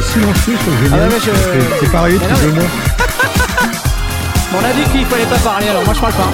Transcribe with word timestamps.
fait 0.00 0.12
silencieux 0.12 0.56
sur 0.58 0.72
Ah 0.92 0.96
ouais, 1.08 1.10
je- 1.24 1.80
C'est- 1.84 1.92
pareil 1.92 2.14
depuis 2.18 2.36
deux 2.46 2.52
mois. 2.52 2.64
On 4.58 4.64
a 4.64 4.72
dit 4.72 4.90
qu'il 4.90 5.04
fallait 5.06 5.24
pas 5.26 5.38
parler, 5.38 5.68
alors 5.68 5.84
moi 5.84 5.94
je 5.94 6.00
parle 6.00 6.12
pas. 6.14 6.30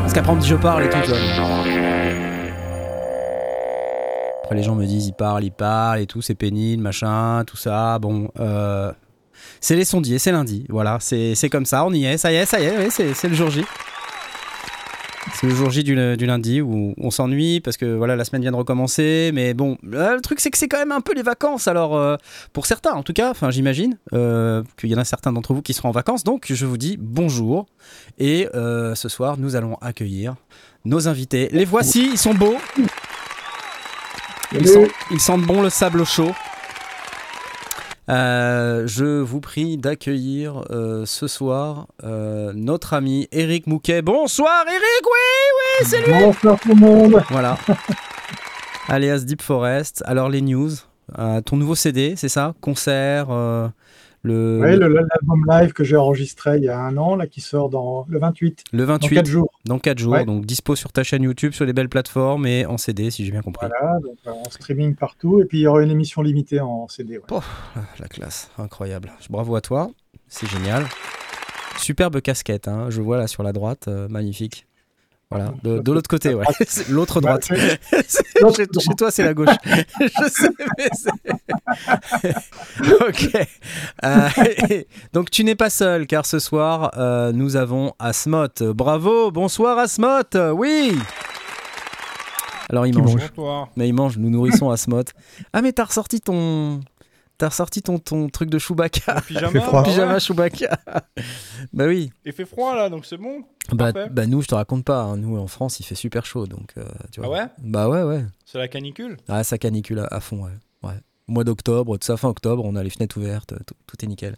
Parce 0.00 0.12
qu'après 0.12 0.32
on 0.32 0.36
me 0.36 0.40
dit 0.40 0.48
je 0.48 0.56
parle 0.56 0.84
et 0.84 0.88
tout, 0.90 0.98
tu 1.02 1.08
vois. 1.10 1.18
Après 4.44 4.56
les 4.56 4.62
gens 4.62 4.74
me 4.74 4.84
disent 4.84 5.06
ils 5.06 5.12
parlent, 5.14 5.44
ils 5.44 5.50
parlent 5.52 6.00
et 6.00 6.06
tout, 6.06 6.20
c'est 6.22 6.34
pénible, 6.34 6.82
machin, 6.82 7.42
tout 7.46 7.56
ça. 7.56 7.98
Bon, 7.98 8.28
euh, 8.38 8.92
c'est 9.60 9.74
les 9.76 9.84
sondiers, 9.86 10.18
c'est 10.18 10.32
lundi, 10.32 10.66
voilà, 10.68 10.98
c'est 11.00 11.48
comme 11.50 11.64
ça, 11.66 11.84
on 11.84 11.92
y 11.92 12.04
est, 12.04 12.18
ça 12.18 12.30
y 12.30 12.36
est, 12.36 12.46
ça 12.46 12.60
y 12.60 12.64
est, 12.66 12.90
c'est 12.90 13.28
le 13.28 13.34
jour 13.34 13.50
J. 13.50 13.64
Le 15.44 15.50
jour 15.50 15.70
J 15.70 15.84
du, 15.84 16.16
du 16.16 16.24
lundi 16.24 16.62
où 16.62 16.94
on 16.96 17.10
s'ennuie 17.10 17.60
parce 17.60 17.76
que 17.76 17.84
voilà 17.84 18.16
la 18.16 18.24
semaine 18.24 18.40
vient 18.40 18.50
de 18.50 18.56
recommencer. 18.56 19.30
Mais 19.34 19.52
bon, 19.52 19.76
euh, 19.92 20.14
le 20.14 20.20
truc 20.22 20.40
c'est 20.40 20.50
que 20.50 20.56
c'est 20.56 20.68
quand 20.68 20.78
même 20.78 20.92
un 20.92 21.02
peu 21.02 21.12
les 21.12 21.22
vacances. 21.22 21.68
Alors 21.68 21.96
euh, 21.96 22.16
pour 22.54 22.64
certains 22.64 22.92
en 22.92 23.02
tout 23.02 23.12
cas, 23.12 23.30
enfin 23.30 23.50
j'imagine 23.50 23.98
euh, 24.14 24.62
qu'il 24.78 24.88
y 24.88 24.94
en 24.94 24.98
a 24.98 25.04
certains 25.04 25.32
d'entre 25.32 25.52
vous 25.52 25.60
qui 25.60 25.74
seront 25.74 25.90
en 25.90 25.92
vacances. 25.92 26.24
Donc 26.24 26.46
je 26.48 26.64
vous 26.64 26.78
dis 26.78 26.96
bonjour 26.98 27.66
et 28.18 28.48
euh, 28.54 28.94
ce 28.94 29.10
soir 29.10 29.36
nous 29.36 29.54
allons 29.54 29.74
accueillir 29.82 30.34
nos 30.86 31.08
invités. 31.08 31.50
Les 31.52 31.66
voici, 31.66 32.08
ils 32.12 32.18
sont 32.18 32.34
beaux. 32.34 32.56
Ils, 34.52 34.66
sont, 34.66 34.86
ils 35.10 35.20
sentent 35.20 35.42
bon 35.44 35.60
le 35.60 35.68
sable 35.68 36.06
chaud. 36.06 36.32
Euh, 38.10 38.86
je 38.86 39.20
vous 39.20 39.40
prie 39.40 39.78
d'accueillir 39.78 40.64
euh, 40.70 41.06
ce 41.06 41.26
soir 41.26 41.86
euh, 42.02 42.52
notre 42.54 42.92
ami 42.92 43.28
Eric 43.32 43.66
Mouquet. 43.66 44.02
Bonsoir 44.02 44.64
Eric, 44.66 45.04
oui, 45.04 45.80
oui, 45.80 45.86
c'est 45.86 46.06
lui. 46.06 46.12
Bonsoir 46.12 46.60
tout 46.60 46.68
le 46.68 46.74
monde. 46.74 47.22
Voilà. 47.30 47.56
Alias 48.88 49.20
Deep 49.20 49.40
Forest. 49.40 50.02
Alors 50.06 50.28
les 50.28 50.42
news, 50.42 50.70
ton 51.46 51.56
nouveau 51.56 51.74
CD, 51.74 52.14
c'est 52.16 52.28
ça? 52.28 52.54
Concert, 52.60 53.28
le, 54.24 54.58
Ouais, 54.60 54.76
l'album 54.76 55.46
live 55.48 55.72
que 55.72 55.84
j'ai 55.84 55.96
enregistré 55.96 56.56
il 56.56 56.64
y 56.64 56.68
a 56.68 56.78
un 56.80 56.96
an, 56.96 57.14
là, 57.14 57.26
qui 57.26 57.40
sort 57.40 57.68
dans 57.68 58.06
le 58.08 58.18
28, 58.18 58.64
le 58.72 58.86
dans 58.86 58.94
28, 58.94 59.14
4 59.14 59.26
jours. 59.26 59.50
dans 59.66 59.78
4 59.78 59.98
jours. 59.98 60.14
Ouais. 60.14 60.24
Donc 60.24 60.46
dispo 60.46 60.74
sur 60.74 60.90
ta 60.92 61.04
chaîne 61.04 61.22
YouTube, 61.22 61.52
sur 61.52 61.64
les 61.64 61.72
belles 61.72 61.88
plateformes 61.88 62.46
et 62.46 62.66
en 62.66 62.78
CD, 62.78 63.10
si 63.10 63.24
j'ai 63.24 63.30
bien 63.30 63.42
compris. 63.42 63.68
Voilà, 63.68 63.98
donc, 64.00 64.16
euh, 64.26 64.30
en 64.30 64.50
streaming 64.50 64.96
partout. 64.96 65.40
Et 65.40 65.44
puis 65.44 65.58
il 65.58 65.62
y 65.62 65.66
aura 65.66 65.82
une 65.82 65.90
émission 65.90 66.22
limitée 66.22 66.60
en 66.60 66.88
CD. 66.88 67.18
ouais. 67.18 67.40
La 68.00 68.08
classe, 68.08 68.50
incroyable. 68.58 69.12
Bravo 69.30 69.54
à 69.56 69.60
toi, 69.60 69.90
c'est 70.26 70.48
génial. 70.48 70.84
Superbe 71.78 72.20
casquette, 72.20 72.66
hein, 72.66 72.86
je 72.88 73.02
vois 73.02 73.18
là 73.18 73.26
sur 73.26 73.42
la 73.42 73.52
droite, 73.52 73.88
euh, 73.88 74.08
magnifique. 74.08 74.66
Voilà, 75.30 75.52
de, 75.64 75.78
de 75.80 75.92
l'autre 75.92 76.08
côté, 76.08 76.32
ouais. 76.34 76.44
L'autre 76.90 77.20
Bah, 77.20 77.38
droite. 77.38 77.48
chez, 78.56 78.66
chez 78.80 78.94
toi, 78.96 79.10
c'est 79.10 79.24
la 79.24 79.34
gauche. 79.34 79.48
Je 79.66 80.28
sais, 80.30 80.50
mais 80.78 80.88
c'est. 80.92 82.34
ok. 83.00 83.48
Euh, 84.04 84.28
donc, 85.12 85.30
tu 85.30 85.42
n'es 85.44 85.54
pas 85.56 85.70
seul, 85.70 86.06
car 86.06 86.24
ce 86.26 86.38
soir, 86.38 86.92
euh, 86.96 87.32
nous 87.32 87.56
avons 87.56 87.94
Asmoth. 87.98 88.62
Bravo, 88.62 89.30
bonsoir 89.32 89.78
Asmoth. 89.78 90.36
Oui. 90.54 90.96
Alors, 92.70 92.86
il 92.86 92.96
mange. 92.96 93.16
Bonsoir. 93.16 93.68
Mais 93.76 93.88
il 93.88 93.92
mange, 93.94 94.18
nous 94.18 94.30
nourrissons 94.30 94.70
Asmoth. 94.70 95.12
Ah, 95.52 95.62
mais 95.62 95.72
t'as 95.72 95.84
ressorti 95.84 96.20
ton. 96.20 96.80
T'as 97.36 97.48
ressorti 97.48 97.82
ton, 97.82 97.98
ton 97.98 98.28
truc 98.28 98.48
de 98.48 98.58
Chewbacca. 98.60 99.16
En 99.16 99.20
pyjama, 99.20 99.50
fait 99.50 99.60
froid. 99.60 99.80
ouais. 99.82 99.88
Pyjama 99.90 100.18
Chewbacca. 100.20 100.78
bah 101.72 101.86
oui. 101.86 102.10
Il 102.24 102.32
fait 102.32 102.44
froid 102.44 102.76
là, 102.76 102.88
donc 102.88 103.04
c'est 103.06 103.16
bon. 103.16 103.42
Bah, 103.72 103.92
bah 104.10 104.26
nous, 104.26 104.42
je 104.42 104.48
te 104.48 104.54
raconte 104.54 104.84
pas. 104.84 105.00
hein. 105.02 105.16
Nous, 105.16 105.38
en 105.38 105.46
France, 105.46 105.80
il 105.80 105.84
fait 105.84 105.94
super 105.94 106.26
chaud. 106.26 106.46
Donc, 106.46 106.72
euh, 106.76 106.84
tu 107.10 107.20
vois. 107.20 107.28
Ah 107.38 107.42
ouais? 107.44 107.48
Bah 107.62 107.88
ouais, 107.88 108.02
ouais. 108.02 108.24
C'est 108.44 108.58
la 108.58 108.68
canicule? 108.68 109.16
Ah, 109.28 109.42
ça 109.44 109.56
canicule 109.58 110.00
à, 110.00 110.06
à 110.10 110.20
fond, 110.20 110.44
ouais. 110.44 110.50
ouais. 110.82 110.94
Mois 111.28 111.44
d'octobre, 111.44 111.96
tout 111.96 112.04
ça, 112.06 112.18
fin 112.18 112.28
octobre, 112.28 112.62
on 112.66 112.76
a 112.76 112.82
les 112.82 112.90
fenêtres 112.90 113.16
ouvertes, 113.16 113.54
tout, 113.66 113.74
tout 113.86 114.04
est 114.04 114.06
nickel. 114.08 114.36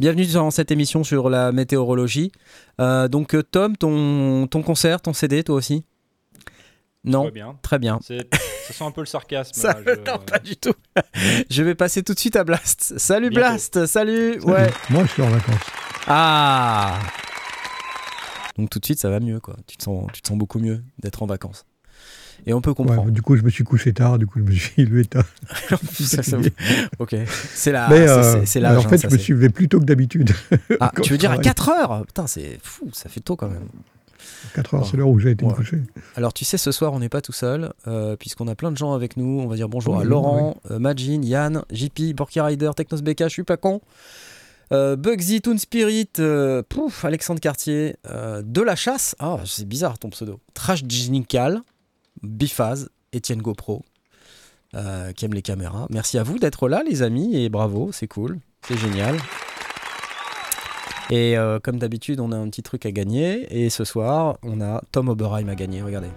Bienvenue 0.00 0.26
dans 0.26 0.50
cette 0.50 0.72
émission 0.72 1.04
sur 1.04 1.30
la 1.30 1.52
météorologie. 1.52 2.32
Euh, 2.80 3.06
donc, 3.06 3.36
euh, 3.36 3.44
Tom, 3.44 3.76
ton, 3.76 4.48
ton 4.48 4.62
concert, 4.62 5.00
ton 5.00 5.12
CD, 5.12 5.44
toi 5.44 5.54
aussi? 5.54 5.84
Non, 7.04 7.28
bien. 7.28 7.56
très 7.62 7.78
bien. 7.78 8.00
Ça 8.02 8.14
sent 8.72 8.82
un 8.84 8.90
peu 8.90 9.02
le 9.02 9.06
sarcasme. 9.06 9.52
Ça, 9.54 9.74
là, 9.74 9.94
je- 9.94 10.10
Non, 10.10 10.18
pas 10.18 10.38
du 10.40 10.56
tout. 10.56 10.72
Je 11.50 11.62
vais 11.62 11.74
passer 11.76 12.02
tout 12.02 12.14
de 12.14 12.18
suite 12.18 12.34
à 12.34 12.42
Blast. 12.42 12.98
Salut 12.98 13.28
Bientôt. 13.30 13.46
Blast, 13.50 13.86
salut. 13.86 14.40
Salut. 14.40 14.44
Ouais. 14.52 14.70
Moi, 14.90 15.04
je 15.04 15.10
suis 15.12 15.22
en 15.22 15.28
vacances. 15.28 15.60
Ah 16.08 16.98
Donc 18.58 18.70
tout 18.70 18.78
de 18.78 18.84
suite, 18.84 19.00
ça 19.00 19.10
va 19.10 19.20
mieux, 19.20 19.40
quoi. 19.40 19.56
Tu 19.66 19.76
te 19.76 19.82
sens, 19.82 20.06
tu 20.12 20.22
te 20.22 20.28
sens 20.28 20.38
beaucoup 20.38 20.58
mieux 20.58 20.82
d'être 21.00 21.22
en 21.22 21.26
vacances. 21.26 21.64
Et 22.46 22.52
on 22.52 22.60
peut 22.60 22.70
Ouais, 22.70 22.76
comprendre. 22.76 23.10
du 23.10 23.22
coup, 23.22 23.36
je 23.36 23.42
me 23.42 23.48
suis 23.50 23.64
couché 23.64 23.92
tard, 23.92 24.18
du 24.18 24.26
coup, 24.26 24.38
je 24.40 24.44
me 24.44 24.50
suis 24.52 24.84
levé 24.84 25.04
tard. 25.04 25.24
Ça, 25.92 26.22
ça- 26.22 26.38
ok. 26.98 27.14
C'est 27.54 27.72
la. 27.72 27.88
Mais 27.88 28.06
c'est- 28.06 28.12
euh, 28.12 28.44
c'est- 28.44 28.64
en 28.66 28.80
fait, 28.82 28.94
hein, 28.94 28.98
ça, 28.98 29.08
je 29.08 29.14
me 29.14 29.18
suis 29.18 29.32
levé 29.32 29.48
plus 29.48 29.68
tôt 29.68 29.78
que 29.80 29.84
d'habitude. 29.84 30.30
Ah, 30.80 30.92
tu 31.02 31.10
veux 31.12 31.18
dire 31.18 31.30
à 31.30 31.34
travaille. 31.38 31.44
4 31.54 31.68
heures? 31.70 32.06
Putain, 32.06 32.26
c'est 32.26 32.58
fou, 32.62 32.88
ça 32.92 33.08
fait 33.08 33.20
tôt 33.20 33.36
quand 33.36 33.48
même. 33.48 33.68
4 34.54 34.74
heures, 34.74 34.86
c'est 34.86 34.96
l'heure 34.96 35.08
où 35.08 35.18
j'ai 35.18 35.30
été 35.30 35.44
Ouais. 35.44 35.52
coucher. 35.54 35.80
Alors, 36.16 36.32
tu 36.34 36.44
sais, 36.44 36.58
ce 36.58 36.70
soir, 36.72 36.92
on 36.92 36.98
n'est 36.98 37.08
pas 37.08 37.20
tout 37.22 37.32
seul, 37.32 37.72
euh, 37.86 38.16
puisqu'on 38.16 38.48
a 38.48 38.54
plein 38.54 38.72
de 38.72 38.76
gens 38.76 38.92
avec 38.92 39.16
nous. 39.16 39.40
On 39.40 39.46
va 39.46 39.56
dire 39.56 39.68
bonjour 39.68 39.98
à 39.98 40.04
Laurent, 40.04 40.56
euh, 40.70 40.78
Majin, 40.78 41.22
Yann, 41.22 41.62
JP, 41.72 42.14
Borky 42.14 42.40
Rider, 42.40 42.70
Technos 42.76 42.98
BK, 43.02 43.24
je 43.24 43.28
suis 43.28 43.44
pas 43.44 43.56
con. 43.56 43.80
Euh, 44.74 44.96
Bugsy, 44.96 45.40
Toon 45.40 45.56
Spirit, 45.56 46.10
euh, 46.18 46.62
pouf, 46.68 47.04
Alexandre 47.04 47.38
Cartier, 47.38 47.96
euh, 48.10 48.42
De 48.44 48.60
La 48.60 48.74
Chasse, 48.74 49.14
ah 49.20 49.38
c'est 49.46 49.68
bizarre 49.68 50.00
ton 50.00 50.10
pseudo, 50.10 50.40
Trash 50.52 50.82
Ginical, 50.88 51.60
Bifaz, 52.22 52.88
Etienne 53.14 53.40
GoPro, 53.40 53.84
qui 54.72 55.24
aime 55.24 55.34
les 55.34 55.42
caméras. 55.42 55.86
Merci 55.90 56.18
à 56.18 56.24
vous 56.24 56.40
d'être 56.40 56.68
là 56.68 56.82
les 56.82 57.02
amis 57.02 57.36
et 57.36 57.48
bravo, 57.48 57.92
c'est 57.92 58.08
cool, 58.08 58.40
c'est 58.66 58.76
génial. 58.76 59.16
Et 61.10 61.36
comme 61.62 61.78
d'habitude, 61.78 62.18
on 62.18 62.32
a 62.32 62.36
un 62.36 62.48
petit 62.48 62.64
truc 62.64 62.84
à 62.84 62.90
gagner. 62.90 63.46
Et 63.56 63.70
ce 63.70 63.84
soir, 63.84 64.38
on 64.42 64.60
a 64.60 64.82
Tom 64.90 65.08
Oberheim 65.08 65.48
à 65.48 65.54
gagner. 65.54 65.82
Regardez. 65.82 66.10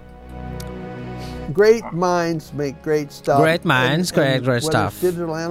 Great 1.54 1.84
minds 1.94 2.52
make 2.54 2.76
great 2.84 3.12
stuff. 3.12 3.40
Great 3.40 3.66
minds 3.66 4.12
great 4.12 4.42
whether 4.42 4.62
stuff. 4.62 4.94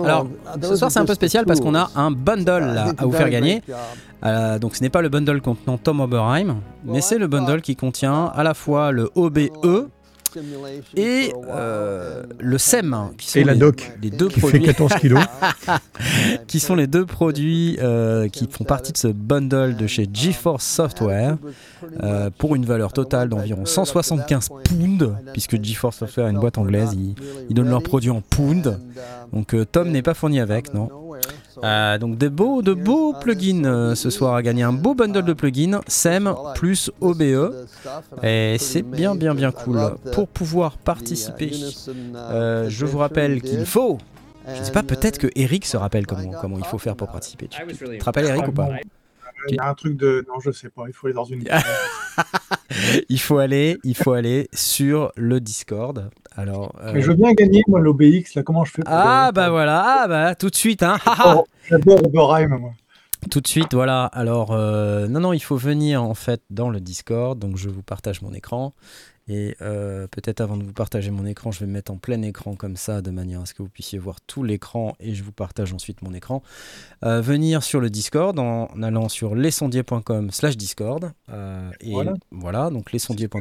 Alors, 0.04 0.26
uh, 0.26 0.62
ce 0.62 0.76
soir, 0.76 0.90
c'est 0.90 1.00
un 1.00 1.04
peu 1.04 1.14
spécial 1.14 1.44
parce 1.46 1.60
qu'on 1.60 1.74
a 1.74 1.90
un 1.94 2.10
bundle 2.10 2.94
à 2.98 3.04
vous 3.04 3.12
faire 3.12 3.30
gagner. 3.30 3.62
great. 3.66 3.76
Euh, 4.24 4.58
donc, 4.58 4.76
ce 4.76 4.82
n'est 4.82 4.90
pas 4.90 5.02
le 5.02 5.08
bundle 5.08 5.40
contenant 5.40 5.78
Tom 5.78 6.00
Oberheim, 6.00 6.56
mais 6.84 7.00
c'est 7.00 7.18
le 7.18 7.26
bundle 7.26 7.60
qui 7.60 7.76
contient 7.76 8.26
à 8.34 8.42
la 8.42 8.54
fois 8.54 8.90
le 8.92 9.10
OBE 9.14 9.88
et 10.96 11.32
euh, 11.48 12.22
and 12.22 12.26
le 12.38 12.58
SEM, 12.58 12.96
qui 13.18 13.30
sont 13.30 13.38
Et 13.38 13.44
la 13.44 13.54
les, 13.54 13.58
doc, 13.58 13.92
les 14.02 14.10
deux 14.10 14.28
qui 14.28 14.40
fait 14.40 14.48
produits 14.48 14.62
14 14.62 14.94
kilos. 14.94 15.24
qui 16.46 16.60
sont 16.60 16.74
les 16.74 16.86
deux 16.86 17.06
produits 17.06 17.78
euh, 17.80 18.28
qui 18.28 18.48
font 18.50 18.64
partie 18.64 18.92
de 18.92 18.98
ce 18.98 19.08
bundle 19.08 19.76
de 19.76 19.86
chez 19.86 20.08
GeForce 20.12 20.64
Software 20.64 21.36
euh, 22.02 22.30
pour 22.36 22.54
une 22.54 22.64
valeur 22.64 22.92
totale 22.92 23.28
d'environ 23.28 23.64
175 23.64 24.48
pounds, 24.64 25.12
puisque 25.32 25.62
GeForce 25.62 25.98
Software 25.98 26.26
est 26.26 26.30
une 26.30 26.40
boîte 26.40 26.58
anglaise, 26.58 26.92
ils, 26.94 27.14
ils 27.48 27.54
donnent 27.54 27.70
leurs 27.70 27.82
produits 27.82 28.10
en 28.10 28.20
pounds. 28.20 28.78
Donc 29.32 29.54
euh, 29.54 29.64
Tom 29.64 29.90
n'est 29.90 30.02
pas 30.02 30.14
fourni 30.14 30.40
avec, 30.40 30.72
non 30.74 30.88
Euh, 31.62 31.98
donc 31.98 32.18
de 32.18 32.28
beaux, 32.28 32.62
de 32.62 32.74
beaux 32.74 33.12
plugins 33.14 33.64
euh, 33.64 33.94
ce 33.94 34.10
soir 34.10 34.34
à 34.34 34.42
gagner, 34.42 34.62
un 34.62 34.72
beau 34.72 34.94
bundle 34.94 35.24
de 35.24 35.32
plugins 35.32 35.80
SEM 35.86 36.34
plus 36.54 36.90
OBE. 37.00 37.66
Et 38.22 38.56
c'est 38.58 38.82
bien 38.82 39.14
bien 39.14 39.34
bien 39.34 39.52
cool. 39.52 39.78
Pour 40.12 40.28
pouvoir 40.28 40.78
participer, 40.78 41.52
euh, 42.14 42.68
je 42.68 42.86
vous 42.86 42.98
rappelle 42.98 43.42
qu'il 43.42 43.64
faut, 43.66 43.98
je 44.46 44.60
ne 44.60 44.64
sais 44.64 44.72
pas, 44.72 44.82
peut-être 44.82 45.18
que 45.18 45.28
Eric 45.34 45.66
se 45.66 45.76
rappelle 45.76 46.06
comment, 46.06 46.32
comment 46.40 46.58
il 46.58 46.64
faut 46.64 46.78
faire 46.78 46.96
pour 46.96 47.08
participer. 47.08 47.48
Tu, 47.48 47.66
tu 47.66 47.98
te 47.98 48.04
rappelles 48.04 48.26
Eric 48.26 48.48
ou 48.48 48.52
pas? 48.52 48.68
Il 49.48 49.56
y 49.56 49.58
a 49.58 49.68
un 49.68 49.74
truc 49.74 49.96
de. 49.96 50.24
Non, 50.28 50.40
je 50.40 50.50
sais 50.50 50.70
pas. 50.70 50.84
Il 50.88 50.92
faut 50.92 51.06
aller 51.06 51.14
dans 51.14 51.24
une. 51.24 51.44
Il 53.08 53.20
faut 53.20 53.38
aller, 53.38 53.78
il 53.84 53.96
faut 53.96 54.12
aller 54.12 54.48
sur 54.52 55.12
le 55.16 55.40
Discord. 55.40 56.10
Alors, 56.36 56.74
euh, 56.82 56.92
Mais 56.92 57.00
je 57.00 57.08
veux 57.08 57.14
bien 57.16 57.32
gagner, 57.32 57.62
moi, 57.66 57.80
l'OBX. 57.80 58.34
Là, 58.34 58.42
comment 58.42 58.64
je 58.64 58.72
fais 58.72 58.82
pour 58.82 58.92
ah 58.94 59.32
bah 59.32 59.50
voilà, 59.50 60.02
ah 60.02 60.08
bah 60.08 60.34
tout 60.34 60.50
de 60.50 60.54
suite, 60.54 60.82
hein. 60.82 60.98
J'adore 61.68 62.04
Oberheim, 62.04 62.58
moi. 62.58 62.72
Tout 63.30 63.40
de 63.40 63.48
suite, 63.48 63.72
voilà. 63.74 64.04
Alors, 64.06 64.52
euh, 64.52 65.08
non, 65.08 65.20
non, 65.20 65.32
il 65.32 65.40
faut 65.40 65.56
venir 65.56 66.02
en 66.02 66.14
fait 66.14 66.42
dans 66.50 66.68
le 66.68 66.80
Discord. 66.80 67.38
Donc, 67.38 67.56
je 67.56 67.68
vous 67.68 67.82
partage 67.82 68.22
mon 68.22 68.32
écran. 68.34 68.74
Et 69.28 69.56
euh, 69.60 70.06
peut-être 70.06 70.40
avant 70.40 70.56
de 70.56 70.62
vous 70.62 70.72
partager 70.72 71.10
mon 71.10 71.26
écran, 71.26 71.50
je 71.50 71.60
vais 71.60 71.66
me 71.66 71.72
mettre 71.72 71.90
en 71.90 71.96
plein 71.96 72.22
écran 72.22 72.54
comme 72.54 72.76
ça, 72.76 73.02
de 73.02 73.10
manière 73.10 73.40
à 73.40 73.46
ce 73.46 73.54
que 73.54 73.62
vous 73.62 73.68
puissiez 73.68 73.98
voir 73.98 74.20
tout 74.20 74.44
l'écran 74.44 74.94
et 75.00 75.14
je 75.14 75.24
vous 75.24 75.32
partage 75.32 75.72
ensuite 75.72 76.02
mon 76.02 76.14
écran. 76.14 76.42
Euh, 77.04 77.20
venir 77.20 77.64
sur 77.64 77.80
le 77.80 77.90
Discord 77.90 78.38
en 78.38 78.68
allant 78.82 79.08
sur 79.08 79.34
lesondiers.com 79.34 80.30
slash 80.30 80.56
Discord. 80.56 81.10
Euh, 81.28 81.70
et 81.80 81.90
Voilà. 81.90 82.14
voilà, 82.30 82.70
donc 82.70 82.92
lesondiers.com. 82.92 83.40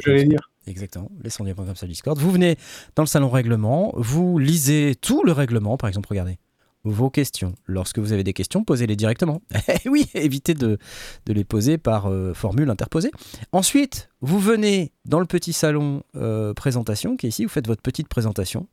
Exactement, 0.67 1.11
lesondiers.com 1.23 1.75
slash 1.75 1.89
Discord. 1.89 2.17
Vous 2.17 2.31
venez 2.31 2.57
dans 2.95 3.03
le 3.03 3.07
salon 3.07 3.29
règlement, 3.29 3.93
vous 3.95 4.39
lisez 4.39 4.95
tout 4.99 5.23
le 5.23 5.31
règlement, 5.31 5.77
par 5.77 5.87
exemple, 5.87 6.09
regardez. 6.09 6.39
vos 6.83 7.09
questions. 7.09 7.53
Lorsque 7.65 7.99
vous 7.99 8.13
avez 8.13 8.23
des 8.23 8.33
questions, 8.33 8.63
posez-les 8.63 8.95
directement. 8.95 9.41
Eh 9.85 9.89
oui, 9.89 10.07
évitez 10.13 10.53
de, 10.53 10.77
de 11.25 11.33
les 11.33 11.43
poser 11.43 11.77
par 11.77 12.07
euh, 12.07 12.33
formule 12.33 12.69
interposée. 12.69 13.11
Ensuite, 13.51 14.09
vous 14.21 14.39
venez 14.39 14.91
dans 15.05 15.19
le 15.19 15.25
petit 15.25 15.53
salon 15.53 16.03
euh, 16.15 16.53
présentation 16.53 17.17
qui 17.17 17.25
est 17.27 17.29
ici, 17.29 17.43
vous 17.43 17.49
faites 17.49 17.67
votre 17.67 17.81
petite 17.81 18.07
présentation. 18.07 18.67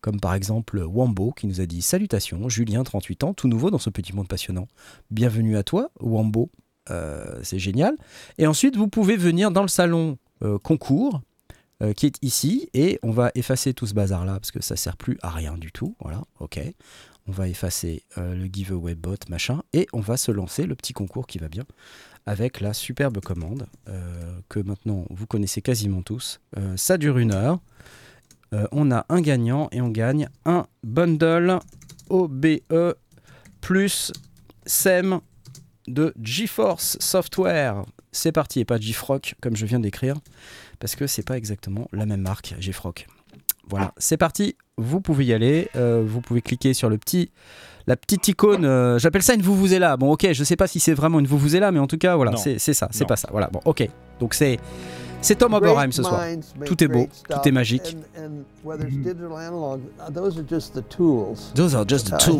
Comme 0.00 0.18
par 0.18 0.34
exemple 0.34 0.80
Wambo 0.82 1.30
qui 1.30 1.46
nous 1.46 1.60
a 1.60 1.66
dit 1.66 1.80
Salutations, 1.80 2.48
Julien, 2.48 2.82
38 2.82 3.22
ans, 3.24 3.34
tout 3.34 3.46
nouveau 3.48 3.70
dans 3.70 3.78
ce 3.78 3.88
petit 3.88 4.12
monde 4.14 4.26
passionnant. 4.28 4.66
Bienvenue 5.10 5.56
à 5.56 5.62
toi, 5.62 5.90
Wambo. 6.00 6.50
Euh, 6.90 7.38
c'est 7.42 7.60
génial. 7.60 7.96
Et 8.38 8.46
ensuite, 8.48 8.76
vous 8.76 8.88
pouvez 8.88 9.16
venir 9.16 9.52
dans 9.52 9.62
le 9.62 9.68
salon 9.68 10.18
concours 10.62 11.20
euh, 11.82 11.92
qui 11.94 12.06
est 12.06 12.16
ici 12.22 12.68
et 12.74 13.00
on 13.02 13.10
va 13.10 13.32
effacer 13.34 13.74
tout 13.74 13.86
ce 13.86 13.94
bazar 13.94 14.24
là 14.24 14.34
parce 14.34 14.52
que 14.52 14.62
ça 14.62 14.76
sert 14.76 14.96
plus 14.96 15.18
à 15.22 15.30
rien 15.30 15.56
du 15.56 15.72
tout. 15.72 15.96
Voilà, 16.00 16.22
ok. 16.38 16.60
On 17.26 17.32
va 17.32 17.48
effacer 17.48 18.04
euh, 18.18 18.34
le 18.34 18.46
giveaway 18.46 18.94
bot 18.94 19.16
machin 19.28 19.62
et 19.72 19.88
on 19.92 20.00
va 20.00 20.16
se 20.16 20.30
lancer 20.30 20.66
le 20.66 20.74
petit 20.76 20.92
concours 20.92 21.26
qui 21.26 21.38
va 21.38 21.48
bien 21.48 21.64
avec 22.24 22.60
la 22.60 22.72
superbe 22.72 23.20
commande 23.20 23.66
euh, 23.88 24.38
que 24.48 24.60
maintenant 24.60 25.06
vous 25.10 25.26
connaissez 25.26 25.60
quasiment 25.60 26.02
tous. 26.02 26.40
Euh, 26.56 26.76
ça 26.76 26.98
dure 26.98 27.18
une 27.18 27.32
heure. 27.32 27.58
Euh, 28.54 28.66
on 28.70 28.92
a 28.92 29.04
un 29.08 29.20
gagnant 29.20 29.68
et 29.72 29.80
on 29.80 29.88
gagne 29.88 30.28
un 30.44 30.66
bundle 30.84 31.58
OBE 32.10 32.94
plus 33.60 34.12
SEM 34.66 35.20
de 35.88 36.14
GeForce 36.22 36.96
Software. 37.00 37.84
C'est 38.12 38.32
parti 38.32 38.60
et 38.60 38.64
pas 38.66 38.78
GeFrock 38.78 39.34
comme 39.40 39.56
je 39.56 39.64
viens 39.66 39.80
d'écrire 39.80 40.16
parce 40.78 40.96
que 40.96 41.06
c'est 41.06 41.26
pas 41.26 41.36
exactement 41.38 41.88
la 41.92 42.04
même 42.06 42.20
marque 42.20 42.54
GeFrock. 42.60 43.06
Voilà, 43.68 43.92
c'est 43.96 44.16
parti. 44.18 44.54
Vous 44.76 45.00
pouvez 45.00 45.24
y 45.24 45.32
aller. 45.32 45.68
euh, 45.76 46.02
vous 46.06 46.20
pouvez 46.20 46.42
cliquer 46.42 46.74
sur 46.74 46.90
le 46.90 46.98
petit, 46.98 47.30
la 47.86 47.96
petite 47.96 48.26
icône. 48.28 48.64
euh, 48.66 48.98
J'appelle 48.98 49.22
ça 49.22 49.34
une 49.34 49.40
vous 49.42 49.54
vous 49.56 49.66
là. 49.78 49.96
Bon, 49.96 50.12
ok, 50.12 50.28
je 50.32 50.44
sais 50.44 50.56
pas 50.56 50.66
si 50.66 50.78
c'est 50.80 50.92
vraiment 50.94 51.20
une 51.20 51.26
vous 51.26 51.38
vous 51.38 51.54
là, 51.56 51.72
mais 51.72 51.78
en 51.78 51.86
tout 51.86 51.96
cas, 51.98 52.16
voilà, 52.16 52.32
c'est 52.58 52.74
ça, 52.74 52.88
c'est 52.90 53.06
pas 53.06 53.16
ça. 53.16 53.28
Voilà, 53.32 53.48
bon, 53.52 53.60
ok. 53.64 53.88
Donc 54.20 54.34
c'est 54.34 54.58
c'est 55.22 55.36
Tom 55.36 55.54
Oberheim 55.54 55.92
ce 55.92 56.02
soir. 56.02 56.20
Tout 56.66 56.82
est 56.84 56.88
beau, 56.88 57.06
tout 57.30 57.48
est 57.48 57.52
magique. 57.52 57.96
Those 61.54 61.74
are 61.74 61.86
just 61.88 62.08
the 62.10 62.18
tools. 62.18 62.38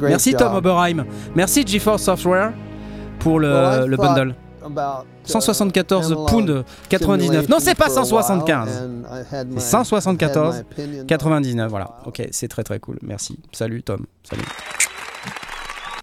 Merci 0.00 0.32
Tom 0.34 0.54
Oberheim. 0.56 1.04
Merci 1.36 1.64
GeForce 1.66 2.02
Software 2.02 2.52
pour 3.18 3.38
le, 3.38 3.86
le 3.86 3.96
bundle. 3.96 4.34
About, 4.64 5.04
uh, 5.24 5.28
174 5.28 6.06
analog 6.06 6.28
pounds 6.28 6.64
99. 6.88 7.48
Non, 7.48 7.58
c'est 7.60 7.74
pas 7.74 7.88
simulation 7.88 8.04
for 8.04 8.18
a 8.18 8.36
while, 8.36 8.42
175. 8.44 8.68
and 8.68 9.04
I 9.10 9.34
had 9.34 9.48
my- 9.48 9.60
C'est 9.60 9.76
174, 9.76 10.54
had 10.56 10.64
my 10.66 10.72
opinion 10.82 11.02
on 11.02 11.06
99, 11.06 11.66
it. 11.66 11.70
voilà. 11.70 11.96
Ok, 12.06 12.22
c'est 12.30 12.48
très 12.48 12.62
très 12.64 12.78
cool. 12.80 12.98
Merci. 13.02 13.38
Salut 13.52 13.82
Tom. 13.82 14.06
Salut. 14.22 14.42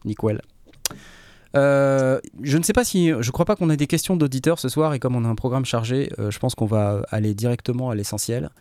Nickel. 0.05 0.41
Euh, 1.55 2.19
je 2.43 2.57
ne 2.59 2.63
sais 2.63 2.73
pas 2.73 2.83
si. 2.83 3.11
Je 3.19 3.31
crois 3.31 3.45
pas 3.45 3.55
qu'on 3.55 3.71
a 3.71 3.75
des 3.75 3.87
questions 3.87 4.15
d'auditeurs 4.15 4.59
ce 4.59 4.69
soir 4.69 4.93
et 4.93 4.99
comme 4.99 5.15
on 5.15 5.25
a 5.25 5.27
un 5.27 5.33
programme 5.35 5.65
chargé, 5.65 6.11
euh, 6.19 6.29
je 6.29 6.37
pense 6.37 6.53
qu'on 6.53 6.67
va 6.67 7.01
aller 7.09 7.33
directement 7.33 7.89
à 7.89 7.95
l'essentiel. 7.95 8.51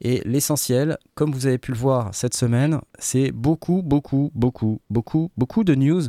Et 0.00 0.22
l'essentiel, 0.24 0.96
comme 1.14 1.32
vous 1.32 1.46
avez 1.46 1.58
pu 1.58 1.72
le 1.72 1.76
voir 1.76 2.08
cette 2.14 2.32
semaine, 2.34 2.80
c'est 2.98 3.30
beaucoup, 3.30 3.82
beaucoup, 3.82 4.30
beaucoup, 4.34 4.80
beaucoup, 4.88 5.30
beaucoup 5.36 5.64
de 5.64 5.74
news 5.74 6.00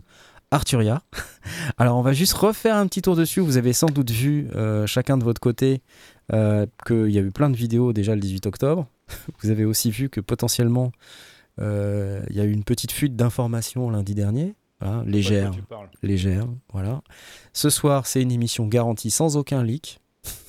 Arturia. 0.52 1.02
Alors 1.78 1.98
on 1.98 2.02
va 2.02 2.14
juste 2.14 2.34
refaire 2.34 2.76
un 2.76 2.86
petit 2.88 3.02
tour 3.02 3.16
dessus. 3.16 3.40
Vous 3.40 3.58
avez 3.58 3.74
sans 3.74 3.88
doute 3.88 4.12
vu 4.12 4.48
euh, 4.56 4.86
chacun 4.86 5.18
de 5.18 5.24
votre 5.24 5.40
côté 5.40 5.82
euh, 6.34 6.66
qu'il 6.86 7.10
y 7.10 7.18
a 7.18 7.22
eu 7.22 7.32
plein 7.32 7.50
de 7.50 7.56
vidéos 7.56 7.94
déjà 7.94 8.16
le 8.16 8.22
18 8.22 8.46
octobre. 8.48 8.88
Vous 9.42 9.50
avez 9.50 9.66
aussi 9.66 9.92
vu 9.92 10.10
que 10.10 10.20
potentiellement 10.22 10.92
euh, 11.60 12.22
il 12.30 12.36
y 12.36 12.40
a 12.40 12.44
eu 12.44 12.52
une 12.52 12.64
petite 12.64 12.92
fuite 12.92 13.16
d'informations 13.16 13.90
lundi 13.90 14.16
dernier, 14.16 14.56
voilà, 14.80 15.04
légère, 15.06 15.52
légère, 16.02 16.48
voilà. 16.72 17.02
Ce 17.54 17.70
soir, 17.70 18.08
c'est 18.08 18.22
une 18.22 18.32
émission 18.32 18.68
garantie 18.68 19.12
sans 19.12 19.38
aucun 19.38 19.64
leak. 19.64 20.00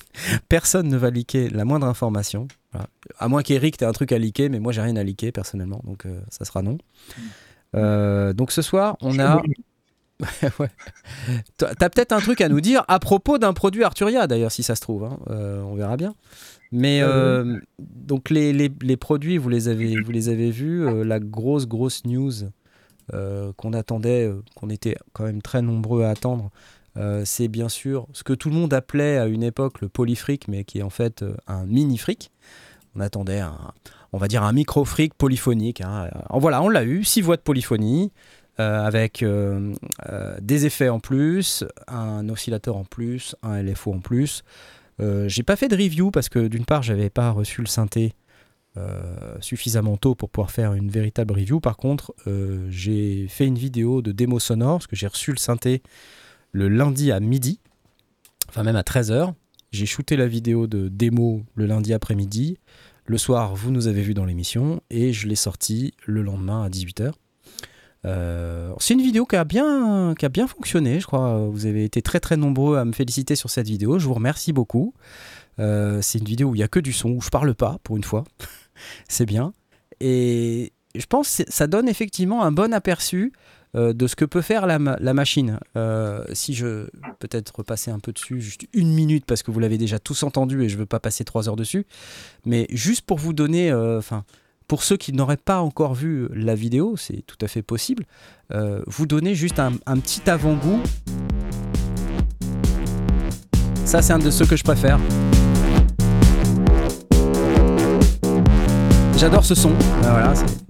Personne 0.49 0.89
ne 0.89 0.97
va 0.97 1.11
leaker 1.11 1.51
la 1.51 1.65
moindre 1.65 1.87
information. 1.87 2.49
voilà. 2.73 2.87
À 3.19 3.29
moins 3.29 3.43
qu'Eric 3.43 3.77
t'ait 3.77 3.85
un 3.85 3.93
truc 3.93 4.13
à 4.13 4.19
leaker, 4.19 4.49
mais 4.51 4.61
moi 4.61 4.73
j'ai 4.73 4.81
rien 4.81 4.97
à 4.97 5.03
leaker 5.03 5.33
personnellement, 5.33 5.81
donc 5.85 6.07
euh, 6.07 6.21
ça 6.29 6.45
sera 6.45 6.63
non. 6.63 6.79
Euh, 7.75 8.33
donc 8.33 8.53
ce 8.53 8.63
soir, 8.63 8.97
on 9.01 9.19
a. 9.19 9.43
ouais. 10.61 10.69
T'as 11.57 11.89
peut-être 11.91 12.13
un 12.13 12.21
truc 12.21 12.41
à 12.41 12.49
nous 12.49 12.61
dire 12.61 12.85
à 12.89 12.99
propos 12.99 13.39
d'un 13.39 13.53
produit 13.53 13.85
Arturia, 13.85 14.27
d'ailleurs, 14.27 14.53
si 14.53 14.63
ça 14.63 14.75
se 14.75 14.81
trouve. 14.81 15.05
hein. 15.05 15.19
Euh, 15.31 15.63
on 15.63 15.75
verra 15.75 15.97
bien. 15.97 16.15
Mais 16.71 17.01
euh, 17.03 17.59
donc 17.79 18.31
les, 18.31 18.53
les- 18.53 18.73
les 18.81 18.97
produits, 18.97 19.37
vous 19.39 19.49
les 19.51 19.69
avez, 19.69 20.01
vous 20.01 20.11
les 20.11 20.29
avez 20.29 20.51
vus. 20.51 20.87
euh, 20.87 21.05
la 21.05 21.21
grosse, 21.21 21.67
grosse 21.67 22.05
news 22.07 22.33
euh, 23.13 23.53
qu'on 23.57 23.73
attendait, 23.75 24.27
euh, 24.27 24.43
qu'on 24.55 24.71
était 24.71 24.97
quand 25.13 25.25
même 25.25 25.43
très 25.43 25.61
nombreux 25.61 26.05
à 26.05 26.11
attendre, 26.11 26.51
euh, 26.97 27.23
c'est 27.27 27.49
bien 27.49 27.69
sûr 27.69 28.07
ce 28.13 28.23
que 28.23 28.33
tout 28.33 28.49
le 28.49 28.55
monde 28.55 28.73
appelait 28.73 29.19
à 29.19 29.27
une 29.27 29.43
époque 29.43 29.81
le 29.81 29.89
polyfric, 29.89 30.49
mais 30.49 30.65
qui 30.65 30.79
est 30.79 30.83
en 30.83 30.91
fait 30.91 31.23
euh, 31.23 31.35
un 31.47 31.65
mini-fric. 31.67 32.31
On 32.95 33.01
attendait 33.01 33.41
un, 33.41 33.57
on 34.13 34.19
va 34.19 34.29
dire 34.29 34.43
un 34.43 34.53
micro-fric 34.53 35.15
polyphonique. 35.15 35.81
hein. 35.81 36.09
Alors 36.29 36.41
voilà, 36.41 36.63
on 36.63 36.69
l'a 36.69 36.85
eu, 36.85 37.05
six 37.05 37.23
voix 37.23 37.37
de 37.37 37.43
polyphonie. 37.43 38.13
Euh, 38.61 38.85
avec 38.85 39.23
euh, 39.23 39.73
euh, 40.11 40.37
des 40.43 40.67
effets 40.67 40.91
en 40.91 41.01
plus, 41.01 41.65
un 41.89 42.29
oscillateur 42.29 42.77
en 42.77 42.85
plus, 42.85 43.35
un 43.43 43.63
LFO 43.63 43.95
en 43.95 44.01
plus. 44.01 44.45
J'ai 45.27 45.43
pas 45.43 45.57
fait 45.57 45.67
de 45.67 45.75
review 45.75 46.13
parce 46.13 46.29
que 46.29 46.47
d'une 46.47 46.65
part 46.65 46.85
j'avais 46.85 47.11
pas 47.11 47.33
reçu 47.33 47.61
le 47.61 47.67
synthé 47.67 48.15
suffisamment 49.41 49.97
tôt 49.97 50.15
pour 50.15 50.31
pouvoir 50.31 50.53
faire 50.53 50.75
une 50.75 50.91
véritable 50.91 51.35
review. 51.35 51.59
Par 51.59 51.77
contre, 51.77 52.15
j'ai 52.69 53.27
fait 53.27 53.49
une 53.49 53.59
vidéo 53.59 54.01
de 54.01 54.13
démo 54.13 54.39
sonore 54.39 54.75
parce 54.75 54.87
que 54.87 54.95
j'ai 54.95 55.09
reçu 55.09 55.33
le 55.33 55.39
synthé 55.39 55.83
le 56.53 56.69
lundi 56.69 57.11
à 57.11 57.19
midi, 57.19 57.59
enfin 58.49 58.63
même 58.63 58.77
à 58.77 58.83
13h. 58.83 59.35
J'ai 59.73 59.87
shooté 59.87 60.17
la 60.17 60.29
vidéo 60.29 60.69
de 60.69 60.87
démo 60.87 61.43
le 61.57 61.67
lundi 61.67 61.93
après-midi. 61.93 62.59
Le 63.05 63.19
soir, 63.19 63.57
vous 63.57 63.73
nous 63.73 63.89
avez 63.89 64.03
vu 64.03 64.15
dans 64.15 64.25
l'émission 64.25 64.83
et 64.89 65.13
je 65.13 65.27
l'ai 65.27 65.35
sorti 65.35 65.95
le 66.07 66.23
lendemain 66.23 66.63
à 66.63 66.69
18h. 66.69 67.13
Euh, 68.05 68.73
c'est 68.79 68.95
une 68.95 69.03
vidéo 69.03 69.27
qui 69.27 69.37
a, 69.37 69.45
bien, 69.45 70.15
qui 70.19 70.27
a 70.27 70.29
bien 70.29 70.47
fonctionné, 70.47 71.01
je 71.01 71.07
crois. 71.07 71.47
Vous 71.49 71.67
avez 71.67 71.85
été 71.85 72.03
très 72.03 72.21
très 72.21 72.37
nombreux 72.37 72.77
à 72.79 72.85
me 72.85 72.93
féliciter 72.93 73.37
sur 73.37 73.51
cette 73.51 73.69
vidéo. 73.69 73.99
Je 73.99 74.07
vous 74.07 74.15
remercie 74.15 74.53
beaucoup. 74.53 74.95
Euh, 75.59 76.01
c'est 76.03 76.19
une 76.19 76.25
vidéo 76.25 76.49
où 76.51 76.55
il 76.55 76.59
n'y 76.59 76.65
a 76.65 76.69
que 76.69 76.81
du 76.81 76.93
son, 76.93 77.11
où 77.11 77.21
je 77.21 77.29
parle 77.31 77.55
pas 77.55 77.79
pour 77.85 77.97
une 77.97 78.05
fois. 78.05 78.25
c'est 79.09 79.27
bien. 79.27 79.53
Et 80.01 80.73
je 80.95 81.07
pense 81.07 81.37
que 81.37 81.43
ça 81.49 81.67
donne 81.67 81.89
effectivement 81.89 82.43
un 82.43 82.51
bon 82.53 82.75
aperçu 82.75 83.33
euh, 83.77 83.93
de 83.93 84.07
ce 84.07 84.17
que 84.17 84.25
peut 84.25 84.43
faire 84.43 84.67
la, 84.67 84.79
ma- 84.79 84.97
la 84.99 85.15
machine. 85.15 85.61
Si 86.33 86.55
je 86.55 86.89
peut-être 87.21 87.55
repasser 87.57 87.91
un 87.93 88.01
peu 88.01 88.13
dessus, 88.13 88.41
juste 88.41 88.67
une 88.73 88.93
minute, 88.93 89.25
parce 89.27 89.43
que 89.45 89.53
vous 89.53 89.61
l'avez 89.61 89.79
déjà 89.79 89.99
tous 90.01 90.25
entendu 90.25 90.65
et 90.65 90.69
je 90.69 90.77
veux 90.77 90.87
pas 90.87 91.01
passer 91.01 91.25
trois 91.25 91.49
heures 91.49 91.57
dessus. 91.57 91.87
Mais 92.47 92.67
juste 92.71 93.03
pour 93.03 93.19
vous 93.19 93.33
donner, 93.33 93.71
pour 94.73 94.85
ceux 94.85 94.97
qui 94.97 95.13
n'auraient 95.13 95.37
pas 95.37 95.61
encore 95.61 95.93
vu 95.93 96.31
la 96.33 96.55
vidéo, 96.55 96.95
c'est 96.97 97.27
tout 97.27 97.37
à 97.43 97.47
fait 97.47 97.61
possible, 97.61 98.07
euh, 98.55 98.83
vous 98.87 99.05
donner 99.05 99.35
juste 99.35 99.59
un, 99.59 99.73
petit 99.99 100.31
avant-goût. 100.31 100.81
Ça, 103.85 104.01
c'est 104.01 104.15
un 104.15 104.19
de 104.19 104.31
ceux 104.31 104.47
que 104.47 104.57
je 104.57 104.65
préfère. 104.65 104.99
J'adore 109.19 109.45
ce 109.45 109.55
son. 109.55 109.73
C'est- 110.33 110.65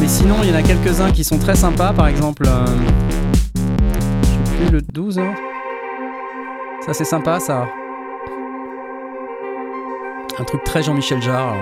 Mais 0.00 0.08
sinon, 0.08 0.36
il 0.42 0.48
y 0.48 0.52
en 0.52 0.56
a 0.56 0.62
quelques-uns 0.62 1.12
qui 1.12 1.24
sont 1.24 1.36
très 1.36 1.56
sympas. 1.56 1.92
Par 1.92 2.06
exemple, 2.06 2.44
euh, 2.46 2.64
je 4.24 4.56
plus 4.56 4.70
le 4.70 4.80
12. 4.80 5.18
hein. 5.18 5.34
Ça, 6.86 6.94
c'est 6.94 7.04
sympa, 7.04 7.38
ça. 7.38 7.66
Un 10.38 10.44
truc 10.44 10.64
très 10.64 10.82
Jean-Michel 10.82 11.20
Jarre. 11.20 11.54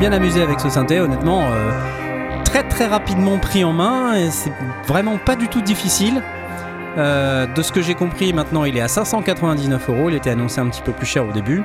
Bien 0.00 0.12
amusé 0.12 0.42
avec 0.42 0.58
ce 0.60 0.70
synthé, 0.70 0.98
honnêtement. 0.98 1.50
euh, 1.52 1.70
très 2.44 2.62
très 2.64 2.86
rapidement 2.86 3.38
pris 3.38 3.62
en 3.64 3.72
main 3.72 4.14
et 4.14 4.30
c'est 4.30 4.52
vraiment 4.86 5.18
pas 5.18 5.36
du 5.36 5.46
tout 5.48 5.60
difficile. 5.60 6.22
Euh, 6.98 7.46
de 7.46 7.62
ce 7.62 7.70
que 7.70 7.82
j'ai 7.82 7.94
compris, 7.94 8.32
maintenant 8.32 8.64
il 8.64 8.76
est 8.76 8.80
à 8.80 8.88
599 8.88 9.90
euros. 9.90 10.08
Il 10.08 10.16
était 10.16 10.30
annoncé 10.30 10.60
un 10.60 10.68
petit 10.68 10.82
peu 10.82 10.92
plus 10.92 11.06
cher 11.06 11.26
au 11.26 11.32
début, 11.32 11.62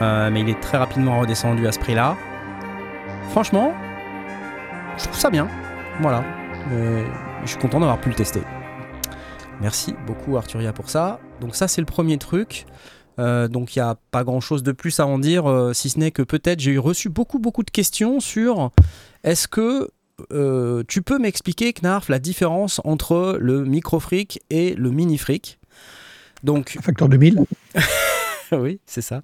Euh, 0.00 0.30
mais 0.32 0.42
il 0.42 0.48
est 0.48 0.60
très 0.60 0.78
rapidement 0.78 1.18
redescendu 1.18 1.66
à 1.66 1.72
ce 1.72 1.80
prix-là. 1.80 2.14
Franchement, 3.30 3.72
je 4.96 5.02
trouve 5.04 5.18
ça 5.18 5.28
bien. 5.28 5.48
Voilà. 6.00 6.22
Je 7.42 7.48
suis 7.48 7.58
content 7.58 7.80
d'avoir 7.80 7.98
pu 7.98 8.08
le 8.08 8.14
tester. 8.14 8.42
Merci 9.60 9.96
beaucoup 10.06 10.36
Arturia 10.36 10.72
pour 10.72 10.88
ça. 10.88 11.18
Donc 11.40 11.56
ça 11.56 11.66
c'est 11.66 11.80
le 11.80 11.86
premier 11.86 12.16
truc. 12.16 12.64
Euh, 13.18 13.48
donc 13.48 13.74
il 13.74 13.80
n'y 13.80 13.84
a 13.84 13.96
pas 14.10 14.24
grand-chose 14.24 14.62
de 14.62 14.72
plus 14.72 15.00
à 15.00 15.06
en 15.06 15.18
dire, 15.18 15.46
euh, 15.46 15.72
si 15.72 15.90
ce 15.90 15.98
n'est 15.98 16.10
que 16.10 16.22
peut-être 16.22 16.60
j'ai 16.60 16.72
eu 16.72 16.78
reçu 16.78 17.08
beaucoup 17.08 17.38
beaucoup 17.38 17.62
de 17.62 17.70
questions 17.70 18.20
sur 18.20 18.70
est-ce 19.24 19.48
que 19.48 19.90
euh, 20.32 20.82
tu 20.88 21.02
peux 21.02 21.18
m'expliquer, 21.18 21.72
Knarf, 21.72 22.08
la 22.08 22.18
différence 22.18 22.80
entre 22.84 23.36
le 23.40 23.64
micro-fric 23.64 24.40
et 24.50 24.74
le 24.74 24.90
mini-fric? 24.90 25.58
Donc 26.42 26.78
Facteur 26.80 27.08
2000 27.08 27.44
oui, 28.52 28.80
c'est 28.86 29.02
ça. 29.02 29.22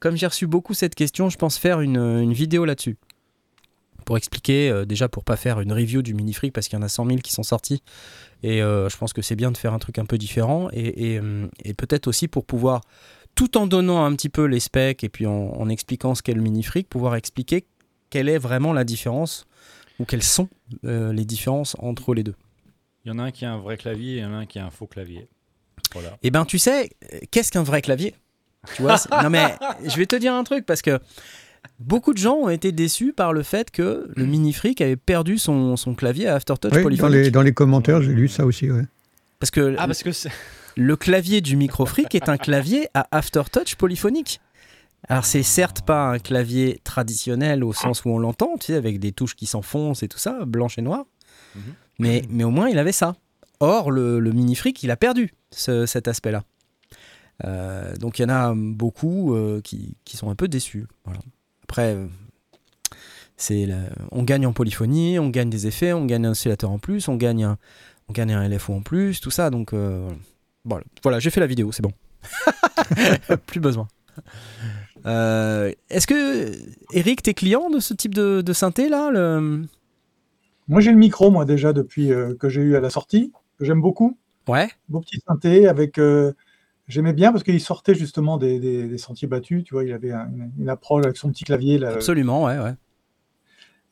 Comme 0.00 0.16
j'ai 0.16 0.26
reçu 0.26 0.46
beaucoup 0.46 0.74
cette 0.74 0.94
question, 0.94 1.30
je 1.30 1.38
pense 1.38 1.56
faire 1.56 1.80
une, 1.80 1.96
une 1.96 2.32
vidéo 2.32 2.64
là-dessus. 2.64 2.96
Pour 4.04 4.18
expliquer, 4.18 4.68
euh, 4.68 4.84
déjà 4.84 5.08
pour 5.08 5.24
pas 5.24 5.36
faire 5.36 5.60
une 5.60 5.72
review 5.72 6.02
du 6.02 6.12
mini-fric 6.12 6.52
parce 6.52 6.68
qu'il 6.68 6.78
y 6.78 6.82
en 6.82 6.84
a 6.84 6.88
100 6.88 7.06
000 7.06 7.18
qui 7.18 7.32
sont 7.32 7.42
sortis. 7.42 7.82
Et 8.46 8.60
euh, 8.62 8.90
je 8.90 8.96
pense 8.98 9.14
que 9.14 9.22
c'est 9.22 9.36
bien 9.36 9.50
de 9.50 9.56
faire 9.56 9.72
un 9.72 9.78
truc 9.78 9.98
un 9.98 10.04
peu 10.04 10.18
différent. 10.18 10.68
Et, 10.74 11.12
et, 11.12 11.18
euh, 11.18 11.46
et 11.64 11.72
peut-être 11.72 12.06
aussi 12.08 12.28
pour 12.28 12.44
pouvoir, 12.44 12.82
tout 13.34 13.56
en 13.56 13.66
donnant 13.66 14.04
un 14.04 14.14
petit 14.14 14.28
peu 14.28 14.44
les 14.44 14.60
specs 14.60 15.02
et 15.02 15.08
puis 15.08 15.24
en, 15.24 15.32
en 15.32 15.68
expliquant 15.70 16.14
ce 16.14 16.22
qu'est 16.22 16.34
le 16.34 16.42
mini-fric, 16.42 16.86
pouvoir 16.88 17.14
expliquer 17.16 17.64
quelle 18.10 18.28
est 18.28 18.36
vraiment 18.36 18.74
la 18.74 18.84
différence 18.84 19.46
ou 19.98 20.04
quelles 20.04 20.22
sont 20.22 20.50
euh, 20.84 21.10
les 21.14 21.24
différences 21.24 21.74
entre 21.78 22.12
les 22.12 22.22
deux. 22.22 22.34
Il 23.06 23.08
y 23.08 23.14
en 23.14 23.18
a 23.18 23.22
un 23.22 23.30
qui 23.30 23.46
a 23.46 23.52
un 23.52 23.58
vrai 23.58 23.78
clavier 23.78 24.16
et 24.16 24.18
il 24.18 24.22
y 24.22 24.26
en 24.26 24.32
a 24.34 24.36
un 24.36 24.46
qui 24.46 24.58
a 24.58 24.66
un 24.66 24.70
faux 24.70 24.86
clavier. 24.86 25.26
Voilà. 25.94 26.18
Eh 26.22 26.30
ben, 26.30 26.44
tu 26.44 26.58
sais, 26.58 26.90
qu'est-ce 27.30 27.50
qu'un 27.50 27.62
vrai 27.62 27.80
clavier? 27.80 28.14
Tu 28.76 28.82
vois 28.82 28.98
c'est- 28.98 29.08
Non 29.22 29.30
mais, 29.30 29.54
je 29.84 29.96
vais 29.96 30.06
te 30.06 30.16
dire 30.16 30.34
un 30.34 30.44
truc 30.44 30.66
parce 30.66 30.82
que 30.82 30.98
beaucoup 31.80 32.12
de 32.12 32.18
gens 32.18 32.34
ont 32.36 32.48
été 32.48 32.72
déçus 32.72 33.12
par 33.12 33.32
le 33.32 33.42
fait 33.42 33.70
que 33.70 34.10
le 34.14 34.26
mini 34.26 34.52
freak 34.52 34.80
avait 34.80 34.96
perdu 34.96 35.38
son, 35.38 35.76
son 35.76 35.94
clavier 35.94 36.28
à 36.28 36.34
Aftertouch 36.36 36.70
Oui, 36.72 36.78
dans 36.78 36.82
polyphonique. 36.84 37.24
les, 37.24 37.30
dans 37.30 37.42
les 37.42 37.52
commentaires, 37.54 38.02
j'ai 38.02 38.12
lu 38.12 38.28
ça 38.28 38.44
aussi. 38.46 38.70
Ouais. 38.70 38.84
Parce 39.38 39.50
que 39.50 39.74
Ah, 39.78 39.86
parce 39.86 40.02
que 40.02 40.10
le 40.76 40.96
clavier 40.96 41.40
du 41.40 41.56
micro 41.56 41.86
freak 41.86 42.14
est 42.14 42.28
un 42.28 42.36
clavier 42.36 42.88
à 42.94 43.06
Aftertouch 43.10 43.74
polyphonique. 43.76 44.40
Alors 45.08 45.24
c'est 45.26 45.42
certes 45.42 45.82
pas 45.82 46.06
un 46.12 46.18
clavier 46.18 46.80
traditionnel 46.82 47.62
au 47.62 47.72
sens 47.74 48.04
où 48.04 48.08
on 48.08 48.18
l'entend, 48.18 48.56
tu 48.58 48.68
sais, 48.68 48.74
avec 48.74 48.98
des 48.98 49.12
touches 49.12 49.34
qui 49.36 49.44
s'enfoncent 49.46 50.02
et 50.02 50.08
tout 50.08 50.18
ça, 50.18 50.44
blanche 50.46 50.78
et 50.78 50.82
noir. 50.82 51.04
Mhm. 51.54 51.62
Mais, 51.98 52.22
mais 52.30 52.44
au 52.44 52.50
moins 52.50 52.68
il 52.70 52.78
avait 52.78 52.92
ça. 52.92 53.14
Or 53.60 53.90
le, 53.90 54.18
le 54.18 54.32
mini 54.32 54.54
freak 54.54 54.82
il 54.82 54.90
a 54.90 54.96
perdu 54.96 55.32
ce- 55.50 55.84
cet 55.86 56.08
aspect-là. 56.08 56.42
Euh, 57.44 57.96
donc 57.96 58.18
il 58.18 58.22
y 58.22 58.24
en 58.24 58.28
a 58.30 58.52
beaucoup 58.54 59.34
euh, 59.34 59.60
qui, 59.60 59.96
qui 60.04 60.16
sont 60.16 60.30
un 60.30 60.34
peu 60.34 60.48
déçus. 60.48 60.86
Voilà. 61.04 61.20
Après, 61.64 61.94
euh, 61.94 62.06
c'est 63.36 63.66
la- 63.66 63.88
on 64.12 64.22
gagne 64.22 64.46
en 64.46 64.52
polyphonie, 64.52 65.18
on 65.18 65.28
gagne 65.28 65.50
des 65.50 65.66
effets, 65.66 65.92
on 65.92 66.04
gagne 66.06 66.26
un 66.26 66.30
oscillateur 66.30 66.70
en 66.70 66.78
plus, 66.78 67.08
on 67.08 67.16
gagne 67.16 67.44
un, 67.44 67.58
on 68.08 68.12
gagne 68.12 68.32
un 68.32 68.44
LFO 68.48 68.74
en 68.74 68.82
plus, 68.82 69.20
tout 69.20 69.30
ça. 69.30 69.50
Donc 69.50 69.72
euh, 69.72 70.08
voilà, 70.64 70.84
voilà 71.02 71.18
j'ai 71.18 71.30
fait 71.30 71.40
la 71.40 71.46
vidéo, 71.46 71.72
c'est 71.72 71.82
bon. 71.82 71.92
Plus 73.46 73.60
besoin. 73.60 73.88
Euh, 75.06 75.72
Est-ce 75.90 76.06
que 76.06 76.52
Eric, 76.92 77.22
t'es 77.22 77.34
client 77.34 77.68
de 77.70 77.80
ce 77.80 77.92
type 77.94 78.14
de, 78.14 78.40
de 78.40 78.52
synthé 78.52 78.88
là 78.88 79.10
le... 79.10 79.64
Moi, 80.66 80.80
j'ai 80.80 80.92
le 80.92 80.96
micro, 80.96 81.30
moi, 81.30 81.44
déjà, 81.44 81.74
depuis 81.74 82.10
euh, 82.10 82.34
que 82.36 82.48
j'ai 82.48 82.62
eu 82.62 82.74
à 82.74 82.80
la 82.80 82.88
sortie, 82.88 83.32
que 83.58 83.66
j'aime 83.66 83.82
beaucoup. 83.82 84.16
Ouais. 84.48 84.68
Beau 84.88 85.00
petit 85.00 85.20
synthé 85.28 85.68
avec. 85.68 85.98
euh, 85.98 86.32
J'aimais 86.86 87.12
bien 87.14 87.32
parce 87.32 87.44
qu'il 87.44 87.60
sortait 87.60 87.94
justement 87.94 88.36
des, 88.36 88.58
des- 88.60 88.86
des 88.88 88.98
sentiers 88.98 89.26
battus. 89.28 89.64
Tu 89.64 89.74
vois, 89.74 89.84
il 89.84 89.92
avait 89.92 90.12
un- 90.12 90.28
une, 90.28 90.50
une 90.58 90.68
approche 90.68 91.04
avec 91.04 91.16
son 91.16 91.30
petit 91.30 91.44
clavier. 91.44 91.78
Là, 91.78 91.90
Absolument, 91.90 92.44
ouais, 92.44 92.58
ouais. 92.58 92.74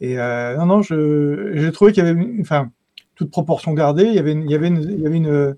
Et 0.01 0.19
euh, 0.19 0.57
non, 0.57 0.67
non, 0.67 0.83
j'ai 0.83 1.71
trouvé 1.73 1.93
qu'il 1.93 2.05
y 2.05 2.07
avait, 2.09 2.41
enfin, 2.41 2.71
toute 3.15 3.31
proportion 3.31 3.73
gardée, 3.73 4.05
il 4.05 4.15
y 4.15 4.19
avait, 4.19 4.33
une, 4.33 4.43
il 4.43 4.51
y 4.51 4.55
avait, 4.55 4.69
une, 4.69 4.83
il 4.83 5.01
y 5.01 5.07
avait 5.07 5.17
une, 5.17 5.57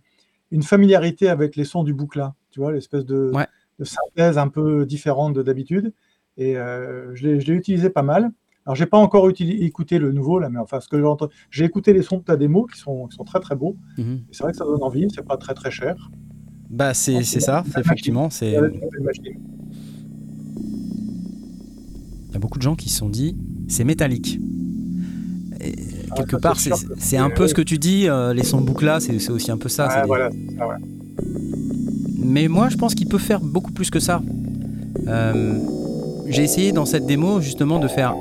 une 0.50 0.62
familiarité 0.62 1.28
avec 1.28 1.56
les 1.56 1.64
sons 1.64 1.82
du 1.82 1.94
boucla, 1.94 2.34
tu 2.50 2.60
vois, 2.60 2.70
l'espèce 2.72 3.04
de, 3.06 3.30
Ouais. 3.34 3.46
de 3.78 3.84
synthèse 3.84 4.38
un 4.38 4.48
peu 4.48 4.84
différente 4.86 5.34
de 5.34 5.42
d'habitude. 5.42 5.92
Et 6.36 6.56
euh, 6.58 7.14
je 7.14 7.26
l'ai 7.28 7.54
utilisé 7.54 7.90
pas 7.90 8.02
mal. 8.02 8.30
Alors, 8.66 8.76
j'ai 8.76 8.86
pas 8.86 8.98
encore 8.98 9.28
écouté 9.38 9.98
le 9.98 10.12
nouveau, 10.12 10.38
là, 10.38 10.48
mais 10.50 10.58
enfin, 10.58 10.80
ce 10.80 10.88
que 10.88 11.02
j'ai 11.50 11.64
écouté 11.64 11.92
les 11.92 12.02
sons 12.02 12.18
de 12.18 12.22
ta 12.24 12.36
démo 12.36 12.66
qui 12.66 12.78
sont, 12.78 13.06
qui 13.08 13.16
sont 13.16 13.24
très 13.24 13.40
très 13.40 13.54
beaux. 13.56 13.76
Et 13.98 14.02
C'est 14.32 14.42
vrai 14.42 14.52
que 14.52 14.58
ça 14.58 14.64
donne 14.64 14.82
envie, 14.82 15.06
c'est 15.14 15.24
pas 15.26 15.36
très 15.36 15.54
très 15.54 15.70
cher. 15.70 16.10
Bah 16.74 16.92
c'est 16.92 17.22
c'est 17.22 17.40
ça, 17.40 17.62
effectivement. 17.78 18.30
C'est 18.30 18.50
Il 18.50 18.54
y 22.32 22.36
a 22.36 22.38
beaucoup 22.38 22.58
de 22.58 22.62
gens 22.64 22.74
qui 22.74 22.88
se 22.88 22.98
sont 22.98 23.08
dit 23.08 23.36
c'est 23.68 23.84
métallique. 23.84 24.40
Et 25.60 25.74
Ah, 26.10 26.14
quelque 26.16 26.36
part, 26.36 26.56
c'est 26.58 27.16
un 27.16 27.30
peu 27.30 27.46
ce 27.48 27.54
que 27.54 27.62
tu 27.62 27.78
dis, 27.78 28.08
euh, 28.08 28.34
les 28.34 28.44
sons 28.44 28.60
de 28.60 28.66
boucla, 28.66 29.00
c'est 29.00 29.18
c'est 29.18 29.30
aussi 29.30 29.50
un 29.50 29.56
peu 29.56 29.68
ça. 29.68 30.00
Des- 30.02 30.06
voilà, 30.06 30.28
ouais. 30.30 30.76
Mais 32.18 32.48
moi, 32.48 32.68
je 32.70 32.76
pense 32.76 32.94
qu'il 32.94 33.08
peut 33.08 33.18
faire 33.18 33.40
beaucoup 33.40 33.72
plus 33.72 33.90
que 33.90 34.00
ça. 34.00 34.20
Euh, 35.06 35.58
J'ai 36.26 36.42
essayé 36.42 36.72
dans 36.72 36.86
cette 36.86 37.04
démo 37.06 37.40
justement 37.42 37.78
de 37.78 37.86
faire 37.86 38.14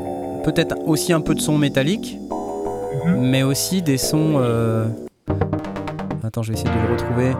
peut-être 0.43 0.75
aussi 0.85 1.13
un 1.13 1.21
peu 1.21 1.33
de 1.35 1.39
son 1.39 1.57
métallique, 1.57 2.17
Mhm. 3.07 3.29
mais 3.31 3.43
aussi 3.43 3.81
des 3.81 3.97
sons. 3.97 4.33
euh, 4.37 4.87
Attends, 6.21 6.43
je 6.43 6.51
vais 6.51 6.59
essayer 6.59 6.69
de 6.69 6.87
le 6.87 6.91
retrouver. 6.93 7.31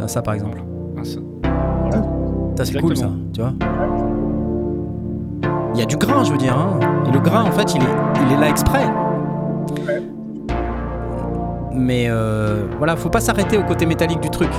Ah, 0.00 0.08
ça 0.08 0.22
par 0.22 0.34
exemple. 0.34 0.62
Ah, 0.96 1.04
ça- 1.04 1.20
Ça 2.56 2.64
c'est 2.64 2.80
cool 2.80 2.96
ça, 2.96 3.08
tu 3.32 3.40
vois. 3.40 3.52
Il 5.74 5.80
y 5.80 5.82
a 5.82 5.86
du 5.86 5.96
grain, 5.96 6.22
je 6.24 6.32
veux 6.32 6.38
dire. 6.38 6.56
hein. 6.56 6.78
Et 7.08 7.10
le 7.12 7.18
grain, 7.20 7.44
en 7.44 7.50
fait, 7.52 7.74
il 7.74 7.82
est, 7.82 8.26
il 8.26 8.32
est 8.32 8.40
là 8.40 8.48
exprès. 8.50 8.84
Mais 11.74 12.06
euh, 12.08 12.66
voilà, 12.78 12.94
faut 12.96 13.08
pas 13.08 13.20
s'arrêter 13.20 13.56
au 13.56 13.62
côté 13.64 13.86
métallique 13.86 14.20
du 14.20 14.28
truc. 14.30 14.50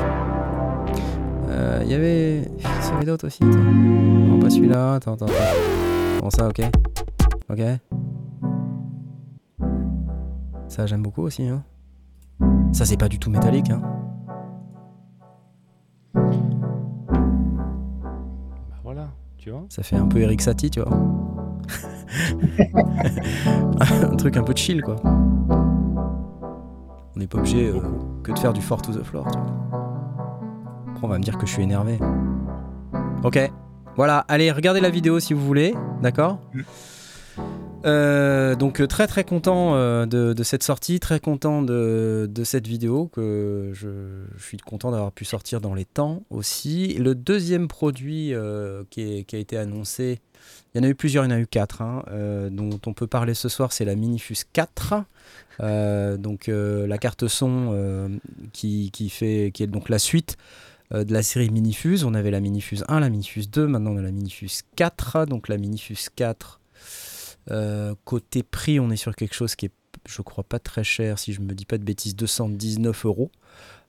Euh, 1.49 1.81
Il 1.85 1.91
y 1.91 1.93
avait. 1.93 2.41
Il 2.41 2.91
y 2.91 2.95
avait 2.95 3.05
d'autres 3.05 3.27
aussi. 3.27 3.43
attends. 3.43 3.59
Non, 3.59 4.39
pas 4.39 4.49
celui-là. 4.49 4.95
Attends, 4.95 5.13
attends, 5.13 5.25
attends. 5.25 6.21
Bon, 6.21 6.29
ça, 6.31 6.47
ok. 6.47 6.61
Ok. 7.51 7.59
Ça, 10.67 10.85
j'aime 10.87 11.03
beaucoup 11.03 11.21
aussi. 11.21 11.47
Hein. 11.47 11.61
Ça, 12.71 12.85
c'est 12.85 12.97
pas 12.97 13.07
du 13.07 13.19
tout 13.19 13.29
métallique. 13.29 13.69
Hein. 13.69 13.81
Bah 16.13 16.21
voilà, 18.83 19.09
tu 19.37 19.49
vois. 19.49 19.65
Ça 19.69 19.83
fait 19.83 19.95
un 19.95 20.07
peu 20.07 20.19
Eric 20.19 20.41
Satie, 20.41 20.69
tu 20.69 20.81
vois. 20.81 20.91
un 23.79 24.15
truc 24.15 24.37
un 24.37 24.43
peu 24.43 24.53
chill, 24.55 24.81
quoi. 24.81 24.95
On 27.15 27.19
n'est 27.19 27.27
pas 27.27 27.37
obligé 27.37 27.69
euh, 27.69 27.79
que 28.23 28.31
de 28.31 28.39
faire 28.39 28.53
du 28.53 28.61
fort 28.61 28.81
to 28.81 28.91
the 28.91 29.03
floor, 29.03 29.25
tu 29.31 29.37
vois. 29.37 29.47
Après, 30.91 31.05
on 31.05 31.07
va 31.07 31.17
me 31.17 31.23
dire 31.23 31.37
que 31.37 31.45
je 31.45 31.51
suis 31.53 31.63
énervé. 31.63 31.99
Ok. 33.23 33.39
Voilà, 33.95 34.25
allez, 34.27 34.51
regardez 34.51 34.81
la 34.81 34.89
vidéo 34.89 35.19
si 35.19 35.33
vous 35.33 35.45
voulez, 35.45 35.75
d'accord? 36.01 36.39
Euh, 37.85 38.55
donc 38.55 38.79
euh, 38.79 38.87
très 38.87 39.07
très 39.07 39.25
content 39.25 39.75
euh, 39.75 40.05
de, 40.05 40.43
cette 40.43 40.63
sortie, 40.63 40.99
très 40.99 41.19
content 41.19 41.61
de, 41.61 42.29
cette 42.43 42.67
vidéo 42.67 43.07
que 43.07 43.71
je, 43.73 43.89
suis 44.37 44.57
content 44.57 44.91
d'avoir 44.91 45.11
pu 45.11 45.25
sortir 45.25 45.59
dans 45.59 45.73
les 45.73 45.85
temps 45.85 46.23
aussi. 46.29 46.93
Le 46.95 47.15
deuxième 47.15 47.67
produit 47.67 48.33
qui, 48.89 49.25
a 49.33 49.37
été 49.37 49.57
annoncé, 49.57 50.19
il 50.73 50.77
y 50.77 50.81
en 50.81 50.87
a 50.87 50.89
eu 50.89 50.95
plusieurs, 50.95 51.25
il 51.25 51.29
y 51.29 51.33
en 51.33 51.35
a 51.35 51.39
eu 51.39 51.47
quatre, 51.47 51.81
hein, 51.81 52.03
dont 52.51 52.79
on 52.85 52.93
peut 52.93 53.07
parler 53.07 53.33
ce 53.33 53.49
soir, 53.49 53.73
c'est 53.73 53.85
la 53.85 53.95
Minifus 53.95 54.45
4. 54.53 54.95
Euh, 55.59 56.17
donc 56.17 56.47
la 56.47 56.97
carte 56.97 57.27
son 57.27 58.19
qui, 58.53 58.91
qui 58.91 59.11
est 59.21 59.67
donc 59.67 59.89
la 59.89 59.99
suite 59.99 60.37
de 60.91 61.11
la 61.11 61.23
série 61.23 61.49
Minifuse. 61.49 62.03
On 62.03 62.13
avait 62.13 62.31
la 62.31 62.39
Minifuse 62.39 62.83
1, 62.87 62.99
la 62.99 63.09
Minifuse 63.09 63.49
2, 63.49 63.67
maintenant 63.67 63.91
on 63.91 63.97
a 63.97 64.01
la 64.01 64.11
Minifuse 64.11 64.61
4. 64.75 65.25
Donc 65.25 65.47
la 65.47 65.57
Minifuse 65.57 66.09
4, 66.15 66.59
euh, 67.51 67.93
côté 68.05 68.43
prix, 68.43 68.79
on 68.79 68.89
est 68.89 68.95
sur 68.97 69.15
quelque 69.15 69.35
chose 69.35 69.55
qui 69.55 69.67
est, 69.67 69.71
je 70.07 70.21
crois, 70.21 70.43
pas 70.43 70.59
très 70.59 70.83
cher, 70.83 71.19
si 71.19 71.33
je 71.33 71.41
me 71.41 71.53
dis 71.53 71.65
pas 71.65 71.77
de 71.77 71.83
bêtises, 71.83 72.15
219 72.15 73.05
euros. 73.05 73.31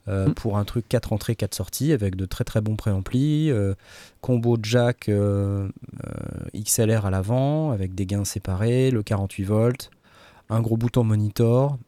euh, 0.09 0.31
Pour 0.35 0.59
un 0.59 0.65
truc 0.65 0.87
4 0.89 1.13
entrées, 1.13 1.35
4 1.35 1.55
sorties, 1.55 1.93
avec 1.93 2.17
de 2.17 2.27
très 2.27 2.45
très 2.45 2.61
bons 2.61 2.77
préamplis, 2.77 3.51
euh, 3.51 3.75
combo 4.21 4.59
jack 4.63 5.09
euh, 5.09 5.69
XLR 6.55 7.07
à 7.07 7.11
l'avant, 7.11 7.71
avec 7.71 7.95
des 7.95 8.05
gains 8.07 8.25
séparés, 8.25 8.91
le 8.91 9.03
48 9.03 9.45
volts, 9.45 9.91
un 10.51 10.61
gros 10.61 10.77
bouton 10.77 11.05
monitor, 11.05 11.79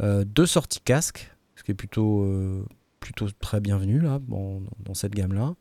deux 0.00 0.46
sorties 0.46 0.80
casque, 0.80 1.30
ce 1.54 1.62
qui 1.62 1.70
est 1.70 1.74
plutôt, 1.74 2.26
plutôt 3.00 3.28
très 3.40 3.60
bienvenu 3.60 4.00
là, 4.00 4.18
bon, 4.20 4.60
dans, 4.60 4.70
dans 4.86 4.94
cette 4.94 5.14
gamme-là. 5.14 5.54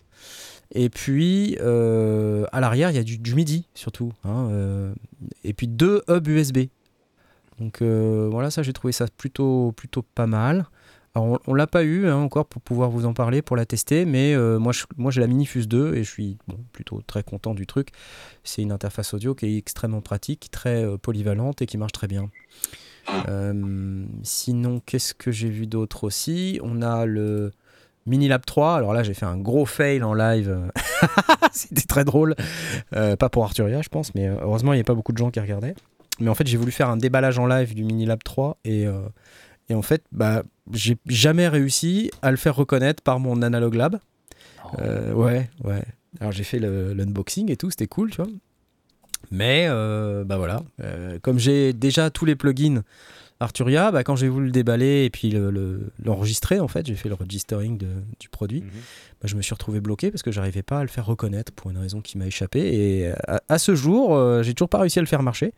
Et 0.72 0.90
puis 0.90 1.58
euh, 1.62 2.46
à 2.52 2.60
l'arrière, 2.60 2.90
il 2.92 2.96
y 2.96 3.00
a 3.00 3.04
du, 3.04 3.36
MIDI 3.36 3.68
surtout. 3.74 4.12
hein, 4.24 4.50
euh, 4.52 4.94
et 5.44 5.54
puis 5.54 5.68
deux 5.68 6.04
hubs 6.08 6.28
USB. 6.28 6.60
Donc 7.60 7.82
euh, 7.82 8.28
voilà, 8.30 8.52
ça 8.52 8.64
j'ai 8.64 8.74
trouvé 8.74 8.92
ça 8.92 9.06
plutôt, 9.18 9.72
plutôt 9.74 10.02
pas 10.02 10.28
mal. 10.28 10.66
Alors 11.14 11.28
on, 11.28 11.40
on 11.48 11.54
l'a 11.54 11.68
pas 11.68 11.84
eu 11.84 12.08
hein, 12.08 12.18
encore 12.18 12.46
pour 12.46 12.62
pouvoir 12.62 12.90
vous 12.90 13.06
en 13.06 13.14
parler, 13.14 13.42
pour 13.42 13.56
la 13.56 13.66
tester, 13.66 14.04
mais 14.06 14.36
moi, 14.60 14.74
moi 14.98 15.12
j'ai 15.12 15.22
la 15.22 15.28
Minifuse 15.28 15.68
2 15.68 15.96
et 15.96 16.04
je 16.04 16.12
suis 16.12 16.38
plutôt 16.74 17.02
très 17.08 17.24
content 17.24 17.54
du 17.54 17.66
truc. 17.66 17.90
C'est 18.44 18.62
une 18.62 18.74
interface 18.74 19.14
audio 19.14 19.34
qui 19.34 19.46
est 19.46 19.58
extrêmement 19.58 20.02
pratique, 20.02 20.50
très 20.52 20.86
polyvalente 20.98 21.62
et 21.62 21.68
qui 21.68 21.78
marche 21.78 21.94
très 21.94 22.08
bien. 22.08 22.30
Sinon, 24.24 24.82
qu'est-ce 24.86 25.14
que 25.14 25.32
j'ai 25.32 25.50
vu 25.50 25.68
d'autre 25.68 26.04
aussi? 26.04 26.60
On 26.62 26.82
a 26.82 27.06
le 27.06 27.54
Minilab 28.06 28.46
3, 28.46 28.76
alors 28.76 28.94
là 28.94 29.04
j'ai 29.04 29.14
fait 29.14 29.26
un 29.26 29.38
gros 29.38 29.66
fail 29.66 30.04
en 30.04 30.14
live. 30.14 30.72
C'était 31.52 31.82
très 31.88 32.06
drôle. 32.06 32.36
Euh, 32.96 33.16
pas 33.16 33.30
pour 33.30 33.44
Arturia, 33.44 33.82
je 33.82 33.90
pense, 33.90 34.14
mais 34.14 34.28
euh, 34.28 34.36
heureusement 34.42 34.74
il 34.74 34.78
n'y 34.78 34.82
a 34.82 34.86
pas 34.86 34.94
beaucoup 34.94 35.12
de 35.12 35.18
gens 35.18 35.32
qui 35.32 35.40
regardaient. 35.40 35.76
Mais 36.20 36.30
en 36.30 36.36
fait, 36.36 36.48
j'ai 36.48 36.58
voulu 36.58 36.72
faire 36.72 36.90
un 36.90 36.98
déballage 36.98 37.40
en 37.40 37.48
live 37.48 37.74
du 37.74 37.84
Minilab 37.84 38.24
3 38.24 38.58
et, 38.64 38.88
euh, 38.88 39.02
et 39.68 39.74
en 39.74 39.82
fait, 39.82 40.04
bah, 40.12 40.44
j'ai 40.72 40.98
jamais 41.08 41.48
réussi 41.48 42.10
à 42.22 42.32
le 42.32 42.38
faire 42.38 42.56
reconnaître 42.56 43.04
par 43.04 43.20
mon 43.20 43.42
Analog 43.42 43.74
Lab. 43.74 44.00
Euh, 44.80 45.12
ouais, 45.14 45.50
ouais. 45.64 45.84
Alors 46.22 46.32
j'ai 46.32 46.44
fait 46.44 46.60
l'unboxing 46.60 47.52
et 47.52 47.58
tout, 47.58 47.70
c'était 47.70 47.88
cool, 47.88 48.12
tu 48.12 48.18
vois. 48.18 48.32
Mais 49.32 49.68
bah 49.68 50.38
voilà, 50.38 50.62
comme 51.24 51.40
j'ai 51.40 51.74
déjà 51.74 52.10
tous 52.12 52.26
les 52.26 52.36
plugins 52.36 52.84
Arturia, 53.42 53.92
bah, 53.92 54.04
quand 54.06 54.16
j'ai 54.16 54.30
voulu 54.30 54.46
le 54.46 54.52
déballer 54.52 55.04
et 55.06 55.10
puis 55.10 55.30
le- 55.30 55.52
le- 55.52 55.92
l'enregistrer, 56.04 56.60
en 56.62 56.68
fait, 56.70 56.86
j'ai 56.86 56.96
fait 56.96 57.10
le 57.10 57.16
registering 57.16 57.78
de- 57.78 57.88
du 58.20 58.30
produit, 58.30 58.62
Mhm. 58.62 58.70
bah, 59.22 59.28
je 59.28 59.36
me 59.36 59.42
suis 59.42 59.54
retrouvé 59.54 59.82
bloqué 59.82 60.10
parce 60.10 60.24
que 60.24 60.32
j'arrivais 60.32 60.64
pas 60.64 60.80
à 60.80 60.82
le 60.84 60.88
faire 60.88 61.06
reconnaître 61.06 61.52
pour 61.52 61.70
une 61.70 61.78
raison 61.78 62.00
qui 62.02 62.18
m'a 62.18 62.28
échappé. 62.28 62.60
Et 62.62 63.08
à, 63.28 63.42
à 63.50 63.60
ce 63.60 63.76
jour, 63.76 64.16
euh, 64.16 64.42
j'ai 64.42 64.54
toujours 64.54 64.70
pas 64.70 64.80
réussi 64.80 65.00
à 65.00 65.02
le 65.02 65.08
faire 65.08 65.22
marcher. 65.24 65.54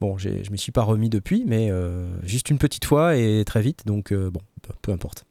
Bon, 0.00 0.16
je 0.16 0.30
me 0.50 0.56
suis 0.56 0.72
pas 0.72 0.82
remis 0.82 1.10
depuis, 1.10 1.44
mais 1.46 1.70
euh, 1.70 2.06
juste 2.22 2.48
une 2.48 2.56
petite 2.56 2.86
fois 2.86 3.16
et 3.16 3.44
très 3.44 3.60
vite, 3.60 3.82
donc 3.84 4.12
euh, 4.12 4.30
bon, 4.30 4.40
peu, 4.62 4.72
peu 4.80 4.92
importe. 4.92 5.26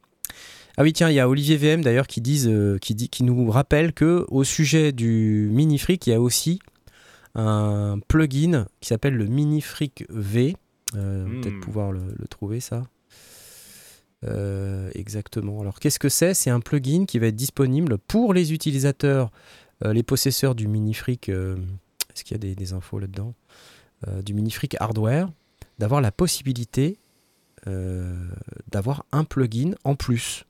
Ah 0.78 0.84
oui, 0.84 0.94
tiens, 0.94 1.10
il 1.10 1.16
y 1.16 1.20
a 1.20 1.28
Olivier 1.28 1.58
VM 1.58 1.82
d'ailleurs 1.84 2.06
qui, 2.06 2.22
disent, 2.22 2.48
euh, 2.48 2.78
qui, 2.78 2.94
dit, 2.94 3.10
qui 3.10 3.24
nous 3.24 3.50
rappelle 3.50 3.94
que 3.94 4.26
au 4.30 4.44
sujet 4.44 4.92
du 4.92 5.50
Minifreak, 5.52 6.06
il 6.06 6.12
y 6.12 6.14
a 6.14 6.22
aussi 6.22 6.60
un 7.36 8.00
plugin 8.08 8.68
qui 8.80 8.90
s'appelle 8.90 9.16
le 9.16 9.26
Minifreak 9.26 10.06
V. 10.10 10.56
Hmm. 10.94 11.42
Peut-être 11.42 11.60
pouvoir 11.60 11.92
le, 11.92 12.02
le 12.18 12.28
trouver 12.28 12.60
ça. 12.60 12.84
Euh, 14.26 14.90
exactement. 14.96 15.62
Alors 15.62 15.80
qu'est-ce 15.80 16.00
que 16.00 16.10
c'est? 16.10 16.34
C'est 16.34 16.50
un 16.50 16.60
plugin 16.60 17.06
qui 17.06 17.20
va 17.20 17.28
être 17.28 17.36
disponible 17.36 17.98
pour 17.98 18.34
les 18.34 18.52
utilisateurs, 18.54 19.32
euh, 19.86 19.94
les 19.94 20.04
possesseurs 20.04 20.56
du 20.56 20.68
Minifreak. 20.68 21.30
euh, 21.30 21.56
Est-ce 22.14 22.24
qu'il 22.24 22.36
y 22.36 22.40
a 22.40 22.40
des, 22.40 22.56
des 22.56 22.74
infos 22.74 23.00
là-dedans? 23.00 23.34
Du 24.24 24.34
Minifreak 24.34 24.78
hardware, 24.80 25.30
d'avoir 25.78 26.00
la 26.00 26.14
possibilité 26.14 26.98
euh, 27.68 28.16
d'avoir 28.72 29.04
un 29.12 29.26
plugin 29.26 29.72
en 29.84 29.96
plus. 29.96 30.46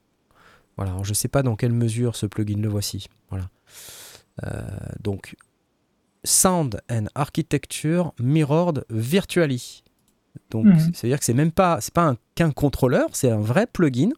Voilà. 0.77 0.91
Alors 0.91 1.03
je 1.03 1.09
ne 1.09 1.15
sais 1.15 1.27
pas 1.29 1.41
dans 1.41 1.55
quelle 1.55 1.73
mesure 1.73 2.15
ce 2.15 2.27
plugin 2.27 2.61
le 2.61 2.69
voici. 2.69 3.07
Voilà. 3.29 3.49
Euh, 4.45 4.61
donc 5.01 5.35
Sound 6.23 6.79
and 6.91 7.05
Architecture 7.15 8.13
Mirrored 8.19 8.85
Virtually. 8.89 9.83
Donc, 10.51 10.65
c'est- 10.79 10.95
c'est-à-dire 10.95 11.19
que 11.19 11.25
c'est 11.25 11.33
même 11.33 11.51
pas, 11.51 11.79
c'est 11.81 11.93
pas 11.93 12.07
un- 12.07 12.17
qu'un 12.35 12.51
contrôleur, 12.51 13.09
c'est 13.13 13.29
un 13.31 13.39
vrai 13.39 13.67
plugin 13.67 14.09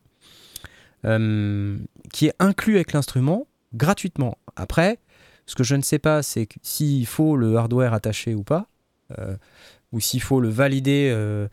euh, 1.06 1.78
qui 2.14 2.28
est 2.28 2.34
inclus 2.40 2.76
avec 2.76 2.94
l'instrument 2.94 3.48
gratuitement. 3.74 4.38
Après, 4.56 5.00
ce 5.46 5.56
que 5.56 5.64
je 5.64 5.76
ne 5.76 5.82
sais 5.82 6.00
pas, 6.00 6.22
c'est 6.24 6.48
s'il 6.62 7.06
faut 7.06 7.36
le 7.36 7.56
hardware 7.58 7.94
attaché 7.94 8.36
ou 8.36 8.44
pas, 8.44 8.68
euh, 9.18 9.36
ou 9.92 10.00
s'il 10.00 10.22
faut 10.22 10.40
le 10.40 10.50
valider, 10.50 11.10
euh, 11.12 11.48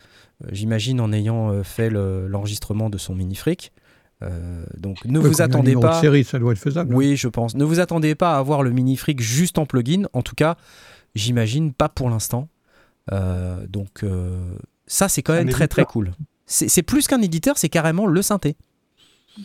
j'imagine 0.53 1.01
en 1.01 1.13
ayant 1.13 1.63
fait 1.65 1.91
le- 1.91 2.29
l'enregistrement 2.29 2.91
de 2.91 2.99
son 2.99 3.15
mini-fric. 3.15 3.73
Euh, 4.23 4.65
donc, 4.77 5.05
ne 5.05 5.19
Ouais, 5.21 5.29
vous 5.29 5.43
attendez 5.43 5.71
numéro 5.71 5.83
de 5.83 5.87
pas. 5.89 6.01
série, 6.01 6.25
ça 6.25 6.39
doit 6.39 6.53
être 6.53 6.59
faisable. 6.59 6.93
hein. 6.93 6.97
Oui, 6.97 7.17
je 7.17 7.29
pense. 7.29 7.55
Ne 7.55 7.65
vous 7.65 7.79
attendez 7.81 8.15
pas 8.15 8.35
à 8.35 8.39
avoir 8.39 8.63
le 8.63 8.71
mini-fric 8.71 9.21
juste 9.21 9.59
en 9.59 9.67
plugin. 9.67 10.05
En 10.13 10.23
tout 10.23 10.35
cas, 10.35 10.57
j'imagine 11.15 11.73
pas 11.73 11.89
pour 11.89 12.11
l'instant. 12.11 12.49
Euh, 13.13 13.67
donc, 13.67 14.03
euh, 14.03 14.39
ça, 14.87 15.09
c'est 15.09 15.23
quand 15.23 15.35
même 15.35 15.49
très 15.51 15.69
très 15.69 15.85
cool. 15.85 16.13
C'est 16.47 16.83
plus 16.83 17.07
qu'un 17.07 17.21
éditeur, 17.21 17.59
c'est 17.59 17.69
carrément 17.69 18.07
le 18.07 18.23
synthé. 18.23 18.57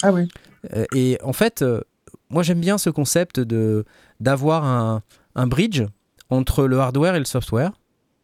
Ah 0.02 0.12
oui. 0.14 0.28
Euh, 0.74 0.86
et 0.96 1.18
en 1.24 1.34
fait, 1.34 1.62
euh, 1.62 1.82
moi, 2.30 2.44
j'aime 2.44 2.62
bien 2.62 2.78
ce 2.78 2.90
concept 2.90 3.40
de 3.40 3.84
d'avoir 4.20 4.64
un, 4.64 5.04
un 5.36 5.48
bridge 5.48 5.84
entre 6.30 6.66
le 6.66 6.80
hardware 6.80 7.16
et 7.16 7.20
le 7.20 7.26
software. 7.26 7.74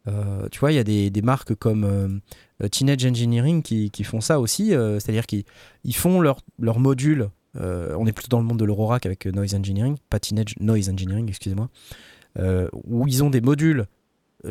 Euh, 0.08 0.48
tu 0.50 0.58
vois, 0.60 0.72
il 0.72 0.76
y 0.76 0.78
a 0.78 0.84
des, 0.84 1.10
des 1.10 1.20
marques 1.22 1.54
comme 1.54 1.84
euh, 1.84 2.68
Teenage 2.68 3.04
Engineering 3.04 3.62
qui, 3.62 3.90
qui 3.90 4.02
font 4.02 4.22
ça 4.22 4.40
aussi, 4.40 4.74
euh, 4.74 4.98
c'est-à-dire 4.98 5.26
qu'ils 5.26 5.44
ils 5.84 5.94
font 5.94 6.20
leur, 6.22 6.40
leur 6.58 6.78
module. 6.78 7.28
euh, 7.60 7.94
on 7.98 8.06
est 8.06 8.12
plutôt 8.12 8.28
dans 8.28 8.40
le 8.40 8.46
monde 8.46 8.58
de 8.58 8.64
l'Aurora 8.64 8.98
qu'avec 8.98 9.26
Noise 9.26 9.54
Engineering, 9.54 9.96
pas 10.08 10.18
Teenage 10.18 10.54
Noise 10.58 10.88
Engineering, 10.88 11.28
excusez-moi, 11.28 11.68
euh, 12.38 12.66
où 12.84 13.06
ils 13.06 13.22
ont 13.22 13.28
des 13.30 13.42
modules 13.42 13.86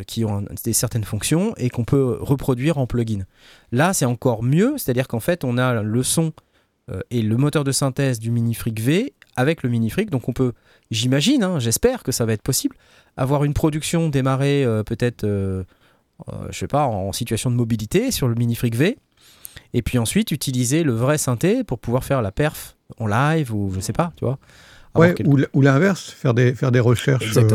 qui 0.06 0.26
ont 0.26 0.46
des 0.64 0.74
certaines 0.74 1.04
fonctions 1.04 1.54
et 1.58 1.70
qu'on 1.70 1.84
peut 1.84 2.18
reproduire 2.20 2.78
en 2.78 2.88
plugin. 2.88 3.26
Là, 3.72 3.94
c'est 3.94 4.06
encore 4.06 4.44
mieux, 4.44 4.76
c'est-à-dire 4.78 5.08
qu'en 5.08 5.20
fait, 5.20 5.44
on 5.44 5.58
a 5.58 5.82
le 5.82 6.04
son 6.04 6.32
euh, 6.92 7.02
et 7.12 7.22
le 7.22 7.38
moteur 7.38 7.64
de 7.64 7.72
synthèse 7.72 8.20
du 8.20 8.32
Minifreak 8.32 8.80
V 8.80 9.14
avec 9.36 9.64
le 9.64 9.70
Minifreak. 9.70 10.10
Donc 10.10 10.28
on 10.28 10.34
peut, 10.34 10.54
j'imagine, 10.92 11.44
hein, 11.44 11.60
j'espère 11.60 12.04
que 12.04 12.12
ça 12.12 12.26
va 12.26 12.34
être 12.34 12.42
possible, 12.42 12.76
avoir 13.18 13.44
une 13.44 13.54
production 13.54 14.10
démarrée 14.10 14.64
euh, 14.64 14.84
peut-être, 14.84 15.24
euh, 15.24 15.64
euh, 16.28 16.48
je 16.52 16.58
sais 16.58 16.68
pas, 16.68 16.86
en 16.86 17.12
situation 17.14 17.50
de 17.50 17.56
mobilité 17.56 18.12
sur 18.12 18.28
le 18.28 18.36
Minifreak 18.36 18.76
V. 18.76 18.98
Et 19.74 19.82
puis 19.82 19.98
ensuite 19.98 20.32
utiliser 20.32 20.84
le 20.84 20.94
vrai 20.94 21.18
synthé 21.18 21.64
pour 21.64 21.80
pouvoir 21.80 22.04
faire 22.04 22.22
la 22.22 22.32
perf 22.32 22.76
en 22.98 23.08
live 23.08 23.54
ou 23.54 23.72
je 23.74 23.80
sais 23.80 23.94
pas, 23.94 24.12
tu 24.16 24.26
vois. 24.26 24.40
Ouais, 24.96 25.14
quelque- 25.14 25.30
ou, 25.54 25.62
l'inverse, 25.62 26.10
faire 26.10 26.34
des, 26.34 26.54
faire 26.56 26.72
des 26.72 26.80
recherches 26.80 27.38
euh, 27.38 27.48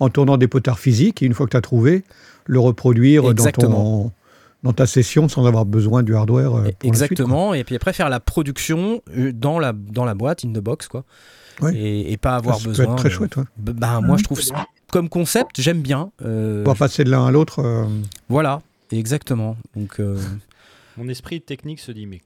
en 0.00 0.08
tournant 0.10 0.36
des 0.36 0.48
potards 0.48 0.78
physiques, 0.78 1.22
et 1.22 1.26
une 1.26 1.34
fois 1.34 1.46
que 1.46 1.50
tu 1.52 1.56
as 1.56 1.60
trouvé, 1.62 2.04
le 2.46 2.58
reproduire 2.60 3.32
dans, 3.34 3.50
ton, 3.50 4.12
dans 4.62 4.72
ta 4.72 4.86
session 4.86 5.28
sans 5.28 5.46
avoir 5.46 5.64
besoin 5.64 6.02
du 6.02 6.14
hardware. 6.14 6.48
euh, 6.48 6.50
pour 6.50 6.60
la 6.60 6.64
suite, 6.66 6.78
quoi. 6.80 6.88
Exactement. 6.88 7.54
et 7.54 7.64
puis 7.64 7.76
après 7.76 7.92
faire 7.92 8.08
la 8.10 8.20
production 8.20 9.00
euh, 9.16 9.32
dans 9.32 9.58
la, 9.58 9.72
dans 9.72 10.04
la 10.04 10.14
boîte, 10.14 10.44
in 10.44 10.52
the 10.52 10.58
box, 10.60 10.88
quoi. 10.88 11.04
Ouais. 11.60 11.74
Et, 11.76 12.12
et 12.12 12.16
pas 12.16 12.30
Ça, 12.30 12.36
avoir 12.36 12.58
ça 12.58 12.68
besoin. 12.68 12.84
peut 12.86 12.92
être 12.92 12.98
très 12.98 13.10
chouette. 13.10 13.36
ouais. 13.36 13.44
B- 13.62 13.72
Bah, 13.72 14.00
moi, 14.02 14.16
je 14.16 14.24
trouve 14.24 14.40
c'est 14.40 14.48
ça- 14.48 14.54
bien. 14.54 14.66
comme 14.90 15.08
concept, 15.08 15.60
j'aime 15.60 15.80
bien. 15.82 16.10
euh, 16.24 16.62
Pouvoir 16.62 16.76
passer 16.76 17.04
de 17.04 17.10
l'un 17.10 17.26
à 17.26 17.30
l'autre. 17.30 17.60
euh, 17.60 17.84
Voilà, 18.28 18.60
exactement. 18.90 19.56
Donc, 19.76 20.00
euh, 20.00 20.18
Mon 20.96 21.08
esprit 21.08 21.40
technique 21.40 21.80
se 21.80 21.92
dit, 21.92 22.06
mais 22.06 22.20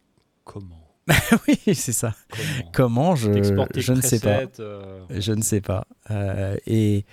comment? 0.44 0.85
oui, 1.48 1.74
c'est 1.74 1.92
ça. 1.92 2.14
Comment 2.72 3.14
Comment 3.14 3.16
je, 3.16 3.30
T'exportes 3.30 3.72
tes 3.72 3.80
je 3.80 3.92
ne 3.92 4.00
sais 4.00 4.18
pas. 4.20 4.40
euh, 4.60 5.00
Je 5.10 5.32
ne 5.32 5.42
sais 5.42 5.60
pas. 5.60 5.86
Euh, 6.10 6.56
et 6.66 7.04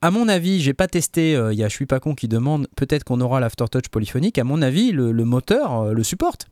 à 0.00 0.10
mon 0.10 0.28
avis, 0.28 0.60
j'ai 0.60 0.72
pas 0.74 0.86
testé. 0.88 1.36
euh, 1.36 1.52
Il 1.52 1.58
y 1.58 1.64
a 1.64 1.68
Je 1.68 1.74
suis 1.74 1.86
pas 1.86 2.00
con 2.00 2.14
qui 2.14 2.28
demande 2.28 2.66
peut-être 2.76 3.04
qu'on 3.04 3.20
aura 3.20 3.40
l'aftertouch 3.40 3.88
polyphonique. 3.90 4.38
À 4.38 4.44
mon 4.44 4.62
avis, 4.62 4.92
le, 4.92 5.12
le 5.12 5.24
moteur 5.24 5.82
euh, 5.82 5.92
le 5.92 6.02
supporte. 6.02 6.46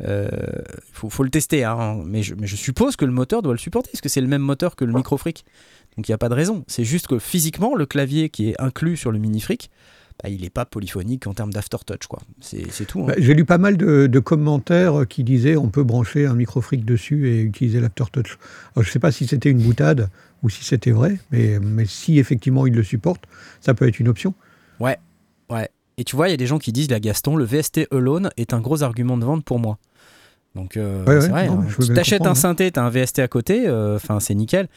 Il 0.00 0.28
faut, 0.92 1.08
faut 1.08 1.22
le 1.22 1.30
tester, 1.30 1.64
hein, 1.64 1.98
mais, 2.04 2.22
je, 2.22 2.34
mais 2.34 2.46
je 2.46 2.54
suppose 2.54 2.96
que 2.96 3.06
le 3.06 3.12
moteur 3.12 3.40
doit 3.40 3.54
le 3.54 3.58
supporter, 3.58 3.90
parce 3.90 4.02
que 4.02 4.10
c'est 4.10 4.20
le 4.20 4.26
même 4.26 4.42
moteur 4.42 4.76
que 4.76 4.84
le 4.84 4.92
microfric. 4.92 5.46
Donc 5.96 6.06
il 6.06 6.10
n'y 6.10 6.14
a 6.14 6.18
pas 6.18 6.28
de 6.28 6.34
raison. 6.34 6.64
C'est 6.66 6.84
juste 6.84 7.06
que 7.06 7.18
physiquement, 7.18 7.74
le 7.74 7.86
clavier 7.86 8.28
qui 8.28 8.50
est 8.50 8.60
inclus 8.60 8.98
sur 8.98 9.10
le 9.10 9.18
mini-fric, 9.18 9.70
bah, 10.22 10.28
il 10.30 10.40
n'est 10.42 10.50
pas 10.50 10.64
polyphonique 10.64 11.26
en 11.26 11.34
termes 11.34 11.52
d'aftertouch. 11.52 12.06
quoi. 12.08 12.20
C'est 12.40 12.86
tout. 12.86 13.02
hein. 13.02 13.06
bah, 13.08 13.14
J'ai 13.18 13.34
lu 13.34 13.44
pas 13.44 13.58
mal 13.58 13.76
de, 13.76 14.06
de 14.06 14.18
commentaires 14.18 15.06
qui 15.08 15.24
disaient 15.24 15.56
on 15.56 15.68
peut 15.68 15.84
brancher 15.84 16.26
un 16.26 16.34
microfric 16.34 16.84
dessus 16.84 17.28
et 17.28 17.40
utiliser 17.42 17.80
l'aftertouch. 17.80 18.38
Je 18.76 18.80
ne 18.80 18.84
sais 18.86 18.98
pas 18.98 19.12
si 19.12 19.26
c'était 19.26 19.50
une 19.50 19.60
boutade 19.60 20.08
ou 20.42 20.48
si 20.50 20.64
c'était 20.64 20.90
vrai, 20.92 21.18
mais, 21.30 21.58
mais 21.60 21.86
si 21.86 22.18
effectivement 22.18 22.66
il 22.66 22.74
le 22.74 22.82
supporte, 22.82 23.24
ça 23.60 23.74
peut 23.74 23.86
être 23.88 23.98
une 24.00 24.08
option. 24.08 24.34
Ouais. 24.80 24.98
Et 25.98 26.04
tu 26.04 26.14
vois, 26.14 26.28
il 26.28 26.32
y 26.32 26.34
a 26.34 26.36
des 26.36 26.46
gens 26.46 26.58
qui 26.58 26.72
disent, 26.72 26.90
la 26.90 27.00
Gaston, 27.00 27.36
le 27.36 27.44
VST 27.46 27.88
alone 27.90 28.28
est 28.36 28.52
un 28.52 28.60
gros 28.60 28.82
argument 28.82 29.16
de 29.16 29.24
vente 29.24 29.44
pour 29.44 29.58
moi. 29.58 29.78
Donc, 30.54 30.76
euh, 30.76 31.04
Ouais, 31.06 31.20
c'est 31.22 31.26
ouais, 31.28 31.46
vrai, 31.46 31.46
non, 31.48 31.60
hein. 31.60 31.66
tu 31.74 31.86
bien 31.86 31.94
t'achètes 31.94 32.26
un 32.26 32.30
hein. 32.32 32.34
synthé, 32.34 32.70
tu 32.70 32.78
as 32.78 32.84
un 32.84 32.90
VST 32.90 33.20
à 33.20 33.28
côté, 33.28 33.66
euh, 33.66 33.98
c'est 34.20 34.34
nickel. 34.34 34.68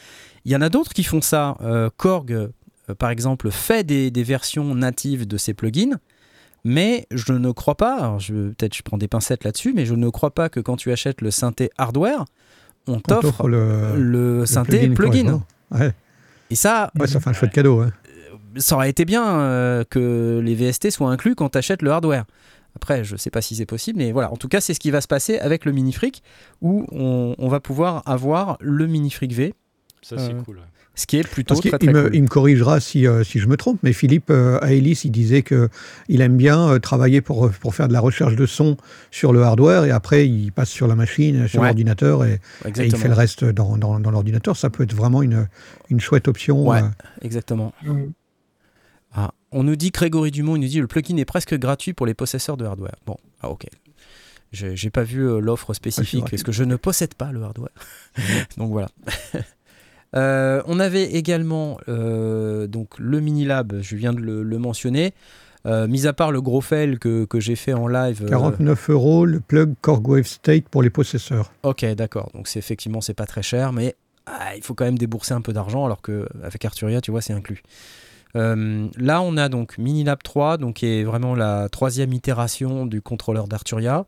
Il 0.46 0.52
y 0.54 0.56
en 0.56 0.62
a 0.62 0.70
d'autres 0.70 0.94
qui 0.94 1.04
font 1.04 1.20
ça. 1.22 1.58
Euh, 1.60 1.90
Korg, 1.98 2.32
euh, 2.32 2.48
par 2.96 3.10
exemple, 3.10 3.52
fait 3.52 3.84
des, 3.84 4.12
des 4.12 4.24
versions 4.24 4.74
natives 4.76 5.28
de 5.28 5.38
ses 5.38 5.54
plugins, 5.54 5.98
mais 6.64 7.08
je 7.12 7.34
ne 7.34 7.52
crois 7.52 7.76
pas, 7.76 8.18
peut-être 8.28 8.76
je 8.76 8.82
prends 8.84 8.98
des 8.98 9.08
pincettes 9.08 9.44
là-dessus, 9.44 9.74
mais 9.74 9.86
je 9.86 9.94
ne 9.96 10.10
crois 10.10 10.32
pas 10.32 10.50
que 10.50 10.60
quand 10.60 10.76
tu 10.76 10.92
achètes 10.92 11.22
le 11.22 11.32
synthé 11.32 11.70
hardware, 11.78 12.26
on 12.88 13.00
t'offre 13.00 13.48
le, 13.48 14.46
synthé 14.46 14.90
plugin. 14.90 15.42
Ouais. 15.72 15.94
Et 16.50 16.56
ça, 16.56 16.92
Ouais, 17.00 17.08
ça 17.08 17.20
fait 17.20 17.30
un 17.30 17.34
chouette 17.34 17.52
cadeau. 17.52 17.82
hein. 17.82 17.92
ça 18.58 18.76
aurait 18.76 18.90
été 18.90 19.06
bien 19.06 19.40
euh, 19.40 19.84
que 19.90 20.42
les 20.44 20.56
VST 20.56 20.90
soient 20.90 21.10
inclus 21.12 21.36
quand 21.36 21.50
tu 21.50 21.58
achètes 21.60 21.82
le 21.82 21.92
hardware. 21.92 22.26
Après, 22.76 23.04
je 23.04 23.16
sais 23.16 23.30
pas 23.30 23.42
si 23.42 23.56
c'est 23.56 23.66
possible, 23.66 23.98
mais 24.00 24.12
voilà. 24.12 24.32
En 24.32 24.38
tout 24.38 24.48
cas, 24.48 24.60
c'est 24.62 24.74
ce 24.74 24.80
qui 24.80 24.92
va 24.92 25.02
se 25.02 25.08
passer 25.08 25.38
avec 25.40 25.66
le 25.66 25.72
Minifreak, 25.72 26.22
où 26.62 26.86
on, 26.92 27.36
on 27.38 27.48
va 27.48 27.60
pouvoir 27.60 28.04
avoir 28.08 28.58
le 28.62 28.86
Minifreak 28.88 29.32
V, 29.34 29.54
Ça, 30.02 30.18
c'est 30.18 30.34
Euh, 30.34 30.42
cool. 30.44 30.58
ouais. 30.58 30.64
Ce 31.00 31.08
qui 31.08 31.18
est 31.18 31.28
plutôt 31.28 31.56
Parce 31.56 31.62
très 31.68 31.70
il 31.70 31.80
très 31.80 31.94
me, 31.94 32.04
cool. 32.04 32.16
il 32.16 32.22
me 32.24 32.28
corrigera 32.28 32.80
si, 32.80 33.08
euh, 33.08 33.24
si 33.24 33.40
je 33.40 33.48
me 33.48 33.58
trompe, 33.58 33.80
mais 33.84 33.94
Philippe 33.94 34.30
euh, 34.30 34.60
à 34.62 34.74
Ellis, 34.74 35.02
il 35.06 35.12
disait 35.12 35.42
qu'il 35.44 36.22
aime 36.22 36.38
bien 36.38 36.70
euh, 36.70 36.80
travailler 36.80 37.22
pour, 37.22 37.50
pour 37.52 37.74
faire 37.76 37.88
de 37.88 37.94
la 37.94 38.00
recherche 38.00 38.36
de 38.36 38.46
son 38.46 38.78
sur 39.12 39.34
le 39.34 39.42
hardware 39.44 39.86
et 39.86 39.92
après 39.92 40.28
il 40.28 40.52
passe 40.52 40.70
sur 40.70 40.88
la 40.88 40.96
machine, 40.96 41.48
sur 41.48 41.62
Ouais. 41.62 41.68
l'ordinateur 41.68 42.24
et, 42.26 42.40
et 42.66 42.86
il 42.86 42.96
fait 42.96 43.08
le 43.08 43.14
reste 43.14 43.44
dans, 43.46 43.78
dans, 43.78 44.00
dans 44.00 44.12
l'ordinateur. 44.12 44.56
Ça 44.58 44.70
peut 44.70 44.84
être 44.84 44.94
vraiment 44.94 45.22
une, 45.24 45.48
une 45.90 46.00
chouette 46.00 46.28
option. 46.28 46.68
Ouais. 46.68 46.82
euh. 46.84 46.88
Exactement. 47.22 47.74
Ah, 49.14 49.32
on 49.52 49.64
nous 49.64 49.76
dit, 49.76 49.90
Grégory 49.90 50.30
Dumont, 50.32 50.56
il 50.56 50.60
nous 50.62 50.68
dit 50.68 50.80
le 50.80 50.88
plugin 50.88 51.18
est 51.18 51.26
presque 51.26 51.56
gratuit 51.58 51.94
pour 51.94 52.06
les 52.06 52.14
possesseurs 52.14 52.58
de 52.58 52.66
hardware. 52.66 52.96
Bon, 53.06 53.18
ah, 53.42 53.50
ok. 53.50 53.66
J'ai 54.52 54.90
pas 54.90 55.04
vu 55.04 55.22
euh, 55.28 55.40
l'offre 55.40 55.74
spécifique 55.76 56.22
vrai. 56.22 56.30
parce 56.32 56.42
que 56.44 56.52
je 56.52 56.64
ne 56.64 56.76
possède 56.76 57.14
pas 57.14 57.32
le 57.32 57.44
hardware. 57.44 57.70
donc 58.58 58.72
voilà. 58.72 58.90
Euh, 60.16 60.62
on 60.66 60.80
avait 60.80 61.06
également 61.06 61.78
euh, 61.88 62.68
donc 62.68 62.98
le 62.98 63.20
Minilab, 63.20 63.80
je 63.82 63.96
viens 63.96 64.14
de 64.14 64.20
le, 64.20 64.44
le 64.44 64.58
mentionner. 64.58 65.14
Euh, 65.66 65.88
mis 65.88 66.08
à 66.08 66.14
part 66.14 66.32
le 66.32 66.42
gros 66.42 66.62
fail 66.62 66.98
que, 67.00 67.26
que 67.26 67.40
j'ai 67.42 67.58
fait 67.58 67.74
en 67.74 67.88
live. 67.88 68.24
euh, 68.24 68.30
49 68.30 68.90
euros 68.92 69.26
le 69.26 69.42
plug 69.42 69.74
Korg 69.82 70.08
Wave 70.08 70.24
State 70.26 70.70
pour 70.70 70.82
les 70.82 70.90
possesseurs. 70.90 71.52
Ok, 71.64 71.86
d'accord. 71.96 72.30
Donc 72.34 72.48
c'est 72.48 72.60
effectivement 72.60 73.02
c'est 73.02 73.14
pas 73.14 73.26
très 73.26 73.44
cher, 73.44 73.74
mais 73.74 73.96
ah, 74.26 74.56
il 74.56 74.64
faut 74.64 74.74
quand 74.74 74.86
même 74.86 74.98
débourser 74.98 75.34
un 75.34 75.42
peu 75.42 75.52
d'argent, 75.52 75.86
alors 75.86 76.02
que 76.02 76.28
avec 76.44 76.64
Arturia, 76.64 77.02
tu 77.02 77.12
vois, 77.12 77.22
c'est 77.22 77.34
inclus. 77.34 77.62
Là, 78.36 79.22
on 79.22 79.38
a 79.38 79.50
donc 79.50 79.78
Minilab 79.80 80.22
3, 80.24 80.58
donc 80.58 80.76
qui 80.76 80.86
est 80.86 81.04
vraiment 81.04 81.34
la 81.36 81.68
troisième 81.68 82.14
itération 82.14 82.86
du 82.86 83.02
contrôleur 83.02 83.48
d'Arturia, 83.48 84.06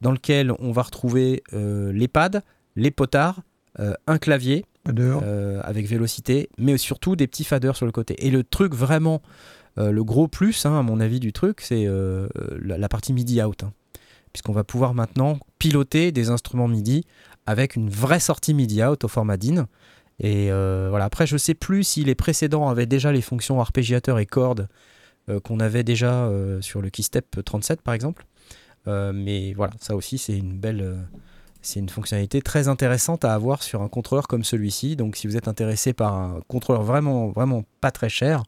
dans 0.00 0.10
lequel 0.10 0.52
on 0.58 0.72
va 0.72 0.82
retrouver 0.82 1.44
les 1.52 2.08
pads, 2.08 2.42
les 2.74 2.90
potards, 2.90 3.40
un 3.78 4.18
clavier. 4.18 4.64
Euh, 4.88 5.60
avec 5.62 5.86
vélocité, 5.86 6.48
mais 6.58 6.78
surtout 6.78 7.14
des 7.14 7.26
petits 7.26 7.44
faders 7.44 7.76
sur 7.76 7.86
le 7.86 7.92
côté. 7.92 8.26
Et 8.26 8.30
le 8.30 8.42
truc 8.42 8.74
vraiment, 8.74 9.20
euh, 9.78 9.92
le 9.92 10.02
gros 10.02 10.26
plus, 10.26 10.64
hein, 10.64 10.78
à 10.78 10.82
mon 10.82 11.00
avis, 11.00 11.20
du 11.20 11.32
truc, 11.32 11.60
c'est 11.60 11.86
euh, 11.86 12.28
la, 12.62 12.88
partie 12.88 13.12
MIDI 13.12 13.42
out. 13.42 13.62
hein. 13.64 13.72
Puisqu'on 14.32 14.52
va 14.52 14.64
pouvoir 14.64 14.94
maintenant 14.94 15.38
piloter 15.58 16.12
des 16.12 16.30
instruments 16.30 16.68
MIDI 16.68 17.04
avec 17.46 17.76
une 17.76 17.90
vraie 17.90 18.20
sortie 18.20 18.54
MIDI 18.54 18.82
out 18.84 19.04
au 19.04 19.08
format 19.08 19.36
DIN. 19.36 19.66
Et 20.18 20.50
voilà, 20.50 21.06
après, 21.06 21.26
je 21.26 21.36
sais 21.36 21.54
plus 21.54 21.82
si 21.82 22.04
les 22.04 22.14
précédents 22.14 22.68
avaient 22.68 22.86
déjà 22.86 23.10
les 23.10 23.22
fonctions 23.22 23.60
arpégiateur 23.60 24.18
et 24.20 24.26
cordes 24.26 24.68
qu'on 25.42 25.58
avait 25.58 25.82
déjà 25.82 26.30
sur 26.60 26.80
le 26.80 26.90
Keystep 26.90 27.42
37 27.44 27.82
par 27.82 27.94
exemple. 27.94 28.24
Mais 28.86 29.52
voilà, 29.54 29.72
ça 29.80 29.96
aussi, 29.96 30.16
c'est 30.16 30.36
une 30.36 30.60
belle. 30.60 31.08
C'est 31.62 31.80
une 31.80 31.88
fonctionnalité 31.88 32.40
très 32.42 32.68
intéressante 32.68 33.24
à 33.24 33.34
avoir 33.34 33.62
sur 33.62 33.82
un 33.82 33.88
contrôleur 33.88 34.28
comme 34.28 34.44
celui-ci. 34.44 34.96
Donc, 34.96 35.16
si 35.16 35.26
vous 35.26 35.36
êtes 35.36 35.48
intéressé 35.48 35.92
par 35.92 36.14
un 36.14 36.40
contrôleur 36.48 36.82
vraiment, 36.82 37.28
vraiment 37.28 37.64
pas 37.80 37.90
très 37.90 38.08
cher 38.08 38.42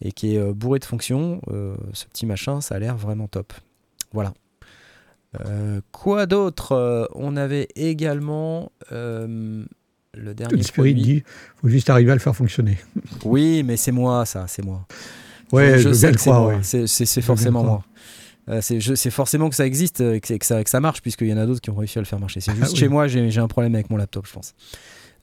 et 0.00 0.12
qui 0.12 0.36
est 0.36 0.38
euh, 0.38 0.52
bourré 0.52 0.78
de 0.78 0.84
fonctions, 0.84 1.40
euh, 1.48 1.76
ce 1.92 2.06
petit 2.06 2.26
machin, 2.26 2.60
ça 2.60 2.76
a 2.76 2.78
l'air 2.78 2.96
vraiment 2.96 3.28
top. 3.28 3.52
Voilà. 4.12 4.32
Euh, 5.44 5.80
quoi 5.92 6.26
d'autre? 6.26 7.10
On 7.14 7.36
avait 7.36 7.68
également 7.74 8.70
euh, 8.92 9.64
le 10.14 10.34
dernier 10.34 10.62
Spirit 10.62 10.94
dit 10.94 11.22
faut 11.60 11.68
juste 11.68 11.90
arriver 11.90 12.12
à 12.12 12.14
le 12.14 12.20
faire 12.20 12.36
fonctionner? 12.36 12.78
Oui, 13.24 13.62
mais 13.62 13.76
c'est 13.76 13.92
moi, 13.92 14.24
ça, 14.24 14.46
c'est 14.48 14.64
moi. 14.64 14.86
Ouais, 15.52 15.78
je, 15.78 15.88
veux 15.88 15.94
sais 15.94 16.12
que 16.12 16.20
c'est 16.20 16.30
ouais. 16.30 16.60
Je 16.62 17.20
forcément 17.20 17.62
moi. 17.62 17.84
Euh, 18.48 18.60
c'est 18.60 19.10
forcément 19.10 19.48
que 19.48 19.56
ça 19.56 19.66
existe 19.66 20.00
euh, 20.00 20.14
et 20.14 20.20
que, 20.20 20.34
que 20.34 20.46
ça, 20.46 20.62
que 20.62 20.70
ça 20.70 20.80
marche, 20.80 21.02
puisqu'il 21.02 21.28
y 21.28 21.32
en 21.32 21.38
a 21.38 21.46
d'autres 21.46 21.60
qui 21.60 21.70
ont 21.70 21.74
réussi 21.74 21.98
à 21.98 22.02
le 22.02 22.06
faire 22.06 22.20
marcher. 22.20 22.40
C'est 22.40 22.52
juste 22.56 22.66
Ah 22.68 22.70
oui. 22.72 22.78
chez 22.78 22.88
moi, 22.88 23.06
j'ai 23.08 23.38
un 23.38 23.48
problème 23.48 23.74
avec 23.74 23.90
mon 23.90 23.96
laptop, 23.96 24.26
je 24.26 24.32
pense. 24.32 24.54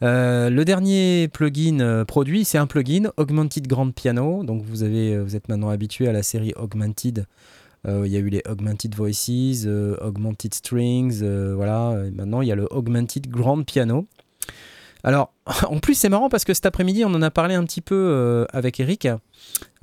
Euh, 0.02 0.50
le 0.50 0.66
dernier 0.66 1.30
plugin 1.30 1.80
euh, 1.80 2.04
produit, 2.04 2.44
c'est 2.44 2.58
un 2.58 2.68
plugin 2.68 3.12
Augmented 3.16 3.68
Grand 3.68 3.90
Piano. 3.92 4.44
Donc 4.44 4.64
vous, 4.66 4.84
avez, 4.84 5.14
euh, 5.16 5.24
vous 5.24 5.36
êtes 5.38 5.48
maintenant 5.48 5.70
habitué 5.70 6.08
à 6.10 6.12
la 6.12 6.24
série 6.24 6.52
Augmented. 6.58 7.26
Euh, 7.88 8.04
Il 8.06 8.12
y 8.12 8.18
a 8.18 8.20
eu 8.20 8.30
les 8.30 8.42
Augmented 8.50 8.96
Voices, 8.96 9.64
euh, 9.66 9.96
Augmented 10.02 10.54
Strings, 10.54 11.20
euh, 11.22 11.54
voilà. 11.56 11.96
Et 12.06 12.12
maintenant, 12.12 12.42
il 12.42 12.48
y 12.48 12.52
a 12.52 12.56
le 12.56 12.68
Augmented 12.72 13.28
Grand 13.30 13.64
Piano. 13.64 14.06
Alors, 15.06 15.34
en 15.70 15.80
plus, 15.80 15.94
c'est 15.96 16.10
marrant 16.10 16.28
parce 16.30 16.44
que 16.44 16.54
cet 16.54 16.66
après-midi, 16.66 17.06
on 17.06 17.14
en 17.14 17.22
a 17.22 17.32
parlé 17.32 17.56
un 17.56 17.64
petit 17.64 17.82
peu 17.82 17.96
euh, 17.96 18.46
avec 18.52 18.80
Eric. 18.82 19.08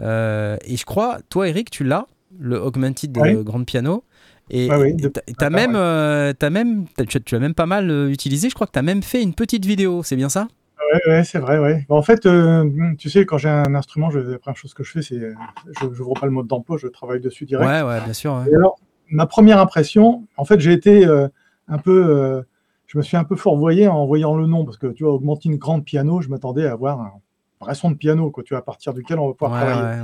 Euh, 0.01 0.57
et 0.65 0.77
je 0.77 0.85
crois, 0.85 1.19
toi, 1.31 1.49
Eric, 1.49 1.71
tu 1.71 1.85
l'as, 1.85 2.07
le 2.39 2.61
Augmented 2.61 3.17
Oui. 3.19 3.35
euh, 3.35 3.43
Grand 3.43 3.65
Piano. 3.65 4.05
Et 4.51 4.69
oui, 4.69 4.95
de- 4.95 5.13
d'accord, 5.39 5.51
même, 5.51 5.77
euh, 5.77 6.33
même, 6.51 6.87
tu 7.07 7.35
l'as 7.35 7.41
même 7.41 7.55
pas 7.55 7.67
mal 7.67 7.89
euh, 7.91 8.11
utilisé. 8.11 8.49
Je 8.49 8.55
crois 8.55 8.67
que 8.67 8.73
tu 8.73 8.79
as 8.81 8.83
même 8.83 9.03
fait 9.03 9.23
une 9.23 9.35
petite 9.35 9.65
vidéo, 9.65 10.03
c'est 10.03 10.17
bien 10.17 10.29
ça? 10.29 10.49
Ouais, 10.93 11.01
ouais, 11.07 11.25
c'est 11.25 11.39
vrai, 11.39 11.61
ouais. 11.61 11.87
Bon, 11.89 11.97
en 11.97 12.03
fait, 12.03 12.27
euh, 12.27 12.69
tu 12.99 13.09
sais, 13.11 13.25
quand 13.25 13.39
j'ai 13.39 13.49
un 13.49 13.77
instrument, 13.77 14.11
je, 14.11 14.19
la 14.19 14.39
première 14.41 14.57
chose 14.57 14.75
que 14.75 14.83
je 14.83 14.91
fais, 14.91 15.03
c'est, 15.03 15.21
je 15.81 15.87
n'ouvre 15.87 16.15
pas 16.15 16.27
le 16.27 16.33
mode 16.33 16.49
d'emploi, 16.49 16.79
je 16.79 16.89
travaille 16.89 17.21
dessus 17.21 17.45
direct. 17.45 17.71
Ouais, 17.71 17.83
ouais, 17.83 18.01
bien 18.01 18.13
sûr. 18.13 18.35
ouais. 18.35 18.51
Et 18.51 18.55
alors, 18.57 18.77
ma 19.09 19.27
première 19.27 19.61
impression, 19.61 20.27
en 20.37 20.45
fait, 20.45 20.59
j'ai 20.59 20.73
été 20.73 21.07
un 21.69 21.79
peu, 21.79 22.43
je 22.89 22.99
me 22.99 23.03
suis 23.05 23.17
un 23.17 23.23
peu 23.23 23.37
fourvoyé 23.37 23.87
en 23.87 24.05
voyant 24.07 24.35
le 24.35 24.49
nom, 24.49 24.65
parce 24.65 24.79
que 24.79 24.89
tu 24.89 25.05
vois, 25.05 25.13
augmenter 25.13 25.49
une 25.49 25.59
grande 25.59 25.85
piano, 25.85 26.23
je 26.23 26.29
m'attendais 26.29 26.67
à 26.67 26.73
avoir 26.73 27.01
un 27.01 27.13
vrai 27.61 27.77
son 27.77 27.93
de 27.93 27.97
piano, 27.97 28.33
quoi, 28.33 28.43
tu 28.43 28.55
vois, 28.55 28.59
à 28.61 28.63
partir 28.63 28.93
duquel 28.95 29.21
on 29.21 29.29
va 29.29 29.35
pouvoir 29.35 29.53
ouais, 29.53 29.59
travailler. 29.59 30.01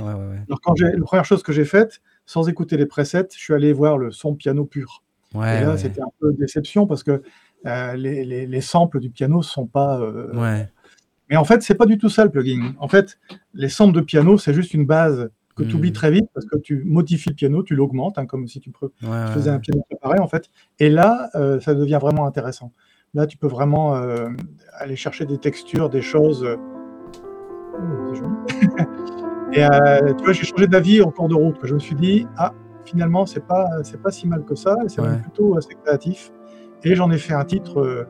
Alors, 0.47 0.61
quand 0.61 0.79
la 0.79 1.01
première 1.01 1.25
chose 1.25 1.43
que 1.43 1.51
j'ai 1.51 1.65
faite, 1.65 2.01
sans 2.27 2.47
écouter 2.47 2.77
les 2.77 2.85
presets, 2.85 3.27
je 3.33 3.39
suis 3.39 3.53
allé 3.55 3.73
voir 3.73 3.97
le 3.97 4.11
son 4.11 4.35
piano 4.35 4.63
pur. 4.65 5.01
Ouais, 5.33 5.57
Et 5.57 5.61
là, 5.61 5.71
ouais. 5.71 5.77
c'était 5.77 6.01
un 6.01 6.11
peu 6.19 6.31
déception 6.33 6.85
parce 6.85 7.01
que 7.03 7.23
euh, 7.65 7.93
les, 7.95 8.23
les, 8.23 8.45
les 8.45 8.61
samples 8.61 8.99
du 8.99 9.09
piano 9.09 9.41
sont 9.41 9.65
pas. 9.65 9.99
euh, 9.99 10.31
Ouais. 10.35 10.69
Mais 11.29 11.35
en 11.37 11.43
fait, 11.43 11.61
c'est 11.63 11.75
pas 11.75 11.85
du 11.87 11.97
tout 11.97 12.07
ça 12.09 12.23
le 12.23 12.29
plugin. 12.29 12.73
En 12.79 12.87
fait, 12.87 13.17
les 13.55 13.67
samples 13.69 13.95
de 13.95 14.01
piano, 14.01 14.37
c'est 14.37 14.53
juste 14.53 14.73
une 14.75 14.85
base 14.85 15.29
que 15.55 15.63
Hmm. 15.63 15.67
tu 15.69 15.75
oublies 15.75 15.91
très 15.91 16.11
vite 16.11 16.29
parce 16.35 16.45
que 16.45 16.55
tu 16.57 16.83
modifies 16.85 17.29
le 17.29 17.35
piano, 17.35 17.63
tu 17.63 17.73
l'augmentes, 17.75 18.19
hein, 18.19 18.27
comme 18.27 18.47
si 18.47 18.59
tu 18.61 18.71
faisais 19.33 19.49
un 19.49 19.57
piano 19.59 19.81
préparé 19.89 20.19
en 20.19 20.27
fait. 20.27 20.49
Et 20.79 20.89
là, 20.89 21.29
euh, 21.33 21.59
ça 21.59 21.73
devient 21.73 21.97
vraiment 21.99 22.27
intéressant. 22.27 22.71
Là, 23.15 23.25
tu 23.25 23.37
peux 23.37 23.47
vraiment 23.47 23.95
aller 24.77 24.95
chercher 24.95 25.25
des 25.25 25.39
textures, 25.39 25.89
des 25.89 26.01
choses. 26.03 26.45
oh. 27.73 28.13
Et 29.53 29.63
euh, 29.63 30.13
tu 30.13 30.23
vois, 30.23 30.33
j'ai 30.33 30.43
changé 30.45 30.67
d'avis 30.67 31.01
en 31.01 31.11
cours 31.11 31.29
de 31.29 31.35
route. 31.35 31.57
Je 31.63 31.73
me 31.73 31.79
suis 31.79 31.95
dit, 31.95 32.27
ah, 32.37 32.53
finalement, 32.85 33.25
c'est 33.25 33.45
pas, 33.45 33.65
c'est 33.83 34.01
pas 34.01 34.11
si 34.11 34.27
mal 34.27 34.43
que 34.43 34.55
ça. 34.55 34.75
C'est 34.87 35.01
Ouais. 35.01 35.17
plutôt 35.21 35.57
assez 35.57 35.73
créatif. 35.83 36.31
Et 36.83 36.95
j'en 36.95 37.09
ai 37.11 37.17
fait 37.17 37.33
un 37.33 37.45
titre. 37.45 37.79
euh, 37.79 38.03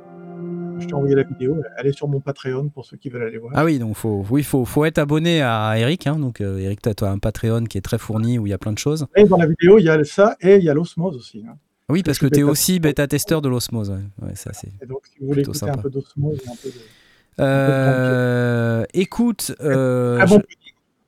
je 0.79 0.85
t'ai 0.85 0.93
envoyé 0.93 1.15
la 1.15 1.23
vidéo. 1.23 1.57
Elle 1.77 1.87
est 1.87 1.91
sur 1.91 2.07
mon 2.07 2.19
Patreon 2.19 2.69
pour 2.69 2.85
ceux 2.85 2.97
qui 2.97 3.09
veulent 3.09 3.23
aller 3.23 3.39
voir. 3.39 3.51
Ah 3.55 3.65
oui, 3.65 3.79
donc 3.79 3.95
faut, 3.95 4.23
oui, 4.29 4.43
faut, 4.43 4.63
faut 4.63 4.85
être 4.85 4.99
abonné 4.99 5.41
à 5.41 5.73
Eric. 5.79 6.05
Hein, 6.05 6.19
donc 6.19 6.39
euh, 6.39 6.59
Eric, 6.59 6.81
tu 6.83 7.03
as, 7.03 7.09
un 7.09 7.17
Patreon 7.17 7.63
qui 7.63 7.79
est 7.79 7.81
très 7.81 7.97
fourni 7.97 8.37
où 8.37 8.45
il 8.45 8.51
y 8.51 8.53
a 8.53 8.59
plein 8.59 8.73
de 8.73 8.77
choses. 8.77 9.07
Et 9.15 9.23
dans 9.23 9.37
la 9.37 9.47
vidéo, 9.47 9.79
il 9.79 9.85
y 9.85 9.89
a 9.89 10.03
ça 10.03 10.35
et 10.39 10.57
il 10.57 10.63
y 10.63 10.69
a 10.69 10.75
l'osmose 10.75 11.15
aussi. 11.15 11.43
hein. 11.49 11.55
Oui, 11.89 12.03
parce 12.03 12.19
que 12.19 12.27
tu 12.27 12.39
es 12.41 12.43
bêta- 12.43 12.49
aussi 12.49 12.79
bêta-testeur 12.79 13.41
de 13.41 13.49
l'osmose. 13.49 13.89
Ouais. 13.89 14.27
Ouais, 14.27 14.35
ça 14.35 14.51
c'est. 14.53 14.67
Et 14.81 14.85
donc, 14.85 14.99
si 15.07 15.17
vous 15.19 15.27
voulez 15.27 15.41
écouter 15.41 15.57
sympa. 15.57 15.73
un 15.79 15.81
peu 15.81 15.89
d'osmose 15.89 16.37
et 16.45 16.49
un 16.49 16.55
peu 16.61 16.69
de. 16.69 16.75
Euh, 17.39 18.83
écoute, 18.93 19.55
euh, 19.61 20.17
Ah 20.21 20.25
bon, 20.25 20.41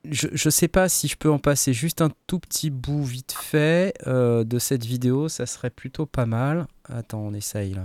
je, 0.05 0.49
sais 0.49 0.67
pas 0.67 0.88
si 0.89 1.07
je 1.07 1.17
peux 1.17 1.29
en 1.29 1.39
passer 1.39 1.73
juste 1.73 2.01
un 2.01 2.09
tout 2.27 2.39
petit 2.39 2.69
bout 2.69 3.03
vite 3.03 3.33
fait 3.33 3.93
euh, 4.07 4.43
de 4.43 4.57
cette 4.59 4.85
vidéo, 4.85 5.27
ça 5.29 5.45
serait 5.45 5.69
plutôt 5.69 6.05
pas 6.05 6.25
mal. 6.25 6.67
Attends, 6.88 7.19
on 7.19 7.33
essaye 7.33 7.73
là. 7.73 7.83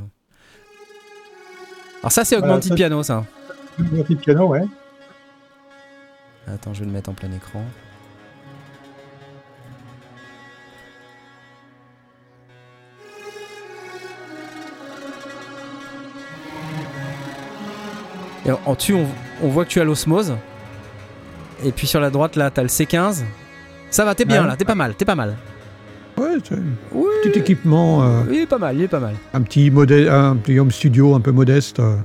Alors 2.03 2.13
ça 2.13 2.25
c'est 2.25 2.37
Augmented 2.37 2.71
ça- 2.71 2.75
Piano 2.75 3.03
ça. 3.03 3.25
petit 3.79 4.17
piano, 4.17 4.47
ouais. 4.49 4.63
Attends, 6.47 6.75
je 6.75 6.81
vais 6.81 6.87
le 6.87 6.93
mettre 6.93 7.11
en 7.11 7.15
plein 7.15 7.33
écran. 7.33 7.65
Et 18.47 18.51
en, 18.51 18.61
en 18.67 18.75
dessus, 18.75 18.95
on, 18.95 19.07
on 19.43 19.49
voit 19.49 19.65
que 19.65 19.71
tu 19.71 19.81
as 19.81 19.85
l'osmose. 19.85 20.35
Et 21.65 21.73
puis 21.73 21.87
sur 21.87 22.01
la 22.01 22.11
droite, 22.11 22.37
là, 22.37 22.51
t'as 22.51 22.63
le 22.63 22.69
C15. 22.69 23.23
Ça 23.91 24.05
va, 24.05 24.15
t'es 24.15 24.25
bien 24.25 24.43
Ouais. 24.43 24.49
là, 24.49 24.57
t'es 24.57 24.65
pas 24.65 24.75
mal, 24.75 24.95
t'es 24.95 25.05
pas 25.05 25.15
mal. 25.15 25.37
Ouais, 26.19 26.37
c'est 26.45 26.57
Oui, 26.93 27.07
petit 27.25 27.39
équipement, 27.41 28.03
euh, 28.05 28.23
il 28.31 28.41
est 28.41 28.47
pas 28.47 28.59
mal, 28.59 28.77
il 28.77 28.83
est 28.83 28.89
pas 28.89 29.01
mal. 29.01 29.15
un 29.33 29.41
petit 29.43 29.71
modèle, 29.71 30.09
un 30.09 30.37
petit 30.37 30.59
home 30.61 30.71
studio 30.71 31.15
un 31.15 31.21
peu 31.21 31.33
modeste. 31.33 31.81
euh. 31.81 31.97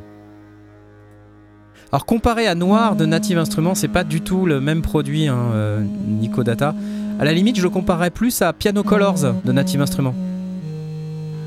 Alors 1.91 2.05
comparé 2.05 2.47
à 2.47 2.55
Noir 2.55 2.95
de 2.95 3.05
Native 3.05 3.37
Instruments, 3.37 3.75
c'est 3.75 3.87
pas 3.87 4.03
du 4.03 4.21
tout 4.21 4.45
le 4.45 4.61
même 4.61 4.81
produit, 4.81 5.27
hein, 5.27 5.37
euh, 5.53 5.81
Nico 6.07 6.43
Data. 6.43 6.73
À 7.19 7.25
la 7.25 7.33
limite, 7.33 7.57
je 7.57 7.63
le 7.63 7.69
comparerais 7.69 8.11
plus 8.11 8.41
à 8.41 8.53
Piano 8.53 8.81
Colors 8.83 9.33
de 9.43 9.51
Native 9.51 9.81
Instruments. 9.81 10.15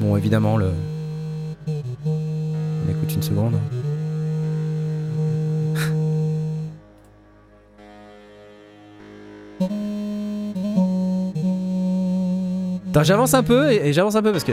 Bon, 0.01 0.17
évidemment, 0.17 0.57
le. 0.57 0.67
On 2.05 2.91
écoute 2.91 3.15
une 3.15 3.23
seconde. 3.23 3.55
Attends, 12.93 13.05
j'avance 13.05 13.33
un 13.33 13.43
peu 13.43 13.73
et, 13.73 13.89
et 13.89 13.93
j'avance 13.95 14.17
un 14.17 14.23
peu 14.23 14.33
parce 14.33 14.45
que 14.45 14.53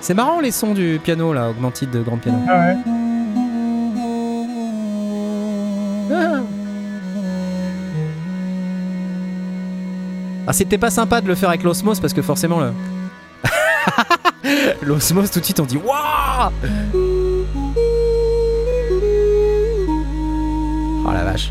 c'est 0.00 0.14
marrant 0.14 0.38
les 0.38 0.52
sons 0.52 0.72
du 0.72 1.00
piano 1.02 1.32
là, 1.32 1.48
augmented 1.50 1.90
de 1.90 2.00
grand 2.00 2.18
piano. 2.18 2.38
Ah 2.48 2.58
ouais. 2.58 2.76
Ah, 10.46 10.52
c'était 10.52 10.78
pas 10.78 10.90
sympa 10.90 11.20
de 11.20 11.26
le 11.26 11.34
faire 11.34 11.48
avec 11.48 11.64
l'osmose 11.64 11.98
parce 11.98 12.12
que 12.12 12.22
forcément 12.22 12.60
le. 12.60 12.72
l'osmose 14.82 15.32
tout 15.32 15.40
de 15.40 15.44
suite 15.44 15.58
on 15.58 15.64
dit 15.64 15.76
Waouh 15.78 16.52
Oh 21.04 21.12
la 21.12 21.24
vache. 21.24 21.50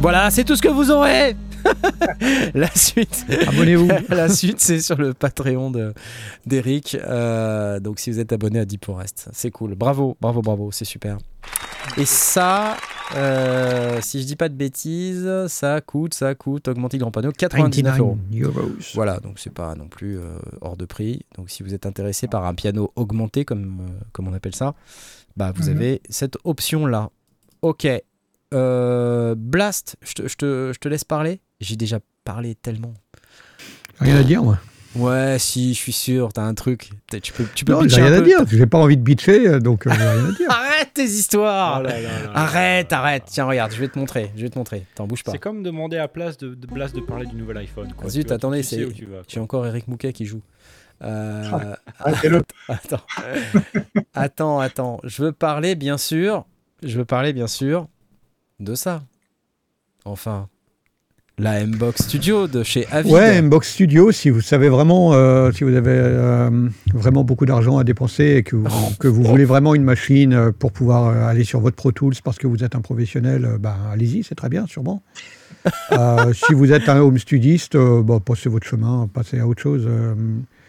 Voilà, 0.00 0.30
c'est 0.30 0.44
tout 0.44 0.56
ce 0.56 0.62
que 0.62 0.68
vous 0.68 0.90
aurez. 0.90 1.36
la 2.54 2.70
suite. 2.74 3.26
Abonnez-vous. 3.48 3.90
la 4.08 4.28
suite, 4.28 4.60
c'est 4.60 4.80
sur 4.80 4.96
le 4.96 5.12
Patreon 5.14 5.72
d'Eric. 6.46 6.96
Euh, 7.02 7.80
donc, 7.80 7.98
si 7.98 8.10
vous 8.10 8.20
êtes 8.20 8.32
abonné 8.32 8.60
à 8.60 8.64
Deep 8.64 8.84
Forest, 8.84 9.28
c'est 9.32 9.50
cool. 9.50 9.74
Bravo, 9.74 10.16
bravo, 10.20 10.40
bravo, 10.40 10.70
c'est 10.72 10.84
super. 10.84 11.18
Et 11.96 12.04
ça, 12.04 12.76
euh, 13.14 14.00
si 14.02 14.20
je 14.20 14.26
dis 14.26 14.36
pas 14.36 14.48
de 14.48 14.54
bêtises, 14.54 15.28
ça 15.48 15.80
coûte, 15.80 16.14
ça 16.14 16.34
coûte, 16.34 16.68
augmenter 16.68 16.98
le 16.98 17.02
grand 17.02 17.10
panneau, 17.10 17.32
99 17.32 17.98
euros. 17.98 18.18
99 18.30 18.56
euros. 18.56 18.70
Voilà, 18.94 19.18
donc 19.20 19.38
c'est 19.38 19.52
pas 19.52 19.74
non 19.74 19.88
plus 19.88 20.18
euh, 20.18 20.38
hors 20.60 20.76
de 20.76 20.84
prix. 20.84 21.24
Donc 21.36 21.48
si 21.50 21.62
vous 21.62 21.72
êtes 21.74 21.86
intéressé 21.86 22.28
par 22.28 22.44
un 22.44 22.54
piano 22.54 22.92
augmenté, 22.96 23.44
comme, 23.44 23.80
euh, 23.80 24.04
comme 24.12 24.28
on 24.28 24.34
appelle 24.34 24.54
ça, 24.54 24.74
bah 25.36 25.52
vous 25.54 25.70
Mhm. 25.70 25.76
avez 25.76 26.02
cette 26.10 26.36
option-là. 26.44 27.10
Ok. 27.62 27.86
Blast, 28.52 29.96
je 30.02 30.34
te 30.74 30.88
laisse 30.88 31.04
parler. 31.04 31.40
J'ai 31.60 31.76
déjà 31.76 31.98
parlé 32.24 32.54
tellement. 32.54 32.94
Rien 34.00 34.16
à 34.16 34.22
dire, 34.22 34.42
moi. 34.42 34.58
Ouais, 34.98 35.38
si, 35.38 35.74
je 35.74 35.78
suis 35.78 35.92
sûr, 35.92 36.32
t'as 36.32 36.42
un 36.42 36.54
truc. 36.54 36.90
T'as- 37.10 37.20
Tu 37.20 37.32
peux, 37.32 37.44
tu 37.54 37.64
peux 37.64 37.72
Non, 37.72 37.86
j'ai 37.86 38.02
rien 38.02 38.12
à 38.12 38.20
dire. 38.20 38.38
J'ai 38.50 38.66
pas 38.66 38.78
envie 38.78 38.96
de 38.96 39.02
bitcher, 39.02 39.46
euh, 39.48 39.60
donc 39.60 39.86
euh, 39.86 39.90
j'ai 39.90 40.02
rien 40.02 40.24
à 40.28 40.32
dire. 40.32 40.46
Arrête 40.50 40.90
tes 40.94 41.04
histoires 41.04 41.78
Oh 41.80 41.82
là 41.86 42.00
là 42.00 42.00
là 42.00 42.22
là. 42.24 42.30
Arrête, 42.34 42.92
arrête. 42.92 43.22
Tiens, 43.26 43.44
regarde, 43.46 43.72
je 43.72 43.78
vais 43.78 43.88
te 43.88 43.98
montrer. 43.98 44.30
Je 44.36 44.42
vais 44.42 44.48
te 44.50 44.58
montrer. 44.58 44.84
T'en 44.94 45.06
bouge 45.06 45.22
pas. 45.24 45.32
C'est 45.32 45.38
comme 45.38 45.62
demander 45.62 45.98
à 45.98 46.08
place 46.08 46.36
de, 46.38 46.54
de 46.54 46.66
Blast 46.66 46.94
de 46.96 47.00
parler 47.00 47.26
du 47.26 47.36
nouvel 47.36 47.56
iPhone. 47.58 47.92
Quoi. 47.96 48.08
Zut, 48.10 48.26
Tu 48.26 48.32
attendez, 48.32 48.60
tu 48.60 48.66
c'est- 48.66 48.84
où 48.84 48.92
tu 48.92 49.04
vas. 49.06 49.18
J'ai 49.28 49.40
encore 49.40 49.66
Eric 49.66 49.86
Mouquet 49.88 50.12
qui 50.12 50.24
joue. 50.26 50.40
Euh, 51.02 51.74
Arrêtez-le. 52.00 52.42
Attends. 52.68 53.00
attends, 54.14 54.58
attends. 54.60 55.00
Je 55.04 55.22
veux 55.22 55.32
parler, 55.32 55.74
bien 55.76 55.96
sûr. 55.98 56.44
Je 56.82 56.98
veux 56.98 57.04
parler, 57.04 57.32
bien 57.32 57.46
sûr, 57.46 57.86
de 58.60 58.74
ça. 58.74 59.02
Enfin, 60.04 60.48
la 61.38 61.60
M-Box 61.60 62.02
Studio 62.02 62.48
de 62.48 62.62
chez 62.62 62.86
Avid. 62.90 63.12
Ouais, 63.12 63.40
Mbox 63.40 63.72
Studio, 63.72 64.10
si 64.10 64.30
vous 64.30 64.40
savez 64.40 64.68
vraiment, 64.68 65.12
euh, 65.12 65.52
si 65.52 65.64
vous 65.64 65.74
avez 65.74 65.92
euh, 65.92 66.68
vraiment 66.92 67.22
beaucoup 67.22 67.46
d'argent 67.46 67.78
à 67.78 67.84
dépenser 67.84 68.36
et 68.38 68.42
que 68.42 68.56
vous, 68.56 68.68
que 68.98 69.06
vous 69.06 69.22
voulez 69.22 69.44
vraiment 69.44 69.74
une 69.74 69.84
machine 69.84 70.32
euh, 70.32 70.52
pour 70.56 70.72
pouvoir 70.72 71.28
aller 71.28 71.44
sur 71.44 71.60
votre 71.60 71.76
Pro 71.76 71.92
Tools 71.92 72.14
parce 72.24 72.38
que 72.38 72.46
vous 72.46 72.64
êtes 72.64 72.74
un 72.74 72.80
professionnel, 72.80 73.56
ben, 73.60 73.74
allez-y, 73.92 74.24
c'est 74.24 74.34
très 74.34 74.48
bien, 74.48 74.66
sûrement. 74.66 75.02
Euh, 75.92 76.32
si 76.32 76.54
vous 76.54 76.72
êtes 76.72 76.88
un 76.88 77.00
home 77.00 77.18
studiste, 77.18 77.76
bon, 77.76 78.20
passez 78.20 78.48
votre 78.48 78.66
chemin, 78.66 79.08
passez 79.12 79.40
à 79.40 79.46
autre 79.46 79.60
chose. 79.60 79.88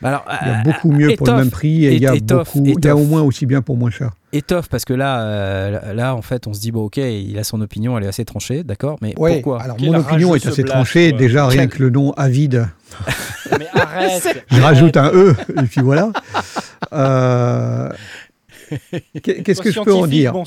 Alors, 0.02 0.26
il 0.42 0.48
y 0.48 0.52
a 0.52 0.64
beaucoup 0.64 0.92
mieux 0.92 1.16
pour 1.16 1.28
le 1.28 1.36
même 1.36 1.52
prix 1.52 1.86
et 1.86 1.94
il 1.94 2.02
y 2.02 2.08
a 2.08 2.16
beaucoup, 2.16 2.64
il 2.66 2.84
y 2.84 2.88
a 2.88 2.96
au 2.96 3.06
moins 3.06 3.22
aussi 3.22 3.46
bien 3.46 3.62
pour 3.62 3.78
moins 3.78 3.92
cher. 3.92 4.12
Étoffe, 4.34 4.70
parce 4.70 4.86
que 4.86 4.94
là, 4.94 5.22
euh, 5.22 5.94
là, 5.94 6.16
en 6.16 6.22
fait, 6.22 6.48
on 6.48 6.54
se 6.54 6.60
dit, 6.60 6.72
bon, 6.72 6.84
ok, 6.86 6.98
il 6.98 7.38
a 7.40 7.44
son 7.44 7.62
opinion, 7.62 7.98
elle 7.98 8.04
est 8.04 8.08
assez 8.08 8.26
tranchée, 8.26 8.64
d'accord, 8.64 8.98
mais 9.02 9.14
pourquoi 9.16 9.62
alors 9.62 9.78
mon 9.82 9.94
opinion 9.96 10.36
est 10.36 10.46
assez 10.46 10.64
tranchée, 10.64 11.10
quoi. 11.10 11.18
déjà 11.20 11.48
rien 11.48 11.62
Quel- 11.68 11.70
que 11.78 11.84
le 11.84 11.90
nom 11.90 12.12
Avide. 12.14 12.68
Mais 13.60 13.68
arrête 13.74 14.46
Je 14.52 14.62
rajoute 14.62 14.98
un 14.98 15.12
E, 15.14 15.36
et 15.62 15.64
puis 15.66 15.82
voilà. 15.82 16.12
Euh, 16.94 17.90
qu'est- 19.24 19.42
Qu'est-ce 19.44 19.62
que 19.62 19.72
je 19.72 19.80
peux 19.82 19.94
en 19.94 20.06
dire 20.08 20.34
Bon. 20.34 20.44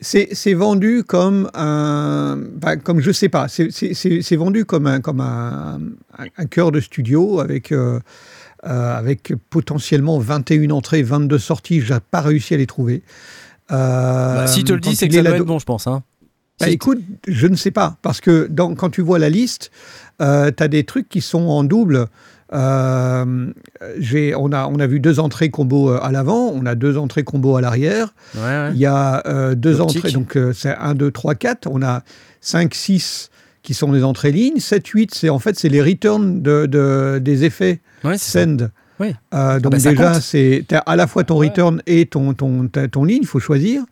C'est 0.00 0.54
vendu 0.54 1.04
comme 1.04 1.50
un, 1.54 2.38
bah, 2.56 2.76
comme 2.76 3.00
je 3.00 3.10
sais 3.12 3.28
pas, 3.28 3.48
c'est- 3.48 4.36
vendu 4.36 4.64
comme 4.64 4.86
un, 4.86 5.00
comme 5.00 5.20
un, 5.20 5.80
un, 6.18 6.24
un 6.38 6.46
cœur 6.46 6.72
de 6.72 6.80
studio 6.80 7.40
avec, 7.40 7.72
euh, 7.72 8.00
euh, 8.66 8.96
avec 8.96 9.32
potentiellement 9.50 10.18
21 10.18 10.70
entrées, 10.70 11.02
22 11.02 11.38
sorties. 11.38 11.80
J'ai 11.80 11.96
pas 12.10 12.20
réussi 12.20 12.54
à 12.54 12.56
les 12.56 12.66
trouver. 12.66 13.02
Euh, 13.70 14.36
Bah, 14.36 14.46
Si 14.46 14.64
te 14.64 14.72
le 14.72 14.80
dis, 14.80 14.94
c'est 14.96 15.08
que 15.08 15.14
ça 15.14 15.22
doit 15.22 15.36
être 15.36 15.44
bon, 15.44 15.58
je 15.58 15.64
pense. 15.64 15.86
Hein. 15.86 16.02
bah, 16.60 16.66
Si- 16.66 16.72
écoute, 16.72 17.00
je 17.26 17.46
ne 17.46 17.56
sais 17.56 17.70
pas, 17.70 17.96
parce 18.02 18.20
que 18.20 18.46
dans- 18.50 18.74
quand 18.74 18.90
tu 18.90 19.00
vois 19.00 19.18
la 19.18 19.30
liste, 19.30 19.70
tu 20.20 20.24
as 20.26 20.68
des 20.68 20.84
trucs 20.84 21.08
qui 21.08 21.20
sont 21.20 21.42
en 21.48 21.64
double. 21.64 22.06
Euh, 22.54 23.24
on, 24.36 24.52
a, 24.52 24.66
on 24.66 24.78
a 24.78 24.86
vu 24.86 25.00
deux 25.00 25.20
entrées 25.20 25.48
combo 25.50 25.90
euh, 25.90 25.98
à 26.02 26.12
l'avant, 26.12 26.52
on 26.54 26.66
a 26.66 26.74
deux 26.74 26.98
entrées 26.98 27.24
combo 27.24 27.56
à 27.56 27.60
l'arrière. 27.62 28.14
Ouais, 28.34 28.42
ouais. 28.42 28.70
Il 28.74 28.78
y 28.78 28.86
a 28.86 29.22
euh, 29.26 29.54
deux 29.54 29.78
L'optique. 29.78 29.98
entrées, 30.04 30.12
donc 30.12 30.36
euh, 30.36 30.52
c'est 30.52 30.74
1, 30.76 30.94
2, 30.94 31.10
3, 31.10 31.34
4. 31.34 31.66
On 31.70 31.82
a 31.82 32.02
5, 32.42 32.74
6 32.74 33.30
qui 33.62 33.72
sont 33.74 33.90
des 33.92 34.04
entrées 34.04 34.32
lignes. 34.32 34.58
7, 34.60 34.86
8, 34.86 35.14
c'est 35.14 35.30
en 35.30 35.38
fait 35.38 35.58
c'est 35.58 35.70
les 35.70 35.80
returns 35.82 36.42
de, 36.42 36.66
de- 36.66 37.18
des 37.22 37.44
effets 37.44 37.80
Ouais, 38.04 38.18
send. 38.18 38.70
Oui. 39.00 39.14
Euh, 39.34 39.58
donc 39.60 39.72
bah, 39.72 39.78
ça 39.78 39.90
déjà, 39.90 40.20
c'est 40.20 40.64
à 40.86 40.96
la 40.96 41.06
fois 41.06 41.24
ton 41.24 41.36
return 41.36 41.82
et 41.86 42.06
ton, 42.06 42.34
ton, 42.34 42.68
ton 42.68 43.04
ligne, 43.04 43.22
il 43.22 43.26
faut 43.26 43.40
choisir. 43.40 43.82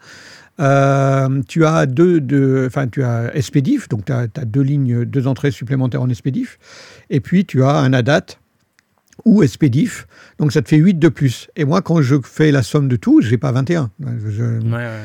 Euh, 0.61 1.41
tu 1.49 1.65
as 1.65 1.87
deux, 1.87 2.21
deux- 2.21 2.69
tu 2.93 3.03
as 3.03 3.35
expédif, 3.35 3.89
donc 3.89 4.05
tu 4.05 4.13
as, 4.13 4.27
deux 4.45 4.61
lignes, 4.61 5.05
deux 5.05 5.27
entrées 5.27 5.51
supplémentaires 5.51 6.03
en 6.03 6.09
expédif, 6.11 6.59
et 7.09 7.21
puis 7.21 7.47
tu 7.47 7.63
as 7.65 7.77
un 7.77 7.93
ADAT 7.95 8.27
ou 9.25 9.43
expédif, 9.43 10.07
donc 10.39 10.53
ça 10.53 10.61
te 10.63 10.69
fait 10.69 10.77
8 10.77 10.99
de 10.99 11.09
plus. 11.09 11.49
Et 11.57 11.65
moi, 11.65 11.81
quand 11.83 12.03
je 12.03 12.17
fais 12.23 12.51
la 12.51 12.63
somme 12.63 12.89
de 12.89 12.97
tout, 12.97 13.21
j'ai 13.23 13.39
pas 13.39 13.53
21. 13.53 13.91
Je- 14.29 14.43
Ouais, 14.45 14.77
ouais. 14.77 15.01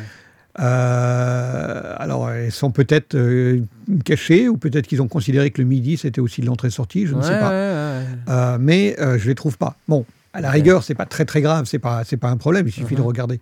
Euh, 0.59 1.93
alors, 1.97 2.29
elles 2.31 2.51
sont 2.51 2.71
peut-être 2.71 3.15
euh, 3.15 3.61
cachées, 4.03 4.47
ou 4.49 4.57
peut-être 4.57 4.87
qu'ils 4.87 5.01
ont 5.01 5.07
considéré 5.07 5.51
que 5.51 5.61
le 5.61 5.67
midi, 5.67 5.97
c'était 5.97 6.21
aussi 6.21 6.41
de 6.41 6.45
l'entrée-sortie, 6.45 7.07
je 7.07 7.15
ne 7.15 7.21
sais 7.21 7.39
pas. 7.39 7.49
ouais. 7.49 8.03
Euh, 8.29 8.57
mais 8.59 8.95
je 9.17 9.27
les 9.27 9.35
trouve 9.35 9.57
pas. 9.57 9.75
Bon, 9.87 10.05
à 10.33 10.41
la 10.41 10.49
rigueur, 10.49 10.83
c'est 10.83 10.95
pas 10.95 11.05
très 11.05 11.23
très 11.23 11.41
grave, 11.41 11.65
c'est 11.65 11.79
pas 11.79 12.03
c'est 12.03 12.17
pas 12.17 12.29
un 12.29 12.35
problème. 12.37 12.67
Il 12.67 12.71
suffit 12.73 12.95
de 12.95 12.99
Mhm. 13.01 13.07
regarder. 13.07 13.39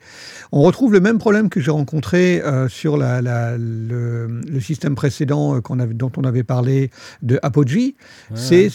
On 0.51 0.61
retrouve 0.61 0.93
le 0.93 0.99
même 0.99 1.17
problème 1.17 1.49
que 1.49 1.59
j'ai 1.59 1.71
rencontré 1.71 2.39
euh, 2.41 2.67
sur 2.69 2.97
la, 2.97 3.19
la- 3.21 3.57
le, 3.57 4.27
le 4.47 4.59
système 4.59 4.93
précédent 4.93 5.55
euh, 5.55 5.61
avait, 5.79 5.93
dont 5.95 6.11
on 6.17 6.23
avait 6.23 6.43
parlé 6.43 6.91
de 7.23 7.39
Apogee. 7.41 7.95
Ouais, 8.29 8.37
c'est 8.37 8.69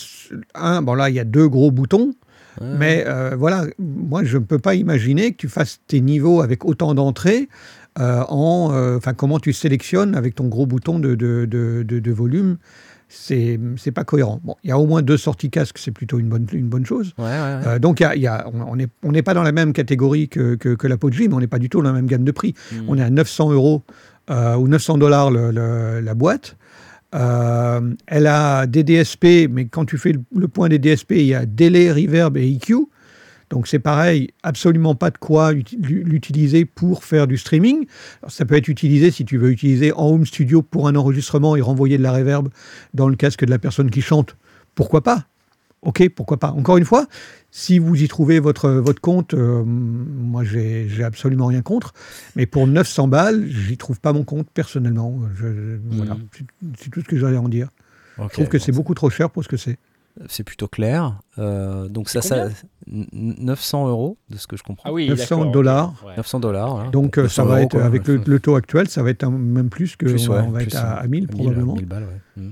un. 0.56 0.82
Bon 0.82 0.94
là, 0.94 1.10
il 1.10 1.14
y 1.14 1.20
a 1.20 1.24
deux 1.24 1.46
gros 1.48 1.70
boutons, 1.70 2.12
ouais. 2.60 2.66
mais 2.76 3.04
euh, 3.06 3.36
voilà, 3.38 3.66
moi 3.78 4.24
je 4.24 4.38
ne 4.38 4.42
peux 4.42 4.58
pas 4.58 4.74
imaginer 4.74 5.30
que 5.30 5.36
tu 5.36 5.48
fasses 5.48 5.78
tes 5.86 6.00
niveaux 6.00 6.40
avec 6.42 6.64
autant 6.64 6.94
d'entrées. 6.94 7.48
Euh, 7.98 8.22
en, 8.28 8.70
euh, 8.72 8.96
enfin, 8.96 9.12
comment 9.14 9.38
tu 9.38 9.52
sélectionnes 9.52 10.14
avec 10.14 10.34
ton 10.34 10.46
gros 10.48 10.66
bouton 10.66 10.98
de, 10.98 11.14
de, 11.14 11.46
de, 11.46 11.82
de- 11.82 11.98
de 11.98 12.12
volume, 12.12 12.58
c'est 13.08 13.58
c'est 13.76 13.90
pas 13.90 14.04
cohérent. 14.04 14.40
Bon, 14.44 14.54
il 14.64 14.68
y 14.68 14.72
a 14.72 14.78
au 14.78 14.86
moins 14.86 15.00
deux 15.02 15.16
sorties 15.16 15.48
casque, 15.50 15.78
c'est 15.78 15.90
plutôt 15.92 16.18
une 16.18 16.28
bonne, 16.28 16.46
une 16.52 16.68
bonne 16.68 16.84
chose. 16.86 17.14
Ouais, 17.18 17.24
ouais, 17.24 17.30
ouais. 17.30 17.60
Euh, 17.66 17.78
donc, 17.78 18.00
y 18.00 18.04
a- 18.04 18.14
il 18.14 18.22
y 18.22 18.26
a- 18.26 18.46
on 18.52 18.76
n'est 18.76 18.88
on 19.02 19.12
n'est 19.12 19.22
pas 19.22 19.34
dans 19.34 19.42
la 19.42 19.52
même 19.52 19.72
catégorie 19.72 20.28
que, 20.28 20.54
que, 20.56 20.74
que 20.74 20.86
l'Apogee, 20.86 21.28
mais 21.28 21.34
on 21.34 21.40
n'est 21.40 21.46
pas 21.46 21.58
du 21.58 21.68
tout 21.70 21.78
dans 21.80 21.88
la 21.88 21.92
même 21.94 22.06
gamme 22.06 22.24
de 22.24 22.30
prix. 22.32 22.54
Mm. 22.72 22.76
On 22.88 22.98
est 22.98 23.02
à 23.02 23.10
900 23.10 23.50
euros 23.52 23.82
euh, 24.30 24.56
ou 24.56 24.68
900 24.68 24.98
dollars 24.98 25.30
la 25.30 26.14
boîte. 26.14 26.56
Euh, 27.14 27.80
elle 28.06 28.26
a 28.26 28.66
des 28.66 28.84
DSP, 28.84 29.48
mais 29.50 29.64
quand 29.64 29.86
tu 29.86 29.96
fais 29.96 30.12
le, 30.12 30.20
le 30.36 30.46
point 30.48 30.68
des 30.68 30.78
DSP, 30.78 31.12
il 31.12 31.26
y 31.26 31.34
a 31.34 31.46
délai, 31.46 31.90
reverb 31.90 32.36
et 32.36 32.46
EQ. 32.52 32.74
Donc 33.50 33.66
c'est 33.66 33.78
pareil, 33.78 34.30
absolument 34.42 34.94
pas 34.94 35.10
de 35.10 35.18
quoi 35.18 35.52
uti- 35.54 35.78
l'utiliser 35.80 36.64
pour 36.66 37.04
faire 37.04 37.26
du 37.26 37.36
streaming. 37.38 37.86
Alors, 38.22 38.30
ça 38.30 38.44
peut 38.44 38.56
être 38.56 38.68
utilisé 38.68 39.10
si 39.10 39.24
tu 39.24 39.38
veux 39.38 39.50
utiliser 39.50 39.92
en 39.92 40.06
home 40.08 40.26
studio 40.26 40.60
pour 40.62 40.86
un 40.88 40.94
enregistrement 40.96 41.56
et 41.56 41.60
renvoyer 41.60 41.96
de 41.98 42.02
la 42.02 42.12
reverb 42.12 42.48
dans 42.94 43.08
le 43.08 43.16
casque 43.16 43.44
de 43.44 43.50
la 43.50 43.58
personne 43.58 43.90
qui 43.90 44.02
chante. 44.02 44.36
Pourquoi 44.74 45.02
pas? 45.02 45.26
Ok, 45.82 46.08
pourquoi 46.10 46.38
pas. 46.38 46.50
Encore 46.50 46.76
une 46.76 46.84
fois, 46.84 47.06
si 47.52 47.78
vous 47.78 48.02
y 48.02 48.08
trouvez 48.08 48.40
votre, 48.40 48.68
votre 48.68 49.00
compte, 49.00 49.32
euh, 49.34 49.62
moi 49.64 50.42
j'ai 50.44 50.88
absolument 51.04 51.46
rien 51.46 51.62
contre. 51.62 51.94
Mais 52.36 52.46
pour 52.46 52.66
900 52.66 53.06
balles, 53.08 53.46
j'y 53.48 53.76
trouve 53.76 54.00
pas 54.00 54.12
mon 54.12 54.24
compte 54.24 54.48
personnellement. 54.52 55.20
Je- 55.36 55.78
Voilà, 55.90 56.14
Mhm. 56.14 56.74
c'est 56.78 56.90
tout 56.90 57.00
ce 57.00 57.06
que 57.06 57.16
j'allais 57.16 57.36
en 57.36 57.48
dire. 57.48 57.68
Je 58.20 58.26
trouve 58.32 58.48
que 58.48 58.58
bon, 58.58 58.62
c'est 58.64 58.72
beaucoup 58.72 58.94
trop 58.94 59.08
cher 59.08 59.30
pour 59.30 59.44
ce 59.44 59.48
que 59.48 59.56
c'est. 59.56 59.78
C'est 60.28 60.42
plutôt 60.44 60.66
clair. 60.68 61.18
Euh, 61.38 61.88
donc 61.88 62.08
ça, 62.08 62.20
ça, 62.22 62.46
n- 62.90 63.06
900 63.12 63.88
euros 63.88 64.18
de 64.30 64.36
ce 64.36 64.46
que 64.46 64.56
je 64.56 64.62
comprends. 64.62 64.88
Ah 64.90 64.92
oui, 64.92 65.08
900 65.08 65.22
d'accord, 65.36 65.46
ok. 65.48 65.52
dollars. 65.52 66.04
Ouais. 66.06 66.16
900 66.16 66.40
dollars. 66.40 66.76
hein. 66.76 66.90
Donc 66.90 67.18
euh, 67.18 67.28
ça 67.28 67.42
900 67.42 67.44
va 67.44 67.50
euros, 67.56 67.64
être, 67.64 67.70
quoi. 67.72 67.84
avec 67.84 68.06
le, 68.08 68.16
le 68.26 68.40
taux 68.40 68.56
actuel, 68.56 68.88
ça 68.88 69.02
va 69.02 69.10
être 69.10 69.24
un- 69.24 69.30
même 69.30 69.70
plus 69.70 69.96
que 69.96 70.06
Plus, 70.06 70.28
on, 70.28 70.32
va- 70.32 70.40
ouais, 70.40 70.46
on 70.48 70.50
va 70.50 70.58
plus, 70.58 70.66
être 70.68 70.76
à, 70.76 70.94
à 70.94 71.06
1000 71.06 71.28
probablement. 71.28 71.74
1000 71.74 71.86
balles, 71.86 72.04
ouais. 72.04 72.42
Mm. 72.42 72.50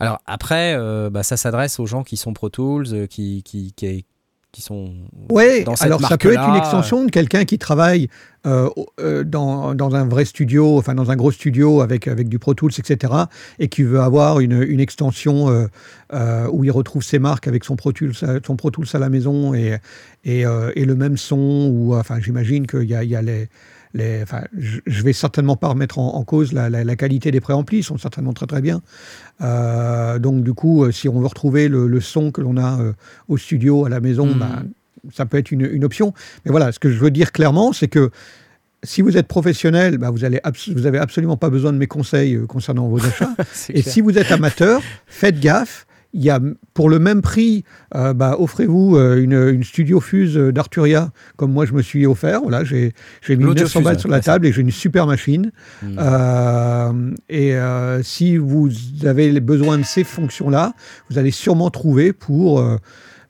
Alors 0.00 0.20
après, 0.26 0.74
euh, 0.76 1.10
bah, 1.10 1.22
ça 1.22 1.36
s'adresse 1.36 1.80
aux 1.80 1.86
gens 1.86 2.04
qui 2.04 2.16
sont 2.16 2.32
Pro 2.32 2.48
Tools, 2.48 2.86
euh, 2.92 3.06
qui, 3.06 3.42
qui, 3.42 3.72
qui, 3.72 4.04
qui 4.52 4.62
sont 4.62 4.94
Ouais, 5.30 5.62
dans 5.64 5.76
cette 5.76 5.86
alors 5.86 6.00
ça 6.00 6.16
peut 6.16 6.32
être 6.32 6.48
une 6.48 6.56
extension 6.56 7.04
de 7.04 7.10
quelqu'un 7.10 7.44
qui 7.44 7.58
travaille 7.58 8.08
euh, 8.46 8.70
euh, 9.00 9.24
dans, 9.24 9.74
dans 9.74 9.94
un 9.94 10.06
vrai 10.06 10.24
studio, 10.24 10.78
enfin 10.78 10.94
dans 10.94 11.10
un 11.10 11.16
gros 11.16 11.30
studio 11.30 11.82
avec, 11.82 12.08
avec 12.08 12.28
du 12.28 12.38
Pro 12.38 12.54
Tools, 12.54 12.72
etc., 12.78 13.12
et 13.58 13.68
qui 13.68 13.82
veut 13.82 14.00
avoir 14.00 14.40
une, 14.40 14.62
une 14.62 14.80
extension 14.80 15.68
euh, 16.12 16.48
où 16.50 16.64
il 16.64 16.70
retrouve 16.70 17.02
ses 17.02 17.18
marques 17.18 17.46
avec 17.46 17.64
son 17.64 17.76
Pro 17.76 17.92
Tools, 17.92 18.14
son 18.14 18.56
Pro 18.56 18.70
Tools 18.70 18.86
à 18.94 18.98
la 18.98 19.10
maison 19.10 19.54
et, 19.54 19.76
et, 20.24 20.42
et 20.42 20.84
le 20.84 20.94
même 20.94 21.16
son, 21.16 21.70
ou 21.72 21.94
enfin 21.94 22.20
j'imagine 22.20 22.66
qu'il 22.66 22.84
y 22.84 22.94
a, 22.94 23.04
il 23.04 23.10
y 23.10 23.16
a 23.16 23.22
les... 23.22 23.48
Les, 23.98 24.22
enfin, 24.22 24.42
je 24.56 24.78
je 24.86 25.02
vais 25.02 25.12
certainement 25.12 25.56
pas 25.56 25.68
remettre 25.68 25.98
en, 25.98 26.14
en 26.14 26.24
cause 26.24 26.52
la, 26.52 26.70
la- 26.70 26.84
la 26.84 26.96
qualité 26.96 27.30
des 27.30 27.40
préamplis, 27.40 27.78
ils 27.78 27.84
sont 27.84 27.98
certainement 27.98 28.32
très 28.32 28.46
très 28.46 28.60
bien. 28.62 28.80
Euh, 29.40 30.18
donc 30.18 30.42
du 30.42 30.54
coup, 30.54 30.84
euh, 30.84 30.92
si 30.92 31.08
on 31.08 31.20
veut 31.20 31.26
retrouver 31.26 31.68
le, 31.68 31.86
le 31.86 32.00
son 32.00 32.30
que 32.30 32.40
l'on 32.40 32.56
a 32.56 32.80
euh, 32.80 32.92
au 33.28 33.36
studio, 33.36 33.84
à 33.84 33.88
la 33.88 34.00
maison, 34.00 34.26
Mhm. 34.26 34.38
bah, 34.38 34.62
ça 35.12 35.26
peut 35.26 35.38
être 35.38 35.50
une, 35.52 35.62
une 35.70 35.84
option. 35.84 36.12
Mais 36.44 36.50
voilà, 36.50 36.72
ce 36.72 36.78
que 36.78 36.90
je 36.90 36.98
veux 36.98 37.10
dire 37.10 37.32
clairement, 37.32 37.72
c'est 37.72 37.88
que 37.88 38.10
si 38.84 39.02
vous 39.02 39.16
êtes 39.16 39.26
professionnel, 39.26 39.98
bah, 39.98 40.10
vous, 40.10 40.24
allez 40.24 40.38
abs- 40.44 40.72
vous 40.72 40.86
avez 40.86 40.98
absolument 40.98 41.36
pas 41.36 41.50
besoin 41.50 41.72
de 41.72 41.78
mes 41.78 41.86
conseils 41.88 42.34
euh, 42.36 42.46
concernant 42.46 42.88
vos 42.88 43.04
achats. 43.04 43.34
Et 43.70 43.82
clair. 43.82 43.92
si 43.92 44.00
vous 44.00 44.16
êtes 44.18 44.30
amateur, 44.30 44.80
faites 45.06 45.40
gaffe. 45.40 45.86
Il 46.14 46.22
y 46.22 46.30
a, 46.30 46.40
pour 46.72 46.88
le 46.88 46.98
même 46.98 47.20
prix, 47.20 47.64
euh, 47.94 48.14
bah, 48.14 48.36
offrez-vous 48.38 48.96
euh, 48.96 49.22
une, 49.22 49.34
une 49.34 49.62
Studio 49.62 50.00
Fuse 50.00 50.36
d'Arturia, 50.36 51.10
comme 51.36 51.52
moi 51.52 51.66
je 51.66 51.74
me 51.74 51.82
suis 51.82 52.06
offert. 52.06 52.40
Voilà, 52.40 52.64
j'ai 52.64 52.94
j'ai 53.20 53.36
mis 53.36 53.44
L'audio 53.44 53.64
900 53.64 53.80
Fuse, 53.80 53.84
balles 53.84 54.00
sur 54.00 54.08
la 54.08 54.20
table 54.20 54.46
et 54.46 54.52
j'ai 54.52 54.62
une 54.62 54.70
super 54.70 55.06
machine. 55.06 55.52
Mm. 55.82 55.96
Euh, 55.98 57.14
et 57.28 57.54
euh, 57.54 58.02
si 58.02 58.36
vous 58.36 58.70
avez 59.04 59.30
les 59.30 59.40
besoins 59.40 59.78
de 59.78 59.82
ces 59.82 60.04
fonctions-là, 60.04 60.72
vous 61.10 61.18
allez 61.18 61.30
sûrement 61.30 61.70
trouver 61.70 62.12
pour, 62.12 62.60
euh, 62.60 62.76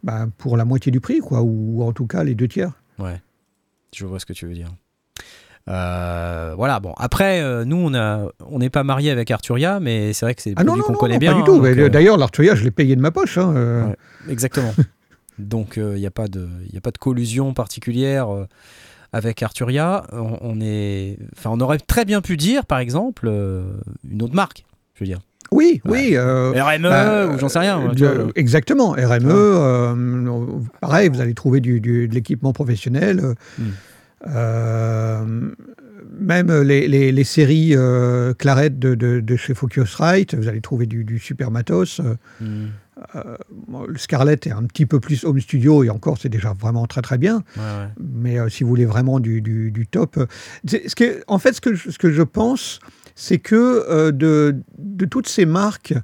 bah, 0.03 0.27
pour 0.39 0.57
la 0.57 0.65
moitié 0.65 0.93
du 0.93 1.01
prix, 1.01 1.19
quoi, 1.19 1.43
ou 1.43 1.83
en 1.83 1.93
tout 1.93 2.07
cas 2.07 2.25
les 2.25 2.35
deux 2.35 2.49
tiers. 2.49 2.73
Ouais, 2.99 3.21
je 3.95 4.05
vois 4.05 4.21
ce 4.21 4.27
que 4.27 4.33
tu 4.33 4.47
veux 4.47 4.55
dire. 4.55 4.73
Euh, 5.69 6.55
voilà, 6.57 6.81
bon. 6.81 6.95
Après, 6.99 7.41
euh, 7.43 7.65
nous, 7.65 7.77
on 7.77 7.95
a, 7.95 8.27
on 8.51 8.59
n'est 8.59 8.71
pas 8.71 8.85
marié 8.85 9.11
avec 9.11 9.31
Arturia, 9.31 9.81
mais 9.81 10.13
c'est 10.13 10.25
vrai 10.25 10.35
que 10.35 10.43
c'est 10.43 10.55
Ah 10.57 10.65
qu'on 10.65 10.95
connaît 10.95 11.15
non, 11.15 11.19
bien. 11.19 11.33
pas 11.33 11.39
du 11.39 11.45
tout. 11.45 11.61
hein, 11.63 11.65
euh, 11.77 11.89
D'ailleurs, 11.89 12.17
l'Arturia, 12.17 12.55
je 12.55 12.65
l'ai 12.65 12.71
payé 12.71 12.97
de 12.97 13.01
ma 13.01 13.11
poche. 13.11 13.37
hein, 13.39 13.53
euh. 13.55 13.87
Ouais. 13.89 13.97
Exactement. 14.31 14.73
Donc, 15.39 15.75
il 15.77 15.95
n'y 16.01 16.07
a, 16.07 16.11
pas 16.11 16.27
de- 16.27 16.49
y 16.73 16.77
a 16.77 16.81
pas 16.81 16.91
de 16.91 16.99
collusion 16.99 17.53
particulière 17.55 18.29
avec 19.13 19.43
Arturia. 19.43 20.03
On, 20.13 20.37
on 20.41 20.61
est, 20.61 21.17
enfin, 21.37 21.51
on 21.53 21.61
aurait 21.61 21.79
très 21.79 22.05
bien 22.05 22.21
pu 22.23 22.37
dire, 22.37 22.67
par 22.67 22.79
exemple, 22.81 23.31
une 24.11 24.23
autre 24.23 24.35
marque. 24.35 24.65
Je 24.95 25.05
veux 25.05 25.07
dire, 25.07 25.21
Oui, 25.53 25.81
Ouais. 25.85 25.91
oui. 26.09 26.11
euh, 26.17 26.51
RME 26.61 26.89
bah, 26.89 27.27
ou 27.29 27.39
j'en 27.39 27.49
sais 27.49 27.61
rien. 27.61 27.79
vois, 27.79 27.93
le- 27.95 28.33
exactement, 28.35 28.91
RME, 28.91 29.31
euh, 29.31 29.95
pareil, 30.81 31.09
vous 31.09 31.21
allez 31.21 31.35
trouver 31.35 31.61
du, 31.61 31.81
du- 31.81 32.09
de 32.09 32.15
l'équipement 32.15 32.53
professionnel. 32.53 33.21
euh, 33.23 33.35
Mm. 33.59 33.63
euh, 33.63 33.65
même 36.21 36.61
les, 36.63 36.89
les- 36.89 37.13
les 37.13 37.25
séries 37.25 37.75
euh, 37.77 38.35
Claret 38.35 38.71
de, 38.71 38.95
de- 38.95 39.21
de 39.21 39.37
chez 39.37 39.55
Focusrite, 39.55 40.35
vous 40.35 40.49
allez 40.49 40.61
trouver 40.61 40.87
du, 40.87 41.05
du 41.05 41.19
super 41.19 41.51
matos. 41.51 42.01
euh, 42.01 43.37
le 43.87 43.97
Scarlett 43.97 44.47
est 44.49 44.51
un 44.53 44.65
petit 44.65 44.85
peu 44.87 44.99
plus 44.99 45.25
home 45.25 45.41
studio 45.41 45.85
et 45.85 45.91
encore, 45.91 46.19
c'est 46.19 46.29
déjà 46.29 46.53
vraiment 46.59 46.87
très 46.87 47.03
très 47.03 47.17
bien. 47.19 47.37
ouais, 47.57 47.63
ouais. 47.63 47.89
Mais 48.01 48.39
euh, 48.41 48.49
si 48.49 48.65
vous 48.65 48.71
voulez 48.71 48.87
vraiment 48.87 49.21
du, 49.21 49.41
du- 49.41 49.71
du 49.71 49.87
top. 49.87 50.17
euh, 50.19 50.27
ce 50.67 50.95
que- 50.97 51.23
en 51.29 51.39
fait, 51.39 51.53
ce 51.53 51.61
que 51.61 51.75
je, 51.75 51.91
ce 51.91 51.99
que 51.99 52.11
je 52.11 52.23
pense, 52.23 52.81
c'est 53.15 53.39
que 53.39 53.55
euh, 53.89 54.11
de, 54.11 54.57
de 54.79 55.05
toutes 55.05 55.29
ces 55.29 55.47
marques, 55.47 55.95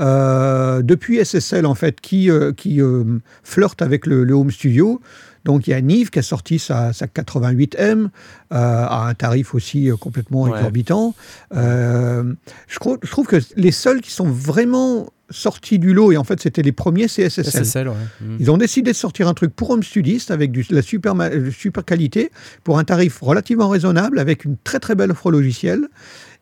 euh, 0.00 0.82
depuis 0.82 1.18
SSL, 1.24 1.66
en 1.66 1.74
fait, 1.74 2.00
qui, 2.00 2.30
euh, 2.30 2.52
qui 2.52 2.80
euh, 2.80 3.04
flirtent 3.44 3.82
avec 3.82 4.06
le, 4.06 4.24
le 4.24 4.32
home 4.34 4.50
studio, 4.50 5.00
donc 5.44 5.66
il 5.66 5.70
y 5.70 5.74
a 5.74 5.80
Nive 5.80 6.10
qui 6.10 6.18
a 6.18 6.22
sorti 6.22 6.58
sa, 6.58 6.92
sa 6.92 7.06
88M 7.06 8.06
euh, 8.06 8.08
à 8.50 9.06
un 9.08 9.14
tarif 9.14 9.54
aussi 9.54 9.90
euh, 9.90 9.96
complètement 9.96 10.42
Ouais. 10.42 10.50
exorbitant. 10.56 11.14
Euh, 11.54 12.32
je, 12.68 12.78
crois- 12.78 12.98
je 13.02 13.10
trouve 13.10 13.26
que 13.26 13.36
les 13.56 13.72
seuls 13.72 14.00
qui 14.00 14.10
sont 14.10 14.28
vraiment 14.28 15.08
sortis 15.32 15.78
du 15.78 15.94
lot, 15.94 16.10
et 16.10 16.16
en 16.16 16.24
fait 16.24 16.40
c'était 16.40 16.62
les 16.62 16.72
premiers, 16.72 17.06
c'est 17.06 17.22
SSL. 17.30 17.64
SSL, 17.64 17.88
ouais. 17.88 17.94
Hmm. 18.20 18.36
Ils 18.40 18.50
ont 18.50 18.56
décidé 18.58 18.90
de 18.90 18.96
sortir 18.96 19.28
un 19.28 19.34
truc 19.34 19.54
pour 19.54 19.70
home 19.70 19.82
studistes 19.84 20.30
avec 20.32 20.50
du- 20.50 20.66
la 20.70 20.82
super, 20.82 21.14
super 21.56 21.84
qualité 21.84 22.32
pour 22.64 22.78
un 22.80 22.84
tarif 22.84 23.20
relativement 23.20 23.68
raisonnable 23.68 24.18
avec 24.18 24.44
une 24.44 24.56
très 24.64 24.80
très 24.80 24.94
belle 24.96 25.12
offre 25.12 25.30
logicielle. 25.30 25.86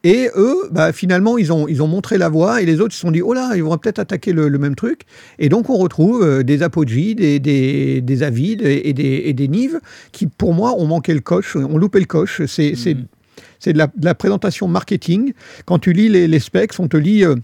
Et 0.05 0.29
eux, 0.37 0.69
bah, 0.71 0.93
finalement, 0.93 1.39
ils 1.39 1.53
ont, 1.53 1.67
ils 1.67 1.83
ont 1.83 1.89
montré 1.89 2.19
la 2.19 2.29
voie 2.29 2.63
et 2.63 2.67
les 2.67 2.81
autres 2.81 2.95
se 2.95 3.01
sont 3.01 3.11
dit, 3.11 3.21
oh 3.21 3.35
là, 3.35 3.53
ils 3.57 3.65
vont 3.65 3.77
peut-être 3.79 3.99
attaquer 3.99 4.33
le, 4.33 4.49
le 4.49 4.59
même 4.59 4.77
truc. 4.77 5.03
Et 5.39 5.49
donc, 5.49 5.71
on 5.71 5.77
retrouve 5.77 6.23
euh, 6.23 6.43
des 6.45 6.63
Apogee, 6.63 7.15
des, 7.17 7.41
des, 7.41 8.01
des 8.01 8.23
Avid 8.23 8.63
et 8.63 8.93
des, 8.93 9.23
et 9.25 9.33
des 9.33 9.49
Nive 9.49 9.81
qui, 10.13 10.29
pour 10.29 10.55
moi, 10.55 10.75
ont 10.79 10.87
manqué 10.87 11.13
le 11.15 11.21
coche, 11.21 11.57
ont 11.57 11.79
loupé 11.79 11.99
le 11.99 12.07
coche. 12.07 12.43
C'est 12.47 12.75
c'est 13.61 13.73
de 13.73 13.79
la, 13.79 13.89
de 13.89 14.05
la 14.05 14.15
présentation 14.15 14.69
marketing. 14.69 15.33
Quand 15.65 15.81
tu 15.81 15.93
lis 15.93 16.09
les, 16.09 16.29
les 16.29 16.39
specs, 16.39 16.79
on 16.79 16.87
te 16.87 16.97
lit 16.97 17.25
euh, 17.25 17.35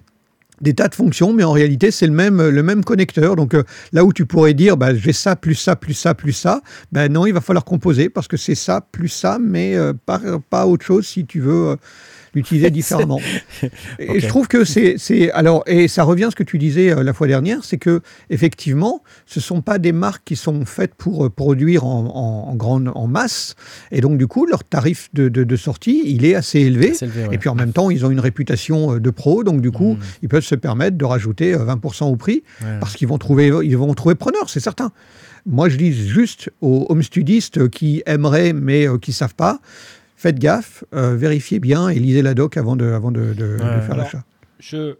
des 0.61 0.75
tas 0.75 0.87
de 0.87 0.95
fonctions, 0.95 1.33
mais 1.33 1.43
en 1.43 1.51
réalité, 1.51 1.90
c'est 1.90 2.07
le 2.07 2.12
même, 2.12 2.40
le 2.49 2.62
même 2.62 2.85
connecteur. 2.85 3.35
Donc 3.35 3.55
euh, 3.55 3.64
là 3.93 4.05
où 4.05 4.12
tu 4.12 4.25
pourrais 4.25 4.55
dire, 4.55 4.77
bah, 4.77 4.95
j'ai 4.95 5.12
ça, 5.12 5.35
plus 5.35 5.57
ça, 5.57 5.75
plus 5.75 5.95
ça, 5.95 6.14
plus 6.14 6.33
ça, 6.33 6.62
ben 6.93 7.12
non, 7.12 7.27
il 7.27 7.33
va 7.33 7.40
falloir 7.40 7.64
composer 7.64 8.09
parce 8.09 8.29
que 8.29 8.37
c'est 8.37 8.55
ça, 8.55 8.81
plus 8.81 9.09
ça, 9.09 9.38
mais 9.40 9.75
euh, 9.75 9.93
pas, 10.07 10.21
pas 10.51 10.67
autre 10.67 10.85
chose 10.85 11.07
si 11.07 11.27
tu 11.27 11.40
veux 11.40 11.71
euh, 11.71 11.77
l'utiliser 12.35 12.70
différemment. 12.81 13.20
Et 13.99 14.20
je 14.20 14.27
trouve 14.29 14.49
que 14.49 14.64
c'est, 14.64 15.31
alors 15.33 15.62
et 15.66 15.88
ça 15.88 16.03
revient 16.05 16.25
à 16.25 16.31
ce 16.31 16.37
que 16.37 16.42
tu 16.42 16.59
disais 16.59 16.90
euh, 16.92 17.03
la 17.03 17.12
fois 17.12 17.27
dernière, 17.27 17.64
c'est 17.64 17.79
que 17.79 18.01
effectivement, 18.31 19.03
ce 19.27 19.40
sont 19.40 19.61
pas 19.62 19.79
des 19.79 19.92
marques 19.92 20.23
qui 20.25 20.37
sont 20.37 20.64
faites 20.64 20.94
pour 20.94 21.25
euh, 21.27 21.31
produire 21.31 21.85
en, 21.85 22.05
en, 22.07 22.51
en 22.51 22.55
grande 22.57 22.90
en 22.94 23.07
masse, 23.07 23.55
et 23.92 24.01
donc 24.01 24.18
du 24.18 24.27
coup 24.27 24.47
leur 24.47 24.64
tarif 24.64 25.09
de, 25.14 25.29
de, 25.29 25.44
de 25.44 25.57
sortie, 25.57 26.03
il 26.07 26.25
est 26.25 26.35
assez 26.35 26.61
élevé. 26.61 26.94
C'est 26.94 27.07
élevé, 27.07 27.29
ouais. 27.29 27.35
Et 27.35 27.38
puis 27.38 27.49
en 27.49 27.55
même 27.55 27.73
temps, 27.73 27.90
ils 27.90 28.05
ont 28.05 28.11
une 28.11 28.20
réputation 28.20 28.94
euh, 28.94 29.01
de 29.01 29.11
pro, 29.11 29.44
donc 29.44 29.61
du 29.61 29.70
coup, 29.70 29.94
Mhm. 29.94 29.99
ils 30.23 30.29
peuvent 30.29 30.44
se 30.44 30.55
permettre 30.55 30.97
de 30.97 31.05
rajouter 31.05 31.55
euh, 31.55 31.64
20% 31.64 32.05
au 32.11 32.16
prix 32.16 32.42
Ouais. 32.62 32.79
parce 32.81 32.94
qu'ils 32.97 33.09
vont 33.09 33.18
trouver, 33.18 33.53
ils 33.64 33.77
vont 33.77 33.92
trouver 33.94 34.14
preneur, 34.14 34.49
c'est 34.51 34.61
certain. 34.61 34.90
Moi, 35.47 35.68
je 35.68 35.77
dis 35.77 35.92
juste 35.92 36.51
aux 36.61 36.87
home 36.88 37.03
studistes 37.03 37.68
qui 37.68 38.03
aimeraient 38.07 38.53
mais 38.55 38.87
qui 39.03 39.12
savent 39.12 39.35
pas, 39.35 39.61
faites 40.25 40.39
gaffe, 40.39 40.85
euh, 40.95 41.15
vérifiez 41.17 41.61
bien 41.61 41.89
et 41.91 41.97
lisez 41.99 42.23
la 42.23 42.33
doc 42.35 42.57
avant 42.57 42.77
de, 42.77 42.87
avant 42.87 43.11
de, 43.13 43.21
de- 43.35 43.35
de 43.35 43.63
Ouais. 43.63 43.81
faire 43.83 43.97
l'achat. 43.97 44.25
Je 44.59 44.97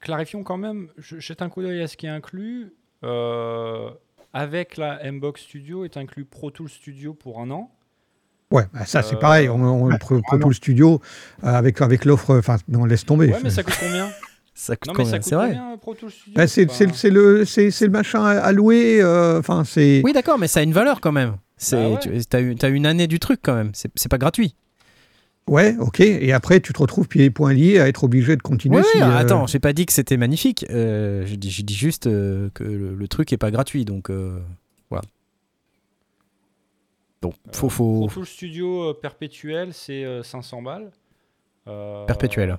clarifions 0.00 0.42
quand 0.42 0.58
même. 0.58 0.88
Je 0.98 1.18
jette 1.20 1.40
un 1.40 1.48
coup 1.48 1.62
d'œil 1.62 1.80
à 1.82 1.88
ce 1.88 1.96
qui 1.96 2.04
est 2.06 2.10
inclus. 2.10 2.72
Euh, 3.02 3.88
avec 4.34 4.76
la 4.76 5.00
Mbox 5.10 5.40
Studio 5.42 5.84
est 5.86 5.96
inclus 5.96 6.24
Pro 6.26 6.50
Tools 6.50 6.68
Studio 6.68 7.14
pour 7.14 7.40
un 7.40 7.50
an. 7.50 7.70
Ouais, 8.52 8.64
bah, 8.74 8.84
ça 8.84 9.02
c'est 9.02 9.16
Euh, 9.16 9.18
pareil. 9.18 9.48
On, 9.48 9.62
on, 9.64 9.96
Pro, 9.96 10.20
Pro 10.26 10.36
Tools 10.38 10.54
Studio 10.54 11.00
euh, 11.42 11.46
avec 11.48 11.80
avec 11.80 12.04
l'offre, 12.04 12.36
enfin, 12.38 12.56
non, 12.68 12.84
laisse 12.84 13.04
tomber. 13.06 13.28
Ouais, 13.32 13.38
mais 13.42 13.50
ça 13.50 13.62
coûte 13.62 13.76
combien 13.80 14.08
Ça 14.54 14.74
coûte 14.76 14.86
Non, 14.86 14.92
mais 14.92 14.96
combien 15.04 15.10
ça 15.12 15.18
coûte 15.18 15.28
C'est 15.28 15.34
vrai. 15.34 15.48
combien 15.48 15.76
Pro 15.78 15.94
Tools 15.94 16.10
Studio 16.10 16.32
Bah, 16.36 16.46
c'est 16.46 16.64
le 17.10 17.44
le 17.44 17.88
machin 17.88 18.24
à 18.24 18.52
louer. 18.52 19.00
euh, 19.02 19.38
Enfin, 19.38 19.64
c'est 19.64 20.02
Oui, 20.04 20.12
d'accord, 20.12 20.38
mais 20.38 20.48
ça 20.48 20.60
a 20.60 20.62
une 20.62 20.72
valeur 20.72 21.00
quand 21.00 21.12
même. 21.12 21.36
C'est, 21.56 21.76
Bah 21.76 21.90
ouais. 21.90 22.56
tu 22.56 22.66
as, 22.66 22.68
une 22.68 22.86
année 22.86 23.06
du 23.06 23.18
truc 23.18 23.40
quand 23.42 23.54
même. 23.54 23.70
C'est, 23.74 23.90
c'est 23.96 24.10
pas 24.10 24.18
gratuit. 24.18 24.54
ouais, 25.46 25.74
ok. 25.78 26.00
Et 26.00 26.32
après, 26.32 26.60
tu 26.60 26.72
te 26.72 26.78
retrouves 26.78 27.08
pieds 27.08 27.24
et 27.24 27.30
poings 27.30 27.52
liés 27.54 27.78
à 27.80 27.88
être 27.88 28.04
obligé 28.04 28.36
de 28.36 28.42
continuer. 28.42 28.78
Oui, 28.78 28.84
si, 28.92 29.00
euh, 29.00 29.16
attends, 29.16 29.46
j'ai 29.46 29.58
pas 29.60 29.72
dit 29.72 29.86
que 29.86 29.92
c'était 29.92 30.16
magnifique. 30.18 30.66
Euh, 30.70 31.24
j'ai, 31.26 31.36
dit, 31.36 31.50
j'ai 31.50 31.62
dit 31.62 31.74
juste 31.74 32.06
euh, 32.06 32.50
que 32.54 32.64
le, 32.64 32.94
le 32.94 33.08
truc 33.08 33.32
est 33.32 33.38
pas 33.38 33.50
gratuit. 33.50 33.84
Donc 33.84 34.10
euh, 34.10 34.38
voilà. 34.90 35.04
Donc 37.22 37.34
faut. 37.52 37.66
euh, 37.66 37.70
faut... 37.70 37.98
Pro 38.06 38.08
Tools 38.08 38.26
Studio 38.26 38.90
euh, 38.90 38.94
perpétuel, 38.94 39.72
c'est 39.72 40.04
euh, 40.04 40.22
500 40.22 40.62
balles. 40.62 40.90
Euh, 41.68 42.04
Perpétuel. 42.06 42.56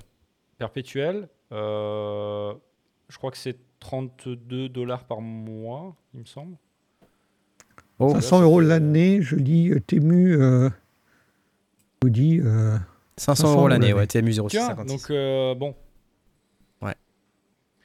Perpétuel. 0.58 1.28
euh, 1.52 2.52
je 3.08 3.16
crois 3.16 3.30
que 3.30 3.38
c'est 3.38 3.56
32 3.80 4.68
dollars 4.68 5.04
par 5.04 5.20
mois, 5.20 5.94
il 6.14 6.20
me 6.20 6.24
semble. 6.26 6.56
Oh, 8.00 8.12
500 8.14 8.42
euros 8.42 8.60
l'année, 8.60 9.20
je 9.22 9.34
lis 9.36 9.70
euh, 9.72 9.80
Temu. 9.86 10.36
Euh, 10.40 10.70
dit. 12.04 12.40
euh, 12.44 12.76
500 13.16 13.42
500 13.42 13.52
euros 13.58 13.68
l'année, 13.68 13.92
ouais, 13.92 14.06
TMU 14.06 14.30
Tiens, 14.32 14.68
0656. 14.68 14.86
donc 14.86 15.10
euh, 15.10 15.54
bon. 15.56 15.74
Ouais. 16.80 16.94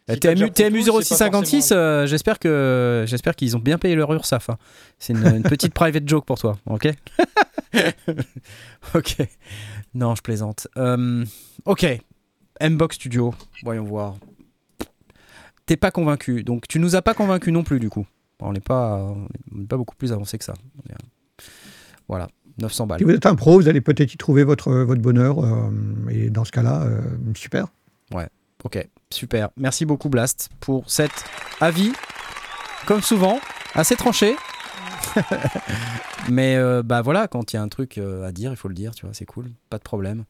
Si 0.07 0.13
Euh, 0.13 0.17
t'as 0.19 0.35
déjà 0.35 0.49
TMU, 0.49 0.71
TMU 0.71 0.79
Pro 0.83 0.91
Tools, 0.97 1.03
c'est 1.05 1.17
pas 1.17 1.25
0656, 1.31 1.55
forcément- 1.69 1.79
euh, 1.81 2.05
j'espère 2.05 2.37
que 2.39 3.05
j'espère 3.07 3.35
qu'ils 3.35 3.57
ont 3.57 3.59
bien 3.59 3.79
payé 3.79 3.95
leur 3.95 4.13
URSAF. 4.13 4.51
hein. 4.51 4.57
C'est 4.99 5.13
une, 5.13 5.25
une 5.25 5.43
petite 5.43 5.73
private 5.73 6.07
joke 6.07 6.25
pour 6.25 6.37
toi, 6.37 6.57
ok? 6.67 6.89
Ok. 8.95 9.17
Non, 9.95 10.13
je 10.15 10.21
plaisante. 10.21 10.67
Euh, 10.77 11.25
ok. 11.65 11.85
Mbox 12.61 12.95
Studio, 12.95 13.33
voyons 13.63 13.83
voir. 13.83 14.15
T'es 15.65 15.77
pas 15.77 15.91
convaincu, 15.91 16.43
donc 16.43 16.67
tu 16.67 16.77
nous 16.79 16.95
as 16.95 17.01
pas 17.01 17.13
convaincu 17.15 17.51
non 17.51 17.63
plus 17.63 17.79
du 17.79 17.89
coup. 17.89 18.05
On 18.39 18.51
n'est 18.53 18.59
pas, 18.59 18.97
on 19.55 19.65
pas 19.65 19.77
beaucoup 19.77 19.95
plus 19.95 20.11
avancé 20.11 20.37
que 20.37 20.43
ça. 20.45 20.53
Est- 20.89 20.93
Voilà, 22.07 22.27
900 22.59 22.87
balles. 22.87 22.99
Si 22.99 23.05
vous 23.05 23.11
êtes 23.11 23.25
un 23.25 23.35
pro, 23.35 23.59
vous 23.59 23.67
allez 23.67 23.81
peut-être 23.81 24.13
y 24.13 24.17
trouver 24.17 24.43
votre, 24.43 24.71
votre 24.73 25.01
bonheur. 25.01 25.39
euh, 25.43 25.69
et 26.09 26.29
dans 26.29 26.43
ce 26.43 26.51
cas-là, 26.51 26.83
euh, 26.83 27.01
super. 27.35 27.67
Ok, 28.65 28.87
super. 29.11 29.49
Merci 29.57 29.85
beaucoup 29.85 30.07
Blast 30.07 30.49
pour 30.61 30.89
cet 30.89 31.11
avis, 31.59 31.91
comme 32.85 33.01
souvent, 33.01 33.39
assez 33.73 33.97
tranché. 33.97 34.35
Mais 36.29 36.55
euh, 36.55 36.81
bah 36.81 37.01
voilà, 37.01 37.27
quand 37.27 37.51
il 37.51 37.57
y 37.57 37.59
a 37.59 37.61
un 37.61 37.67
truc 37.67 37.97
euh, 37.97 38.25
à 38.25 38.31
dire, 38.31 38.51
il 38.51 38.55
faut 38.55 38.69
le 38.69 38.73
dire, 38.73 38.95
tu 38.95 39.05
vois, 39.05 39.13
c'est 39.13 39.25
cool, 39.25 39.51
pas 39.69 39.77
de 39.77 39.83
problème. 39.83 40.23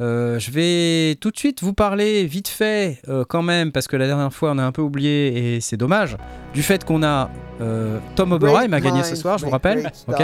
Euh, 0.00 0.38
je 0.38 0.50
vais 0.50 1.16
tout 1.16 1.30
de 1.30 1.36
suite 1.36 1.62
vous 1.62 1.74
parler 1.74 2.24
vite 2.24 2.48
fait 2.48 3.02
euh, 3.08 3.24
quand 3.28 3.42
même, 3.42 3.70
parce 3.70 3.86
que 3.86 3.96
la 3.96 4.06
dernière 4.06 4.32
fois 4.32 4.52
on 4.52 4.58
a 4.58 4.62
un 4.62 4.72
peu 4.72 4.80
oublié 4.80 5.56
et 5.56 5.60
c'est 5.60 5.76
dommage, 5.76 6.16
du 6.54 6.62
fait 6.62 6.84
qu'on 6.84 7.02
a 7.02 7.28
euh, 7.60 7.98
Tom 8.16 8.32
Oberheim 8.32 8.72
a 8.72 8.80
gagné 8.80 9.02
ce 9.04 9.14
soir, 9.14 9.36
je 9.36 9.44
vous 9.44 9.50
rappelle. 9.50 9.92
Ok. 10.08 10.22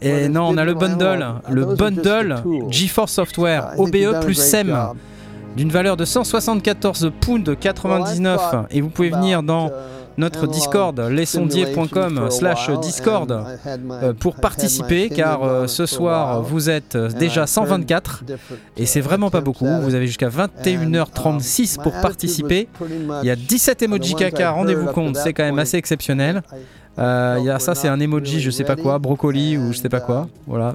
Et 0.00 0.28
non, 0.28 0.48
on 0.48 0.56
a 0.56 0.64
le 0.64 0.74
bundle, 0.74 1.26
le 1.48 1.64
bundle 1.74 2.42
GeForce 2.70 3.12
Software 3.12 3.74
OBE 3.78 4.20
plus 4.22 4.34
SEM 4.34 4.76
d'une 5.56 5.70
valeur 5.70 5.96
de 5.96 6.04
174 6.04 7.12
pounds 7.20 7.56
99 7.58 8.40
et 8.70 8.80
vous 8.80 8.88
pouvez 8.88 9.10
venir 9.10 9.42
dans 9.42 9.70
notre 10.18 10.46
Discord, 10.46 10.98
lesondiers.com 10.98 12.30
slash 12.30 12.70
Discord, 12.80 13.44
euh, 13.90 14.12
pour 14.12 14.36
participer, 14.36 15.08
car 15.08 15.42
euh, 15.42 15.66
ce 15.66 15.86
soir, 15.86 16.42
vous 16.42 16.70
êtes 16.70 16.96
déjà 16.96 17.46
124, 17.46 18.24
et 18.76 18.86
c'est 18.86 19.00
vraiment 19.00 19.30
pas 19.30 19.40
beaucoup. 19.40 19.68
Vous 19.82 19.94
avez 19.94 20.06
jusqu'à 20.06 20.28
21h36 20.28 21.80
pour 21.82 21.92
participer. 22.00 22.68
Il 23.22 23.26
y 23.26 23.30
a 23.30 23.36
17 23.36 23.82
emojis 23.82 24.14
caca, 24.14 24.50
rendez-vous 24.50 24.86
compte, 24.88 25.16
c'est 25.16 25.32
quand 25.32 25.44
même 25.44 25.58
assez 25.58 25.76
exceptionnel. 25.76 26.42
Euh, 26.98 27.36
il 27.38 27.46
y 27.46 27.50
a 27.50 27.58
ça, 27.58 27.74
c'est 27.74 27.88
un 27.88 27.98
emoji, 28.00 28.40
je 28.40 28.50
sais 28.50 28.64
pas 28.64 28.76
quoi, 28.76 28.98
brocoli 28.98 29.56
ou 29.56 29.72
je 29.72 29.78
sais 29.78 29.88
pas 29.88 30.00
quoi. 30.00 30.28
Voilà, 30.46 30.74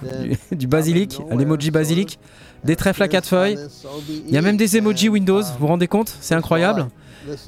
du, 0.52 0.58
du 0.58 0.68
basilic, 0.68 1.20
un 1.30 1.38
emoji 1.38 1.70
basilic, 1.70 2.20
des 2.64 2.76
trèfles 2.76 3.04
à 3.04 3.08
quatre 3.08 3.28
feuilles. 3.28 3.58
Il 4.10 4.34
y 4.34 4.38
a 4.38 4.42
même 4.42 4.58
des 4.58 4.78
emojis 4.78 5.10
Windows, 5.10 5.42
vous 5.42 5.60
vous 5.60 5.68
rendez 5.68 5.88
compte? 5.88 6.16
C'est 6.22 6.36
incroyable. 6.36 6.88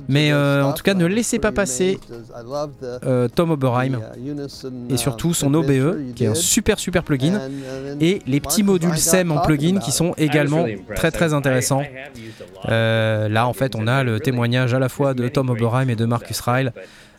Mais 0.08 0.32
euh, 0.32 0.64
en 0.64 0.74
tout 0.74 0.84
cas, 0.84 0.94
ne 0.94 1.06
laissez 1.06 1.40
pas 1.40 1.52
passer 1.52 2.00
euh, 3.06 3.28
Tom 3.28 3.52
Oberheim. 3.52 4.00
et 4.90 4.98
surtout 4.98 5.34
son 5.34 5.54
OBE, 5.54 6.14
qui 6.16 6.24
est 6.26 6.28
un 6.28 6.36
super 6.36 6.80
super 6.80 7.04
plugin, 7.04 7.40
et 8.00 8.22
les 8.28 8.40
petits 8.40 8.64
modules 8.64 8.98
SEM 8.98 9.32
en 9.32 9.40
plugin 9.40 9.80
qui 9.80 9.92
sont 9.92 10.14
également 10.18 10.66
très 10.96 11.12
très 11.12 11.34
intéressants. 11.34 11.84
Euh, 12.68 13.30
là, 13.30 13.48
en 13.48 13.54
fait, 13.54 13.76
on 13.76 13.88
a 13.88 14.04
le 14.04 14.20
témoignage 14.20 14.74
à 14.74 14.80
la 14.80 14.90
fois 14.90 15.14
de 15.14 15.28
Tom 15.28 15.50
Oberheim 15.50 15.90
et 15.90 15.96
de 15.96 16.06
Marcus 16.06 16.40
Ryle. 16.42 16.74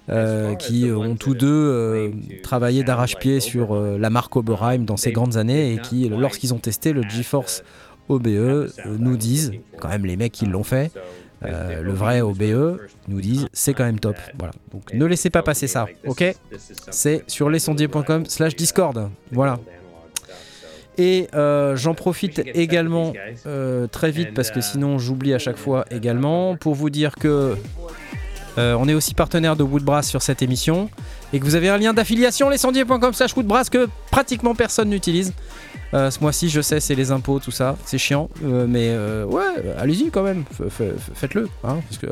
euh, 0.09 0.55
qui 0.57 0.91
ont 0.91 1.15
tous 1.15 1.35
deux 1.35 1.47
euh, 1.47 2.11
travaillé 2.43 2.83
d'arrache-pied 2.83 3.39
sur 3.39 3.75
euh, 3.77 3.97
la 3.99 4.11
marque 4.11 4.35
Oberheim 4.35 4.79
dans 4.79 4.97
ces 4.97 5.13
grandes 5.13 5.37
années 5.37 5.75
et 5.75 5.79
qui, 5.79 6.09
lorsqu'ils 6.09 6.53
ont 6.53 6.59
testé 6.59 6.93
le 6.93 7.03
GeForce 7.03 7.63
OBE, 8.09 8.27
euh, 8.27 8.69
nous 8.99 9.17
disent, 9.17 9.53
quand 9.79 9.89
même 9.89 10.05
les 10.07 10.17
mecs 10.17 10.33
qui 10.33 10.47
l'ont 10.47 10.65
fait, 10.65 10.91
euh, 11.45 11.82
le 11.82 11.93
vrai 11.93 12.20
OBE, 12.20 12.78
nous 13.09 13.20
disent 13.20 13.49
c'est 13.53 13.74
quand 13.74 13.84
même 13.84 14.01
top. 14.01 14.16
Voilà. 14.38 14.53
Donc 14.72 14.93
ne 14.93 15.05
laissez 15.07 15.30
pas 15.30 15.43
passer 15.43 15.66
ça, 15.66 15.86
ok? 16.07 16.24
C'est 16.91 17.24
sur 17.26 17.49
lesondiers.com 17.49 18.26
slash 18.26 18.57
Discord. 18.57 19.11
Voilà. 19.32 19.59
Et 20.99 21.28
euh, 21.34 21.76
j'en 21.76 21.95
profite 21.95 22.43
également 22.55 23.14
euh, 23.47 23.86
très 23.86 24.11
vite 24.11 24.34
parce 24.34 24.51
que 24.51 24.61
sinon 24.61 24.99
j'oublie 24.99 25.32
à 25.32 25.38
chaque 25.38 25.57
fois 25.57 25.86
également 25.91 26.57
pour 26.57 26.74
vous 26.74 26.91
dire 26.91 27.14
que 27.14 27.57
on 28.57 28.86
est 28.88 28.95
aussi 28.95 29.14
partenaire 29.14 29.57
de 29.57 29.62
Woodbrass 29.62 30.07
sur 30.07 30.20
cette 30.20 30.43
émission 30.43 30.91
et 31.32 31.41
que 31.41 31.45
vous 31.47 31.55
avez 31.55 31.70
un 31.70 31.78
lien 31.78 31.95
d'affiliation 31.95 32.51
lescendier.com 32.51 33.14
slash 33.14 33.34
Woodbrass 33.34 33.70
que 33.70 33.88
pratiquement 34.11 34.55
personne 34.55 34.91
n'utilise. 34.91 35.32
Euh, 35.93 36.11
ce 36.11 36.20
mois-ci, 36.20 36.49
je 36.49 36.61
sais, 36.61 36.78
c'est 36.78 36.95
les 36.95 37.11
impôts, 37.11 37.41
tout 37.41 37.51
ça, 37.51 37.76
c'est 37.84 37.99
chiant, 37.99 38.30
euh, 38.45 38.66
mais 38.68 38.91
euh, 38.91 39.24
ouais, 39.24 39.74
allez-y 39.76 40.11
quand 40.11 40.22
même, 40.22 40.45
faites-le, 41.14 41.49
hein, 41.64 41.80
parce 41.88 41.99
que 41.99 42.07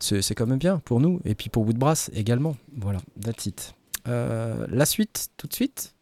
c'est 0.22 0.34
quand 0.34 0.46
même 0.46 0.58
bien 0.58 0.78
pour 0.78 0.98
nous 0.98 1.20
et 1.24 1.34
puis 1.34 1.50
pour 1.50 1.66
Woodbrass 1.66 2.10
également. 2.14 2.56
Voilà, 2.76 3.00
that's 3.22 3.46
it. 3.46 3.74
La 4.06 4.86
suite, 4.86 5.28
tout 5.36 5.46
de 5.46 5.52
suite, 5.52 5.94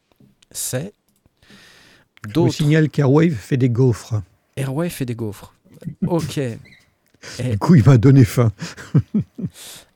c'est 0.52 0.92
Je 2.28 2.38
vous 2.38 2.52
signale 2.52 2.88
qu'Airwave 2.88 3.32
fait 3.32 3.56
des 3.56 3.70
gaufres. 3.70 4.22
Airwave 4.56 4.90
fait 4.90 5.04
des 5.04 5.14
gaufres. 5.16 5.54
Ok. 6.06 6.40
Du 7.38 7.58
coup, 7.58 7.74
il 7.74 7.84
m'a 7.84 7.98
donné 7.98 8.24
faim. 8.24 8.52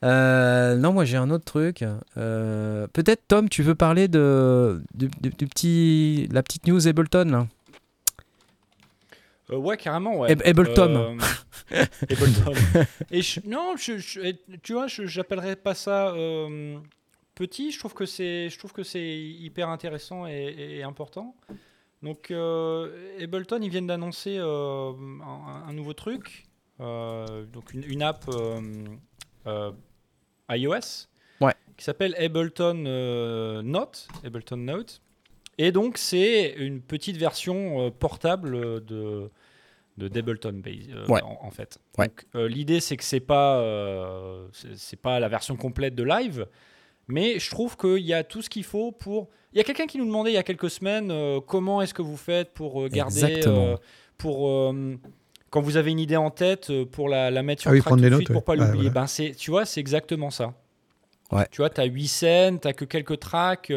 Euh, 0.03 0.77
non, 0.77 0.93
moi 0.93 1.07
j'ai 1.07 1.17
un 1.17 1.31
autre 1.31 1.45
truc. 1.47 1.83
Euh, 2.19 2.87
Peut-être 2.93 3.23
Tom, 3.27 3.49
tu 3.49 3.63
veux 3.63 3.75
parler 3.75 4.07
de 4.07 4.83
du, 4.95 5.09
du- 5.23 5.31
du 5.31 5.47
petit 5.47 6.29
la 6.31 6.43
petite 6.43 6.67
news 6.67 6.87
Ableton 6.87 7.25
là? 7.31 7.47
Euh, 9.51 9.57
ouais, 9.57 9.79
carrément, 9.79 10.19
ouais. 10.19 10.33
Ab- 10.33 10.43
Ableton. 10.45 11.17
Euh, 11.73 11.85
Ableton. 12.11 12.53
Et 13.11 13.23
je- 13.23 13.41
non, 13.47 13.77
je- 13.79 13.97
je- 13.99 14.21
et 14.21 14.39
tu 14.63 14.75
vois, 14.75 14.87
je 14.87 15.07
j'appellerais 15.07 15.57
pas 15.57 15.75
ça 15.75 16.09
euh, 16.09 16.77
petit. 17.35 17.71
Je 17.73 17.79
trouve 17.79 17.95
que 17.95 18.05
c'est, 18.05 18.51
je 18.51 18.59
trouve 18.59 18.73
que 18.73 18.83
c'est 18.83 19.17
hyper 19.17 19.71
intéressant 19.71 20.27
et, 20.27 20.55
et 20.79 20.83
important. 20.83 21.35
Donc, 22.03 22.31
euh, 22.31 22.91
Ableton, 23.23 23.61
ils 23.63 23.71
viennent 23.71 23.87
d'annoncer 23.87 24.37
euh, 24.39 24.93
un, 25.23 25.69
un 25.69 25.73
nouveau 25.73 25.95
truc, 25.95 26.45
donc 26.79 27.73
une, 27.73 27.85
une 27.85 28.03
app 28.03 28.25
euh, 28.29 28.61
euh, 29.47 29.73
iOS, 30.51 31.09
Ouais. 31.41 31.53
qui 31.77 31.85
s'appelle 31.85 32.15
Ableton 32.19 32.85
euh, 32.87 33.63
Note, 33.63 34.09
Ableton 34.25 34.57
Note. 34.57 35.01
Et 35.59 35.71
donc, 35.73 35.99
c'est 35.99 36.53
une 36.57 36.81
petite 36.81 37.17
version 37.17 37.87
euh, 37.87 37.91
portable 37.91 38.55
euh, 38.55 38.81
de, 38.81 39.31
de 39.99 40.09
d'Ableton 40.09 40.61
Base, 40.65 40.89
euh, 40.91 41.07
Ouais. 41.07 41.23
en, 41.23 41.39
en 41.43 41.51
fait. 41.51 41.79
Ouais. 41.99 42.11
Euh, 42.35 42.49
l'idée, 42.49 42.81
c'est 42.81 42.97
que 42.97 43.05
c'est 43.05 43.21
pas, 43.21 43.59
euh, 43.61 44.47
c'est, 44.75 44.99
pas 45.01 45.21
la 45.21 45.29
version 45.29 45.57
complète 45.57 45.95
de 45.95 46.03
live, 46.03 46.47
mais 47.09 47.39
je 47.39 47.51
trouve 47.51 47.77
qu'il 47.77 47.99
y 48.05 48.13
a 48.15 48.25
tout 48.25 48.43
ce 48.43 48.51
qu'il 48.51 48.65
faut 48.65 48.91
pour. 48.91 49.29
Il 49.53 49.59
y 49.59 49.61
a 49.61 49.65
quelqu'un 49.65 49.87
qui 49.87 49.99
nous 49.99 50.07
demandait 50.07 50.31
il 50.33 50.35
y 50.35 50.39
a 50.39 50.43
quelques 50.43 50.71
semaines 50.71 51.11
euh, 51.13 51.41
comment 51.41 51.81
est-ce 51.83 51.95
que 51.95 52.03
vous 52.03 52.17
faites 52.17 52.53
pour 52.55 52.83
euh, 52.83 52.89
garder, 52.89 53.43
euh, 53.47 53.77
pour 54.19 54.49
euh, 54.49 54.97
quand 55.55 55.61
vous 55.63 55.77
avez 55.77 55.93
une 55.93 56.01
idée 56.01 56.17
en 56.17 56.31
tête 56.31 56.71
euh, 56.71 56.85
pour 56.85 57.09
la, 57.09 57.31
la 57.31 57.43
mettre 57.45 57.63
sur 57.63 57.71
Ah 57.71 57.75
oui, 57.75 57.79
track 57.79 57.87
prendre 57.91 58.01
tout 58.01 58.03
des 58.03 58.11
de 58.11 58.15
notes, 58.17 58.21
suite 58.27 58.33
pour 58.33 58.43
pas 58.45 58.55
ouais. 58.55 58.61
Ouais, 58.61 58.67
l'oublier. 58.73 58.91
Ben 58.91 59.07
c'est, 59.07 59.31
tu 59.37 59.53
vois, 59.53 59.65
c'est 59.65 59.79
exactement 59.79 60.31
ça. 60.31 60.53
Ouais. 61.31 61.47
Tu 61.51 61.59
vois, 61.59 61.71
tu 61.71 61.81
as 61.81 61.85
8 61.85 62.09
scènes, 62.09 62.59
tu 62.61 62.73
que 62.75 62.85
quelques 62.85 63.21
tracks, 63.21 63.73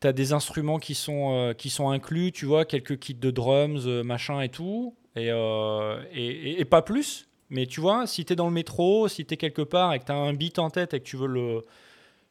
tu 0.00 0.06
as 0.06 0.12
des 0.12 0.32
instruments 0.32 0.78
qui 0.78 0.94
sont, 0.94 1.32
euh, 1.34 1.52
qui 1.54 1.70
sont 1.70 1.90
inclus, 1.90 2.32
tu 2.32 2.46
vois, 2.46 2.64
quelques 2.64 2.98
kits 2.98 3.14
de 3.14 3.30
drums, 3.30 3.84
euh, 3.86 4.02
machin 4.02 4.40
et 4.40 4.48
tout, 4.48 4.94
et, 5.16 5.28
euh, 5.30 6.02
et, 6.12 6.26
et- 6.26 6.60
et 6.60 6.64
pas 6.64 6.82
plus. 6.82 7.28
Mais 7.50 7.66
tu 7.66 7.80
vois, 7.80 8.06
si 8.06 8.24
tu 8.24 8.32
es 8.32 8.36
dans 8.36 8.46
le 8.46 8.52
métro, 8.52 9.08
si 9.08 9.24
tu 9.24 9.34
es 9.34 9.36
quelque 9.36 9.62
part 9.62 9.92
et 9.94 10.00
que 10.00 10.04
tu 10.04 10.12
as 10.12 10.16
un 10.16 10.34
beat 10.34 10.58
en 10.58 10.70
tête 10.70 10.94
et 10.94 11.00
que 11.00 11.04
tu 11.04 11.16
veux 11.16 11.26
le, 11.28 11.62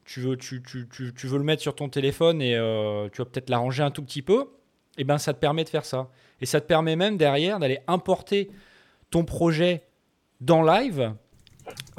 tu 0.06 0.22
veux, 0.22 0.38
tu, 0.38 0.62
tu, 0.62 0.88
tu, 0.90 1.14
tu 1.14 1.28
veux 1.28 1.38
le 1.38 1.44
mettre 1.44 1.62
sur 1.62 1.76
ton 1.76 1.90
téléphone 1.90 2.42
et 2.42 2.56
euh, 2.56 3.10
tu 3.12 3.18
vas 3.22 3.26
peut-être 3.26 3.50
l'arranger 3.50 3.84
un 3.84 3.92
tout 3.92 4.04
petit 4.04 4.22
peu, 4.22 4.46
et 4.98 5.04
ben 5.04 5.18
ça 5.18 5.34
te 5.34 5.40
permet 5.40 5.64
de 5.64 5.70
faire 5.70 5.86
ça. 5.86 6.10
Et 6.42 6.46
ça 6.46 6.62
te 6.62 6.66
permet 6.68 6.96
même 6.96 7.18
derrière 7.18 7.60
d'aller 7.60 7.80
importer 7.88 8.50
ton 9.10 9.24
projet 9.26 9.84
dans 10.42 10.62
live. 10.64 11.14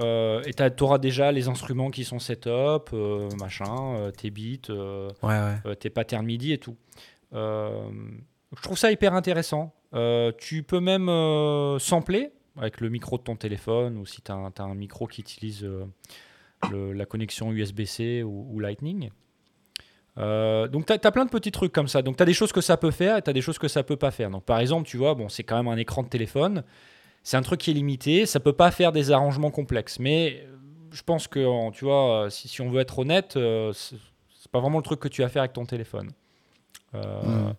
euh, 0.00 0.42
et 0.46 0.52
tu 0.54 0.82
auras 0.82 0.98
déjà 0.98 1.30
les 1.32 1.48
instruments 1.48 1.90
qui 1.90 2.04
sont 2.04 2.18
set-up, 2.18 2.88
euh, 2.92 3.28
machin, 3.38 3.94
euh, 3.96 4.10
tes 4.10 4.30
beats, 4.30 4.70
euh, 4.70 5.10
Ouais 5.22 5.38
ouais. 5.64 5.76
tes 5.76 5.90
patterns 5.90 6.24
MIDI 6.24 6.52
et 6.54 6.58
tout. 6.58 6.76
Je 7.32 8.62
trouve 8.62 8.78
ça 8.78 8.90
hyper 8.90 9.12
intéressant. 9.14 9.74
Tu 10.38 10.62
peux 10.62 10.80
même 10.80 11.08
sampler 11.78 12.32
avec 12.56 12.80
le 12.80 12.88
micro 12.88 13.18
de 13.18 13.22
ton 13.22 13.36
téléphone 13.36 13.98
ou 13.98 14.06
si 14.06 14.22
tu 14.22 14.32
as, 14.32 14.34
un 14.58 14.74
micro 14.74 15.06
qui 15.06 15.20
utilise 15.20 15.68
le- 16.70 16.92
la 16.92 17.04
connexion 17.06 17.52
USB-C 17.52 18.22
ou, 18.22 18.48
ou 18.50 18.60
Lightning. 18.60 19.10
Euh, 20.18 20.66
donc 20.68 20.86
tu 20.86 20.92
as, 20.92 20.98
plein 21.12 21.24
de 21.24 21.30
petits 21.30 21.52
trucs 21.52 21.72
comme 21.72 21.88
ça. 21.88 22.02
Donc 22.02 22.16
tu 22.16 22.22
as 22.22 22.26
des 22.26 22.32
choses 22.34 22.50
que 22.52 22.60
ça 22.60 22.76
peut 22.76 22.90
faire 22.90 23.16
et 23.16 23.22
tu 23.22 23.30
as 23.30 23.32
des 23.32 23.40
choses 23.40 23.58
que 23.58 23.68
ça 23.68 23.82
peut 23.82 23.96
pas 23.96 24.10
faire. 24.10 24.30
Donc 24.30 24.44
par 24.44 24.58
exemple, 24.58 24.88
tu 24.88 24.96
vois, 24.96 25.14
bon, 25.14 25.28
c'est 25.28 25.44
quand 25.44 25.56
même 25.56 25.68
un 25.68 25.76
écran 25.76 26.02
de 26.02 26.08
téléphone. 26.08 26.64
C'est 27.22 27.36
un 27.36 27.42
truc 27.42 27.60
qui 27.60 27.70
est 27.70 27.74
limité, 27.74 28.26
ça 28.26 28.40
peut 28.40 28.52
pas 28.52 28.70
faire 28.70 28.90
des 28.92 29.10
arrangements 29.12 29.50
complexes. 29.50 29.98
Mais 30.00 30.42
euh, 30.46 30.56
je 30.92 31.02
pense 31.02 31.28
que, 31.28 31.44
en- 31.44 31.70
tu 31.70 31.84
vois, 31.84 32.24
euh, 32.24 32.30
si, 32.30 32.48
si 32.48 32.60
on 32.62 32.70
veut 32.70 32.80
être 32.80 32.98
honnête, 32.98 33.36
euh, 33.36 33.72
c'est 33.74 34.50
pas 34.50 34.60
vraiment 34.60 34.78
le 34.78 34.82
truc 34.84 34.98
que 35.00 35.08
tu 35.08 35.22
vas 35.22 35.28
faire 35.28 35.42
avec 35.42 35.52
ton 35.52 35.66
téléphone. 35.66 36.10
Euh, 36.94 37.22
Hmm. 37.22 37.52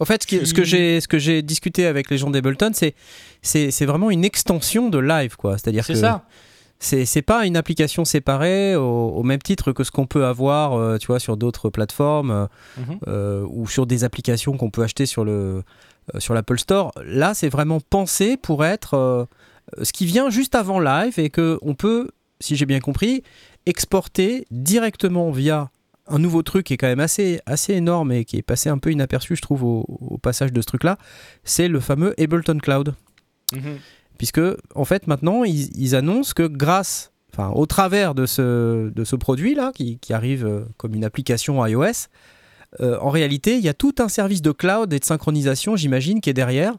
En 0.00 0.04
fait, 0.04 0.22
ce, 0.22 0.26
qui- 0.26 0.38
Tu- 0.40 0.46
ce 0.46 0.54
que 0.54 0.64
j'ai 0.64 1.00
ce 1.00 1.06
que 1.06 1.18
j'ai 1.18 1.42
discuté 1.42 1.86
avec 1.86 2.10
les 2.10 2.18
gens 2.18 2.28
d'Ableton, 2.30 2.72
c'est 3.42 3.84
vraiment 3.86 4.10
une 4.10 4.24
extension 4.24 4.88
de 4.88 4.98
live 4.98 5.36
quoi. 5.36 5.58
C'est-à-dire 5.58 5.84
C'est 5.84 5.92
que 5.92 5.98
ça. 6.00 6.24
C'est 6.84 7.22
pas 7.22 7.46
une 7.46 7.56
application 7.56 8.04
séparée 8.04 8.74
au, 8.76 8.82
au 9.10 9.22
même 9.22 9.40
titre 9.40 9.72
que 9.72 9.84
ce 9.84 9.90
qu'on 9.90 10.06
peut 10.06 10.24
avoir, 10.26 10.72
euh, 10.74 10.98
tu 10.98 11.06
vois, 11.06 11.20
sur 11.20 11.36
d'autres 11.36 11.70
plateformes. 11.70 12.30
euh, 12.30 12.46
Mhm. 12.78 12.98
euh, 13.08 13.46
ou 13.50 13.66
sur 13.68 13.86
des 13.86 14.02
applications 14.04 14.56
qu'on 14.56 14.70
peut 14.70 14.82
acheter 14.82 15.06
sur 15.06 15.24
le 15.24 15.62
euh, 16.14 16.18
sur 16.20 16.34
l'Apple 16.34 16.58
Store. 16.58 16.90
Là, 17.04 17.32
c'est 17.34 17.48
vraiment 17.48 17.78
pensé 17.80 18.36
pour 18.36 18.64
être 18.64 19.28
ce 19.80 19.92
qui 19.92 20.04
vient 20.06 20.28
juste 20.30 20.54
avant 20.56 20.80
live 20.80 21.18
et 21.20 21.30
que 21.30 21.58
on 21.62 21.74
peut, 21.74 22.10
si 22.40 22.56
j'ai 22.56 22.66
bien 22.66 22.80
compris, 22.80 23.22
exporter 23.66 24.44
directement 24.50 25.30
via 25.30 25.70
un 26.08 26.18
nouveau 26.18 26.42
truc 26.42 26.66
qui 26.66 26.74
est 26.74 26.76
quand 26.76 26.88
même 26.88 26.98
assez, 27.00 27.40
assez 27.46 27.74
énorme 27.74 28.10
et 28.10 28.24
qui 28.24 28.36
est 28.36 28.42
passé 28.42 28.68
un 28.68 28.78
peu 28.78 28.90
inaperçu, 28.90 29.36
je 29.36 29.42
trouve, 29.42 29.62
au, 29.62 29.86
au 30.00 30.18
passage 30.18 30.52
de 30.52 30.60
ce 30.60 30.66
truc-là, 30.66 30.98
c'est 31.44 31.68
le 31.68 31.78
fameux 31.78 32.12
Ableton 32.20 32.58
Cloud. 32.58 32.94
Mhm. 33.54 33.78
Puisque, 34.22 34.40
en 34.76 34.84
fait, 34.84 35.08
maintenant, 35.08 35.42
ils, 35.42 35.76
ils 35.76 35.96
annoncent 35.96 36.32
que 36.36 36.46
grâce, 36.46 37.10
enfin, 37.32 37.48
au 37.56 37.66
travers 37.66 38.14
de 38.14 38.24
ce, 38.24 38.88
de 38.88 39.02
ce 39.02 39.16
produit-là, 39.16 39.72
qui, 39.74 39.98
qui 39.98 40.12
arrive 40.12 40.46
euh, 40.46 40.60
comme 40.76 40.94
une 40.94 41.04
application 41.04 41.66
iOS, 41.66 42.06
euh, 42.80 42.96
en 43.00 43.10
réalité, 43.10 43.56
il 43.56 43.64
y 43.64 43.68
a 43.68 43.74
tout 43.74 43.96
un 43.98 44.08
service 44.08 44.40
de 44.40 44.52
cloud 44.52 44.92
et 44.92 45.00
de 45.00 45.04
synchronisation, 45.04 45.74
j'imagine, 45.74 46.20
qui 46.20 46.30
est 46.30 46.34
derrière. 46.34 46.74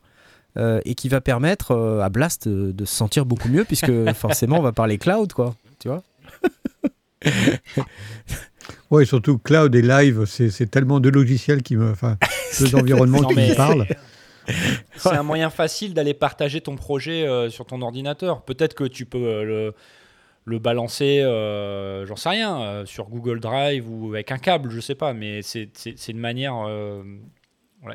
euh, 0.56 0.80
et 0.86 0.96
qui 0.96 1.10
va 1.10 1.20
permettre 1.20 1.72
euh, 1.72 2.00
à 2.00 2.08
Blast 2.08 2.48
de, 2.48 2.72
de 2.72 2.86
se 2.86 2.96
sentir 2.96 3.26
beaucoup 3.26 3.50
mieux, 3.50 3.66
puisque 3.66 3.92
forcément, 4.14 4.60
on 4.60 4.62
va 4.64 4.72
parler 4.72 4.98
cloud, 4.98 5.34
quoi. 5.34 5.54
Tu 5.80 5.90
vois 5.90 6.02
Ouais, 8.90 9.04
surtout 9.06 9.38
cloud 9.38 9.76
et 9.76 9.82
live, 9.82 10.24
c'est 10.28 10.50
c'est 10.50 10.68
tellement 10.68 11.00
de 11.02 11.10
logiciels 11.10 11.62
qui 11.64 11.76
me. 11.76 11.92
Enfin, 11.92 12.18
deux 12.60 12.74
environnements 12.76 13.24
qui 13.24 13.36
mais- 13.36 13.50
me 13.50 13.56
parlent. 13.56 13.86
C'est 14.96 15.14
un 15.14 15.24
moyen 15.24 15.50
facile 15.50 15.94
d'aller 15.94 16.14
partager 16.14 16.62
ton 16.62 16.76
projet 16.76 17.28
euh, 17.28 17.50
sur 17.50 17.66
ton 17.66 17.82
ordinateur. 17.82 18.42
Peut-être 18.44 18.74
que 18.74 18.84
tu 18.84 19.06
peux 19.06 19.26
euh, 19.26 19.72
le, 20.46 20.60
balancer, 20.60 21.22
euh, 21.22 22.06
j'en 22.06 22.16
sais 22.16 22.30
rien, 22.30 22.84
sur 22.86 23.10
Google 23.10 23.40
Drive 23.40 23.90
ou 23.90 24.14
avec 24.14 24.32
un 24.32 24.38
câble, 24.38 24.70
je 24.70 24.80
sais 24.80 24.96
pas, 24.96 25.14
mais 25.14 25.42
c'est 25.42 26.08
une 26.08 26.20
manière. 26.20 26.54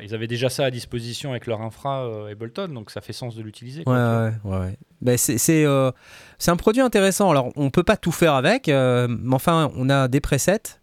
ils 0.01 0.15
avaient 0.15 0.27
déjà 0.27 0.49
ça 0.49 0.65
à 0.65 0.71
disposition 0.71 1.31
avec 1.31 1.47
leur 1.47 1.61
infra 1.61 2.05
euh, 2.05 2.31
Ableton, 2.31 2.69
donc 2.69 2.91
ça 2.91 3.01
fait 3.01 3.13
sens 3.13 3.35
de 3.35 3.41
l'utiliser. 3.41 3.83
Ouais, 3.85 4.31
ouais, 4.43 4.57
ouais. 4.57 4.77
Ben, 5.01 5.17
c'est 5.17 5.65
un 5.65 6.57
produit 6.57 6.81
intéressant. 6.81 7.29
Alors, 7.29 7.51
on 7.55 7.69
peut 7.69 7.83
pas 7.83 7.97
tout 7.97 8.11
faire 8.11 8.33
avec, 8.33 8.67
mais 8.67 9.33
enfin, 9.33 9.71
on 9.75 9.89
a 9.89 10.07
des 10.07 10.21
presets. 10.21 10.79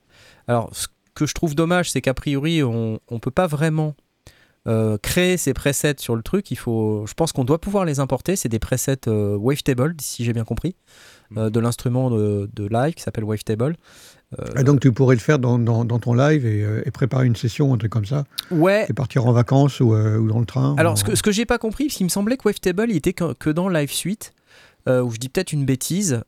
Alors, 0.48 0.70
ce 0.72 0.86
que 1.14 1.26
je 1.26 1.34
trouve 1.34 1.54
dommage, 1.54 1.90
c'est 1.90 2.00
qu'a 2.00 2.14
priori, 2.14 2.62
on 2.62 3.00
ne 3.10 3.18
peut 3.18 3.32
pas 3.32 3.48
vraiment 3.48 3.94
euh, 4.66 4.98
créer 5.00 5.36
ces 5.36 5.54
presets 5.54 5.94
sur 5.98 6.16
le 6.16 6.22
truc. 6.22 6.50
Il 6.50 6.56
faut, 6.56 7.04
je 7.06 7.14
pense 7.14 7.32
qu'on 7.32 7.44
doit 7.44 7.60
pouvoir 7.60 7.84
les 7.84 8.00
importer. 8.00 8.34
C'est 8.36 8.48
des 8.48 8.58
presets 8.58 9.06
euh, 9.08 9.36
Wavetable, 9.36 9.94
si 10.00 10.24
j'ai 10.24 10.32
bien 10.32 10.44
compris, 10.44 10.74
euh, 11.36 11.50
de 11.50 11.60
l'instrument 11.60 12.10
de, 12.10 12.50
de 12.54 12.66
live 12.68 12.94
qui 12.94 13.02
s'appelle 13.02 13.24
Wavetable. 13.24 13.76
Euh, 14.40 14.44
Et 14.60 14.64
donc 14.64 14.80
tu 14.80 14.90
pourrais 14.92 15.14
le 15.14 15.20
faire 15.20 15.38
dans, 15.38 15.56
dans- 15.58 15.84
dans 15.84 16.00
ton 16.00 16.12
live 16.14 16.44
et, 16.44 16.62
euh, 16.64 16.82
et 16.84 16.90
préparer 16.90 17.26
une 17.26 17.36
session, 17.36 17.72
un 17.72 17.78
truc 17.78 17.92
comme 17.92 18.06
ça, 18.06 18.24
ouais, 18.50 18.86
et 18.88 18.92
partir 18.92 19.24
en 19.26 19.32
vacances 19.32 19.78
ou, 19.78 19.94
euh, 19.94 20.18
ou 20.18 20.26
dans 20.28 20.40
le 20.40 20.46
train. 20.46 20.74
Alors, 20.78 20.98
ce 20.98 21.04
que, 21.04 21.14
ce 21.14 21.22
que 21.22 21.30
j'ai 21.30 21.46
pas 21.46 21.58
compris, 21.58 21.84
parce 21.86 21.94
qu'il 21.96 22.06
me 22.06 22.10
semblait 22.10 22.36
que 22.36 22.42
Wavetable, 22.48 22.90
il 22.90 22.96
était 22.96 23.12
que, 23.12 23.34
que 23.34 23.50
dans 23.50 23.68
Live 23.68 23.92
Suite, 23.92 24.32
euh, 24.88 25.00
où 25.00 25.10
je 25.12 25.18
dis 25.18 25.28
peut-être 25.28 25.52
une 25.52 25.64
bêtise. 25.64 26.22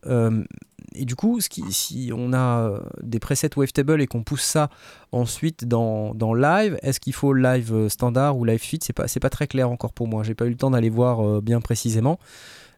Et 0.94 1.04
du 1.04 1.16
coup, 1.16 1.40
si 1.40 2.10
on 2.14 2.32
a 2.32 2.60
euh, 2.60 2.80
des 3.02 3.18
presets 3.18 3.50
Wavetable 3.56 4.00
et 4.00 4.06
qu'on 4.06 4.22
pousse 4.22 4.42
ça 4.42 4.70
ensuite 5.12 5.64
dans, 5.64 6.14
Live, 6.34 6.78
est-ce 6.82 7.00
qu'il 7.00 7.12
faut 7.12 7.32
Live 7.32 7.72
euh, 7.72 7.88
standard 7.88 8.36
ou 8.36 8.44
Live 8.44 8.62
Suite 8.62 8.84
C'est 8.84 8.92
pas, 8.92 9.06
pas 9.20 9.30
très 9.30 9.46
clair 9.46 9.70
encore 9.70 9.92
pour 9.92 10.08
moi. 10.08 10.22
J'ai 10.22 10.34
pas 10.34 10.46
eu 10.46 10.50
le 10.50 10.56
temps 10.56 10.70
d'aller 10.70 10.90
voir 10.90 11.26
euh, 11.26 11.40
bien 11.40 11.60
précisément, 11.60 12.18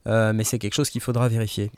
mais 0.07 0.45
c'est 0.45 0.59
quelque 0.59 0.75
chose 0.75 0.91
qu'il 0.91 1.01
faudra 1.01 1.29
vérifier. 1.29 1.71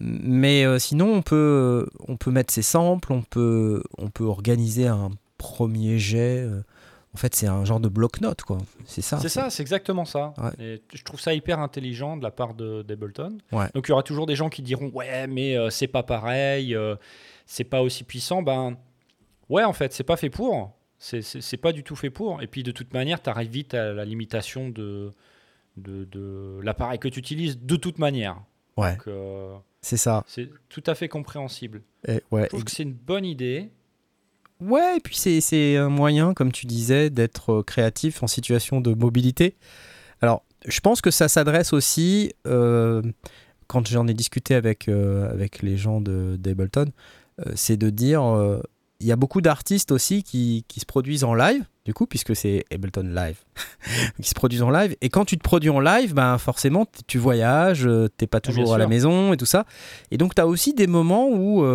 Mais 0.00 0.64
sinon, 0.78 1.14
on 1.14 1.22
peut, 1.22 1.86
mettre 2.26 2.52
ses 2.52 2.62
samples, 2.62 3.12
on 3.12 3.22
peut, 3.22 3.82
organiser 4.20 4.86
un 4.86 5.10
premier 5.36 5.98
jet. 5.98 6.48
En 7.14 7.16
fait, 7.16 7.34
c'est 7.34 7.46
un 7.46 7.64
genre 7.64 7.78
de 7.80 7.88
bloc-notes, 7.88 8.42
quoi. 8.42 8.58
C'est 8.86 9.00
ça. 9.02 9.18
C'est 9.20 9.28
ça, 9.28 9.48
c'est 9.50 9.62
exactement 9.62 10.04
ça. 10.04 10.34
Ouais. 10.36 10.50
Et 10.64 10.82
je 10.92 11.02
trouve 11.04 11.20
ça 11.20 11.32
hyper 11.32 11.60
intelligent 11.60 12.16
de 12.16 12.22
la 12.24 12.30
part 12.30 12.54
de- 12.54 12.82
d'Ableton. 12.82 13.38
Ouais. 13.52 13.66
Donc 13.74 13.86
il 13.86 13.90
y 13.90 13.92
aura 13.92 14.02
toujours 14.02 14.26
des 14.26 14.34
gens 14.36 14.48
qui 14.50 14.62
diront 14.62 14.90
ouais 14.92 15.26
mais 15.28 15.56
euh, 15.56 15.70
c'est 15.70 15.86
pas 15.86 16.02
pareil, 16.02 16.74
euh, 16.74 16.96
c'est 17.46 17.64
pas 17.64 17.82
aussi 17.82 18.02
puissant. 18.04 18.42
Ben 18.42 18.76
ouais 19.48 19.62
en 19.64 19.72
fait 19.72 19.92
c'est 19.92 20.04
pas 20.04 20.16
fait 20.16 20.30
pour. 20.30 20.72
C'est- 20.98 21.56
pas 21.58 21.72
du 21.72 21.82
tout 21.84 21.96
fait 21.96 22.10
pour. 22.10 22.42
Et 22.42 22.46
puis 22.46 22.62
de 22.62 22.70
toute 22.72 22.92
manière 22.92 23.22
tu 23.22 23.30
arrives 23.30 23.50
vite 23.50 23.74
à 23.74 23.92
la 23.92 24.04
limitation 24.04 24.68
de, 24.70 25.12
de, 25.76 26.04
de 26.04 26.60
l'appareil 26.62 26.98
que 26.98 27.08
tu 27.08 27.18
utilises 27.20 27.58
de 27.60 27.76
toute 27.76 27.98
manière. 27.98 28.42
Ouais, 28.76 28.96
euh, 29.06 29.54
c'est 29.82 29.96
ça. 29.96 30.24
c'est 30.26 30.50
tout 30.68 30.82
à 30.86 30.94
fait 30.96 31.08
compréhensible. 31.08 31.82
Et, 32.08 32.22
ouais, 32.32 32.42
Je 32.44 32.48
trouve 32.48 32.64
que 32.64 32.70
c'est 32.72 32.82
une 32.82 32.92
bonne 32.94 33.24
idée. 33.24 33.70
Ouais, 34.60 34.96
et 34.96 35.00
puis 35.00 35.16
c'est- 35.16 35.76
un 35.76 35.88
moyen, 35.88 36.34
comme 36.34 36.52
tu 36.52 36.66
disais, 36.66 37.10
d'être 37.10 37.52
euh, 37.52 37.62
créatif 37.62 38.22
en 38.22 38.26
situation 38.26 38.80
de 38.80 38.94
mobilité. 38.94 39.56
Alors, 40.20 40.44
je 40.66 40.80
pense 40.80 41.00
que 41.00 41.10
ça 41.10 41.28
s'adresse 41.28 41.72
aussi, 41.72 42.32
euh, 42.46 43.02
quand 43.66 43.86
j'en 43.86 44.06
ai 44.06 44.14
discuté 44.14 44.54
avec, 44.54 44.88
euh, 44.88 45.30
avec 45.30 45.62
les 45.62 45.76
gens 45.76 46.00
d'Ableton, 46.00 46.86
euh, 47.40 47.52
c'est 47.54 47.76
de 47.76 47.90
dire, 47.90 48.22
il 49.00 49.06
y 49.06 49.12
a 49.12 49.16
beaucoup 49.16 49.40
d'artistes 49.42 49.90
aussi 49.92 50.22
qui, 50.22 50.64
qui 50.68 50.80
se 50.80 50.86
produisent 50.86 51.24
en 51.24 51.34
live, 51.34 51.64
du 51.84 51.92
coup, 51.92 52.06
puisque 52.06 52.34
c'est 52.34 52.64
Ableton 52.72 53.02
Live, 53.14 53.36
qui 54.22 54.28
se 54.30 54.34
produisent 54.34 54.62
en 54.62 54.70
live. 54.70 54.96
Et 55.02 55.10
quand 55.10 55.24
tu 55.26 55.36
te 55.36 55.42
produis 55.42 55.68
en 55.68 55.80
live, 55.80 56.14
ben 56.14 56.38
forcément, 56.38 56.86
tu 57.06 57.18
voyages, 57.18 57.86
t'es 58.16 58.26
pas 58.26 58.40
toujours 58.40 58.72
à 58.74 58.78
la 58.78 58.84
maison 58.86 59.32
et 59.34 59.36
tout 59.36 59.44
ça. 59.46 59.66
Et 60.10 60.16
donc, 60.16 60.34
tu 60.34 60.40
as 60.40 60.46
aussi 60.46 60.72
des 60.72 60.86
moments 60.86 61.28
où 61.28 61.66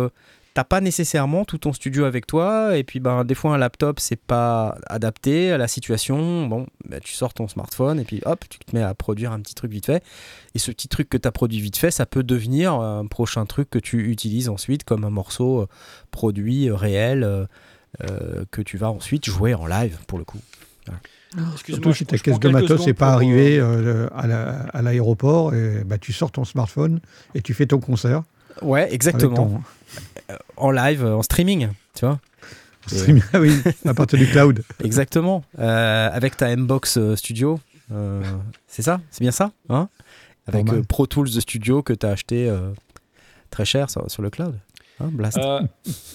t'as 0.54 0.64
pas 0.64 0.80
nécessairement 0.80 1.44
tout 1.44 1.58
ton 1.58 1.72
studio 1.72 2.04
avec 2.04 2.26
toi. 2.26 2.76
Et 2.76 2.84
puis, 2.84 3.00
ben, 3.00 3.24
des 3.24 3.34
fois, 3.34 3.54
un 3.54 3.58
laptop, 3.58 4.00
c'est 4.00 4.20
pas 4.20 4.76
adapté 4.86 5.52
à 5.52 5.58
la 5.58 5.68
situation. 5.68 6.46
Bon, 6.46 6.66
ben, 6.88 7.00
tu 7.00 7.12
sors 7.14 7.32
ton 7.34 7.46
smartphone 7.48 8.00
et 8.00 8.04
puis 8.04 8.20
hop, 8.26 8.44
tu 8.48 8.58
te 8.58 8.74
mets 8.74 8.82
à 8.82 8.94
produire 8.94 9.32
un 9.32 9.40
petit 9.40 9.54
truc 9.54 9.70
vite 9.70 9.86
fait. 9.86 10.02
Et 10.54 10.58
ce 10.58 10.70
petit 10.70 10.88
truc 10.88 11.08
que 11.08 11.16
tu 11.16 11.28
as 11.28 11.32
produit 11.32 11.60
vite 11.60 11.76
fait, 11.76 11.90
ça 11.90 12.06
peut 12.06 12.22
devenir 12.22 12.72
un 12.74 13.06
prochain 13.06 13.46
truc 13.46 13.70
que 13.70 13.78
tu 13.78 14.10
utilises 14.10 14.48
ensuite 14.48 14.84
comme 14.84 15.04
un 15.04 15.10
morceau 15.10 15.60
euh, 15.62 15.66
produit 16.10 16.68
euh, 16.68 16.74
réel 16.74 17.22
euh, 17.24 18.44
que 18.50 18.62
tu 18.62 18.76
vas 18.76 18.90
ensuite 18.90 19.24
jouer 19.26 19.54
en 19.54 19.66
live 19.66 19.98
pour 20.06 20.18
le 20.18 20.24
coup. 20.24 20.38
Surtout 21.64 21.92
si 21.92 22.06
ta 22.06 22.18
caisse 22.18 22.40
de 22.40 22.48
matos 22.48 22.84
n'est 22.86 22.94
pas 22.94 23.06
pour, 23.06 23.14
arrivée 23.14 23.58
euh, 23.60 24.08
à 24.16 24.26
la- 24.26 24.66
l'aéroport, 24.82 25.54
et 25.54 25.84
bah, 25.84 25.98
tu 25.98 26.12
sors 26.12 26.32
ton 26.32 26.44
smartphone 26.44 27.00
et 27.34 27.42
tu 27.42 27.54
fais 27.54 27.66
ton 27.66 27.78
concert. 27.78 28.22
Ouais, 28.62 28.80
avec 28.82 28.94
exactement. 28.94 29.34
ton- 29.36 29.62
En 30.56 30.70
live, 30.70 31.04
en 31.04 31.22
streaming, 31.22 31.68
tu 31.94 32.04
vois. 32.06 32.20
streaming. 32.86 33.22
Ah 33.32 33.40
oui, 33.40 33.52
à 33.84 33.94
partir 33.94 34.18
du 34.18 34.26
cloud. 34.26 34.62
Exactement. 34.84 35.42
Euh, 35.58 36.08
avec 36.12 36.36
ta 36.36 36.54
Mbox 36.54 36.96
euh, 36.98 37.16
Studio. 37.16 37.58
Euh, 37.92 38.22
c'est 38.68 38.82
ça? 38.82 39.00
C'est 39.10 39.20
bien 39.22 39.32
ça 39.32 39.50
hein? 39.68 39.88
Avec 40.46 40.68
euh, 40.72 40.82
Pro 40.82 41.06
Tools 41.06 41.30
de 41.30 41.40
Studio 41.40 41.82
que 41.82 41.92
tu 41.92 42.06
as 42.06 42.10
acheté 42.10 42.48
euh, 42.48 42.70
très 43.50 43.64
cher 43.64 43.90
sur, 43.90 44.08
sur 44.10 44.22
le 44.22 44.30
cloud. 44.30 44.54
Hein. 45.00 45.10
Euh, 45.38 45.60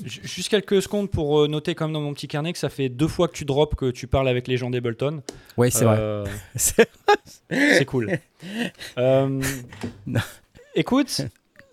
juste 0.03 0.49
quelques 0.49 0.79
secondes 0.81 1.09
pour 1.09 1.47
noter 1.49 1.73
comme 1.73 1.91
dans 1.91 2.01
mon 2.01 2.13
petit 2.13 2.27
carnet 2.27 2.53
que 2.53 2.59
ça 2.59 2.69
fait 2.69 2.87
deux 2.87 3.07
fois 3.07 3.27
que 3.27 3.33
tu 3.33 3.43
drops 3.43 3.75
que 3.75 3.89
tu 3.89 4.05
parles 4.07 4.27
avec 4.29 4.47
les 4.47 4.57
gens 4.57 4.69
d'Ableton. 4.69 5.21
ouais, 5.57 5.71
c'est 5.71 5.85
vrai. 5.85 5.97
Euh, 5.99 6.25
C'est- 6.55 6.87
C'est 7.49 7.85
cool. 7.85 8.19
Euh, 8.99 9.41
écoute, 10.75 11.21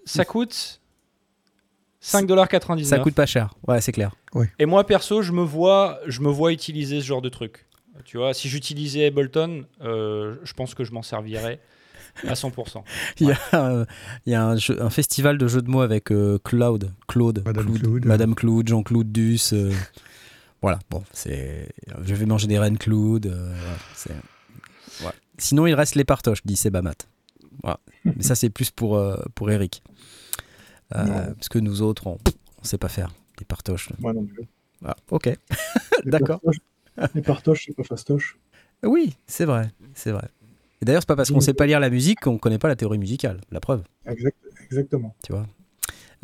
ça 0.05 0.25
coûte 0.25 0.81
5,99$. 2.03 2.85
Ça 2.85 2.99
coûte 2.99 3.15
pas 3.15 3.27
cher. 3.27 3.55
Ouais, 3.69 3.81
c'est 3.81 3.93
clair. 3.93 4.15
Et 4.59 4.67
moi, 4.67 4.85
perso, 4.87 5.23
je 5.23 5.33
me, 5.33 5.43
vois, 5.43 5.99
je 6.07 6.21
me 6.21 6.29
vois 6.31 6.53
utiliser 6.53 7.01
ce 7.01 7.07
genre 7.07 7.23
de 7.23 7.29
truc. 7.29 7.67
Tu 8.05 8.17
vois, 8.17 8.35
si 8.35 8.49
j'utilisais 8.49 9.07
Ableton, 9.07 9.65
euh, 9.83 10.37
je 10.43 10.53
pense 10.55 10.75
que 10.75 10.83
je 10.83 10.93
m'en 10.93 11.03
servirais 11.03 11.61
à 12.27 12.35
100%. 12.35 12.83
Il 13.21 13.29
y 13.29 13.33
a, 13.33 13.39
euh, 13.55 13.85
il 14.27 14.33
y 14.33 14.35
a 14.35 14.45
un, 14.45 14.57
jeu- 14.57 14.83
un 14.83 14.91
festival 14.91 15.39
de 15.39 15.47
jeux 15.47 15.63
de 15.63 15.71
mots 15.71 15.83
avec 15.83 16.11
euh, 16.11 16.39
Claude, 16.43 16.93
Claude, 17.07 17.43
Madame 17.47 17.79
Claude. 17.79 18.05
Madame 18.05 18.35
Claude, 18.35 18.69
Jean-Claude 18.69 19.13
Duss. 19.13 19.53
euh, 19.53 19.73
voilà, 20.61 20.79
bon, 20.91 21.03
c'est. 21.13 21.69
Je 22.05 22.15
vais 22.15 22.27
manger 22.27 22.49
des 22.49 22.59
reines 22.59 22.79
Claude. 22.79 23.27
euh, 23.27 23.55
ouais. 25.05 25.11
Sinon, 25.39 25.67
il 25.67 25.75
reste 25.75 25.95
les 25.95 26.05
partoches, 26.05 26.41
dit 26.45 26.57
Sebamat. 26.57 26.93
Voilà. 27.63 27.79
Mais 28.05 28.23
ça, 28.23 28.35
c'est 28.35 28.51
plus 28.51 28.71
pour, 28.71 28.97
euh, 28.97 29.17
pour 29.35 29.51
Eric. 29.51 29.83
Euh, 30.95 31.34
parce 31.34 31.49
que 31.49 31.59
nous 31.59 31.82
autres, 31.82 32.07
on 32.07 32.18
ne 32.62 32.66
sait 32.66 32.78
pas 32.78 32.88
faire 32.88 33.12
des 33.38 33.45
partoches. 33.45 33.90
Moi 33.99 34.12
non 34.12 34.24
plus. 34.24 34.47
Voilà, 34.80 34.97
ok. 35.11 35.30
D'accord. 36.05 36.40
Les 37.14 37.22
partoches, 37.22 37.66
c'est 37.66 37.76
pas 37.76 37.84
fastoche. 37.84 38.38
Oui, 38.82 39.16
c'est 39.26 39.45
vrai, 39.45 39.70
c'est 39.95 40.11
vrai. 40.11 40.28
Et 40.80 40.84
d'ailleurs, 40.84 41.03
c'est 41.03 41.09
pas 41.09 41.16
parce 41.16 41.30
qu'on 41.30 41.40
sait 41.40 41.55
pas 41.55 41.66
lire 41.66 41.78
la 41.78 41.90
musique 41.90 42.20
qu'on 42.20 42.38
connaît 42.38 42.59
pas 42.59 42.68
la 42.68 42.76
théorie 42.76 42.99
musicale. 42.99 43.40
La 43.53 43.61
preuve. 43.61 43.84
Exact, 44.07 44.36
exactement. 44.64 45.14
tu 45.22 45.32
vois. 45.32 45.47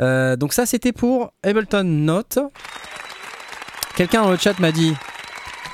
Euh, 0.00 0.36
donc 0.36 0.52
ça, 0.52 0.66
c'était 0.66 0.92
pour 0.92 1.32
Ableton 1.42 1.84
Note. 1.84 2.38
Quelqu'un 3.96 4.22
dans 4.22 4.30
le 4.30 4.36
chat 4.36 4.58
m'a 4.58 4.72
dit, 4.72 4.94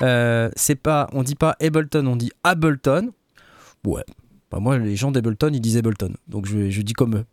euh, 0.01 0.49
c'est 0.55 0.75
pas, 0.75 1.09
on 1.13 1.23
dit 1.23 1.35
pas 1.35 1.55
Ableton, 1.59 2.05
on 2.07 2.15
dit 2.15 2.31
Ableton. 2.43 3.11
Ouais. 3.85 4.03
Bah, 4.51 4.59
moi, 4.59 4.77
les 4.77 4.95
gens 4.95 5.11
d'Ableton, 5.11 5.49
ils 5.53 5.59
disent 5.59 5.77
Ableton, 5.77 6.13
donc 6.27 6.45
je, 6.45 6.69
je 6.69 6.81
dis 6.81 6.93
comme 6.93 7.15
eux. 7.17 7.25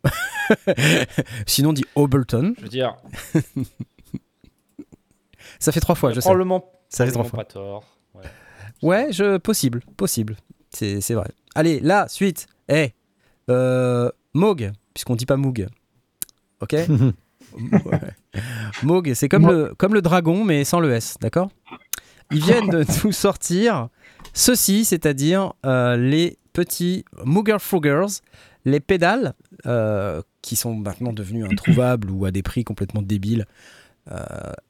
Sinon, 1.47 1.71
on 1.71 1.73
dit 1.73 1.85
Ableton. 1.97 2.55
Je 2.57 2.63
veux 2.63 2.69
dire, 2.69 2.97
Ça 5.59 5.73
fait 5.73 5.81
trois 5.81 5.95
fois, 5.95 6.11
je 6.11 6.17
sais. 6.17 6.21
probablement, 6.21 6.65
Ça 6.89 7.05
fait 7.07 7.13
trois 7.13 7.25
fois. 7.25 7.39
pas 7.41 7.45
tort. 7.45 7.85
Ouais. 8.15 8.23
Ouais, 8.83 9.13
je, 9.13 9.37
possible, 9.37 9.83
possible. 9.97 10.37
C'est 10.71 11.01
c'est 11.01 11.15
vrai. 11.15 11.29
Allez, 11.55 11.81
la 11.81 12.09
suite. 12.09 12.47
Eh, 12.69 12.93
euh, 13.51 14.11
Moog, 14.35 14.73
puisqu'on 14.95 15.17
dit 15.17 15.27
pas 15.27 15.37
Moog. 15.37 15.67
Ok? 16.61 16.75
Moog, 18.83 19.13
c'est 19.15 19.29
comme 19.29 19.47
le, 19.47 19.75
comme 19.77 19.95
le 19.95 20.03
dragon, 20.03 20.45
mais 20.45 20.65
sans 20.65 20.81
le 20.81 20.93
S, 20.93 21.17
d'accord? 21.21 21.51
Ils 22.31 22.43
viennent 22.43 22.69
de 22.71 22.85
nous 23.05 23.13
sortir 23.13 23.89
ceci, 24.33 24.85
c'est-à-dire 24.85 25.53
euh, 25.67 25.97
les 25.97 26.39
petits 26.53 27.05
Mooger 27.25 27.59
Frogers, 27.59 28.21
les 28.65 28.81
pédales, 28.81 29.35
euh, 29.67 30.23
qui 30.43 30.57
sont 30.57 30.75
maintenant 30.75 31.13
devenus 31.13 31.47
introuvables 31.51 32.11
ou 32.11 32.25
à 32.25 32.31
des 32.31 32.43
prix 32.43 32.65
complètement 32.65 33.03
débiles, 33.03 33.47
euh, 34.11 34.17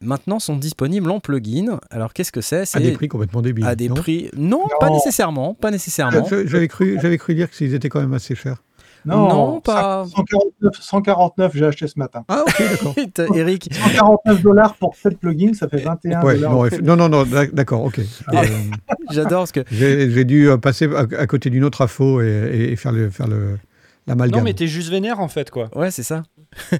maintenant 0.00 0.38
sont 0.38 0.56
disponibles 0.56 1.10
en 1.10 1.20
plugin. 1.20 1.80
Alors 1.90 2.12
qu'est-ce 2.12 2.32
que 2.32 2.42
c'est? 2.42 2.76
À 2.76 2.80
des 2.80 2.92
prix 2.92 3.08
complètement 3.08 3.40
débiles. 3.40 3.64
à 3.64 3.74
des 3.74 3.88
non? 3.88 3.94
prix. 3.94 4.30
Non, 4.36 4.64
pas 4.78 4.90
nécessairement, 4.90 5.54
pas 5.54 5.70
nécessairement. 5.70 6.26
J'avais 6.44 6.68
cru, 6.68 6.98
j'avais 7.00 7.18
cru 7.18 7.34
dire 7.34 7.50
qu'ils 7.50 7.74
étaient 7.74 7.88
quand 7.88 8.00
même 8.00 8.14
assez 8.14 8.34
chers. 8.34 8.62
Non, 9.04 9.60
pas- 9.60 10.04
149, 10.14 10.74
149 10.80 11.52
j'ai 11.54 11.64
acheté 11.66 11.88
ce 11.88 11.98
matin. 11.98 12.24
Ah 12.28 12.44
ok, 12.46 12.62
d'accord. 13.16 13.36
Eric, 13.36 13.68
149 13.72 14.42
dollars 14.42 14.74
pour 14.76 14.94
7 14.96 15.18
plugins, 15.18 15.54
ça 15.54 15.68
fait 15.68 15.78
21 15.78 16.22
Ouais, 16.22 16.34
dollars. 16.36 16.52
non, 16.52 16.68
non, 16.82 16.96
non, 16.96 17.08
non, 17.08 17.24
d'ac- 17.24 17.52
d'accord, 17.54 17.82
ok. 17.84 17.98
Euh, 17.98 18.42
j'adore 19.10 19.40
parce 19.40 19.52
que 19.52 19.60
J'ai 19.70 20.10
j'ai 20.10 20.24
dû 20.24 20.48
euh, 20.48 20.56
passer 20.56 20.88
à, 20.94 21.00
à 21.20 21.26
côté 21.26 21.50
d'une 21.50 21.64
autre 21.64 21.82
info 21.82 22.20
et, 22.22 22.68
et 22.72 22.76
faire, 22.76 22.92
le, 22.92 23.10
faire 23.10 23.26
le, 23.28 23.58
l'amalgame. 24.06 24.38
Non, 24.40 24.44
mais 24.44 24.54
t'es 24.54 24.66
juste 24.68 24.90
vénère 24.90 25.20
en 25.20 25.28
fait, 25.28 25.50
quoi. 25.50 25.68
Ouais, 25.76 25.90
c'est 25.90 26.02
ça. 26.04 26.22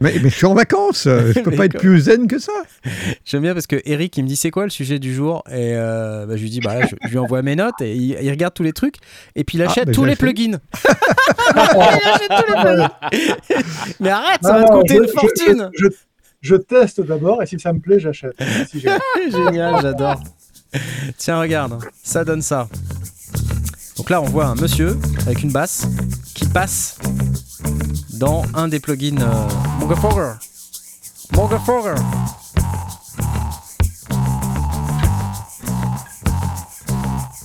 Mais, 0.00 0.14
mais 0.22 0.28
je 0.30 0.34
suis 0.34 0.46
en 0.46 0.54
vacances, 0.54 1.04
je 1.04 1.40
peux 1.40 1.50
pas 1.50 1.64
être 1.66 1.78
plus 1.78 2.00
zen 2.02 2.26
que 2.26 2.38
ça. 2.38 2.52
J'aime 3.24 3.42
bien 3.42 3.54
parce 3.54 3.66
que 3.66 3.80
Eric, 3.84 4.16
il 4.16 4.22
me 4.24 4.28
dit 4.28 4.36
c'est 4.36 4.50
quoi 4.50 4.64
le 4.64 4.70
sujet 4.70 4.98
du 4.98 5.14
jour? 5.14 5.42
Et 5.48 5.72
euh, 5.74 6.26
bah, 6.26 6.36
je 6.36 6.42
lui 6.42 6.50
dis, 6.50 6.60
bah, 6.60 6.78
là, 6.78 6.86
je, 6.86 6.94
je 7.04 7.10
lui 7.10 7.18
envoie 7.18 7.42
mes 7.42 7.56
notes 7.56 7.80
et 7.80 7.94
il, 7.94 8.16
il 8.20 8.30
regarde 8.30 8.54
tous 8.54 8.62
les 8.62 8.72
trucs 8.72 8.96
et 9.34 9.44
puis 9.44 9.58
il 9.58 9.62
Ah, 9.62 9.70
achète 9.70 9.86
bah, 9.86 9.92
tous 9.92 10.04
les 10.04 10.16
plugins. 10.16 10.58
il 11.54 11.58
achète 11.58 12.28
tous 12.28 12.52
les 12.54 12.60
plugins. 12.62 12.90
Mais 14.00 14.10
arrête, 14.10 14.40
ça 14.42 14.52
Non, 14.52 14.58
va 14.60 14.64
te 14.64 14.72
coûter 14.72 14.94
je- 14.96 15.02
une 15.02 15.08
fortune. 15.08 15.70
Je, 15.78 15.86
je 16.40 16.56
teste 16.56 17.00
d'abord 17.00 17.42
et 17.42 17.46
si 17.46 17.58
ça 17.58 17.72
me 17.72 17.80
plaît, 17.80 18.00
j'achète. 18.00 18.34
Si 18.70 18.80
Génial, 19.30 19.76
j'adore. 19.80 20.22
Tiens, 21.16 21.40
regarde, 21.40 21.78
ça 22.02 22.24
donne 22.24 22.42
ça. 22.42 22.68
Donc 23.96 24.10
là, 24.10 24.20
on 24.22 24.24
voit 24.26 24.46
un 24.46 24.54
monsieur 24.54 24.96
avec 25.26 25.42
une 25.42 25.52
basse 25.52 25.86
passe 26.52 26.98
dans 28.12 28.42
un 28.54 28.68
des 28.68 28.78
plugins 28.78 29.20
euh. 29.20 29.48
Mogafogger. 29.80 30.34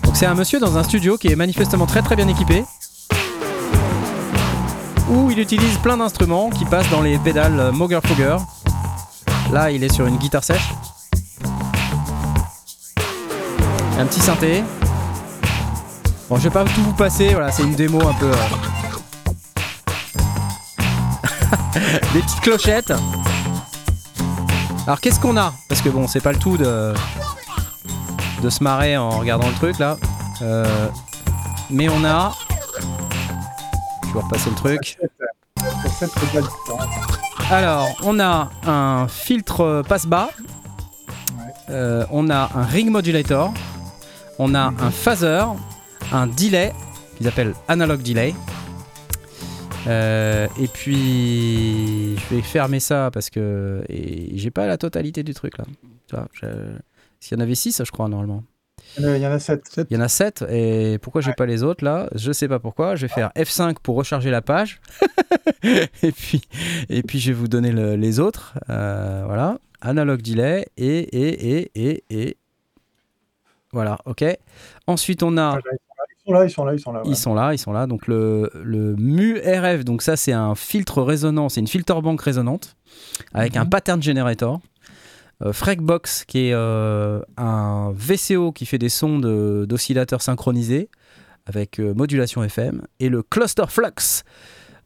Donc 0.04 0.16
c'est 0.16 0.26
un 0.26 0.36
monsieur 0.36 0.60
dans 0.60 0.78
un 0.78 0.84
studio 0.84 1.18
qui 1.18 1.28
est 1.30 1.36
manifestement 1.36 1.86
très 1.86 2.02
très 2.02 2.16
bien 2.16 2.28
équipé. 2.28 2.66
Où 5.10 5.32
il 5.32 5.40
utilise 5.40 5.78
plein 5.78 5.98
d'instruments 5.98 6.50
qui 6.50 6.66
passent 6.66 6.90
dans 6.90 7.02
les 7.02 7.18
pédales 7.18 7.60
euh, 7.60 7.72
Mogafogger. 7.72 8.38
Là, 9.54 9.72
il 9.72 9.84
est 9.86 9.94
sur 9.94 10.06
une 10.06 10.18
guitare 10.18 10.44
sèche. 10.44 10.74
Un 13.98 14.06
petit 14.06 14.20
synthé. 14.20 14.64
Bon, 16.30 16.36
je 16.36 16.44
vais 16.44 16.50
pas 16.50 16.66
tout 16.66 16.84
vous 16.84 16.92
passer, 16.92 17.30
voilà, 17.30 17.52
c'est 17.54 17.64
une 17.64 17.74
démo 17.76 18.06
un 18.06 18.14
peu. 18.14 18.30
euh. 18.30 18.87
Des 22.14 22.22
petites 22.22 22.42
clochettes. 22.42 22.94
Alors, 24.86 25.02
qu'est-ce 25.02 25.20
qu'on 25.20 25.38
a? 25.38 25.54
Parce 25.68 25.82
que 25.82 25.90
bon, 25.90 26.08
c'est 26.08 26.22
pas 26.22 26.32
le 26.32 26.40
tout 26.40 26.58
de 26.58 26.94
de 28.42 28.50
se 28.50 28.64
marrer 28.64 28.98
en 28.98 29.10
regardant 29.10 29.48
le 29.48 29.56
truc 29.56 29.80
là. 29.80 29.98
Euh, 30.42 30.88
Mais 31.70 31.90
on 31.90 32.04
a. 32.06 32.34
Je 34.08 34.14
vais 34.14 34.20
repasser 34.20 34.50
le 34.50 34.56
truc. 34.56 34.98
Alors, 37.50 37.90
on 38.04 38.20
a 38.20 38.50
un 38.66 39.08
filtre 39.08 39.84
passe-bas. 39.88 40.30
Euh, 41.70 42.06
on 42.12 42.30
a 42.30 42.50
un 42.56 42.64
ring 42.64 42.90
modulator. 42.90 43.54
On 44.40 44.56
a 44.56 44.68
un 44.80 44.92
phaser. 44.92 45.46
Un 46.14 46.28
delay, 46.28 46.74
qu'ils 47.18 47.28
appellent 47.28 47.54
analog 47.68 48.02
delay. 48.02 48.34
Euh, 49.88 50.48
et 50.60 50.68
puis, 50.68 52.18
je 52.18 52.36
vais 52.36 52.42
fermer 52.42 52.80
ça 52.80 53.10
parce 53.12 53.30
que 53.30 53.84
j'ai 53.90 54.52
pas 54.52 54.68
la 54.68 54.78
totalité 54.78 55.24
du 55.24 55.34
truc 55.34 55.54
là. 55.58 55.66
S'il 57.20 57.38
y 57.38 57.40
en 57.40 57.44
avait 57.44 57.56
6, 57.56 57.82
je 57.86 57.92
crois, 57.92 58.08
normalement. 58.08 58.44
Il 58.98 59.04
y 59.04 59.08
en 59.08 59.10
a- 59.10 59.18
il 59.18 59.22
y 59.24 59.28
en 59.28 59.32
a 59.32 59.40
sept. 59.40 59.82
Il 59.90 59.94
y 59.96 59.98
en 59.98 60.02
a 60.04 60.08
7 60.08 60.46
et 60.50 60.98
pourquoi 61.02 61.22
j'ai 61.22 61.34
pas 61.34 61.46
les 61.46 61.64
autres 61.64 61.84
là? 61.84 62.10
Je 62.16 62.32
sais 62.32 62.48
pas 62.48 62.60
pourquoi. 62.60 62.96
Je 62.96 63.06
vais 63.08 63.14
faire 63.14 63.32
F5 63.36 63.76
pour 63.82 63.96
recharger 63.96 64.30
la 64.32 64.42
page 64.42 64.80
et 65.64 66.12
puis 66.12 66.42
et 66.90 67.02
puis 67.04 67.20
je 67.20 67.32
vais 67.32 67.38
vous 67.38 67.48
donner 67.48 67.72
le- 67.72 67.96
les 67.96 68.20
autres. 68.20 68.58
Euh, 68.70 69.24
voilà, 69.26 69.58
analog 69.82 70.22
delay 70.22 70.68
et 70.78 71.00
et 71.00 71.58
et 71.58 71.72
et 71.76 72.04
et 72.10 72.38
voilà, 73.74 73.98
ok. 74.06 74.24
Ensuite 74.88 75.22
on 75.24 75.38
a 75.38 75.60
Ils 75.60 76.07
sont 76.28 76.34
là, 76.34 76.44
ils 76.46 76.50
sont 76.52 76.66
là, 76.66 76.74
ils 76.74 76.80
sont 76.80 76.92
là. 76.92 77.00
ouais. 77.04 77.10
ils 77.10 77.16
sont 77.16 77.34
là, 77.34 77.54
ils 77.54 77.58
sont 77.58 77.72
là. 77.72 77.88
Donc 77.88 78.08
le, 78.08 78.52
le 78.64 78.96
MU 78.98 79.40
RF, 79.40 79.84
donc 79.86 80.02
ça 80.02 80.16
c'est 80.18 80.34
un 80.34 80.56
filtre 80.56 81.02
résonant, 81.02 81.50
c'est 81.50 81.62
une 81.62 81.68
filter 81.68 82.00
bank 82.02 82.22
résonante 82.22 82.76
avec 83.34 83.56
un 83.58 83.64
Mhm. 83.64 83.70
pattern 83.70 84.04
generator. 84.04 84.60
Euh, 85.46 85.54
Frekbox 85.54 86.26
qui 86.26 86.48
est 86.50 86.54
euh, 86.54 87.22
un 87.38 87.92
VCO 87.96 88.52
qui 88.52 88.66
fait 88.66 88.80
des 88.80 88.90
sons 88.90 89.20
de- 89.20 89.66
d'oscillateurs 89.70 90.22
synchronisés 90.24 90.90
avec 91.46 91.80
euh, 91.80 91.94
modulation 91.94 92.44
FM 92.44 92.82
et 93.00 93.08
le 93.10 93.22
Cluster 93.24 93.66
Flux. 93.70 94.24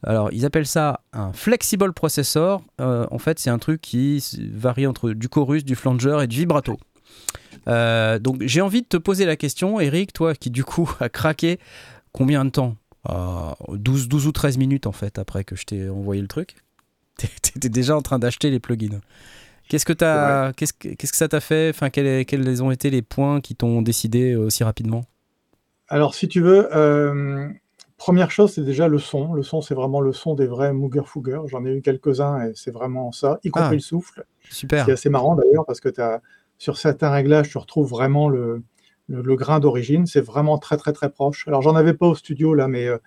Alors 0.03 0.29
ils 0.33 0.45
appellent 0.45 0.67
ça 0.67 0.99
un 1.13 1.31
flexible 1.31 1.93
processor. 1.93 2.61
Euh, 2.81 3.05
en 3.11 3.17
fait 3.17 3.39
c'est 3.39 3.49
un 3.49 3.59
truc 3.59 3.79
qui 3.81 4.21
varie 4.53 4.87
entre 4.87 5.11
du 5.11 5.29
chorus, 5.29 5.63
du 5.63 5.75
flanger 5.75 6.17
et 6.23 6.27
du 6.27 6.37
vibrato. 6.39 6.77
Euh, 7.67 8.17
donc 8.19 8.37
j'ai 8.41 8.61
envie 8.61 8.81
de 8.81 8.87
te 8.87 8.97
poser 8.97 9.25
la 9.25 9.35
question, 9.35 9.79
Eric, 9.79 10.13
toi 10.13 10.33
qui 10.33 10.49
du 10.49 10.63
coup 10.63 10.89
a 10.99 11.09
craqué 11.09 11.59
combien 12.11 12.45
de 12.45 12.49
temps? 12.49 12.75
Euh, 13.09 13.51
12, 13.69 14.07
12 14.07 14.27
ou 14.27 14.31
13 14.31 14.57
minutes 14.57 14.85
en 14.87 14.91
fait 14.91 15.17
après 15.19 15.43
que 15.43 15.55
je 15.55 15.63
t'ai 15.65 15.89
envoyé 15.89 16.21
le 16.21 16.27
truc. 16.27 16.55
T'étais 17.17 17.69
déjà 17.69 17.95
en 17.95 18.01
train 18.01 18.19
d'acheter 18.19 18.49
les 18.49 18.59
plugins. 18.59 19.01
Qu'est-ce 19.69 19.85
que, 19.85 19.93
t'as, 19.93 20.51
qu'est-ce, 20.53 20.73
que- 20.73 21.15
ça 21.15 21.29
t'a 21.29 21.39
fait? 21.39 21.69
Enfin, 21.69 21.89
quels, 21.89 22.25
quels 22.25 22.61
ont 22.61 22.71
été 22.71 22.89
les 22.89 23.01
points 23.01 23.39
qui 23.39 23.55
t'ont 23.55 23.81
décidé 23.81 24.33
euh, 24.33 24.39
aussi 24.47 24.63
rapidement? 24.65 25.05
Alors, 25.87 26.13
si 26.13 26.27
tu 26.27 26.41
veux, 26.41 26.67
euh, 26.75 27.47
première 27.97 28.31
chose, 28.31 28.51
c'est 28.53 28.65
déjà 28.65 28.89
le 28.89 28.99
son. 28.99 29.33
Le 29.33 29.43
son, 29.43 29.61
c'est 29.61 29.73
vraiment 29.75 30.01
le 30.01 30.11
son 30.11 30.35
des 30.35 30.45
vrais 30.45 30.73
Mooger 30.73 31.03
Fooger. 31.05 31.39
J'en 31.47 31.65
ai 31.65 31.73
eu 31.73 31.81
quelques-uns 31.81 32.47
et 32.47 32.51
c'est 32.53 32.71
vraiment 32.71 33.11
ça, 33.13 33.39
y 33.45 33.49
compris 33.49 33.69
Ah. 33.71 33.73
le 33.75 33.79
souffle. 33.79 34.25
Super. 34.49 34.85
C'est 34.85 34.91
assez 34.91 35.09
marrant 35.09 35.35
d'ailleurs 35.35 35.65
parce 35.65 35.79
que 35.79 35.89
as, 36.01 36.21
sur 36.61 36.77
certains 36.77 37.09
réglages, 37.09 37.49
tu 37.49 37.57
retrouves 37.57 37.89
vraiment 37.89 38.29
le, 38.29 38.61
le, 39.07 39.23
le 39.23 39.35
grain 39.35 39.59
d'origine. 39.59 40.05
C'est 40.05 40.21
vraiment 40.21 40.59
très, 40.59 40.77
très, 40.77 40.93
très 40.93 41.09
proche. 41.09 41.47
Alors, 41.47 41.63
j'en 41.63 41.75
avais 41.75 41.95
pas 41.95 42.05
au 42.05 42.13
studio 42.13 42.53
là, 42.53 42.67
mais, 42.67 42.85
euh, 42.85 42.99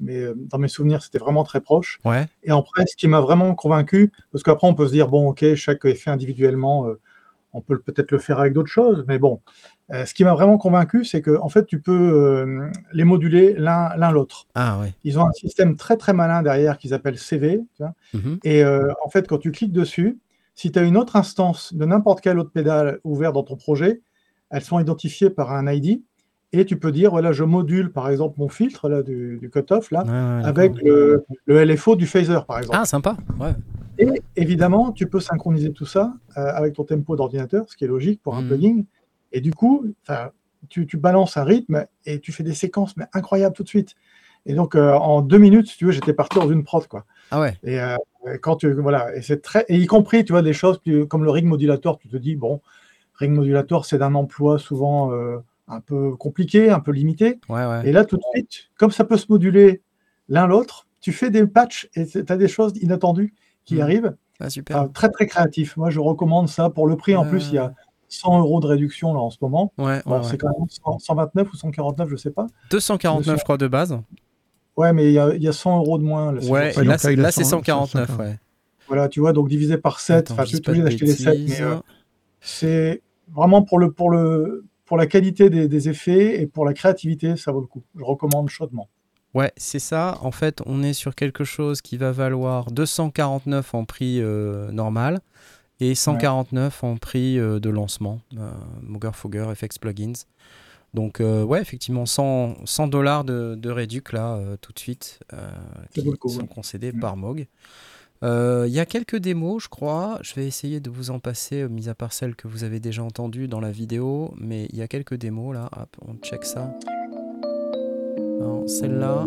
mais 0.00 0.16
euh, 0.16 0.32
dans 0.34 0.56
mes 0.56 0.68
souvenirs, 0.68 1.02
c'était 1.02 1.18
vraiment 1.18 1.44
très 1.44 1.60
proche. 1.60 2.00
Ouais. 2.06 2.26
Et 2.42 2.50
après, 2.50 2.86
ce 2.86 2.96
qui 2.96 3.08
m'a 3.08 3.20
vraiment 3.20 3.54
convaincu, 3.54 4.10
parce 4.32 4.42
qu'après, 4.42 4.66
on 4.66 4.72
peut 4.72 4.86
se 4.86 4.92
dire, 4.92 5.08
bon, 5.08 5.28
ok, 5.28 5.44
chaque 5.56 5.84
effet 5.84 6.08
individuellement, 6.08 6.86
euh, 6.86 6.98
on 7.52 7.60
peut 7.60 7.78
peut-être 7.80 8.12
le 8.12 8.18
faire 8.18 8.38
avec 8.38 8.54
d'autres 8.54 8.70
choses, 8.70 9.04
mais 9.06 9.18
bon. 9.18 9.42
Euh, 9.90 10.06
ce 10.06 10.14
qui 10.14 10.24
m'a 10.24 10.32
vraiment 10.32 10.56
convaincu, 10.56 11.04
c'est 11.04 11.20
que 11.20 11.36
en 11.38 11.50
fait, 11.50 11.66
tu 11.66 11.82
peux 11.82 11.92
euh, 11.92 12.70
les 12.94 13.04
moduler 13.04 13.52
l'un 13.58 14.10
l'autre. 14.10 14.46
Ah 14.54 14.80
ouais. 14.80 14.94
Ils 15.04 15.18
ont 15.18 15.26
un 15.26 15.32
système 15.32 15.76
très 15.76 15.98
très 15.98 16.14
malin 16.14 16.40
derrière 16.40 16.78
qu'ils 16.78 16.94
appellent 16.94 17.18
CV. 17.18 17.60
tu 17.76 17.82
vois. 17.82 17.92
Mhm. 18.14 18.38
Et 18.42 18.64
euh, 18.64 18.90
en 19.04 19.10
fait, 19.10 19.28
quand 19.28 19.36
tu 19.36 19.50
cliques 19.52 19.72
dessus, 19.72 20.18
si 20.54 20.70
tu 20.72 20.78
as 20.78 20.82
une 20.82 20.96
autre 20.96 21.16
instance 21.16 21.74
de 21.74 21.84
n'importe 21.84 22.20
quelle 22.20 22.38
autre 22.38 22.50
pédale 22.52 23.00
ouverte 23.04 23.34
dans 23.34 23.42
ton 23.42 23.56
projet, 23.56 24.02
elles 24.50 24.62
sont 24.62 24.78
identifiées 24.78 25.30
par 25.30 25.52
un 25.52 25.70
ID. 25.70 26.02
Et 26.54 26.66
tu 26.66 26.78
peux 26.78 26.92
dire, 26.92 27.10
voilà, 27.12 27.32
je 27.32 27.44
module 27.44 27.90
par 27.92 28.10
exemple 28.10 28.34
mon 28.38 28.48
filtre 28.48 28.88
là, 28.90 29.02
du, 29.02 29.38
du 29.40 29.48
cutoff 29.48 29.90
là, 29.90 30.04
Ouais, 30.04 30.10
ouais, 30.10 30.44
avec 30.44 30.82
le, 30.82 31.24
le 31.46 31.64
LFO 31.64 31.96
du 31.96 32.06
phaser 32.06 32.40
par 32.46 32.58
exemple. 32.58 32.78
Ah, 32.80 32.84
sympa. 32.84 33.16
Ouais. 33.40 33.54
Et 33.98 34.08
évidemment, 34.36 34.92
tu 34.92 35.06
peux 35.06 35.20
synchroniser 35.20 35.72
tout 35.72 35.86
ça 35.86 36.12
euh, 36.36 36.46
avec 36.54 36.74
ton 36.74 36.84
tempo 36.84 37.16
d'ordinateur, 37.16 37.64
ce 37.68 37.76
qui 37.76 37.84
est 37.84 37.88
logique 37.88 38.20
pour 38.22 38.34
un 38.36 38.42
Mhm. 38.42 38.48
plugin. 38.48 38.82
Et 39.32 39.40
du 39.40 39.52
coup, 39.54 39.86
tu, 40.68 40.86
tu 40.86 40.96
balances 40.98 41.38
un 41.38 41.44
rythme 41.44 41.86
et 42.04 42.20
tu 42.20 42.32
fais 42.32 42.42
des 42.42 42.52
séquences 42.54 42.96
mais 42.98 43.06
incroyables 43.14 43.54
tout 43.54 43.62
de 43.62 43.68
suite. 43.68 43.94
Et 44.44 44.54
donc, 44.54 44.74
euh, 44.74 44.92
en 44.92 45.22
deux 45.22 45.38
minutes, 45.38 45.68
si 45.68 45.78
tu 45.78 45.86
veux, 45.86 45.92
j'étais 45.92 46.12
parti 46.12 46.38
dans 46.38 46.50
une 46.50 46.64
prod, 46.64 46.86
quoi. 46.86 47.06
Ah 47.30 47.40
ouais. 47.40 47.56
Et 47.62 47.80
euh, 47.80 47.96
quand 48.40 48.56
tu, 48.56 48.72
voilà, 48.72 49.14
et 49.16 49.22
c'est 49.22 49.42
très, 49.42 49.64
et 49.68 49.76
y 49.76 49.86
compris, 49.86 50.24
tu 50.24 50.32
vois, 50.32 50.42
des 50.42 50.52
choses 50.52 50.80
comme 51.08 51.24
le 51.24 51.30
ring 51.30 51.46
modulator, 51.46 51.98
tu 51.98 52.08
te 52.08 52.16
dis, 52.16 52.36
bon, 52.36 52.60
ring 53.14 53.32
modulator, 53.34 53.84
c'est 53.86 53.98
d'un 53.98 54.14
emploi 54.14 54.58
souvent 54.58 55.12
euh, 55.12 55.38
un 55.68 55.80
peu 55.80 56.16
compliqué, 56.16 56.70
un 56.70 56.80
peu 56.80 56.92
limité. 56.92 57.38
Ouais, 57.48 57.66
ouais. 57.66 57.88
Et 57.88 57.92
là, 57.92 58.04
tout 58.04 58.16
de 58.16 58.22
suite, 58.32 58.68
comme 58.78 58.90
ça 58.90 59.04
peut 59.04 59.16
se 59.16 59.26
moduler 59.28 59.82
l'un 60.28 60.46
l'autre, 60.46 60.86
tu 61.00 61.12
fais 61.12 61.30
des 61.30 61.46
patchs 61.46 61.88
et 61.94 62.06
tu 62.06 62.24
as 62.28 62.36
des 62.36 62.48
choses 62.48 62.72
inattendues 62.80 63.34
qui 63.64 63.76
Mhm. 63.76 63.80
arrivent. 63.80 64.16
Ah, 64.40 64.50
super. 64.50 64.76
Enfin, 64.76 64.88
très 64.88 65.08
très 65.10 65.26
créatif. 65.26 65.76
Moi, 65.76 65.90
je 65.90 66.00
recommande 66.00 66.48
ça 66.48 66.70
pour 66.70 66.86
le 66.86 66.96
prix. 66.96 67.14
En 67.16 67.24
plus, 67.24 67.48
il 67.50 67.54
y 67.54 67.58
a 67.58 67.72
100 68.08 68.38
euros 68.40 68.60
de 68.60 68.66
réduction 68.66 69.14
là 69.14 69.20
en 69.20 69.30
ce 69.30 69.38
moment. 69.40 69.72
Ouais, 69.78 70.02
Bon, 70.04 70.16
ouais, 70.18 70.22
c'est 70.24 70.32
ouais. 70.32 70.36
quand 70.38 70.48
même 70.58 70.68
100 70.68 70.98
129 70.98 71.52
ou 71.52 71.56
149, 71.56 72.08
je 72.10 72.16
sais 72.16 72.30
pas. 72.30 72.46
249, 72.70 73.38
je 73.38 73.44
crois, 73.44 73.56
de 73.56 73.68
base. 73.68 73.98
Ouais, 74.76 74.92
mais 74.92 75.06
il 75.06 75.12
y 75.12 75.18
a, 75.18 75.34
il 75.34 75.42
y 75.42 75.48
a 75.48 75.52
100 75.52 75.78
euros 75.78 75.98
de 75.98 76.02
moins. 76.04 76.32
là, 76.32 76.40
Ouais, 76.44 76.72
là, 76.72 76.82
là, 76.84 76.98
c'est, 76.98 77.12
il 77.12 77.20
a 77.20 77.24
là, 77.24 77.32
c'est 77.32 77.44
100, 77.44 77.50
149, 77.58 78.08
150. 78.08 78.20
ouais. 78.20 78.38
Voilà, 78.88 79.08
tu 79.08 79.20
vois, 79.20 79.32
donc 79.32 79.48
divisé 79.48 79.76
par 79.78 80.00
7. 80.00 80.16
Attends, 80.16 80.34
Enfin, 80.34 80.44
je 80.44 80.56
pas 80.58 80.70
obligé 80.70 80.84
d'acheter 80.84 81.04
les 81.06 81.12
7, 81.12 81.38
mais 81.48 81.60
euh, 81.62 81.76
c'est 82.40 83.02
vraiment 83.32 83.62
pour, 83.62 83.78
le, 83.78 83.90
pour, 83.92 84.10
le, 84.10 84.64
pour 84.84 84.96
la 84.96 85.06
qualité 85.06 85.50
des, 85.50 85.68
des 85.68 85.88
effets 85.88 86.40
et 86.42 86.46
pour 86.46 86.64
la 86.64 86.74
créativité, 86.74 87.36
ça 87.36 87.52
vaut 87.52 87.60
le 87.60 87.66
coup. 87.66 87.82
Je 87.96 88.04
recommande 88.04 88.48
chaudement. 88.48 88.88
Ouais, 89.34 89.52
c'est 89.56 89.78
ça. 89.78 90.18
En 90.20 90.30
fait, 90.30 90.60
on 90.66 90.82
est 90.82 90.92
sur 90.92 91.14
quelque 91.14 91.44
chose 91.44 91.80
qui 91.80 91.96
va 91.96 92.12
valoir 92.12 92.70
249 92.70 93.74
en 93.74 93.84
prix 93.86 94.20
euh, 94.20 94.70
normal 94.72 95.20
et 95.80 95.94
149 95.94 96.84
en 96.84 96.96
prix 96.96 97.38
euh, 97.38 97.58
de 97.58 97.70
lancement. 97.70 98.20
Euh, 98.36 98.50
Mooger 98.82 99.10
Fooger 99.14 99.46
FX 99.54 99.78
Plugins. 99.78 100.12
Donc, 100.94 101.20
euh, 101.20 101.42
ouais, 101.42 101.60
effectivement, 101.60 102.04
100 102.06 102.66
100 102.66 102.88
dollars 102.88 103.24
de, 103.24 103.54
de 103.54 103.70
réduc 103.70 104.12
là, 104.12 104.34
euh, 104.34 104.56
tout 104.60 104.72
de 104.72 104.78
suite, 104.78 105.20
euh, 105.32 105.36
qui 105.94 106.02
sont 106.02 106.40
ouais. 106.40 106.46
concédés 106.46 106.92
Mm. 106.92 107.00
par 107.00 107.16
Moog. 107.16 107.46
Euh, 108.22 108.66
Il 108.68 108.72
y 108.74 108.78
a 108.78 108.84
quelques 108.86 109.16
démos, 109.16 109.64
je 109.64 109.68
crois. 109.68 110.18
Je 110.22 110.34
vais 110.34 110.46
essayer 110.46 110.80
de 110.80 110.90
vous 110.90 111.10
en 111.10 111.18
passer, 111.18 111.66
mis 111.68 111.88
à 111.88 111.94
part 111.94 112.12
celles 112.12 112.36
que 112.36 112.46
vous 112.46 112.62
avez 112.62 112.78
déjà 112.78 113.02
entendues 113.02 113.48
dans 113.48 113.58
la 113.60 113.70
vidéo. 113.72 114.32
Mais 114.38 114.66
il 114.70 114.76
y 114.76 114.82
a 114.82 114.86
quelques 114.88 115.14
démos 115.14 115.54
là. 115.54 115.68
Hop, 115.76 115.96
on 116.06 116.14
check 116.22 116.44
ça. 116.44 116.70
Celle-là, 118.66 119.24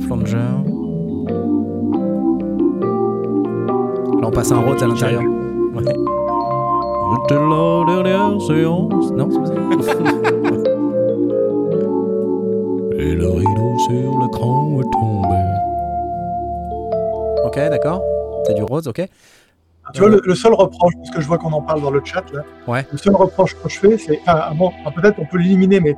Flanger. 0.00 0.36
Là, 4.20 4.26
on 4.26 4.30
passe 4.32 4.50
un 4.50 4.60
Rhodes 4.60 4.82
à 4.82 4.86
l'intérieur. 4.86 5.22
Ouais. 5.22 5.84
C'était 7.14 7.34
la 7.34 7.84
dernière 7.86 8.40
séance. 8.42 9.10
Non, 9.12 9.28
c'est 9.30 9.38
pas 9.40 9.46
ça. 9.82 9.92
Et 12.98 13.12
le 13.14 13.28
rideau 13.28 13.78
sur 13.78 14.18
l'écran 14.20 14.80
est 14.80 14.90
tombé. 14.92 15.36
Ok, 17.44 17.56
d'accord. 17.70 18.02
C'est 18.46 18.54
du 18.54 18.62
Rhodes, 18.62 18.86
ok. 18.88 19.02
Tu 19.94 20.00
vois, 20.00 20.08
le, 20.10 20.20
le 20.24 20.34
seul 20.34 20.52
reproche, 20.54 20.94
parce 20.96 21.10
que 21.10 21.20
je 21.20 21.26
vois 21.28 21.38
qu'on 21.38 21.52
en 21.52 21.62
parle 21.62 21.80
dans 21.82 21.90
le 21.90 22.00
chat, 22.04 22.24
là, 22.32 22.42
Ouais. 22.66 22.84
le 22.90 22.98
seul 22.98 23.14
reproche 23.14 23.54
que 23.54 23.68
je 23.68 23.78
fais, 23.78 23.98
c'est. 23.98 24.18
Ah, 24.26 24.48
ah, 24.50 24.54
bon, 24.54 24.72
ah, 24.84 24.90
peut-être 24.90 25.20
on 25.20 25.26
peut 25.26 25.38
l'éliminer, 25.38 25.78
mais 25.78 25.94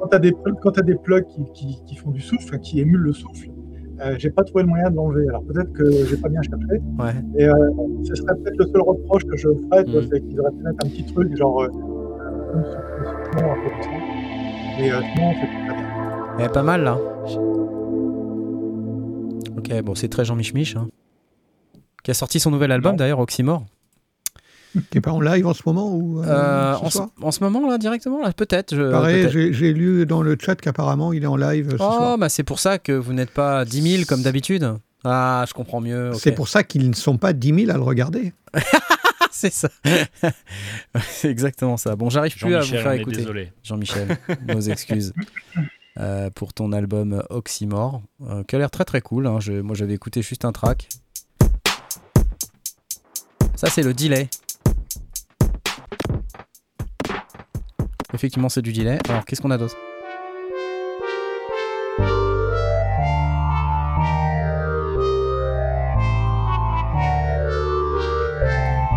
quand 0.00 0.08
tu 0.08 0.16
as 0.16 0.18
des, 0.18 0.34
quand 0.62 0.72
t'as 0.72 0.82
des 0.82 0.96
plugs 0.96 1.26
qui, 1.26 1.44
qui, 1.54 1.78
qui 1.86 1.94
font 1.96 2.10
du 2.10 2.20
souffle, 2.20 2.58
qui 2.58 2.80
émulent 2.80 3.02
le 3.02 3.12
souffle, 3.12 3.48
euh, 4.00 4.14
j'ai 4.18 4.30
pas 4.30 4.44
trouvé 4.44 4.62
le 4.64 4.68
moyen 4.68 4.90
de 4.90 4.96
l'enlever. 4.96 5.28
Alors 5.28 5.42
peut-être 5.44 5.72
que 5.72 5.90
j'ai 6.06 6.16
pas 6.16 6.28
bien 6.28 6.42
cherché. 6.42 6.80
Ouais. 6.98 7.14
Et 7.38 7.44
euh, 7.48 7.54
ce 8.04 8.14
serait 8.14 8.34
peut-être 8.36 8.56
le 8.58 8.66
seul 8.66 8.80
reproche 8.82 9.24
que 9.24 9.36
je 9.36 9.48
ferais, 9.48 9.84
Mm. 9.84 10.08
c'est 10.10 10.20
qu'ils 10.20 10.40
auraient 10.40 10.50
pu 10.52 10.62
mettre 10.62 10.84
un 10.84 10.88
petit 10.88 11.04
truc, 11.04 11.36
genre. 11.36 11.62
Euh, 11.62 11.68
un 11.68 12.60
peu 12.60 13.70
comme 13.70 13.82
ça. 13.82 13.90
Mais 14.78 14.90
sinon, 14.90 15.32
c'est 15.40 15.48
bien. 15.48 16.44
Est 16.46 16.52
pas 16.52 16.62
mal 16.62 16.82
là. 16.84 16.98
Ok, 19.56 19.82
bon, 19.82 19.94
c'est 19.94 20.08
très 20.08 20.24
Jean 20.24 20.36
Mich 20.36 20.54
Mich. 20.54 20.76
Hein. 20.76 20.88
Qui 22.04 22.10
a 22.12 22.14
sorti 22.14 22.38
son 22.40 22.50
nouvel 22.50 22.70
album 22.72 22.96
d'ailleurs, 22.96 23.18
Oxymore. 23.18 23.64
Qui 24.90 24.98
est 24.98 25.00
pas 25.00 25.12
en 25.12 25.20
live 25.20 25.46
en 25.46 25.54
ce 25.54 25.62
moment 25.66 25.94
ou 25.94 26.20
euh, 26.20 26.24
Euh, 26.26 26.74
ce 26.74 26.80
en, 26.80 26.84
ce, 26.86 26.92
soir? 26.98 27.08
en 27.22 27.30
ce 27.32 27.42
moment 27.42 27.68
là, 27.68 27.78
directement 27.78 28.20
là, 28.22 28.32
peut-être. 28.32 28.76
Pareil, 28.90 29.28
j'ai 29.30 29.72
lu 29.72 30.04
dans 30.06 30.22
le 30.22 30.36
chat 30.40 30.56
qu'apparemment 30.56 31.12
il 31.12 31.22
est 31.24 31.26
en 31.26 31.36
live 31.36 31.70
ce 31.70 31.74
Oh, 31.74 31.78
soir. 31.78 32.18
bah 32.18 32.28
c'est 32.28 32.42
pour 32.44 32.58
ça 32.60 32.78
que 32.78 32.92
vous 32.92 33.12
n'êtes 33.12 33.30
pas 33.30 33.64
10 33.64 33.92
000 33.96 34.04
comme 34.06 34.22
d'habitude. 34.22 34.74
Ah, 35.04 35.44
je 35.48 35.54
comprends 35.54 35.80
mieux. 35.80 36.12
C'est 36.14 36.32
pour 36.32 36.48
ça 36.48 36.64
qu'ils 36.64 36.88
ne 36.88 36.94
sont 36.94 37.16
pas 37.18 37.32
10 37.32 37.54
000 37.66 37.70
à 37.70 37.74
le 37.74 37.82
regarder. 37.82 38.32
Ah, 38.52 38.60
c'est 39.30 39.52
ça. 39.52 39.68
c'est 41.10 41.30
exactement 41.30 41.76
ça. 41.76 41.96
Bon, 41.96 42.10
j'arrive 42.10 42.36
plus 42.36 42.54
à 42.54 42.60
vous 42.60 42.64
Jean-Michel, 42.66 42.82
faire 42.82 42.92
écouter. 42.92 43.16
désolé. 43.18 43.52
Jean-Michel, 43.62 44.18
nos 44.48 44.60
excuses 44.60 45.12
euh, 45.98 46.30
pour 46.30 46.52
ton 46.52 46.72
album 46.72 47.22
Oxymore, 47.30 48.02
euh, 48.28 48.42
qui 48.44 48.56
a 48.56 48.58
l'air 48.58 48.70
très 48.70 48.84
très 48.84 49.00
cool. 49.00 49.26
hein. 49.28 49.38
Je- 49.40 49.60
moi 49.60 49.74
j'avais 49.76 49.94
écouté 49.94 50.20
juste 50.22 50.44
un 50.44 50.52
track. 50.52 50.88
Ça 53.54 53.68
c'est 53.70 53.82
le 53.82 53.94
delay. 53.94 54.28
Effectivement 58.14 58.48
c'est 58.48 58.62
du 58.62 58.72
delay. 58.72 58.98
Alors 59.08 59.24
qu'est-ce 59.24 59.42
qu'on 59.42 59.50
a 59.50 59.58
d'autre? 59.58 59.76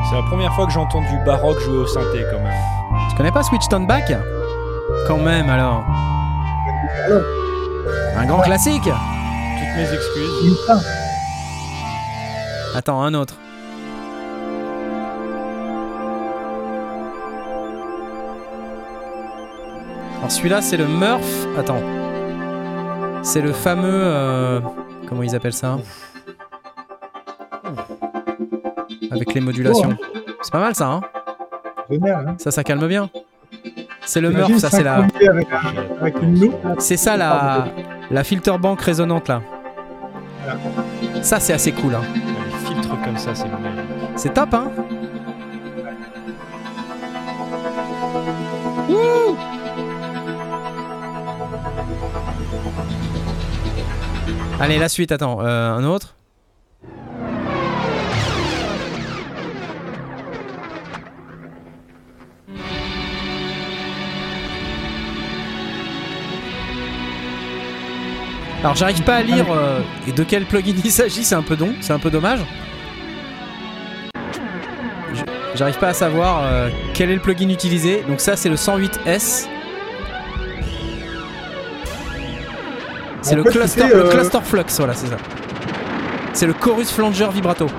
C'est 0.10 0.16
la 0.16 0.24
première 0.24 0.54
fois 0.54 0.66
que 0.66 0.72
j'entends 0.74 1.02
du 1.02 1.18
baroque 1.26 1.60
jouer 1.60 1.78
au 1.78 1.88
synthé 1.88 2.26
quand 2.32 2.40
même. 2.40 2.54
Tu 3.10 3.16
connais 3.16 3.32
pas 3.32 3.44
Switch 3.44 3.68
Tone 3.70 3.88
Back? 3.88 4.12
Quand 5.08 5.18
même 5.18 5.50
alors. 5.50 5.84
Un 8.18 8.26
grand 8.26 8.42
classique 8.42 8.84
Toutes 8.84 9.76
mes 9.78 9.94
excuses. 9.94 10.58
Attends, 12.76 13.02
un 13.02 13.14
autre. 13.14 13.36
Alors 20.22 20.32
celui-là, 20.32 20.62
c'est 20.62 20.78
le 20.78 20.86
Murph. 20.88 21.48
Attends. 21.58 21.82
C'est 23.24 23.42
le 23.42 23.52
fameux. 23.52 23.90
euh, 23.92 24.60
Comment 25.08 25.24
ils 25.24 25.36
appellent 25.36 25.52
ça? 25.54 25.78
Avec 29.12 29.34
les 29.34 29.42
modulations. 29.42 29.98
C'est 30.42 30.52
pas 30.52 30.60
mal 30.60 30.76
ça, 30.76 30.88
hein? 30.88 31.02
Génial, 31.90 32.28
hein? 32.30 32.36
Ça, 32.38 32.52
ça 32.52 32.64
calme 32.64 32.88
bien. 32.88 33.10
C'est 34.06 34.22
le 34.22 34.30
Murph, 34.32 34.58
ça 34.58 34.70
c'est 34.70 34.84
la. 34.84 35.08
C'est 36.80 36.98
ça 36.98 37.18
la, 37.18 37.66
la 38.10 38.24
filter 38.24 38.58
bank 38.58 38.82
résonante 38.82 39.28
là. 39.28 39.42
Ça 41.22 41.40
c'est 41.40 41.54
assez 41.54 41.72
cool. 41.72 41.96
Hein. 41.96 42.02
Les 42.16 42.68
filtres 42.68 43.02
comme 43.04 43.18
ça, 43.18 43.36
c'est. 43.36 43.48
C'est 44.16 44.34
top 44.34 44.54
hein? 44.54 44.72
Allez 54.62 54.78
la 54.78 54.90
suite, 54.90 55.12
attends, 55.12 55.40
euh, 55.42 55.72
un 55.72 55.84
autre 55.86 56.14
Alors 68.60 68.76
j'arrive 68.76 69.02
pas 69.02 69.16
à 69.16 69.24
lire 69.24 69.48
euh, 69.50 69.80
de 70.16 70.24
quel 70.24 70.46
plugin 70.46 70.76
il 70.86 70.92
s'agit, 70.92 71.24
c'est 71.24 71.34
un 71.34 71.42
peu 71.42 71.56
don, 71.56 71.74
c'est 71.82 71.94
un 71.94 71.98
peu 71.98 72.12
dommage. 72.12 72.42
J'arrive 75.56 75.80
pas 75.80 75.88
à 75.88 75.94
savoir 75.94 76.44
euh, 76.44 76.70
quel 76.94 77.10
est 77.10 77.16
le 77.16 77.22
plugin 77.22 77.50
utilisé. 77.50 78.04
Donc 78.08 78.20
ça 78.20 78.36
c'est 78.36 78.50
le 78.50 78.58
108S. 78.58 79.48
C'est 83.22 83.36
le 83.36 83.44
cluster, 83.44 83.88
le 83.88 84.06
euh, 84.06 84.10
cluster 84.10 84.40
flux, 84.44 84.62
voilà 84.78 84.94
c'est 84.94 85.08
ça. 85.08 85.18
C'est 86.34 86.48
le 86.48 86.54
chorus 86.54 86.92
flanger 86.92 87.28
vibrato. 87.32 87.66
En 87.66 87.70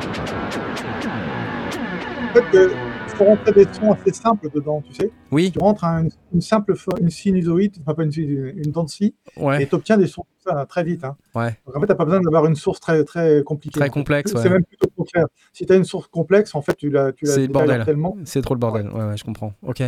fait, 2.35 2.45
euh, 2.57 2.69
il 3.09 3.15
faut 3.15 3.25
rentrer 3.25 3.53
des 3.53 3.67
sons 3.73 3.93
assez 3.93 4.13
simples 4.13 4.49
dedans, 4.55 4.83
tu 4.87 4.95
sais. 4.95 5.11
Oui, 5.31 5.51
Tu 5.53 5.59
rentres 5.59 5.85
un- 5.85 6.05
une 6.05 6.11
simple 6.41 6.75
fo- 6.75 6.99
une 7.01 7.11
sinusoïde, 7.11 7.77
enfin 7.83 7.95
pas 7.95 8.05
une, 8.05 8.13
une 8.17 8.71
dent 8.73 8.85
de 8.85 8.89
scie, 8.91 9.15
et 9.61 9.67
tu 9.67 9.75
obtiens 9.75 9.99
des 9.99 10.07
ça 10.45 10.67
très 10.67 10.83
vite. 10.83 11.05
hein. 11.05 11.17
ouais, 11.37 11.57
Donc 11.67 11.77
en 11.77 11.81
fait, 11.81 11.87
tu 11.87 11.93
n'as 11.93 11.97
pas 11.97 12.05
besoin 12.05 12.21
d'avoir 12.21 12.47
une 12.47 12.57
source 12.57 12.81
très, 12.81 13.05
très 13.05 13.43
compliquée. 13.45 13.79
très 13.79 13.91
complexe. 13.91 14.33
C'est 14.33 14.39
ouais. 14.39 14.49
même 14.51 14.65
plutôt 14.65 14.87
le 14.91 14.97
contraire. 14.97 15.27
Si 15.53 15.65
tu 15.67 15.73
as 15.73 15.77
une 15.77 15.85
source 15.85 16.09
complexe, 16.09 16.55
en 16.57 16.63
fait, 16.63 16.75
tu 16.75 16.91
la, 16.91 17.13
tu 17.13 17.27
C'est 17.27 17.47
bordel. 17.47 17.85
tellement. 17.85 18.17
C'est 18.25 18.43
trop 18.43 18.55
le 18.55 18.59
bordel, 18.59 18.89
ouais, 18.89 19.17
je 19.17 19.23
comprends. 19.23 19.53
Ok. 19.63 19.83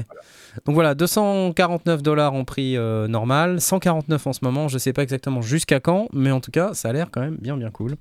Donc 0.65 0.75
voilà, 0.75 0.95
249 0.95 2.03
dollars 2.03 2.35
en 2.35 2.45
prix 2.45 2.77
euh, 2.77 3.09
normal, 3.09 3.61
149 3.61 4.27
en 4.29 4.33
ce 4.33 4.41
moment, 4.45 4.69
je 4.69 4.79
sais 4.79 4.93
pas 4.93 5.03
exactement 5.03 5.43
jusqu'à 5.43 5.81
quand, 5.81 6.09
mais 6.13 6.31
en 6.31 6.41
tout 6.41 6.53
cas, 6.53 6.73
ça 6.75 6.91
a 6.91 6.93
l'air 6.93 7.09
quand 7.11 7.21
même 7.21 7.37
bien 7.41 7.57
bien 7.57 7.71
cool. 7.71 7.97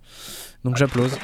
Donc 0.64 0.76
j'applause. 0.78 1.18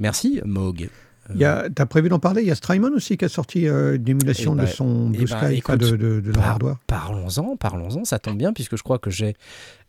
Merci, 0.00 0.40
Moog. 0.44 0.88
Il 1.34 1.40
y 1.40 1.44
a, 1.44 1.66
t'as 1.74 1.86
prévu 1.86 2.08
d'en 2.08 2.18
parler? 2.18 2.42
Il 2.42 2.48
y 2.48 2.50
a 2.50 2.54
Strymon 2.54 2.90
aussi 2.94 3.16
qui 3.16 3.24
a 3.24 3.28
sorti 3.28 3.68
euh, 3.68 3.96
une 3.96 4.08
émulation 4.08 4.54
Eh 4.54 4.60
de 4.60 4.64
ben, 4.64 4.70
son 4.70 5.10
eh 5.12 5.16
Blue 5.18 5.26
ben, 5.26 5.38
Sky, 5.38 5.46
de, 5.46 5.52
écoute, 5.52 5.78
de, 5.78 5.96
de 6.20 6.26
leur 6.32 6.34
par- 6.34 6.50
hardware. 6.52 6.76
Parlons-en, 6.86 7.56
parlons-en, 7.56 8.04
ça 8.04 8.18
tombe 8.18 8.38
bien 8.38 8.52
puisque 8.52 8.76
je 8.76 8.82
crois 8.82 8.98
que 8.98 9.10
j'ai 9.10 9.34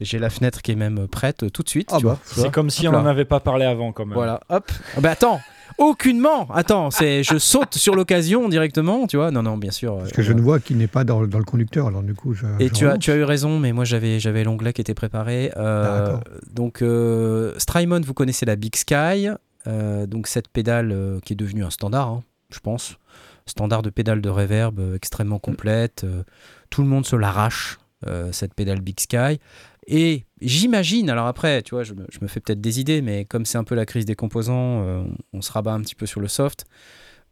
j'ai 0.02 0.20
la 0.20 0.30
fenêtre 0.30 0.62
qui 0.62 0.72
est 0.72 0.76
même 0.76 1.08
prête 1.08 1.44
euh, 1.44 1.50
tout 1.50 1.64
de 1.64 1.70
suite. 1.70 1.90
Ah 1.94 1.98
tu 2.00 2.06
bah, 2.06 2.20
tu. 2.34 2.42
C'est 2.42 2.52
comme 2.52 2.70
si 2.70 2.88
Hop 2.88 2.94
on 2.96 2.98
n'en 3.02 3.06
avait 3.06 3.26
pas 3.26 3.40
parlé 3.40 3.66
avant 3.66 3.92
quand 3.92 4.06
même. 4.06 4.16
Voilà, 4.16 4.42
hop. 4.50 4.70
Ah 4.98 5.02
bah 5.02 5.12
attends, 5.12 5.40
aucunement. 5.78 6.48
Attends, 6.54 6.92
c'est 6.92 7.24
je 7.24 7.38
saute 7.38 7.76
sur 7.76 7.96
l'occasion 7.96 8.50
directement, 8.50 9.08
tu 9.08 9.18
vois. 9.18 9.32
Non 9.32 9.44
non, 9.44 9.58
bien 9.58 9.72
sûr. 9.72 9.98
Parce 9.98 10.12
que 10.12 10.22
je 10.22 10.34
ne 10.34 10.42
vois 10.42 10.60
qu'il 10.60 10.78
n'est 10.78 10.88
pas 10.88 11.04
dans, 11.04 11.26
dans 11.26 11.40
le 11.40 11.46
conducteur, 11.46 11.88
alors 11.88 12.04
du 12.04 12.14
coup, 12.14 12.34
je. 12.34 12.46
Et 12.60 12.68
je 12.68 12.74
tu 12.74 12.88
as, 12.88 12.98
tu 12.98 13.12
as 13.12 13.16
eu 13.16 13.24
raison, 13.24 13.60
mais 13.60 13.72
moi 13.72 13.86
j'avais 13.86 14.20
j'avais 14.20 14.44
l'onglet 14.44 14.74
qui 14.74 14.82
était 14.82 14.94
préparé. 14.94 15.52
Euh, 15.58 16.18
donc 16.54 16.82
euh, 16.82 17.54
Strymon, 17.58 18.02
vous 18.06 18.14
connaissez 18.14 18.46
la 18.46 18.56
Big 18.56 18.76
Sky, 18.76 19.28
euh, 19.30 19.36
donc 19.66 20.28
cette 20.28 20.48
pédale 20.48 20.92
euh, 20.92 21.20
qui 21.20 21.34
est 21.34 21.36
devenue 21.36 21.64
un 21.64 21.70
standard, 21.70 22.08
hein, 22.08 22.24
je 22.52 22.60
pense, 22.60 22.98
standard 23.46 23.82
de 23.82 23.90
pédale 23.90 24.22
de 24.22 24.30
reverb 24.30 24.80
euh, 24.80 24.96
extrêmement 24.96 25.40
complète. 25.40 26.04
euh, 26.04 26.24
tout 26.70 26.82
le 26.82 26.88
monde 26.88 27.06
se 27.06 27.16
l'arrache 27.16 27.80
euh, 28.08 28.32
cette 28.32 28.54
pédale 28.54 28.80
Big 28.80 29.00
Sky. 29.00 29.40
Et 29.88 30.26
j'imagine, 30.40 31.10
alors 31.10 31.28
après, 31.28 31.62
tu 31.64 31.76
vois, 31.76 31.84
je 31.84 31.94
me, 31.94 32.28
fais 32.28 32.40
peut-être 32.40 32.62
des 32.62 32.80
idées, 32.80 33.02
mais 33.02 33.26
comme 33.26 33.46
c'est 33.46 33.58
un 33.58 33.64
peu 33.64 33.76
la 33.76 33.86
crise 33.86 34.06
des 34.06 34.16
composants, 34.16 34.84
euh, 34.84 35.04
on 35.34 35.42
se 35.42 35.52
rabat 35.52 35.74
un 35.74 35.82
petit 35.82 35.96
peu 35.96 36.06
sur 36.06 36.22
le 36.22 36.28
soft, 36.28 36.66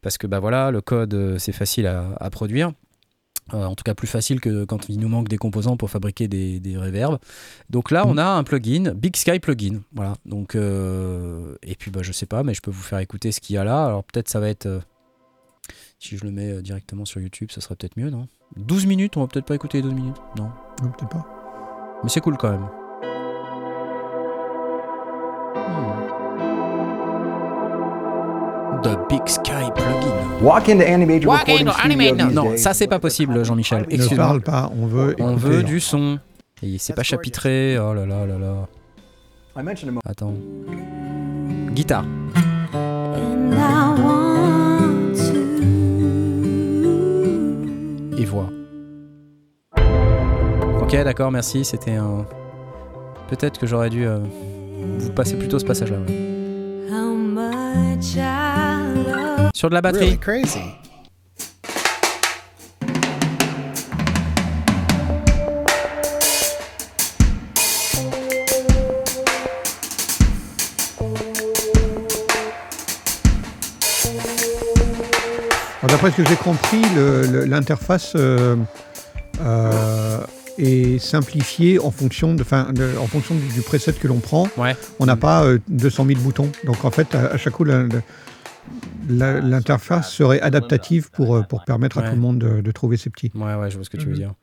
parce 0.01 0.17
que 0.17 0.27
bah 0.27 0.39
voilà, 0.39 0.71
le 0.71 0.81
code 0.81 1.13
euh, 1.13 1.37
c'est 1.37 1.51
facile 1.53 1.87
à 1.87 2.29
produire. 2.31 2.73
Euh, 3.53 3.63
en 3.63 3.75
tout 3.75 3.83
cas 3.83 3.93
plus 3.93 4.07
facile 4.07 4.41
que 4.41 4.65
quand 4.65 4.89
il 4.89 4.99
nous 4.99 5.07
manque 5.07 5.29
des 5.29 5.37
composants 5.37 5.77
pour 5.77 5.89
fabriquer 5.89 6.27
des, 6.27 6.59
des 6.59 6.75
reverbs. 6.77 7.17
Donc 7.69 7.91
là, 7.91 8.03
on 8.05 8.17
a 8.17 8.25
un 8.25 8.43
plugin, 8.43 8.93
Big 8.93 9.15
Sky 9.15 9.39
Plugin. 9.39 9.79
Voilà. 9.95 10.15
Donc, 10.25 10.55
euh, 10.55 11.55
et 11.63 11.75
puis 11.75 11.89
bah, 11.89 12.01
je 12.03 12.11
sais 12.11 12.25
pas, 12.25 12.43
mais 12.43 12.53
je 12.53 12.61
peux 12.61 12.71
vous 12.71 12.81
faire 12.81 12.99
écouter 12.99 13.31
ce 13.31 13.39
qu'il 13.39 13.55
y 13.55 13.57
a 13.57 13.63
là. 13.63 13.85
Alors 13.85 14.03
peut-être 14.03 14.27
ça 14.27 14.39
va 14.41 14.49
être. 14.49 14.65
euh, 14.65 14.79
si 15.99 16.17
je 16.17 16.23
le 16.25 16.31
mets 16.31 16.61
directement 16.61 17.05
sur 17.05 17.21
YouTube, 17.21 17.49
ça 17.51 17.61
serait 17.61 17.75
peut-être 17.75 17.97
mieux, 17.97 18.09
non? 18.09 18.27
12 18.57 18.85
minutes, 18.85 19.17
on 19.17 19.21
va 19.21 19.27
peut-être 19.27 19.45
pas 19.45 19.55
écouter 19.55 19.77
les 19.79 19.83
12 19.83 19.93
minutes. 19.93 20.17
Non? 20.37 20.49
Non, 20.83 20.91
peut-être 20.91 21.09
pas. 21.09 21.25
Mais 22.03 22.09
c'est 22.09 22.21
cool 22.21 22.37
quand 22.37 22.51
même. 22.51 22.67
Hmm. 25.55 26.06
The 28.83 28.97
Big 29.09 29.27
Sky 29.27 29.71
Plugin. 29.75 30.41
Walk 30.41 30.69
into 30.69 30.83
any 30.85 31.05
major 31.05 31.27
Walk 31.27 31.49
into 31.49 32.33
Non, 32.33 32.57
ça 32.57 32.73
c'est 32.73 32.87
pas 32.87 32.99
possible, 32.99 33.43
Jean-Michel. 33.43 33.85
Ne 33.89 34.15
parle 34.15 34.41
pas, 34.41 34.71
on 34.79 34.85
veut. 34.85 35.15
On 35.19 35.31
écouter. 35.31 35.47
veut 35.49 35.63
du 35.63 35.79
son. 35.79 36.19
Et 36.61 36.77
c'est 36.77 36.93
pas 36.93 37.03
chapitré. 37.03 37.77
Oh 37.79 37.93
là 37.93 38.05
là 38.05 38.25
là 38.25 38.37
là. 38.37 38.67
I 39.55 39.63
mentioned 39.63 39.89
a 39.89 39.91
moment 39.91 40.01
Attends. 40.05 40.33
Guitare. 41.73 42.05
Et 48.17 48.25
voix. 48.25 48.49
Ok, 50.81 50.91
d'accord, 51.03 51.31
merci. 51.31 51.65
C'était 51.65 51.95
un. 51.95 52.25
Peut-être 53.29 53.59
que 53.59 53.67
j'aurais 53.67 53.89
dû 53.89 54.05
euh, 54.05 54.19
vous 54.99 55.11
passer 55.11 55.35
plutôt 55.35 55.59
ce 55.59 55.65
passage-là. 55.65 55.97
ouais. 55.97 56.37
Sur 59.57 59.69
de 59.69 59.73
la 59.73 59.81
batterie. 59.81 60.05
really 60.05 60.19
crazy. 60.19 60.59
D'après 75.87 76.11
ce 76.11 76.17
que 76.17 76.25
j'ai 76.27 76.35
compris, 76.35 76.81
l'interface 77.47 78.13
euh, 78.15 78.55
euh, 79.41 80.19
est 80.57 80.99
simplifiée 80.99 81.79
en 81.79 81.91
fonction, 81.91 82.33
de, 82.33 82.43
en 82.99 83.07
fonction 83.07 83.35
du, 83.35 83.47
du 83.47 83.61
preset 83.61 83.93
que 83.93 84.07
l'on 84.07 84.19
prend. 84.19 84.47
Ouais. 84.57 84.75
On 84.99 85.05
n'a 85.05 85.15
pas 85.15 85.43
euh, 85.45 85.59
200 85.69 86.05
000 86.07 86.19
boutons. 86.19 86.51
Donc 86.65 86.83
en 86.83 86.91
fait, 86.91 87.15
à, 87.15 87.27
à 87.33 87.37
chaque 87.37 87.53
coup, 87.53 87.63
la- 87.63 87.83
la- 87.83 88.01
l'interface 89.07 90.13
serait 90.13 90.39
adaptative 90.41 91.09
pour, 91.11 91.35
euh, 91.35 91.41
pour 91.43 91.63
permettre 91.63 91.97
à 91.97 92.01
Ouais. 92.01 92.09
tout 92.09 92.15
le 92.15 92.21
monde 92.21 92.39
de, 92.39 92.61
de 92.61 92.71
trouver 92.71 92.97
ses 92.97 93.09
petits. 93.09 93.31
Ouais, 93.35 93.55
ouais, 93.55 93.69
je 93.69 93.75
vois 93.75 93.85
ce 93.85 93.89
que 93.89 93.97
tu 93.97 94.05
veux 94.05 94.11
Mhm. 94.13 94.17
dire. 94.17 94.33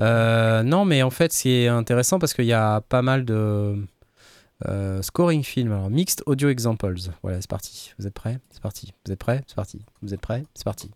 Euh, 0.00 0.62
non, 0.62 0.84
mais 0.84 1.02
en 1.02 1.10
fait, 1.10 1.32
c'est 1.32 1.68
intéressant 1.68 2.18
parce 2.18 2.34
qu'il 2.34 2.44
y 2.46 2.52
a 2.52 2.80
pas 2.80 3.02
mal 3.02 3.24
de 3.24 3.76
euh, 4.66 5.02
scoring 5.02 5.42
film. 5.42 5.70
Alors, 5.72 5.90
mixed 5.90 6.22
audio 6.26 6.48
examples. 6.48 6.94
Voilà, 7.22 7.40
c'est 7.40 7.50
parti. 7.50 7.92
Vous 7.98 8.06
êtes 8.06 8.14
prêts? 8.14 8.38
C'est 8.50 8.62
parti. 8.62 8.92
Vous 9.04 9.12
êtes 9.12 9.18
prêts? 9.18 9.42
C'est 9.46 9.54
parti. 9.56 9.84
Vous 10.02 10.14
êtes 10.14 10.20
prêts? 10.20 10.44
C'est 10.54 10.64
parti. 10.64 10.90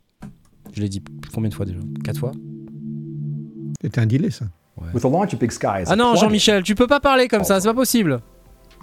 Je 0.73 0.81
l'ai 0.81 0.89
dit 0.89 1.03
combien 1.35 1.51
de 1.51 1.55
fois 1.55 1.67
déjà? 1.67 1.79
Quatre 2.05 2.19
fois? 2.19 2.33
C'était 3.83 4.01
un 4.01 4.07
delay, 4.07 4.31
ça. 4.31 4.47
As 4.81 4.95
Ah 5.87 5.93
a 5.93 5.97
non. 5.97 6.15
Jean-Michel, 6.15 6.63
tu 6.63 6.75
peux 6.75 6.87
pas 6.87 7.01
parler 7.01 7.29
comme 7.29 7.45
ça, 7.45 7.61
c'est 7.61 7.69
pas 7.69 7.75
possible. 7.75 8.21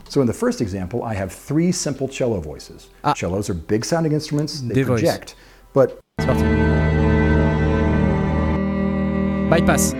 So 0.09 0.21
in 0.21 0.27
the 0.27 0.33
first 0.33 0.61
example, 0.61 1.03
I 1.03 1.13
have 1.15 1.31
three 1.31 1.71
simple 1.71 2.07
cello 2.07 2.39
voices. 2.39 2.87
Ah. 3.03 3.13
Cellos 3.13 3.49
are 3.49 3.53
big 3.53 3.83
sounding 3.83 4.13
instruments, 4.13 4.61
they 4.61 4.73
Des 4.75 4.83
voices. 4.83 5.01
project. 5.01 5.35
But 5.73 5.99
C'est 6.19 6.27
parti. 6.27 6.43
Bypass. 9.49 9.93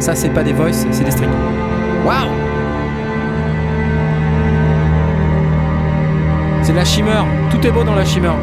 Ça, 0.00 0.14
c'est 0.14 0.30
pas 0.30 0.44
des 0.44 0.52
voices, 0.52 0.86
c'est 0.92 1.04
des 1.04 1.10
strings. 1.10 1.30
Waouh 2.04 2.28
C'est 6.62 6.72
de 6.72 6.76
la 6.76 6.84
shimmer. 6.84 7.24
Tout 7.50 7.66
est 7.66 7.70
beau 7.72 7.82
dans 7.82 7.94
la 7.94 8.04
shimmer. 8.04 8.34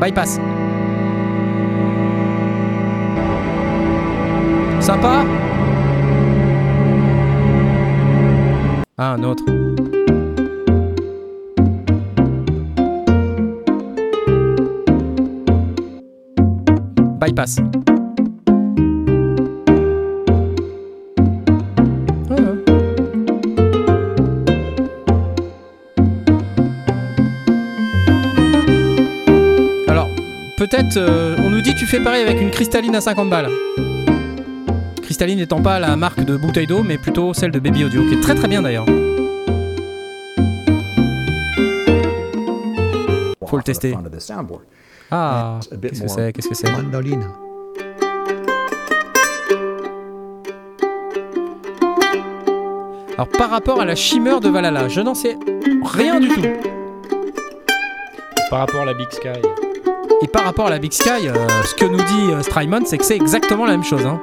Bypass. 0.00 0.38
Sympa 4.80 5.24
Ah, 9.06 9.16
un 9.18 9.22
autre. 9.22 9.44
Bypass. 17.20 17.58
Peut-être, 30.56 30.96
euh, 30.96 31.36
on 31.40 31.50
nous 31.50 31.60
dit 31.60 31.74
tu 31.74 31.84
fais 31.84 32.00
pareil 32.00 32.22
avec 32.22 32.40
une 32.40 32.50
cristalline 32.50 32.94
à 32.94 33.02
50 33.02 33.28
balles. 33.28 33.50
Cristalline 35.14 35.38
n'étant 35.38 35.62
pas 35.62 35.78
la 35.78 35.94
marque 35.94 36.24
de 36.24 36.36
bouteille 36.36 36.66
d'eau, 36.66 36.82
mais 36.82 36.98
plutôt 36.98 37.32
celle 37.34 37.52
de 37.52 37.60
Baby 37.60 37.84
Audio, 37.84 38.02
qui 38.02 38.14
est 38.14 38.20
très 38.20 38.34
très 38.34 38.48
bien 38.48 38.62
d'ailleurs. 38.62 38.84
Faut 43.46 43.56
le 43.56 43.62
tester. 43.62 43.96
Ah, 45.12 45.60
qu'est-ce 45.80 46.02
que 46.02 46.08
c'est 46.08 46.32
Qu'est-ce 46.32 46.48
que 46.48 46.54
c'est 46.56 46.68
Mandoline. 46.72 47.28
Alors, 53.12 53.28
par 53.28 53.50
rapport 53.50 53.80
à 53.80 53.84
la 53.84 53.94
chimère 53.94 54.40
de 54.40 54.48
Valhalla, 54.48 54.88
je 54.88 55.00
n'en 55.00 55.14
sais 55.14 55.38
rien 55.84 56.18
du 56.18 56.26
tout. 56.26 56.42
Par 58.50 58.58
rapport 58.58 58.80
à 58.80 58.86
la 58.86 58.94
Big 58.94 59.12
Sky. 59.12 59.28
Et 60.22 60.26
par 60.26 60.42
rapport 60.42 60.66
à 60.66 60.70
la 60.70 60.80
Big 60.80 60.92
Sky, 60.92 61.28
euh, 61.28 61.34
ce 61.62 61.76
que 61.76 61.84
nous 61.84 61.98
dit 61.98 62.32
euh, 62.32 62.42
Strymon, 62.42 62.80
c'est 62.84 62.98
que 62.98 63.04
c'est 63.04 63.14
exactement 63.14 63.64
la 63.64 63.72
même 63.72 63.84
chose. 63.84 64.04
hein. 64.04 64.20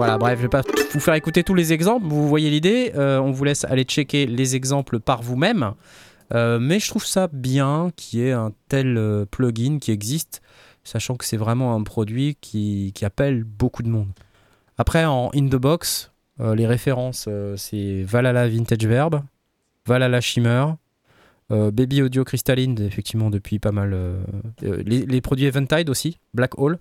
Voilà, 0.00 0.16
bref, 0.16 0.38
je 0.38 0.44
vais 0.44 0.48
pas 0.48 0.62
vous 0.94 0.98
faire 0.98 1.12
écouter 1.12 1.44
tous 1.44 1.54
les 1.54 1.74
exemples, 1.74 2.06
vous 2.06 2.26
voyez 2.26 2.48
l'idée. 2.48 2.90
euh, 2.94 3.18
on 3.18 3.32
vous 3.32 3.44
laisse 3.44 3.66
aller 3.66 3.84
checker 3.84 4.24
les 4.24 4.56
exemples 4.56 4.98
par 4.98 5.20
vous-même. 5.20 5.74
Euh, 6.32 6.58
mais 6.58 6.80
je 6.80 6.88
trouve 6.88 7.04
ça 7.04 7.28
bien 7.30 7.90
qu'il 7.96 8.20
y 8.20 8.22
ait 8.22 8.32
un 8.32 8.50
tel 8.68 8.96
euh, 8.96 9.26
plugin 9.26 9.78
qui 9.78 9.90
existe, 9.90 10.40
sachant 10.84 11.16
que 11.16 11.26
c'est 11.26 11.36
vraiment 11.36 11.74
un 11.74 11.82
produit 11.82 12.38
qui, 12.40 12.94
appelle 13.02 13.44
beaucoup 13.44 13.82
de 13.82 13.90
monde. 13.90 14.08
Après, 14.78 15.04
en 15.04 15.30
in 15.34 15.48
the 15.48 15.56
box, 15.56 16.10
les 16.38 16.66
références, 16.66 17.28
c'est 17.56 18.02
Valhalla 18.02 18.48
Vintage 18.48 18.86
Verb, 18.86 19.20
Valhalla 19.86 20.22
Shimmer, 20.22 20.64
Baby 21.50 22.00
Audio 22.00 22.24
Crystalline, 22.24 22.80
effectivement, 22.80 23.28
depuis 23.28 23.58
pas 23.58 23.72
mal. 23.72 23.94
les 24.62 25.20
produits 25.20 25.44
Eventide 25.44 25.90
aussi, 25.90 26.16
Black 26.32 26.58
Hole, 26.58 26.78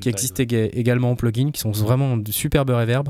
qui 0.00 0.08
existent 0.08 0.42
ég- 0.42 0.70
également 0.72 1.10
en 1.10 1.16
plugin, 1.16 1.50
qui 1.50 1.60
sont 1.60 1.72
vraiment 1.72 2.16
de 2.16 2.32
superbes 2.32 2.70
reverb. 2.70 3.08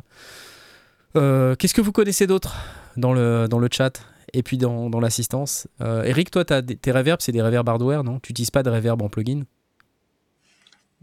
Euh, 1.16 1.54
Qu'est-ce 1.56 1.74
que 1.74 1.80
vous 1.80 1.92
connaissez 1.92 2.26
d'autre 2.26 2.56
dans 2.96 3.12
le, 3.12 3.46
dans 3.48 3.58
le 3.58 3.68
chat 3.70 4.02
et 4.34 4.42
puis 4.42 4.58
dans, 4.58 4.90
dans 4.90 5.00
l'assistance? 5.00 5.66
Euh, 5.80 6.02
Eric, 6.04 6.30
toi, 6.30 6.44
as 6.50 6.62
des, 6.62 6.76
tes 6.76 6.92
reverbs, 6.92 7.20
c'est 7.20 7.32
des 7.32 7.42
reverbs 7.42 7.68
hardware, 7.68 8.04
non? 8.04 8.20
Tu 8.20 8.32
n'utilises 8.32 8.50
pas 8.50 8.62
de 8.62 8.70
reverb 8.70 9.00
en 9.02 9.08
plugin? 9.08 9.42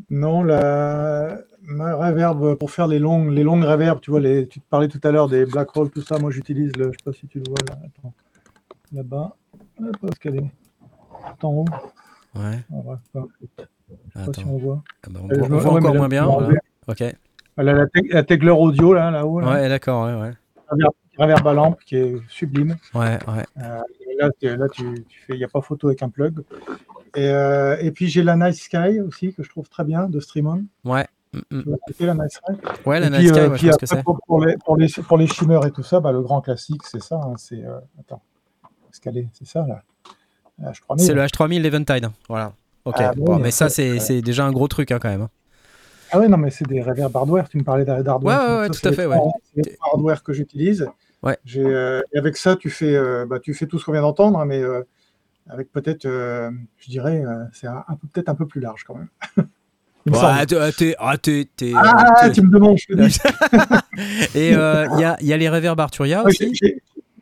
Non, 0.09 0.43
la... 0.43 1.39
ma 1.63 1.95
reverb 1.95 2.55
pour 2.55 2.69
faire 2.69 2.87
les 2.87 2.99
longues, 2.99 3.31
les 3.31 3.43
longues 3.43 3.63
reverbs, 3.63 4.01
tu 4.01 4.11
vois, 4.11 4.19
les... 4.19 4.47
tu 4.47 4.59
te 4.59 4.65
parlais 4.69 4.89
tout 4.89 4.99
à 5.03 5.11
l'heure 5.11 5.29
des 5.29 5.45
black 5.45 5.69
rolls, 5.71 5.89
tout 5.89 6.01
ça. 6.01 6.19
Moi, 6.19 6.31
j'utilise 6.31 6.75
le, 6.75 6.91
je 6.91 6.97
sais 6.97 7.03
pas 7.03 7.13
si 7.13 7.27
tu 7.27 7.39
le 7.39 7.45
vois 7.47 7.57
là, 7.67 7.79
attends, 7.85 8.13
là-bas. 8.91 9.35
Est-ce 9.79 10.19
qu'elle 10.19 10.35
est 10.35 10.51
Tout 11.39 11.47
en 11.47 11.51
haut. 11.51 11.65
Ouais. 12.35 12.63
Ah. 13.15 13.21
Je 13.89 14.19
sais 14.19 14.25
pas 14.25 14.33
si 14.33 14.45
on 14.45 14.57
voit. 14.57 14.83
Ah 15.03 15.07
bah, 15.11 15.19
on 15.23 15.29
Euh, 15.29 15.35
voit, 15.37 15.47
je 15.47 15.51
on 15.51 15.55
me- 15.55 15.59
voit 15.59 15.73
ouais, 15.73 15.79
mais 15.81 15.87
encore 15.87 15.93
là, 15.93 15.99
moins 15.99 16.07
bien. 16.09 16.25
voilà. 16.25 16.59
Ok. 16.87 17.01
Elle 17.57 17.69
a 17.69 17.73
la, 17.73 17.85
teg- 17.85 18.11
la 18.13 18.23
Tegler 18.23 18.51
audio 18.51 18.93
là, 18.93 19.11
là-haut. 19.11 19.39
Là. 19.39 19.49
Ouais, 19.49 19.69
d'accord, 19.69 20.05
ouais, 20.05 20.13
ouais. 20.21 20.33
Reverb, 20.69 20.93
reverb 21.17 21.47
à 21.47 21.53
lampe 21.53 21.79
qui 21.85 21.95
est 21.97 22.15
sublime. 22.27 22.75
Ouais, 22.93 23.17
ouais. 23.27 23.43
Euh, 23.61 23.81
là, 24.19 24.67
tu, 24.69 25.05
tu 25.07 25.19
fais, 25.25 25.33
il 25.33 25.37
n'y 25.37 25.43
a 25.43 25.47
pas 25.47 25.61
photo 25.61 25.87
avec 25.87 26.01
un 26.03 26.09
plug. 26.09 26.39
Et, 27.15 27.29
euh, 27.29 27.77
et 27.79 27.91
puis 27.91 28.07
j'ai 28.09 28.23
la 28.23 28.35
Night 28.35 28.55
Sky 28.55 28.99
aussi 28.99 29.33
que 29.33 29.41
je 29.43 29.49
trouve 29.49 29.69
très 29.69 29.83
bien 29.85 30.09
de 30.09 30.19
Streamon. 30.19 30.65
Ouais. 30.83 31.07
Mm, 31.33 31.39
mm. 31.51 31.75
Écouter 31.87 32.05
la 32.07 32.13
Night 32.15 32.31
Sky? 32.31 32.53
Ouais, 32.85 32.99
la 32.99 33.09
Night 33.09 33.29
Sky, 33.29 33.39
euh, 33.39 33.55
je 33.55 33.77
que 33.77 33.85
c'est. 33.85 34.03
pour, 34.03 34.19
pour 34.27 34.43
les, 34.45 34.57
pour, 34.57 34.75
les, 34.77 34.87
pour 35.07 35.17
les 35.17 35.27
shimmers 35.27 35.65
et 35.65 35.71
tout 35.71 35.83
ça, 35.83 35.99
bah, 36.01 36.11
le 36.11 36.21
grand 36.21 36.41
classique, 36.41 36.81
c'est 36.83 37.01
ça. 37.01 37.15
hein, 37.23 37.33
c'est 37.37 37.63
attends, 37.99 38.21
est-ce 38.91 38.99
qu'elle 38.99 39.17
est 39.17 39.27
C'est 39.33 39.47
ça 39.47 39.65
là. 39.67 39.81
La 40.59 40.71
H3000. 40.71 40.99
C'est 40.99 41.13
le 41.13 41.21
H3000 41.23 41.65
Eventide. 41.65 42.09
Voilà. 42.27 42.53
Ok. 42.85 42.95
Ah, 42.99 43.11
Bon, 43.15 43.37
mais 43.39 43.51
ça, 43.51 43.65
ouais. 43.65 43.99
c'est 43.99 44.21
déjà 44.21 44.45
un 44.45 44.51
gros 44.51 44.67
truc 44.67 44.91
hein, 44.91 44.99
quand 45.01 45.09
même. 45.09 45.27
Ah 46.11 46.19
ouais, 46.19 46.27
non, 46.27 46.37
mais 46.37 46.51
c'est 46.51 46.67
des 46.67 46.81
reverb 46.81 47.15
hardware. 47.17 47.49
Tu 47.49 47.57
me 47.57 47.63
parlais 47.63 47.83
d'hardware. 47.83 48.23
Ouais, 48.23 48.45
ouais, 48.53 48.59
ouais, 48.61 48.67
ça, 48.73 48.79
tout 48.79 48.87
à 48.89 48.91
fait, 48.93 49.03
trois- 49.05 49.31
c'est 49.55 49.77
hardware 49.91 50.23
que 50.23 50.33
j'utilise. 50.33 50.87
Ouais. 51.23 51.37
Euh, 51.57 52.01
et 52.13 52.19
avec 52.19 52.37
ça, 52.37 52.55
tu 52.55 52.69
fais, 52.69 52.95
euh, 52.95 53.25
bah, 53.27 53.39
tu 53.39 53.53
fais 53.55 53.65
tout 53.65 53.79
ce 53.79 53.85
qu'on 53.85 53.91
vient 53.93 54.01
d'entendre, 54.03 54.37
hein, 54.39 54.45
mais 54.45 54.61
euh, 54.61 54.83
avec 55.49 55.71
peut-être, 55.71 56.05
je 56.05 56.89
dirais, 56.89 57.23
c'est 57.53 57.67
un, 57.67 57.83
un 57.87 57.95
peu- 57.95 58.07
peut-être 58.13 58.29
un 58.29 58.35
peu 58.35 58.45
plus 58.45 58.61
large 58.61 58.83
quand 58.83 58.95
même. 58.95 59.09
Ouais, 60.07 60.19
ah, 60.21 60.45
t'es- 60.45 60.95
Ah, 60.99 61.17
t'es- 61.17 61.45
tu 62.31 62.41
me 62.43 62.51
demandes, 62.51 62.77
je 62.77 62.85
te 62.85 62.93
dis. 62.93 63.17
Et 64.35 64.49
il 64.51 64.99
y, 64.99 65.03
a, 65.03 65.17
y 65.19 65.33
a 65.33 65.37
les 65.37 65.49
reverb 65.49 65.79
Arturia 65.79 66.19
Ouais, 66.21 66.27
aussi. 66.27 66.53
j'ai- 66.53 66.79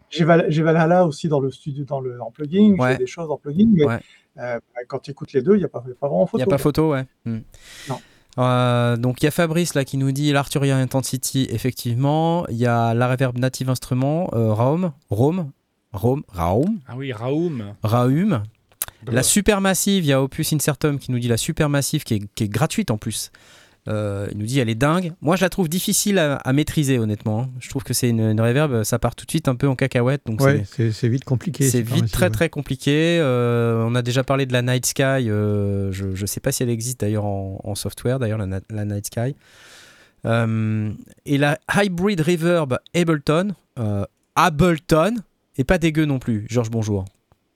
J'ai 0.10 0.26
Val- 0.26 0.48
j'ai 0.50 0.64
Valhalla 0.64 1.06
aussi 1.08 1.30
dans 1.30 1.40
le 1.40 1.50
studio, 1.50 1.86
dans 1.86 2.02
le 2.02 2.22
en 2.22 2.30
plugin. 2.30 2.76
Ouais. 2.78 2.92
J'ai 2.92 2.98
des 2.98 3.08
choses 3.08 3.32
en 3.32 3.38
plugin, 3.38 3.70
mais 3.74 3.86
Ouais. 3.86 4.00
Euh, 4.38 4.60
quand 4.88 5.00
tu 5.00 5.12
écoutes 5.12 5.34
les 5.34 5.42
deux, 5.42 5.56
il 5.56 5.60
n'y 5.60 5.66
a 5.66 5.70
pas, 5.70 5.84
il 5.86 5.90
y 5.90 5.92
a 5.92 5.96
pas 5.96 6.08
vraiment 6.08 6.26
Il 6.26 6.30
photo. 6.30 6.38
n'y 6.38 6.44
a 6.44 6.48
pas 6.48 6.58
photo, 6.58 6.92
ouais. 6.92 7.06
Hmm. 7.26 7.40
Non. 7.90 8.00
Euh, 8.40 8.98
donc 8.98 9.22
il 9.22 9.26
y 9.26 9.28
a 9.28 9.32
Fabrice 9.32 9.76
là 9.76 9.86
qui 9.86 9.98
nous 9.98 10.12
dit 10.12 10.32
l'Arturia 10.32 10.78
Intensity, 10.78 11.48
effectivement. 11.52 12.48
Il 12.48 12.58
y 12.58 12.66
a 12.66 12.94
la 12.94 13.08
reverb 13.10 13.38
Native 13.38 13.70
Instrument, 13.70 14.30
euh, 14.34 14.52
Raum, 14.54 14.92
Raum, 15.12 15.52
Raum, 15.92 16.24
Raum, 16.30 16.80
Ah 16.88 16.96
oui, 16.98 17.14
Raoum. 17.14 17.76
Raum. 17.84 18.44
La 19.06 19.22
Supermassive, 19.22 20.04
il 20.06 20.08
y 20.08 20.14
a 20.14 20.22
Opus 20.24 20.54
Incertum 20.54 20.98
qui 20.98 21.12
nous 21.12 21.20
dit 21.20 21.28
la 21.28 21.38
Supermassive 21.38 22.04
qui 22.04 22.16
est, 22.16 22.22
qui 22.36 22.46
est 22.46 22.50
gratuite 22.50 22.90
en 22.90 22.98
plus. 22.98 23.32
Euh, 23.90 24.28
il 24.32 24.38
nous 24.38 24.46
dit 24.46 24.60
elle 24.60 24.70
est 24.70 24.76
dingue. 24.76 25.12
Moi, 25.20 25.36
je 25.36 25.42
la 25.42 25.50
trouve 25.50 25.68
difficile 25.68 26.18
à, 26.18 26.36
à 26.36 26.54
maîtriser, 26.54 27.00
honnêtement. 27.00 27.50
Je 27.60 27.70
trouve 27.70 27.84
que 27.84 27.94
c'est 27.94 28.10
une, 28.10 28.22
une 28.22 28.40
reverb, 28.40 28.84
ça 28.84 28.98
part 28.98 29.14
tout 29.16 29.26
de 29.26 29.32
suite 29.32 29.48
un 29.50 29.56
peu 29.56 29.68
en 29.68 29.76
cacahuète. 29.76 30.22
Donc 30.26 30.40
c'est- 30.40 30.46
Ouais, 30.48 30.64
c'est 30.66 30.92
c'est 30.94 31.10
vite 31.10 31.26
compliqué. 31.26 31.70
c'est 31.70 31.82
vite 31.82 32.10
très 32.12 32.30
très 32.30 32.48
compliqué. 32.50 33.20
Euh, 33.20 33.84
on 33.86 33.94
a 33.96 34.02
déjà 34.02 34.24
parlé 34.24 34.46
de 34.46 34.54
la 34.54 34.62
Night 34.62 34.86
Sky. 34.86 35.04
euh, 35.30 35.92
je 35.92 36.06
ne 36.08 36.26
sais 36.26 36.40
pas 36.40 36.52
si 36.54 36.64
elle 36.64 36.70
existe 36.70 37.02
d'ailleurs 37.02 37.26
en, 37.26 37.60
en 37.64 37.76
software, 37.76 38.20
d'ailleurs, 38.20 38.38
la, 38.38 38.86
Night 38.86 39.08
Sky. 39.08 39.36
Et 40.26 41.38
la 41.38 41.60
Hybrid 41.76 42.22
Reverb 42.22 42.78
Ableton, 42.96 43.54
Ableton, 44.36 45.16
et 45.58 45.64
pas 45.66 45.78
dégueu 45.78 46.06
non 46.06 46.20
plus. 46.20 46.46
Georges, 46.50 46.70
bonjour. 46.72 47.06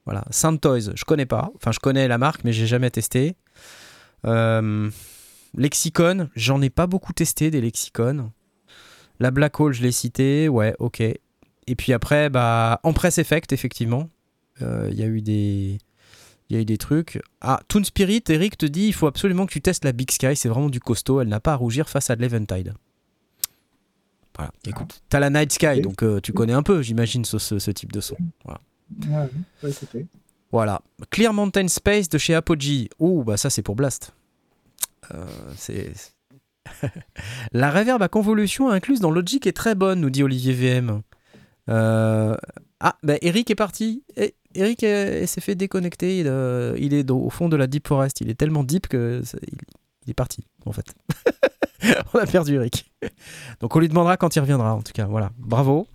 Voilà. 0.04 0.24
Sound 0.30 0.60
Toys, 0.60 0.92
je 0.94 1.04
connais 1.04 1.26
pas. 1.26 1.50
Enfin, 1.56 1.72
je 1.72 1.78
connais 1.80 2.06
la 2.08 2.18
marque, 2.18 2.44
mais 2.44 2.52
j'ai 2.52 2.66
jamais 2.66 2.90
testé. 2.90 3.34
Euh, 4.26 4.90
Lexicon, 5.58 6.28
j'en 6.36 6.62
ai 6.62 6.70
pas 6.70 6.86
beaucoup 6.86 7.12
testé 7.12 7.50
des 7.50 7.60
Lexicon. 7.60 8.32
La 9.20 9.30
Black 9.30 9.58
Hole, 9.60 9.72
je 9.72 9.82
l'ai 9.82 9.92
cité. 9.92 10.48
Ouais, 10.48 10.74
ok. 10.78 11.00
Et 11.00 11.74
puis 11.76 11.92
après, 11.92 12.30
bah, 12.30 12.80
en 12.82 12.92
Press 12.92 13.18
Effect, 13.18 13.52
effectivement, 13.52 14.08
euh, 14.62 14.88
il 14.90 14.98
y 14.98 15.02
a 15.02 15.06
eu 15.06 15.20
des. 15.20 15.78
Il 16.50 16.54
y 16.56 16.58
a 16.58 16.62
eu 16.62 16.64
des 16.64 16.78
trucs. 16.78 17.20
Ah, 17.42 17.60
Toon 17.68 17.84
Spirit, 17.84 18.22
Eric 18.30 18.56
te 18.56 18.64
dit 18.64 18.86
il 18.86 18.94
faut 18.94 19.06
absolument 19.06 19.44
que 19.44 19.52
tu 19.52 19.60
testes 19.60 19.84
la 19.84 19.92
Big 19.92 20.10
Sky, 20.10 20.34
c'est 20.34 20.48
vraiment 20.48 20.70
du 20.70 20.80
costaud, 20.80 21.20
elle 21.20 21.28
n'a 21.28 21.40
pas 21.40 21.52
à 21.52 21.56
rougir 21.56 21.90
face 21.90 22.08
à 22.08 22.16
de 22.16 22.22
l'Eventide. 22.22 22.72
Voilà, 24.34 24.52
écoute, 24.66 25.02
t'as 25.10 25.20
la 25.20 25.28
Night 25.28 25.52
Sky, 25.52 25.80
donc 25.82 26.02
euh, 26.02 26.20
tu 26.20 26.32
connais 26.32 26.52
un 26.54 26.62
peu, 26.62 26.80
j'imagine, 26.80 27.24
ce, 27.26 27.38
ce- 27.38 27.58
ce 27.58 27.70
type 27.70 27.92
de 27.92 28.00
son. 28.00 28.16
Voilà. 28.44 28.60
Ouais, 29.10 29.28
ouais. 29.64 30.06
Voilà. 30.52 30.80
Clear 31.10 31.34
Mountain 31.34 31.68
Space 31.68 32.08
de 32.08 32.16
chez 32.16 32.34
Apogee. 32.34 32.88
Oh, 32.98 33.24
bah 33.24 33.36
ça 33.36 33.50
c'est 33.50 33.62
pour 33.62 33.74
Blast. 33.76 34.14
Euh, 35.14 35.24
c'est. 35.56 35.92
La 37.52 37.70
reverb 37.70 38.02
à 38.02 38.08
convolution 38.08 38.68
incluse 38.68 39.00
dans 39.00 39.10
Logic 39.10 39.46
est 39.46 39.56
très 39.56 39.74
bonne, 39.74 40.00
nous 40.00 40.10
dit 40.10 40.22
Olivier 40.22 40.52
VM. 40.52 41.02
Euh, 41.68 42.36
Ah, 42.80 42.96
bah 43.02 43.14
Eric 43.22 43.50
est 43.50 43.56
parti. 43.56 44.04
Eh, 44.16 44.34
Eric 44.54 44.84
euh, 44.84 45.26
s'est 45.26 45.40
fait 45.40 45.54
déconnecter. 45.54 46.20
Il, 46.20 46.26
euh, 46.28 46.76
est 46.76 47.10
au 47.10 47.30
fond 47.30 47.48
de 47.48 47.56
la 47.56 47.66
Deep 47.66 47.88
Forest. 47.88 48.20
Il 48.20 48.30
est 48.30 48.34
tellement 48.34 48.64
deep 48.64 48.86
que 48.88 49.22
il, 49.46 49.58
il 50.06 50.10
est 50.10 50.14
parti, 50.14 50.46
en 50.66 50.72
fait. 50.72 50.94
On 52.14 52.18
a 52.18 52.26
perdu 52.26 52.54
Eric. 52.54 52.90
Donc 53.60 53.76
on 53.76 53.78
lui 53.78 53.88
demandera 53.88 54.16
quand 54.16 54.34
il 54.34 54.40
reviendra, 54.40 54.74
en 54.74 54.82
tout 54.82 54.92
cas. 54.92 55.06
Voilà. 55.06 55.30
Bravo. 55.38 55.86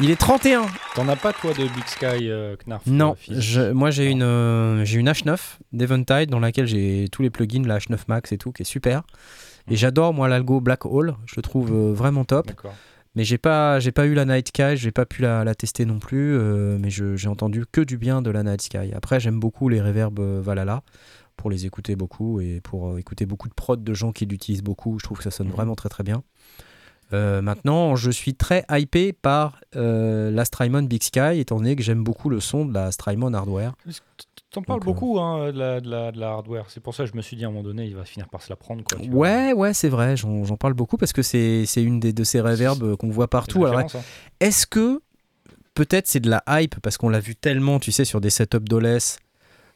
Il 0.00 0.10
est 0.10 0.16
31. 0.16 0.66
T'en 0.94 1.08
as 1.08 1.16
pas, 1.16 1.32
toi, 1.32 1.52
de 1.52 1.64
Big 1.64 1.86
Sky 1.86 2.30
euh, 2.30 2.54
Knarf 2.66 2.84
euh, 2.86 2.90
Non, 2.90 3.16
je- 3.28 3.72
moi 3.72 3.90
j'ai 3.90 4.06
une, 4.06 4.22
euh, 4.22 4.84
j'ai 4.84 4.98
une 5.00 5.08
H9 5.08 5.58
d'Eventide 5.72 6.30
dans 6.30 6.38
laquelle 6.38 6.66
j'ai 6.66 7.08
tous 7.10 7.22
les 7.22 7.30
plugins, 7.30 7.64
la 7.66 7.78
H9 7.78 7.98
Max 8.06 8.30
et 8.30 8.38
tout, 8.38 8.52
qui 8.52 8.62
est 8.62 8.64
super. 8.64 9.02
Et 9.70 9.76
j'adore 9.76 10.14
moi 10.14 10.28
l'algo 10.28 10.60
Black 10.60 10.86
Hole, 10.86 11.16
je 11.26 11.34
le 11.36 11.42
trouve 11.42 11.72
euh, 11.72 11.92
vraiment 11.92 12.24
top. 12.24 12.46
Mais 13.16 13.24
j'ai 13.24 13.38
pas, 13.38 13.80
j'ai 13.80 13.90
pas 13.90 14.06
eu 14.06 14.14
la 14.14 14.24
Night 14.24 14.48
Sky, 14.48 14.76
j'ai 14.76 14.92
pas 14.92 15.04
pu 15.04 15.22
la, 15.22 15.42
la 15.42 15.54
tester 15.56 15.84
non 15.84 15.98
plus, 15.98 16.38
mais 16.78 16.90
j'ai 16.90 17.28
entendu 17.28 17.64
que 17.70 17.80
du 17.80 17.98
bien 17.98 18.22
de 18.22 18.30
la 18.30 18.44
Night 18.44 18.62
Sky. 18.62 18.92
Après 18.94 19.18
j'aime 19.18 19.40
beaucoup 19.40 19.68
les 19.68 19.80
reverbs 19.80 20.20
Valhalla 20.20 20.82
pour 21.36 21.50
les 21.50 21.66
écouter 21.66 21.96
beaucoup 21.96 22.40
et 22.40 22.60
pour 22.60 22.98
écouter 22.98 23.26
beaucoup 23.26 23.48
de 23.48 23.54
prods 23.54 23.76
de 23.76 23.94
gens 23.94 24.12
qui 24.12 24.26
l'utilisent 24.26 24.62
beaucoup. 24.62 24.98
Je 25.00 25.04
trouve 25.04 25.18
que 25.18 25.24
ça 25.24 25.32
sonne 25.32 25.48
vraiment 25.50 25.74
très 25.74 25.88
très 25.88 26.04
bien. 26.04 26.22
Euh, 27.12 27.40
maintenant, 27.40 27.96
je 27.96 28.10
suis 28.10 28.34
très 28.34 28.64
hypé 28.70 29.12
par 29.12 29.60
euh, 29.76 30.30
la 30.30 30.44
Strymon 30.44 30.82
Big 30.82 31.02
Sky, 31.02 31.38
étant 31.40 31.56
donné 31.56 31.74
que 31.76 31.82
j'aime 31.82 32.04
beaucoup 32.04 32.28
le 32.28 32.40
son 32.40 32.66
de 32.66 32.74
la 32.74 32.92
Strymon 32.92 33.32
Hardware. 33.34 33.74
T'en 34.50 34.62
parles 34.62 34.80
euh, 34.80 34.84
beaucoup 34.84 35.18
hein, 35.18 35.52
de, 35.52 35.58
la, 35.58 35.80
de, 35.80 35.90
la, 35.90 36.12
de 36.12 36.18
la 36.18 36.30
hardware. 36.30 36.64
C'est 36.68 36.80
pour 36.80 36.94
ça 36.94 37.04
que 37.04 37.10
je 37.10 37.16
me 37.16 37.22
suis 37.22 37.36
dit 37.36 37.44
à 37.44 37.48
un 37.48 37.50
moment 37.50 37.62
donné, 37.62 37.84
il 37.86 37.94
va 37.96 38.04
finir 38.04 38.28
par 38.28 38.42
se 38.42 38.50
la 38.50 38.56
prendre. 38.56 38.82
Quoi. 38.84 38.98
Ouais, 39.06 39.52
ouais, 39.52 39.74
c'est 39.74 39.88
vrai, 39.88 40.16
j'en 40.16 40.56
parle 40.56 40.74
beaucoup 40.74 40.96
parce 40.96 41.12
que 41.12 41.22
c'est 41.22 41.64
une 41.76 42.00
des, 42.00 42.12
de 42.12 42.24
ces 42.24 42.40
reverbs 42.40 42.96
qu'on 42.96 43.10
voit 43.10 43.28
partout. 43.28 43.66
hein. 43.66 43.86
est-ce 44.40 44.66
que 44.66 45.00
peut-être 45.74 46.06
c'est 46.08 46.20
de 46.20 46.28
la 46.30 46.42
hype 46.48 46.80
parce 46.80 46.96
qu'on 46.98 47.08
l'a 47.08 47.20
vu 47.20 47.36
tellement, 47.36 47.78
tu 47.78 47.92
sais, 47.92 48.04
sur 48.04 48.20
des 48.20 48.30
setups 48.30 48.58
d'OLES 48.60 48.98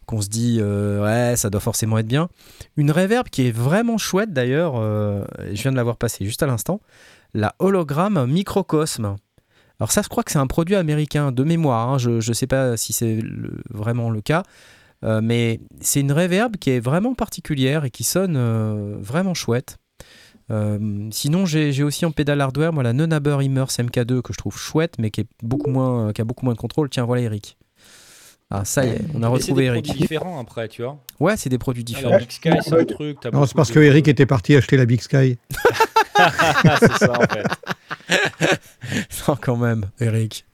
qu'on 0.07 0.21
se 0.21 0.29
dit, 0.29 0.59
euh, 0.61 1.03
ouais, 1.05 1.37
ça 1.37 1.49
doit 1.49 1.61
forcément 1.61 1.97
être 1.99 2.09
bien. 2.09 2.29
Une 2.77 2.91
reverb 2.91 3.29
qui 3.29 3.47
est 3.47 3.53
vraiment 3.53 3.99
chouette 3.99 4.33
d'ailleurs, 4.33 4.75
euh, 4.77 5.25
je 5.53 5.63
viens 5.63 5.71
de 5.71 5.77
l'avoir 5.77 5.97
passé 5.97 6.25
juste 6.25 6.43
à 6.43 6.47
l'instant, 6.47 6.81
la 7.35 7.55
hologramme 7.59 8.27
Microcosme. 8.27 9.17
Alors 9.81 9.91
ça, 9.91 10.03
je 10.03 10.09
crois 10.09 10.23
que 10.23 10.31
c'est 10.31 10.39
un 10.39 10.47
produit 10.47 10.77
américain 10.77 11.33
de 11.33 11.43
mémoire, 11.45 11.89
hein, 11.89 11.99
je 11.99 12.11
ne 12.27 12.33
sais 12.35 12.47
pas 12.47 12.77
si 12.77 12.93
c'est 12.93 13.19
vraiment 13.71 14.11
le 14.11 14.21
cas, 14.21 14.43
euh, 15.05 15.21
mais 15.23 15.61
c'est 15.81 16.01
une 16.01 16.13
reverb 16.13 16.57
qui 16.57 16.71
est 16.71 16.81
vraiment 16.81 17.15
particulière 17.15 17.85
et 17.85 17.91
qui 17.91 18.05
sonne 18.05 18.37
euh, 18.37 18.97
vraiment 19.01 19.35
chouette. 19.35 19.79
Euh, 20.51 21.09
sinon, 21.11 21.47
j'ai 21.47 21.83
aussi 21.83 22.05
en 22.05 22.11
pédale 22.11 22.41
hardware 22.41 22.73
moi, 22.73 22.83
la 22.83 22.93
Nonaber 22.93 23.39
Immerse 23.43 23.79
MK2 23.79 24.21
que 24.23 24.33
je 24.33 24.39
trouve 24.39 24.57
chouette, 24.59 24.95
mais 24.99 25.11
qui, 25.11 25.23
est 25.23 25.27
beaucoup 25.43 25.71
moins, 25.71 26.13
qui 26.13 26.21
a 26.21 26.25
beaucoup 26.25 26.45
moins 26.45 26.55
de 26.55 26.59
contrôle. 26.59 26.91
Tiens, 26.91 27.05
voilà 27.05 27.23
Eric. 27.23 27.57
Ah, 28.51 28.65
ça 28.67 28.85
y 28.85 28.91
est, 28.91 29.01
on 29.15 29.23
a 29.23 29.31
Mais 29.31 29.37
c'est 29.41 29.45
retrouvé 29.51 29.63
des 29.63 29.69
Eric. 29.69 29.85
produits 29.87 30.03
différents 30.03 30.39
après, 30.39 30.69
tu 30.69 30.83
vois. 30.83 30.99
Ouais, 31.21 31.39
c'est 31.39 31.49
des 31.49 31.57
produits 31.59 31.85
Ah, 31.87 31.91
différents. 31.91 32.11
la 32.11 32.19
Big 32.19 32.31
Sky, 32.31 32.51
c'est 32.63 32.79
un 32.79 32.85
truc. 32.85 33.17
Non, 33.33 33.47
c'est 33.47 33.55
parce 33.57 33.71
de- 33.71 33.75
que 33.75 33.81
Eric 33.81 34.09
était 34.09 34.27
parti 34.27 34.55
acheter 34.55 34.77
la 34.77 34.85
Big 34.85 35.01
Sky. 35.01 35.39
c'est 36.81 36.93
ça, 36.99 37.13
en 37.13 37.23
fait. 37.23 37.47
Non, 39.29 39.37
quand 39.41 39.57
même, 39.57 39.87
Eric. 40.01 40.45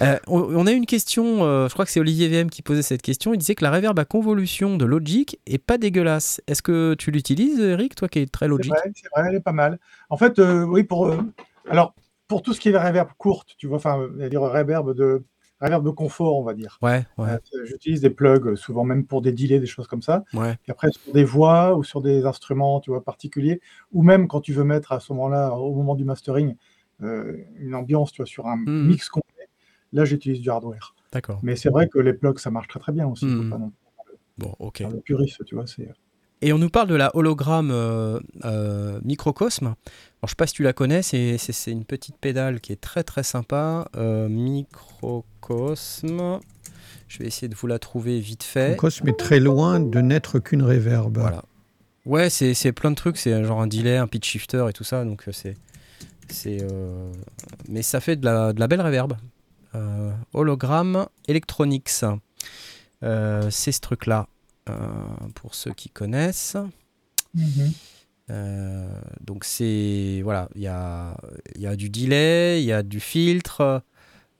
Euh, 0.00 0.16
on, 0.26 0.66
a 0.66 0.72
une 0.72 0.86
question, 0.86 1.44
euh, 1.44 1.68
je 1.68 1.72
crois 1.72 1.84
que 1.84 1.90
c'est 1.90 2.00
Olivier 2.00 2.28
VM 2.28 2.50
qui 2.50 2.62
posait 2.62 2.82
cette 2.82 3.02
question. 3.02 3.34
Il 3.34 3.38
disait 3.38 3.54
que 3.54 3.64
la 3.64 3.70
reverb 3.70 3.98
à 3.98 4.04
convolution 4.04 4.76
de 4.76 4.84
Logic 4.84 5.38
est 5.46 5.58
pas 5.58 5.78
dégueulasse. 5.78 6.40
Est-ce 6.46 6.62
que 6.62 6.94
tu 6.94 7.10
l'utilises, 7.10 7.60
Eric, 7.60 7.94
toi 7.94 8.08
qui 8.08 8.20
es 8.20 8.26
très 8.26 8.48
Logic 8.48 8.72
c'est 8.94 9.08
vrai, 9.14 9.28
elle 9.28 9.36
est 9.36 9.40
pas 9.40 9.52
mal. 9.52 9.78
En 10.08 10.16
fait, 10.16 10.38
euh, 10.38 10.64
oui, 10.64 10.84
pour, 10.84 11.06
euh, 11.06 11.18
alors, 11.68 11.94
pour 12.28 12.42
tout 12.42 12.52
ce 12.52 12.60
qui 12.60 12.70
est 12.70 12.78
reverb 12.78 13.08
courte, 13.18 13.54
tu 13.58 13.66
vois, 13.66 13.76
enfin, 13.76 14.08
dire 14.30 14.40
reverb 14.40 14.94
de, 14.94 15.24
reverb 15.60 15.84
de 15.84 15.90
confort, 15.90 16.36
on 16.36 16.42
va 16.42 16.54
dire. 16.54 16.78
Ouais, 16.82 17.04
ouais, 17.18 17.28
Euh, 17.30 17.64
J'utilise 17.64 18.00
des 18.00 18.10
plugs, 18.10 18.46
euh, 18.46 18.56
souvent 18.56 18.84
même 18.84 19.04
pour 19.06 19.22
des 19.22 19.32
delays, 19.32 19.60
des 19.60 19.66
choses 19.66 19.86
comme 19.86 20.02
ça. 20.02 20.24
ouais. 20.34 20.56
Puis 20.62 20.72
après, 20.72 20.88
sur 20.90 21.12
des 21.12 21.24
voix 21.24 21.76
ou 21.76 21.84
sur 21.84 22.00
des 22.02 22.24
instruments, 22.26 22.80
tu 22.80 22.90
vois, 22.90 23.02
particuliers, 23.04 23.60
ou 23.92 24.02
même 24.02 24.28
quand 24.28 24.40
tu 24.40 24.52
veux 24.52 24.64
mettre 24.64 24.92
à 24.92 25.00
ce 25.00 25.12
moment-là, 25.12 25.52
au 25.54 25.74
moment 25.74 25.94
du 25.94 26.04
mastering, 26.04 26.56
euh, 27.02 27.36
une 27.56 27.74
ambiance, 27.74 28.12
tu 28.12 28.22
vois, 28.22 28.26
sur 28.26 28.46
un 28.46 28.56
Mhm. 28.56 28.88
mix 28.88 29.08
complet, 29.08 29.48
là, 29.92 30.04
j'utilise 30.04 30.40
du 30.40 30.50
hardware. 30.50 30.94
D'accord. 31.12 31.40
Mais 31.42 31.56
c'est 31.56 31.70
vrai 31.70 31.88
que 31.88 31.98
les 31.98 32.12
plugs, 32.12 32.38
ça 32.38 32.50
marche 32.50 32.68
très 32.68 32.80
très 32.80 32.92
bien 32.92 33.06
aussi. 33.08 33.26
Pas 33.50 33.58
non 33.58 33.72
Bon, 34.36 34.54
ok. 34.60 34.80
le 34.80 35.00
puriste, 35.00 35.44
tu 35.44 35.54
vois, 35.56 35.66
c'est... 35.66 35.88
Et 36.40 36.52
on 36.52 36.58
nous 36.58 36.70
parle 36.70 36.88
de 36.88 36.94
la 36.94 37.14
hologramme 37.16 37.70
euh, 37.72 38.20
euh, 38.44 39.00
Microcosme. 39.02 39.66
Alors, 39.66 39.76
je 40.24 40.28
sais 40.28 40.36
pas 40.36 40.46
si 40.46 40.54
tu 40.54 40.62
la 40.62 40.72
connais, 40.72 41.02
c'est, 41.02 41.36
une 41.66 41.84
petite 41.84 42.16
pédale 42.16 42.60
qui 42.60 42.72
est 42.72 42.80
très 42.80 43.02
très 43.02 43.22
sympa. 43.22 43.88
Euh, 43.96 44.28
Microcosme. 44.28 46.40
Je 47.08 47.18
vais 47.18 47.26
essayer 47.26 47.48
de 47.48 47.54
vous 47.54 47.66
la 47.66 47.78
trouver 47.78 48.20
vite 48.20 48.42
fait. 48.42 48.76
Cosme 48.76 49.08
est 49.08 49.18
très 49.18 49.40
loin 49.40 49.80
de 49.80 50.00
n'être 50.00 50.38
qu'une 50.38 50.62
réverb. 50.62 51.18
Voilà. 51.18 51.42
Ouais, 52.04 52.30
c'est, 52.30 52.72
plein 52.72 52.90
de 52.90 52.96
trucs. 52.96 53.16
C'est 53.16 53.44
genre 53.44 53.60
un 53.60 53.66
delay, 53.66 53.96
un 53.96 54.06
pitch 54.06 54.28
shifter 54.28 54.66
et 54.68 54.72
tout 54.72 54.84
ça. 54.84 55.04
Donc 55.04 55.28
euh, 55.28 55.32
c'est. 55.32 55.56
c'est 56.28 56.58
euh, 56.62 57.12
Mais 57.68 57.82
ça 57.82 58.00
fait 58.00 58.16
de 58.16 58.24
la, 58.24 58.52
de 58.52 58.60
la 58.60 58.66
belle 58.66 58.80
reverb. 58.80 59.14
Euh, 59.74 60.10
hologramme 60.32 61.06
Electronics. 61.28 61.90
C'est 61.90 63.72
ce 63.72 63.80
truc-là. 63.80 64.28
Euh, 64.68 64.74
pour 65.34 65.54
ceux 65.54 65.72
qui 65.72 65.88
connaissent. 65.90 66.56
Mhm. 67.34 67.72
Euh, 68.30 68.86
donc 69.22 69.44
c'est 69.44 70.20
voilà, 70.22 70.48
il 70.54 70.60
y 70.60 70.66
a, 70.66 71.16
y 71.56 71.66
a 71.66 71.76
du 71.76 71.88
delay, 71.88 72.60
il 72.62 72.66
y 72.66 72.72
a 72.72 72.82
du 72.82 73.00
filtre, 73.00 73.82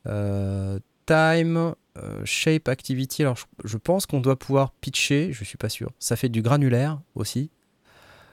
euh, 0.06 0.78
time, 1.06 1.74
euh, 1.96 2.20
shape 2.24 2.68
activity. 2.68 3.22
Alors 3.22 3.36
je, 3.36 3.44
je 3.64 3.76
pense 3.78 4.04
qu'on 4.06 4.20
doit 4.20 4.38
pouvoir 4.38 4.72
pitcher, 4.72 5.32
je 5.32 5.42
suis 5.44 5.56
pas 5.56 5.70
sûr. 5.70 5.90
Ça 5.98 6.16
fait 6.16 6.28
du 6.28 6.42
granulaire 6.42 7.00
aussi. 7.14 7.50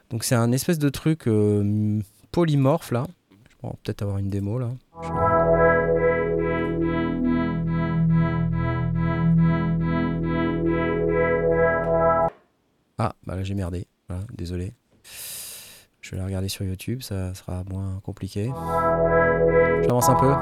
Donc 0.10 0.24
c'est 0.26 0.36
un 0.36 0.52
espèce 0.52 0.78
de 0.80 0.90
truc 0.90 1.30
polymorphe 2.32 2.92
là. 2.92 3.08
On 3.64 3.70
va 3.70 3.76
peut-être 3.82 4.02
avoir 4.02 4.18
une 4.18 4.30
démo 4.30 4.60
là. 4.60 4.72
Je- 5.02 5.35
Ah, 12.98 13.14
bah 13.26 13.36
là 13.36 13.44
j'ai 13.44 13.56
merdé. 13.56 13.88
Voilà, 14.08 14.24
désolé. 14.34 14.74
Je 16.02 16.12
vais 16.12 16.18
la 16.18 16.26
regarder 16.26 16.50
sur 16.50 16.64
YouTube, 16.64 17.02
ça 17.02 17.34
sera 17.34 17.64
moins 17.70 18.00
compliqué. 18.04 18.52
J'avance 19.84 20.08
un 20.10 20.16
peu. 20.16 20.34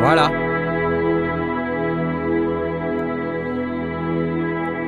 Voilà. 0.00 0.28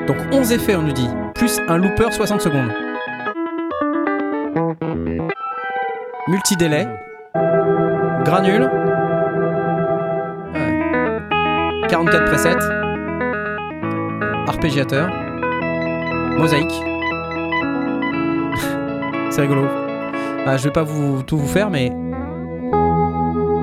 Donc 0.07 0.19
11 0.33 0.53
effets, 0.53 0.77
on 0.77 0.83
nous 0.83 0.93
dit. 0.93 1.09
Plus 1.35 1.59
un 1.69 1.79
looper 1.79 2.13
60 2.13 2.41
secondes. 2.41 2.71
Multi-délai. 6.29 6.87
Granule. 8.25 8.71
Ouais. 10.55 11.89
44 11.89 12.25
presets. 12.27 12.57
Arpégiateur. 14.47 15.26
Mosaïque. 16.39 16.73
C'est 19.31 19.41
rigolo. 19.43 19.67
Ah, 20.47 20.57
je 20.57 20.65
vais 20.65 20.71
pas 20.71 20.85
vous, 20.85 21.23
tout 21.23 21.37
vous 21.37 21.47
faire, 21.47 21.69
mais. 21.71 21.91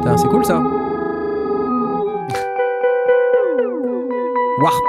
Putain, 0.02 0.18
c'est 0.18 0.28
cool 0.28 0.44
ça. 0.44 0.58
Warp. 4.60 4.84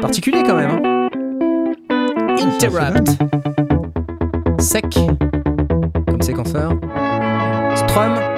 Particulier 0.00 0.42
quand 0.44 0.56
même. 0.56 0.70
Hein. 0.70 0.80
Interrupt. 2.40 3.16
Sec. 4.58 4.98
Comme 6.08 6.22
séquenceur. 6.22 6.72
Strum. 7.76 8.33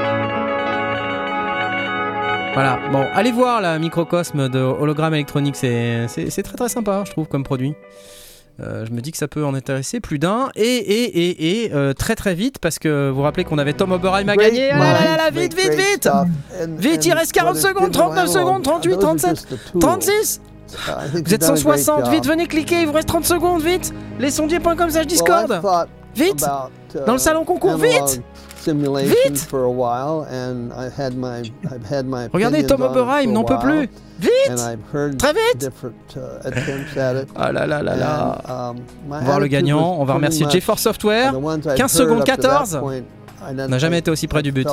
Voilà, 2.56 2.78
bon, 2.90 3.04
allez 3.12 3.32
voir 3.32 3.60
la 3.60 3.78
microcosme 3.78 4.48
de 4.48 4.58
hologramme 4.58 5.12
électronique, 5.12 5.56
c'est 5.56 6.06
très 6.42 6.56
très 6.56 6.70
sympa, 6.70 7.02
je 7.04 7.10
trouve, 7.10 7.28
comme 7.28 7.42
produit. 7.44 7.74
Euh, 8.60 8.86
je 8.86 8.92
me 8.92 9.02
dis 9.02 9.12
que 9.12 9.18
ça 9.18 9.28
peut 9.28 9.44
en 9.44 9.52
intéresser 9.52 10.00
plus 10.00 10.18
d'un. 10.18 10.48
Et, 10.56 10.64
et, 10.64 11.04
et, 11.04 11.64
et 11.66 11.74
euh, 11.74 11.92
très 11.92 12.14
très 12.14 12.34
vite, 12.34 12.58
parce 12.58 12.78
que 12.78 13.10
vous 13.10 13.16
vous 13.16 13.22
rappelez 13.24 13.44
qu'on 13.44 13.58
avait 13.58 13.74
Tom 13.74 13.92
Oberheim 13.92 14.26
à 14.30 14.36
gagner. 14.36 14.70
Ah 14.70 14.78
là 14.78 15.04
là 15.04 15.16
là, 15.18 15.30
vite, 15.30 15.52
vite, 15.54 15.74
vite. 15.74 16.08
Vite, 16.78 17.04
il 17.04 17.12
reste 17.12 17.32
40 17.32 17.56
secondes, 17.56 17.92
39 17.92 18.26
secondes, 18.26 18.62
38, 18.62 18.98
37, 19.00 19.46
36 19.78 20.40
Vous 21.26 21.34
êtes 21.34 21.42
160, 21.42 22.08
vite, 22.08 22.26
venez 22.26 22.46
cliquer, 22.46 22.80
il 22.80 22.86
vous 22.86 22.94
reste 22.94 23.08
30 23.08 23.26
secondes, 23.26 23.60
vite. 23.60 23.92
Les 24.18 24.30
sondiers.com 24.30 24.88
slash 24.88 25.06
Discord. 25.06 25.60
Vite. 26.14 26.42
Dans 27.06 27.12
le 27.12 27.18
salon 27.18 27.44
concours, 27.44 27.76
vite 27.76 28.22
Vite! 29.04 29.48
Regardez, 32.32 32.66
Tom 32.66 32.82
Oberheim 32.82 33.32
n'en 33.32 33.44
peut 33.44 33.58
plus. 33.58 33.88
Vite! 34.18 34.30
Très 35.18 35.32
vite! 35.32 35.70
Ah 37.36 37.52
là 37.52 37.66
là 37.66 37.82
là 37.82 37.96
là. 37.96 38.74
Voir 39.22 39.40
le 39.40 39.46
gagnant, 39.46 39.96
on 39.98 40.04
va 40.04 40.14
remercier 40.14 40.46
GeForce 40.48 40.82
Software. 40.82 41.32
15 41.76 41.92
secondes 41.92 42.24
14. 42.24 42.80
On 43.48 43.52
n'a 43.52 43.78
jamais 43.78 43.98
été 43.98 44.10
aussi 44.10 44.26
près 44.26 44.42
du 44.42 44.50
but. 44.50 44.66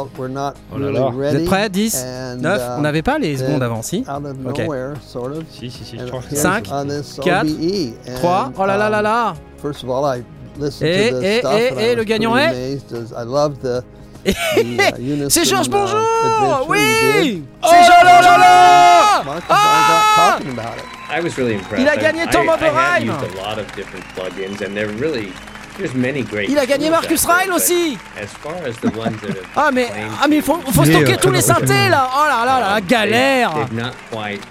Oh 0.73 0.77
là 0.79 0.91
là. 0.91 1.09
Vous 1.11 1.21
êtes 1.21 1.45
prêts? 1.45 1.69
10 1.69 2.05
9 2.39 2.61
On 2.77 2.81
n'avait 2.81 3.01
pas 3.01 3.19
les 3.19 3.37
secondes 3.37 3.61
avant, 3.61 3.81
si? 3.81 4.03
Ok. 4.47 4.61
Si, 5.51 5.69
si, 5.69 5.83
si, 5.83 5.97
je 5.99 6.05
crois 6.05 6.21
que 6.21 6.35
Cinq, 6.35 6.69
quatre, 7.21 7.47
3, 8.15 8.51
oh 8.57 8.65
là 8.65 8.77
là 8.77 8.89
là 8.89 9.01
là 9.01 9.33
Et, 10.81 10.85
Et- 10.85 11.07
et- 11.07 11.41
et- 11.45 11.91
et 11.91 11.95
le 11.95 12.03
gagnant 12.03 12.37
est 12.37 12.77
C'est 15.29 15.45
Georges 15.45 15.69
Bonjour 15.69 15.99
Oui 16.69 17.43
C'est 17.63 17.83
Georges 17.83 18.03
Bonjour 19.25 19.43
Ah 19.49 20.37
I 21.15 21.19
was 21.21 21.37
really 21.37 21.55
impressed. 21.55 21.79
Il 21.83 21.87
a 21.87 21.95
I- 21.95 21.99
gagné 21.99 22.25
Tom 22.31 22.49
Oberheim. 22.49 23.03
used 23.03 23.09
a 23.11 23.49
lot 23.49 23.59
of 23.59 23.67
different 23.75 24.03
plugins, 24.15 24.61
and 24.65 24.73
they're 24.75 24.87
really 24.99 25.31
there's 25.77 25.93
many 25.93 26.23
great. 26.23 26.49
Il 26.49 26.57
a 26.57 26.65
gagné 26.65 26.89
Marcus 26.89 27.23
Ryle 27.25 27.51
aussi. 27.53 27.97
As 28.19 28.27
far 28.41 28.53
as 28.67 28.75
the 28.81 28.95
ones 28.97 29.19
that 29.21 29.29
have 29.29 29.45
Ah 29.55 29.69
mais, 29.71 29.87
ah 30.21 30.27
mais 30.27 30.41
faut, 30.41 30.59
faut 30.71 30.85
stocker 30.85 31.17
tous 31.17 31.29
les 31.31 31.41
synthés 31.41 31.89
là. 31.89 32.09
Oh 32.15 32.25
là 32.27 32.45
là 32.45 32.59
là, 32.59 32.75
um, 32.77 32.81
galère. 32.87 33.51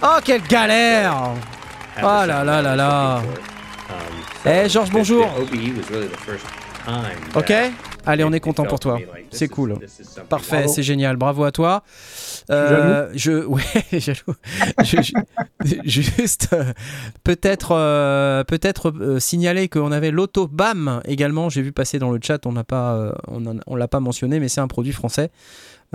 Oh 0.03 0.19
quelle 0.25 0.43
galère. 0.43 1.15
Oh 2.01 2.25
là 2.27 2.45
là 2.45 2.63
là 2.63 2.77
là. 2.77 3.23
Eh, 4.45 4.65
so 4.65 4.69
Georges, 4.69 4.91
bonjour. 4.93 5.25
the 5.27 5.41
OBE 5.43 5.77
was 5.77 5.91
really 5.91 6.09
the 6.09 6.17
first 6.17 6.45
time 6.85 7.17
Ok 7.37 7.53
Allez, 8.05 8.25
on 8.25 8.33
est 8.33 8.41
content 8.41 8.65
pour 8.65 8.81
to 8.81 8.89
toi. 8.89 8.99
C'est 9.31 9.47
cool. 9.47 9.79
this 9.79 10.01
is 10.01 10.05
something 10.05 10.25
Parfait, 10.29 10.67
c'est 10.67 10.83
génial, 10.83 11.17
bravo 11.17 11.45
à 11.45 11.53
toi. 11.53 11.85
Euh, 12.51 13.09
je, 13.15 13.31
ouais, 13.47 13.63
jaloux. 13.93 14.35
Je- 14.83 14.97
je- 15.65 15.83
juste, 15.85 16.49
euh, 16.53 16.73
peut-être, 17.23 17.71
euh, 17.71 18.43
peut-être 18.43 18.93
euh, 19.01 19.21
signaler 19.21 19.69
qu'on 19.69 19.93
avait 19.93 20.11
l'autobam 20.11 21.01
également. 21.05 21.49
J'ai 21.49 21.63
vu 21.63 21.71
passer 21.71 22.01
dans 22.01 22.11
le 22.11 22.19
chat, 22.21 22.45
on 22.45 22.51
n'a 22.53 22.65
pas, 22.65 22.95
euh, 22.97 23.13
on, 23.29 23.47
en- 23.47 23.61
on 23.69 23.77
l'a 23.77 23.87
pas 23.87 24.01
mentionné, 24.01 24.41
mais 24.41 24.49
c'est 24.49 24.61
un 24.61 24.67
produit 24.67 24.93
français. 24.93 25.31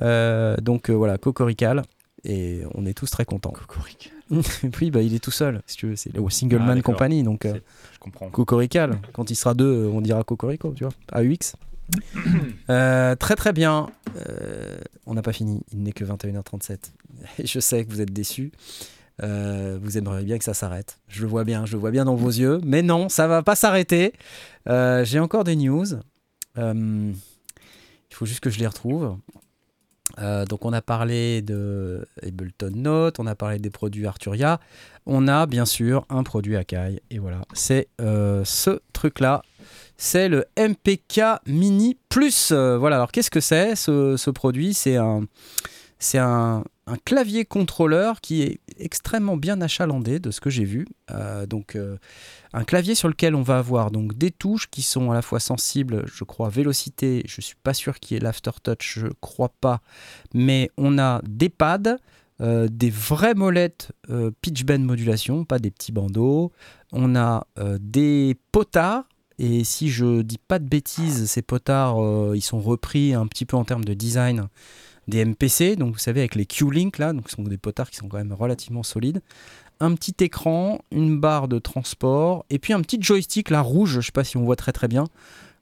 Euh, 0.02 0.56
donc 0.62 0.90
euh, 0.90 0.94
voilà, 0.94 1.18
Cocorical. 1.18 1.82
Et 2.30 2.64
on 2.76 2.86
est 2.86 2.94
tous 2.94 3.10
très 3.10 3.24
contents. 3.24 3.52
Cocorical. 3.52 4.12
oui, 4.82 4.92
bah 4.92 5.02
il 5.02 5.16
est 5.16 5.24
tout 5.24 5.32
seul, 5.32 5.62
si 5.66 5.78
tu 5.78 5.88
veux. 5.88 5.96
C'est 5.96 6.14
le 6.14 6.30
Single 6.30 6.58
Ah, 6.62 6.66
Man 6.66 6.76
d'accord. 6.76 6.94
Company, 6.94 7.24
donc 7.24 7.46
euh, 7.46 7.58
Je 7.94 8.00
comprends. 8.00 8.30
Cocorical. 8.30 9.00
Quand 9.14 9.32
il 9.32 9.36
sera 9.36 9.54
deux, 9.54 9.90
on 9.92 10.02
dira 10.02 10.26
Cocorico, 10.26 10.74
tu 10.76 10.84
vois. 10.84 10.94
AUX. 11.14 11.56
Euh, 12.70 13.16
très 13.16 13.38
très 13.38 13.54
bien. 13.54 13.88
Euh, 14.18 14.78
on 15.06 15.14
n'a 15.14 15.22
pas 15.22 15.32
fini. 15.32 15.62
Il 15.72 15.84
n'est 15.84 15.94
que 15.94 16.04
21h37. 16.04 16.92
Et 17.40 17.48
je 17.48 17.62
sais 17.62 17.86
que 17.86 17.90
vous 17.90 18.02
êtes 18.02 18.12
déçus. 18.12 18.52
Euh, 19.24 19.80
vous 19.82 19.98
aimeriez 19.98 20.26
bien 20.26 20.38
que 20.38 20.44
ça 20.44 20.54
s'arrête. 20.54 21.00
Je 21.08 21.22
le 21.22 21.30
vois 21.30 21.46
bien, 21.46 21.66
je 21.66 21.72
le 21.72 21.80
vois 21.80 21.92
bien 21.92 22.04
dans 22.04 22.16
vos 22.16 22.28
yeux. 22.28 22.60
Mais 22.66 22.82
non, 22.82 23.08
ça 23.08 23.30
va 23.30 23.42
pas 23.42 23.56
s'arrêter. 23.56 24.12
J'ai 24.68 25.20
encore 25.20 25.46
des 25.46 25.56
news. 25.56 25.86
Il 26.58 27.14
faut 28.12 28.26
juste 28.26 28.42
que 28.42 28.50
je 28.50 28.60
les 28.60 28.68
retrouve. 28.68 29.16
Euh, 30.20 30.46
donc 30.46 30.66
on 30.66 30.74
a 30.74 30.82
parlé 30.82 31.42
de 31.42 32.08
Ableton 32.24 32.72
Note, 32.74 33.20
on 33.20 33.28
a 33.28 33.36
parlé 33.36 33.60
des 33.60 33.70
produits 33.70 34.06
Arturia, 34.08 34.60
on 35.06 35.28
a 35.28 35.46
bien 35.46 35.66
sûr 35.66 36.06
un 36.10 36.24
produit 36.24 36.56
Akai, 36.56 37.02
et 37.10 37.20
voilà, 37.20 37.42
c'est 37.54 37.88
euh, 38.02 38.44
ce 38.46 38.80
truc-là, 38.94 39.44
c'est 39.98 40.30
le 40.30 40.46
MPK 40.58 41.22
Mini 41.46 41.98
Plus. 42.10 42.52
Euh, 42.52 42.78
voilà, 42.78 42.96
alors 42.98 43.12
qu'est-ce 43.12 43.32
que 43.32 43.40
c'est 43.40 43.76
ce, 43.76 44.16
ce 44.18 44.30
produit? 44.30 44.74
C'est 44.74 44.96
un, 44.96 45.24
c'est 46.00 46.20
un, 46.20 46.64
un 46.88 46.96
clavier 46.96 47.44
contrôleur 47.44 48.22
qui 48.22 48.42
est 48.42 48.62
extrêmement 48.80 49.36
bien 49.36 49.60
achalandé 49.62 50.20
de 50.20 50.32
ce 50.32 50.40
que 50.40 50.50
j'ai 50.50 50.64
vu. 50.64 50.88
Euh, 51.12 51.46
donc 51.46 51.76
euh, 51.76 51.98
un 52.54 52.64
clavier 52.64 52.96
sur 52.96 53.10
lequel 53.10 53.36
on 53.36 53.42
va 53.42 53.58
avoir 53.58 53.92
donc 53.92 54.18
des 54.18 54.32
touches 54.32 54.70
qui 54.70 54.82
sont 54.82 55.12
à 55.12 55.14
la 55.14 55.22
fois 55.22 55.42
sensibles, 55.42 56.06
je 56.08 56.24
crois, 56.24 56.50
vélocité, 56.50 57.24
je 57.28 57.42
suis 57.42 57.58
pas 57.62 57.74
sûr 57.74 58.00
qu'il 58.00 58.16
y 58.16 58.18
ait 58.18 58.24
l'aftertouch, 58.24 59.00
je 59.00 59.08
crois 59.20 59.52
pas, 59.60 59.82
mais 60.34 60.72
on 60.78 60.98
a 60.98 61.22
des 61.28 61.50
pads, 61.50 61.98
euh, 62.40 62.70
des 62.72 62.90
vraies 62.90 63.36
molettes 63.36 63.92
pitch 64.42 64.64
bend 64.64 64.80
modulation, 64.80 65.44
pas 65.44 65.60
des 65.60 65.72
petits 65.72 65.92
bandeaux. 65.92 66.52
On 66.94 67.16
a 67.16 67.46
des 67.80 68.38
potards. 68.54 69.04
Et 69.40 69.64
si 69.64 69.90
je 69.90 70.24
dis 70.24 70.40
pas 70.40 70.58
de 70.58 70.68
bêtises, 70.68 71.30
ces 71.30 71.44
potards, 71.44 71.98
ils 72.34 72.42
sont 72.42 72.60
repris 72.60 73.14
un 73.14 73.28
petit 73.28 73.46
peu 73.46 73.56
en 73.56 73.66
termes 73.66 73.86
de 73.86 73.94
design 73.94 74.48
des 75.08 75.24
MPC, 75.24 75.76
donc 75.76 75.94
vous 75.94 76.00
savez 76.00 76.22
avec 76.22 76.36
les 76.36 76.46
Q-Link 76.46 76.98
là, 76.98 77.14
donc 77.14 77.30
ce 77.30 77.36
sont 77.36 77.44
des 77.44 77.58
potards 77.58 77.90
qui 77.90 77.98
sont 77.98 78.08
quand 78.08 78.18
même 78.18 78.34
relativement 78.34 78.84
solides. 78.84 79.22
Un 79.80 79.94
petit 79.96 80.16
écran, 80.22 80.80
une 80.92 81.20
barre 81.20 81.48
de 81.48 81.60
transport, 81.60 82.46
et 82.50 82.60
puis 82.60 82.74
un 82.74 82.82
petit 82.82 83.02
joystick 83.02 83.50
là 83.50 83.62
rouge, 83.62 83.96
je 83.96 84.02
sais 84.02 84.12
pas 84.12 84.24
si 84.24 84.38
on 84.38 84.44
voit 84.44 84.56
très 84.56 84.74
très 84.74 84.88
bien. 84.88 85.06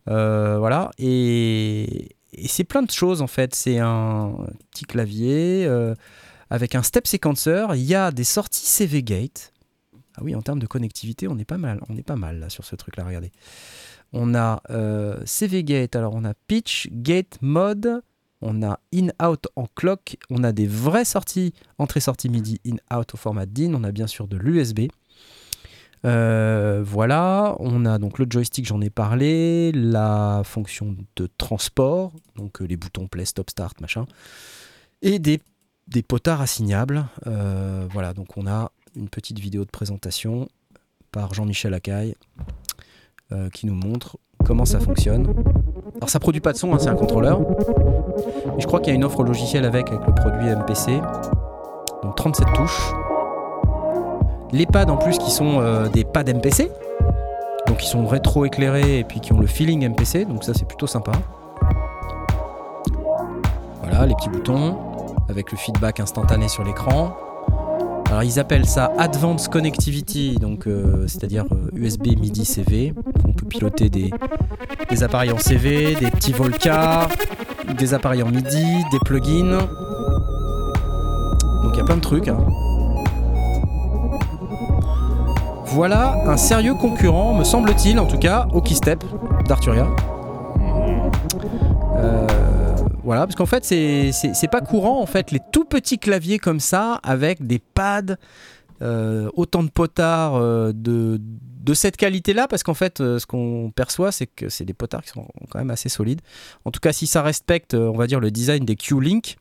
Euh, 0.08 0.58
voilà, 0.60 0.92
et, 0.98 2.16
et 2.38 2.48
c'est 2.48 2.64
plein 2.64 2.84
de 2.84 2.92
choses 2.92 3.22
en 3.22 3.28
fait. 3.28 3.56
C'est 3.56 3.80
un 3.80 4.36
petit 4.72 4.86
clavier 4.86 5.66
euh, 5.66 5.96
avec 6.50 6.76
un 6.76 6.84
step 6.84 7.08
sequencer. 7.08 7.66
Il 7.76 7.84
y 7.84 7.96
a 7.96 8.12
des 8.12 8.24
sorties 8.24 8.66
CV 8.66 9.04
Gate. 9.04 9.54
Ah 10.18 10.22
oui, 10.24 10.36
en 10.36 10.42
termes 10.42 10.60
de 10.60 10.68
connectivité, 10.68 11.28
on 11.28 11.38
est 11.38 11.46
pas 11.46 11.58
mal. 11.58 11.82
On 11.90 11.96
est 11.98 12.04
pas 12.04 12.16
mal 12.16 12.40
là 12.40 12.50
sur 12.50 12.66
ce 12.66 12.76
truc 12.76 12.98
là. 12.98 13.06
Regardez. 13.06 13.32
On 14.14 14.36
a 14.36 14.62
euh, 14.70 15.20
CV 15.26 15.64
Gate. 15.64 15.96
Alors 15.96 16.14
on 16.14 16.24
a 16.26 16.34
pitch, 16.48 16.88
gate, 16.92 17.38
mode. 17.42 18.02
On 18.42 18.64
a 18.64 18.80
in-out 18.94 19.48
en 19.56 19.66
clock. 19.76 20.18
On 20.30 20.44
a 20.44 20.52
des 20.52 20.68
vraies 20.68 21.06
sorties 21.06 21.54
entrée-sortie 21.78 22.30
MIDI 22.30 22.60
in-out 22.66 23.14
au 23.14 23.18
format 23.18 23.46
DIN. 23.46 23.74
On 23.74 23.84
a 23.84 23.92
bien 23.92 24.08
sûr 24.08 24.28
de 24.28 24.38
l'USB. 24.38 24.88
Euh, 26.06 26.84
voilà, 26.86 27.56
on 27.60 27.86
a 27.86 27.98
donc 27.98 28.20
le 28.20 28.28
joystick, 28.30 28.68
j'en 28.68 28.80
ai 28.82 28.92
parlé, 28.92 29.72
la 29.72 30.42
fonction 30.46 30.96
de 31.16 31.28
transport, 31.38 32.12
donc 32.36 32.62
euh, 32.62 32.66
les 32.66 32.78
boutons 32.78 33.08
play, 33.08 33.26
stop, 33.26 33.50
start, 33.50 33.82
machin, 33.82 34.06
et 35.02 35.18
des, 35.18 35.42
potards 36.08 36.42
assignables. 36.42 37.08
Euh, 37.26 37.88
voilà, 37.90 38.14
donc 38.14 38.38
on 38.38 38.46
a 38.46 38.72
une 38.96 39.10
petite 39.10 39.40
vidéo 39.40 39.66
de 39.66 39.72
présentation 39.72 40.48
par 41.12 41.34
Jean-Michel 41.34 41.74
Acaille 41.74 42.16
qui 43.54 43.66
nous 43.66 43.74
montre 43.74 44.20
comment 44.46 44.66
ça 44.66 44.80
fonctionne. 44.80 45.34
Alors 45.98 46.10
ça 46.10 46.20
produit 46.20 46.42
pas 46.42 46.52
de 46.52 46.58
son, 46.58 46.74
hein, 46.74 46.78
c'est 46.80 46.90
un 46.90 46.96
contrôleur. 46.96 47.40
Et 48.58 48.62
je 48.62 48.68
crois 48.68 48.80
qu'il 48.80 48.90
y 48.90 48.92
a 48.92 48.96
une 48.96 49.04
offre 49.04 49.24
logicielle 49.24 49.66
avec, 49.66 49.90
avec 49.90 50.06
le 50.06 50.14
produit 50.14 50.50
MPC. 50.50 51.02
Donc 52.04 52.16
37 52.16 52.48
touches. 52.54 52.94
Les 54.52 54.66
pads 54.66 54.90
en 54.90 54.98
plus 54.98 55.18
qui 55.18 55.32
sont 55.32 55.60
euh, 55.60 55.88
des 55.88 56.04
pads 56.04 56.26
MPC. 56.26 56.70
Donc 57.68 57.78
qui 57.78 57.88
sont 57.88 58.06
rétro-éclairés 58.06 59.00
et 59.00 59.04
puis 59.04 59.20
qui 59.20 59.34
ont 59.34 59.40
le 59.40 59.48
feeling 59.48 59.88
MPC. 59.90 60.26
Donc 60.26 60.44
ça 60.44 60.54
c'est 60.54 60.68
plutôt 60.68 60.88
sympa. 60.88 61.14
Voilà 63.82 64.06
les 64.06 64.16
petits 64.16 64.30
boutons 64.30 64.78
avec 65.30 65.52
le 65.52 65.58
feedback 65.58 66.00
instantané 66.00 66.48
sur 66.48 66.64
l'écran. 66.64 67.16
Alors 68.08 68.24
ils 68.24 68.40
appellent 68.40 68.68
ça 68.68 68.92
Advanced 68.98 69.50
Connectivity, 69.52 70.36
donc 70.40 70.68
euh, 70.68 71.06
c'est-à-dire 71.08 71.46
euh, 71.52 71.70
USB 71.76 72.08
MIDI 72.20 72.46
CV. 72.46 72.94
On 73.28 73.34
peut 73.34 73.46
piloter 73.46 73.90
des, 73.90 74.12
des 74.90 75.04
appareils 75.04 75.32
en 75.32 75.38
CV, 75.38 75.96
des 75.96 76.12
petits 76.12 76.32
Volca, 76.32 77.10
des 77.78 77.94
appareils 77.94 78.24
en 78.24 78.30
MIDI, 78.30 78.84
des 78.92 79.00
plugins. 79.04 79.58
Donc 81.64 81.74
il 81.74 81.78
y 81.78 81.82
a 81.82 81.84
plein 81.84 81.98
de 81.98 82.02
trucs. 82.02 82.28
hein. 82.28 82.38
Voilà 85.66 86.16
un 86.26 86.38
sérieux 86.38 86.76
concurrent, 86.76 87.34
me 87.34 87.44
semble-t-il, 87.44 88.00
en 88.00 88.06
tout 88.06 88.18
cas, 88.20 88.48
au 88.54 88.62
Keystep. 88.62 89.04
d'Arturia. 89.48 89.88
Euh, 91.98 92.28
voilà, 93.06 93.26
parce 93.26 93.36
qu'en 93.36 93.46
fait, 93.46 93.64
c'est- 93.64 94.12
c'est 94.12 94.34
c'est 94.34 94.48
pas 94.50 94.62
courant, 94.62 95.00
en 95.02 95.06
fait, 95.06 95.32
les 95.32 95.40
tout 95.54 95.64
petits 95.66 96.00
claviers 96.00 96.40
comme 96.40 96.60
ça, 96.60 97.00
avec 97.04 97.46
des 97.46 97.60
pads, 97.60 98.18
euh, 98.82 99.30
autant 99.36 99.64
de 99.64 99.70
potards 99.70 100.36
euh, 100.36 100.74
de, 100.76 101.22
de 101.22 101.74
cette 101.74 101.96
qualité-là, 101.98 102.48
parce 102.50 102.64
qu'en 102.64 102.74
fait, 102.74 103.00
euh, 103.00 103.18
ce 103.20 103.26
qu'on 103.26 103.72
perçoit, 103.74 104.12
c'est 104.12 104.28
que 104.28 104.50
c'est 104.50 104.66
des 104.66 104.74
potards 104.74 105.02
qui 105.04 105.10
sont 105.10 105.28
quand 105.50 105.60
même 105.60 105.72
assez 105.72 105.88
solides. 105.90 106.22
En 106.66 106.72
tout 106.72 106.80
cas, 106.82 106.92
si 106.92 107.08
ça 107.08 107.22
respecte, 107.22 107.74
on 107.74 107.94
va 107.98 108.08
dire, 108.08 108.20
le 108.20 108.32
design 108.32 108.66
des 108.66 108.76
Q-Link, 108.76 109.38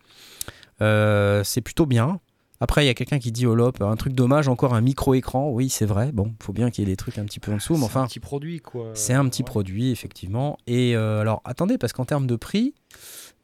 c'est 0.81 1.61
plutôt 1.63 1.87
bien. 1.87 2.21
Après, 2.61 2.85
il 2.85 2.87
y 2.87 2.91
a 2.91 2.95
quelqu'un 2.95 3.19
qui 3.19 3.33
dit 3.33 3.47
au 3.47 3.55
LOP, 3.55 3.83
un 3.83 3.97
truc 3.97 4.15
dommage, 4.15 4.49
encore 4.49 4.75
un 4.75 4.81
micro-écran. 4.81 5.51
Oui, 5.51 5.69
c'est 5.69 5.85
vrai. 5.85 6.13
Bon, 6.13 6.33
faut 6.41 6.53
bien 6.53 6.71
qu'il 6.71 6.85
y 6.85 6.87
ait 6.87 6.91
des 6.91 6.97
trucs 6.97 7.19
un 7.19 7.25
petit 7.25 7.41
peu 7.41 7.53
en 7.53 7.57
dessous, 7.57 7.75
mais 7.75 7.81
C'est 7.81 7.85
enfin. 7.87 8.03
un 8.05 8.07
petit 8.07 8.21
produit, 8.21 8.61
quoi. 8.61 8.91
C'est 8.95 9.13
un 9.13 9.29
petit 9.29 9.43
Ouais. 9.43 9.47
produit, 9.47 9.91
effectivement. 9.91 10.57
Et 10.67 10.95
alors, 10.95 11.43
attendez, 11.45 11.77
parce 11.79 11.93
qu'en 11.93 12.05
termes 12.05 12.27
de 12.27 12.37
prix, 12.37 12.73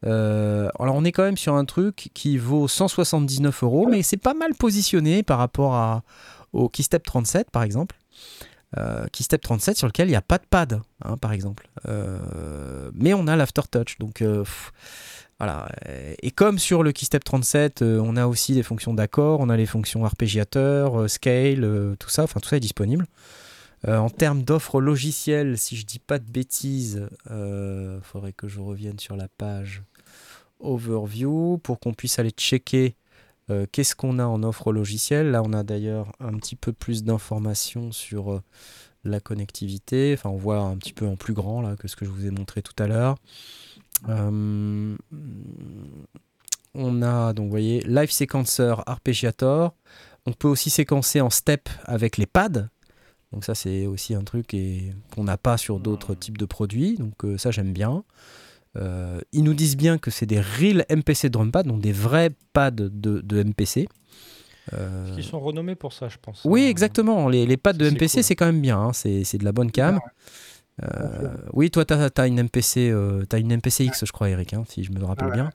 euh, 0.07 0.69
alors 0.79 0.95
on 0.95 1.05
est 1.05 1.13
quand 1.13 1.25
même 1.25 1.37
sur 1.37 1.55
un 1.55 1.65
truc 1.65 2.11
qui 2.15 2.39
vaut 2.39 2.69
179 2.69 3.63
euros, 3.63 3.87
mais 3.89 4.03
c'est 4.03 4.17
pas 4.17 4.35
mal 4.35 4.55
positionné 4.55 5.23
par 5.23 5.39
rapport 5.39 5.75
à, 5.75 6.03
au 6.53 6.69
Keystep 6.69 7.05
37, 7.05 7.51
par 7.51 7.63
exemple. 7.63 7.97
Euh, 8.79 9.07
Keystep 9.13 9.41
37 9.43 9.77
sur 9.77 9.89
lequel 9.89 10.09
il 10.09 10.13
n'y 10.13 10.17
a 10.17 10.23
pas 10.23 10.39
de 10.39 10.47
pad, 10.49 10.81
hein, 11.05 11.17
par 11.17 11.33
exemple. 11.33 11.69
Euh, 11.89 12.91
mais 12.95 13.15
on 13.15 13.27
a 13.27 13.37
l'aftertouch, 13.37 13.99
donc 13.99 14.23
voilà. 15.39 15.69
Et 16.23 16.31
comme 16.31 16.59
sur 16.59 16.83
le 16.83 16.93
Keystep 16.93 17.25
37, 17.25 17.83
euh, 17.83 18.01
on 18.05 18.17
a 18.17 18.27
aussi 18.27 18.55
des 18.55 18.63
fonctions 18.63 18.95
d'accord, 18.95 19.41
on 19.41 19.49
a 19.49 19.57
les 19.57 19.67
fonctions 19.67 20.05
arpégiateur, 20.05 21.09
scale, 21.09 21.97
tout 21.99 22.11
ça, 22.11 22.25
enfin 22.25 22.41
tout 22.41 22.49
ça 22.49 22.57
est 22.57 22.61
disponible. 22.61 23.07
En 23.89 24.11
termes 24.11 24.43
d'offres 24.43 24.83
logicielles, 24.83 25.57
si 25.57 25.75
je 25.75 25.87
dis 25.87 26.01
pas 26.01 26.19
de 26.19 26.31
bêtises, 26.31 27.09
il 27.31 28.01
faudrait 28.03 28.35
que 28.35 28.47
je 28.47 28.61
revienne 28.61 28.99
sur 28.99 29.17
la 29.17 29.27
page 29.29 29.83
overview 30.61 31.59
pour 31.59 31.81
qu'on 31.81 31.95
puisse 31.95 32.19
aller 32.19 32.31
checker 32.31 32.97
euh, 33.51 33.67
qu'est-ce 33.71 33.97
qu'on 33.97 34.19
a 34.19 34.25
en 34.25 34.43
offre 34.43 34.73
logicielle. 34.73 35.31
Là, 35.33 35.43
on 35.45 35.53
a 35.53 35.63
d'ailleurs 35.63 36.13
un 36.21 36.33
petit 36.35 36.57
peu 36.57 36.73
plus 36.73 37.03
d'informations 37.03 37.91
sur 37.91 38.33
euh, 38.33 38.43
la 39.05 39.19
connectivité. 39.21 40.15
Enfin, 40.17 40.31
on 40.31 40.37
voit 40.37 40.61
un 40.61 40.77
petit 40.77 40.93
peu 40.93 41.07
en 41.07 41.17
plus 41.17 41.35
grand 41.35 41.61
là 41.61 41.77
que 41.77 41.89
ce 41.89 41.97
que 41.97 42.05
je 42.05 42.11
vous 42.11 42.27
ai 42.27 42.31
montré 42.31 42.63
tout 42.63 42.81
à 42.81 42.87
l'heure. 42.87 43.17
Euh, 44.09 44.97
on 46.75 47.03
a 47.03 47.33
donc, 47.33 47.47
vous 47.47 47.51
voyez, 47.51 47.81
Live 47.81 48.13
Sequencer 48.13 48.75
Arpeggiator. 48.87 49.75
On 50.27 50.33
peut 50.33 50.49
aussi 50.49 50.71
séquencer 50.71 51.21
en 51.21 51.31
step 51.31 51.69
avec 51.85 52.17
les 52.19 52.27
pads. 52.27 52.69
Donc 53.33 53.45
ça 53.45 53.55
c'est 53.55 53.87
aussi 53.87 54.15
un 54.15 54.23
truc 54.23 54.57
qu'on 55.15 55.25
n'a 55.25 55.39
pas 55.39 55.57
sur 55.57 55.79
d'autres 55.79 56.15
types 56.15 56.37
de 56.37 56.45
produits. 56.45 56.97
Donc 56.97 57.15
ça 57.39 57.51
j'aime 57.51 57.73
bien. 57.73 58.05
Euh, 58.77 59.21
ils 59.33 59.43
nous 59.43 59.55
disent 59.55 59.77
bien 59.77 59.99
que 59.99 60.11
c'est 60.11 60.27
des 60.27 60.41
real 60.41 60.85
MPC 60.91 61.29
drum 61.31 61.51
pads, 61.51 61.65
donc 61.65 61.81
des 61.81 61.93
vrais 61.93 62.31
pads 62.53 62.71
de, 62.71 62.89
de 62.89 63.43
MPC. 63.43 63.89
Euh, 64.75 65.15
Ils 65.17 65.25
sont 65.25 65.41
renommés 65.41 65.75
pour 65.75 65.93
ça, 65.93 66.09
je 66.09 66.17
pense. 66.23 66.43
oui, 66.45 66.65
hein. 66.65 66.69
exactement. 66.69 67.29
Les, 67.29 67.47
les 67.47 67.57
pads 67.57 67.73
de 67.73 67.85
C'est 67.89 67.91
MPC, 67.95 68.15
cool. 68.19 68.23
c'est 68.25 68.37
quand 68.37 68.47
même 68.47 68.61
bien. 68.61 68.79
hein. 68.79 68.93
C'est 68.93 69.25
c'est 69.25 69.39
de 69.39 69.45
la 69.45 69.53
bonne 69.53 69.73
cam. 69.73 69.99
Euh, 70.83 71.35
oui, 71.53 71.71
toi, 71.71 71.85
tu 71.85 71.93
as, 71.95 72.27
une 72.27 72.43
MPC, 72.43 72.91
euh, 72.91 73.25
t'as 73.29 73.39
une 73.39 73.55
MPCX, 73.57 74.05
je 74.07 74.13
crois, 74.13 74.31
Eric, 74.31 74.55
hein, 74.55 74.65
si 74.69 74.83
je 74.85 74.93
me 74.93 75.05
rappelle 75.05 75.29
ouais. 75.29 75.35
bien. 75.35 75.51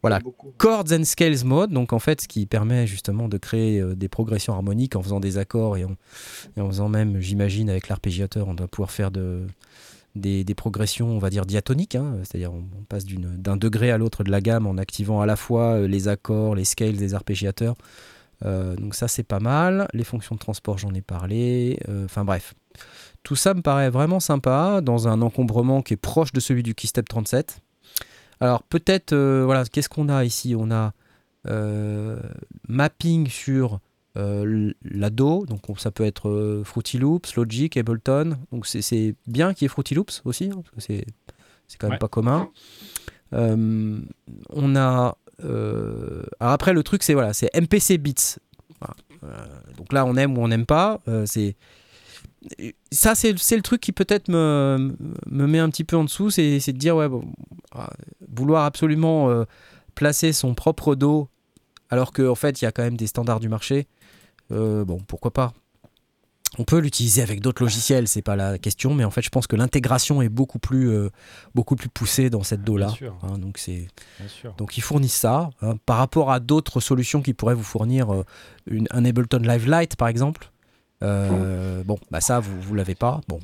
Voilà. 0.00 0.20
Chords 0.58 0.92
and 0.92 1.04
Scales 1.04 1.44
Mode, 1.44 1.70
donc 1.72 1.92
en 1.92 1.98
fait, 1.98 2.20
ce 2.22 2.28
qui 2.28 2.46
permet 2.46 2.86
justement 2.86 3.26
de 3.28 3.36
créer 3.38 3.80
euh, 3.80 3.94
des 3.94 4.08
progressions 4.08 4.52
harmoniques 4.54 4.96
en 4.96 5.02
faisant 5.02 5.18
des 5.20 5.38
accords 5.38 5.76
et 5.78 5.84
en, 5.84 5.96
et 6.56 6.60
en 6.60 6.68
faisant 6.68 6.88
même, 6.88 7.20
j'imagine, 7.20 7.68
avec 7.70 7.88
l'arpégiateur, 7.88 8.48
on 8.48 8.54
doit 8.54 8.68
pouvoir 8.68 8.90
faire 8.90 9.10
de, 9.10 9.46
des, 10.14 10.54
progressions, 10.54 11.08
on 11.08 11.18
va 11.18 11.30
dire, 11.30 11.46
diatoniques. 11.46 11.96
hein. 11.96 12.16
C'est-à-dire, 12.22 12.52
on, 12.52 12.64
passe 12.88 13.04
d'un 13.06 13.56
degré 13.56 13.90
à 13.90 13.98
l'autre 13.98 14.24
de 14.24 14.30
la 14.30 14.40
gamme 14.40 14.66
en 14.66 14.76
activant 14.78 15.20
à 15.20 15.26
la 15.26 15.36
fois 15.36 15.74
euh, 15.74 15.88
les 15.88 16.08
accords, 16.08 16.54
les 16.54 16.64
scales 16.64 16.96
des 16.96 17.14
arpégiateurs. 17.14 17.74
Euh, 18.44 18.76
donc 18.76 18.94
ça, 18.94 19.08
c'est 19.08 19.22
pas 19.24 19.40
mal. 19.40 19.88
Les 19.92 20.04
fonctions 20.04 20.34
de 20.34 20.40
transport, 20.40 20.78
j'en 20.78 20.94
ai 20.94 21.02
parlé. 21.02 21.78
Euh, 21.88 22.04
Enfin 22.04 22.24
bref. 22.24 22.54
Tout 23.22 23.36
ça 23.36 23.54
me 23.54 23.62
paraît 23.62 23.90
vraiment 23.90 24.20
sympa 24.20 24.80
dans 24.82 25.08
un 25.08 25.22
encombrement 25.22 25.80
qui 25.80 25.94
est 25.94 25.98
proche 25.98 26.32
de 26.32 26.40
celui 26.40 26.62
du 26.62 26.74
Keystep 26.74 27.08
37. 27.08 27.60
Alors 28.40 28.62
peut-être, 28.64 29.14
voilà, 29.14 29.64
qu'est-ce 29.64 29.88
qu'on 29.88 30.10
a 30.10 30.24
ici? 30.24 30.54
On 30.58 30.70
a 30.70 30.92
mapping 32.68 33.28
sur 33.28 33.80
euh, 34.16 34.42
l- 34.44 34.74
la 34.84 35.10
DO, 35.10 35.44
donc 35.46 35.68
on- 35.68 35.76
ça 35.76 35.90
peut 35.90 36.04
être 36.04 36.28
euh, 36.28 36.62
Fruity 36.64 36.98
Loops, 36.98 37.34
Logic, 37.36 37.76
Ableton. 37.76 38.36
Donc 38.52 38.66
c'est- 38.66 39.14
bien 39.26 39.54
qu'il 39.54 39.64
y 39.64 39.66
ait 39.66 39.68
Fruity 39.68 39.94
Loops 39.94 40.22
aussi, 40.24 40.44
hein, 40.52 40.62
parce 40.74 40.86
que 40.86 40.92
c'est 41.66 41.78
quand 41.78 41.86
même 41.88 41.94
Ouais. 41.94 41.98
pas 41.98 42.08
commun. 42.08 42.48
Euh, 43.32 44.00
on 44.50 44.76
a. 44.76 45.16
euh, 45.44 46.22
alors 46.38 46.52
après, 46.52 46.72
le 46.72 46.82
truc, 46.84 47.02
c'est 47.02 47.14
voilà, 47.14 47.32
c'est 47.32 47.50
MPC 47.54 47.98
Beats. 47.98 48.38
Voilà. 48.80 48.94
Euh, 49.24 49.46
donc 49.76 49.92
là, 49.92 50.04
on 50.06 50.14
aime 50.16 50.38
ou 50.38 50.42
on 50.42 50.48
n'aime 50.48 50.66
pas. 50.66 51.00
c'est 51.26 51.56
ça, 52.92 53.14
c'est 53.14 53.32
le 53.32 53.62
truc 53.62 53.80
qui 53.80 53.92
peut-être 53.92 54.28
me, 54.28 54.94
me 55.26 55.46
met 55.46 55.58
un 55.58 55.70
petit 55.70 55.84
peu 55.84 55.96
en 55.96 56.04
dessous, 56.04 56.28
c'est 56.30 56.58
de 56.60 56.72
dire, 56.72 56.94
ouais, 56.96 57.08
bon, 57.08 57.24
ah, 57.72 57.90
vouloir 58.28 58.64
absolument 58.64 59.44
placer 59.94 60.32
son 60.34 60.54
propre 60.54 60.94
dos, 60.94 61.28
alors 61.90 62.12
qu'en 62.12 62.28
en 62.28 62.34
fait, 62.34 62.60
il 62.60 62.64
y 62.64 62.68
a 62.68 62.72
quand 62.72 62.82
même 62.82 62.96
des 62.96 63.06
standards 63.06 63.40
du 63.40 63.48
marché, 63.48 63.86
euh, 64.52 64.84
bon, 64.84 64.98
pourquoi 65.06 65.32
pas 65.32 65.52
on 66.56 66.62
peut 66.62 66.78
l'utiliser 66.78 67.20
avec 67.20 67.40
d'autres 67.40 67.64
logiciels, 67.64 68.06
c'est 68.06 68.22
pas 68.22 68.36
la 68.36 68.58
question, 68.58 68.94
mais 68.94 69.02
en 69.02 69.10
fait, 69.10 69.22
je 69.22 69.28
pense 69.28 69.48
que 69.48 69.56
l'intégration 69.56 70.22
est 70.22 70.28
beaucoup 70.28 70.60
plus, 70.60 70.88
euh, 70.88 71.10
beaucoup 71.52 71.74
plus 71.74 71.88
poussée 71.88 72.30
dans 72.30 72.44
cette 72.44 72.62
sûr. 72.90 73.16
hein, 73.22 73.38
donc, 73.38 73.58
c'est 73.58 73.88
donc 74.56 74.78
ils 74.78 74.80
fournissent 74.80 75.16
ça 75.16 75.50
hein, 75.62 75.74
par 75.84 75.96
rapport 75.96 76.30
à 76.30 76.38
d'autres 76.38 76.78
solutions 76.78 77.22
qui 77.22 77.34
pourraient 77.34 77.56
vous 77.56 77.64
fournir 77.64 78.14
euh, 78.14 78.24
une, 78.68 78.86
un 78.92 79.04
Ableton 79.04 79.38
Live 79.38 79.68
Lite 79.68 79.96
par 79.96 80.06
exemple. 80.06 80.52
Bon, 81.00 81.98
bah 82.12 82.20
ça 82.20 82.38
vous 82.38 82.60
vous 82.62 82.74
l'avez 82.76 82.94
pas. 82.94 83.20
Bon, 83.26 83.40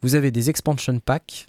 vous 0.00 0.14
avez 0.14 0.30
des 0.30 0.48
expansion 0.48 1.00
packs. 1.00 1.48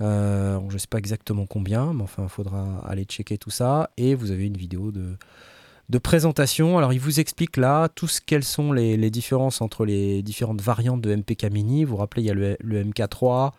Euh, 0.00 0.60
je 0.68 0.78
sais 0.78 0.86
pas 0.88 0.98
exactement 0.98 1.46
combien, 1.46 1.92
mais 1.92 2.02
enfin 2.02 2.24
il 2.24 2.28
faudra 2.28 2.82
aller 2.86 3.04
checker 3.04 3.38
tout 3.38 3.50
ça. 3.50 3.90
Et 3.96 4.14
vous 4.14 4.30
avez 4.30 4.46
une 4.46 4.56
vidéo 4.56 4.90
de 4.90 5.98
présentation. 5.98 6.78
Alors 6.78 6.92
il 6.92 7.00
vous 7.00 7.20
explique 7.20 7.56
là 7.56 7.88
tout 7.88 8.08
ce 8.08 8.20
quelles 8.20 8.44
sont 8.44 8.72
les, 8.72 9.10
différences 9.10 9.60
entre 9.60 9.84
les 9.84 10.22
différentes 10.22 10.60
variantes 10.60 11.00
de 11.00 11.14
MPK 11.14 11.44
Mini. 11.50 11.84
Vous 11.84 11.92
vous 11.92 11.96
rappelez, 11.96 12.22
il 12.22 12.26
y 12.26 12.30
a 12.30 12.34
le, 12.34 12.56
le 12.60 12.84
MK3, 12.84 13.52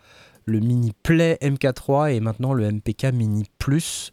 le 0.44 0.60
Mini 0.60 0.92
Play 1.02 1.38
MK3 1.42 2.14
et 2.14 2.20
maintenant 2.20 2.52
le 2.52 2.70
MPK 2.70 3.12
Mini 3.12 3.44
Plus 3.58 4.12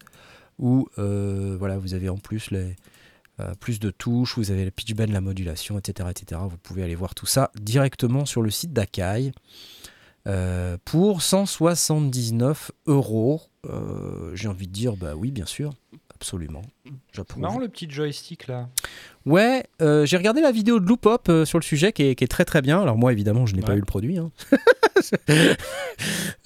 où 0.59 0.87
euh, 0.97 1.55
voilà, 1.59 1.77
vous 1.77 1.93
avez 1.93 2.09
en 2.09 2.17
plus 2.17 2.49
euh, 2.53 3.53
plus 3.59 3.79
de 3.79 3.91
touches, 3.91 4.37
vous 4.37 4.51
avez 4.51 4.65
le 4.65 4.71
pitch 4.71 4.93
bend, 4.93 5.11
la 5.11 5.21
modulation, 5.21 5.77
etc., 5.77 6.09
etc. 6.09 6.41
Vous 6.49 6.57
pouvez 6.57 6.83
aller 6.83 6.95
voir 6.95 7.15
tout 7.15 7.25
ça 7.25 7.51
directement 7.59 8.25
sur 8.25 8.41
le 8.41 8.49
site 8.49 8.71
d'Akai 8.71 9.31
euh, 10.27 10.77
pour 10.85 11.21
179 11.21 12.71
euros. 12.87 13.41
Euh, 13.67 14.31
J'ai 14.35 14.47
envie 14.47 14.67
de 14.67 14.71
dire, 14.73 14.95
bah 14.95 15.13
oui, 15.15 15.31
bien 15.31 15.45
sûr, 15.45 15.73
absolument. 16.13 16.61
Marrant 17.41 17.59
le 17.59 17.67
petit 17.67 17.89
joystick 17.89 18.47
là. 18.47 18.69
Ouais, 19.25 19.65
euh, 19.81 20.05
j'ai 20.05 20.17
regardé 20.17 20.41
la 20.41 20.51
vidéo 20.51 20.79
de 20.79 20.85
Loopop 20.85 21.29
euh, 21.29 21.45
sur 21.45 21.57
le 21.57 21.63
sujet 21.63 21.91
qui 21.91 22.03
est, 22.03 22.15
qui 22.15 22.23
est 22.23 22.27
très 22.27 22.45
très 22.45 22.61
bien. 22.61 22.79
Alors 22.81 22.95
moi 22.97 23.11
évidemment 23.11 23.45
je 23.47 23.55
n'ai 23.55 23.61
pas 23.63 23.73
eu 23.75 23.79
le 23.79 23.85
produit. 23.85 24.17
hein. 24.19 24.31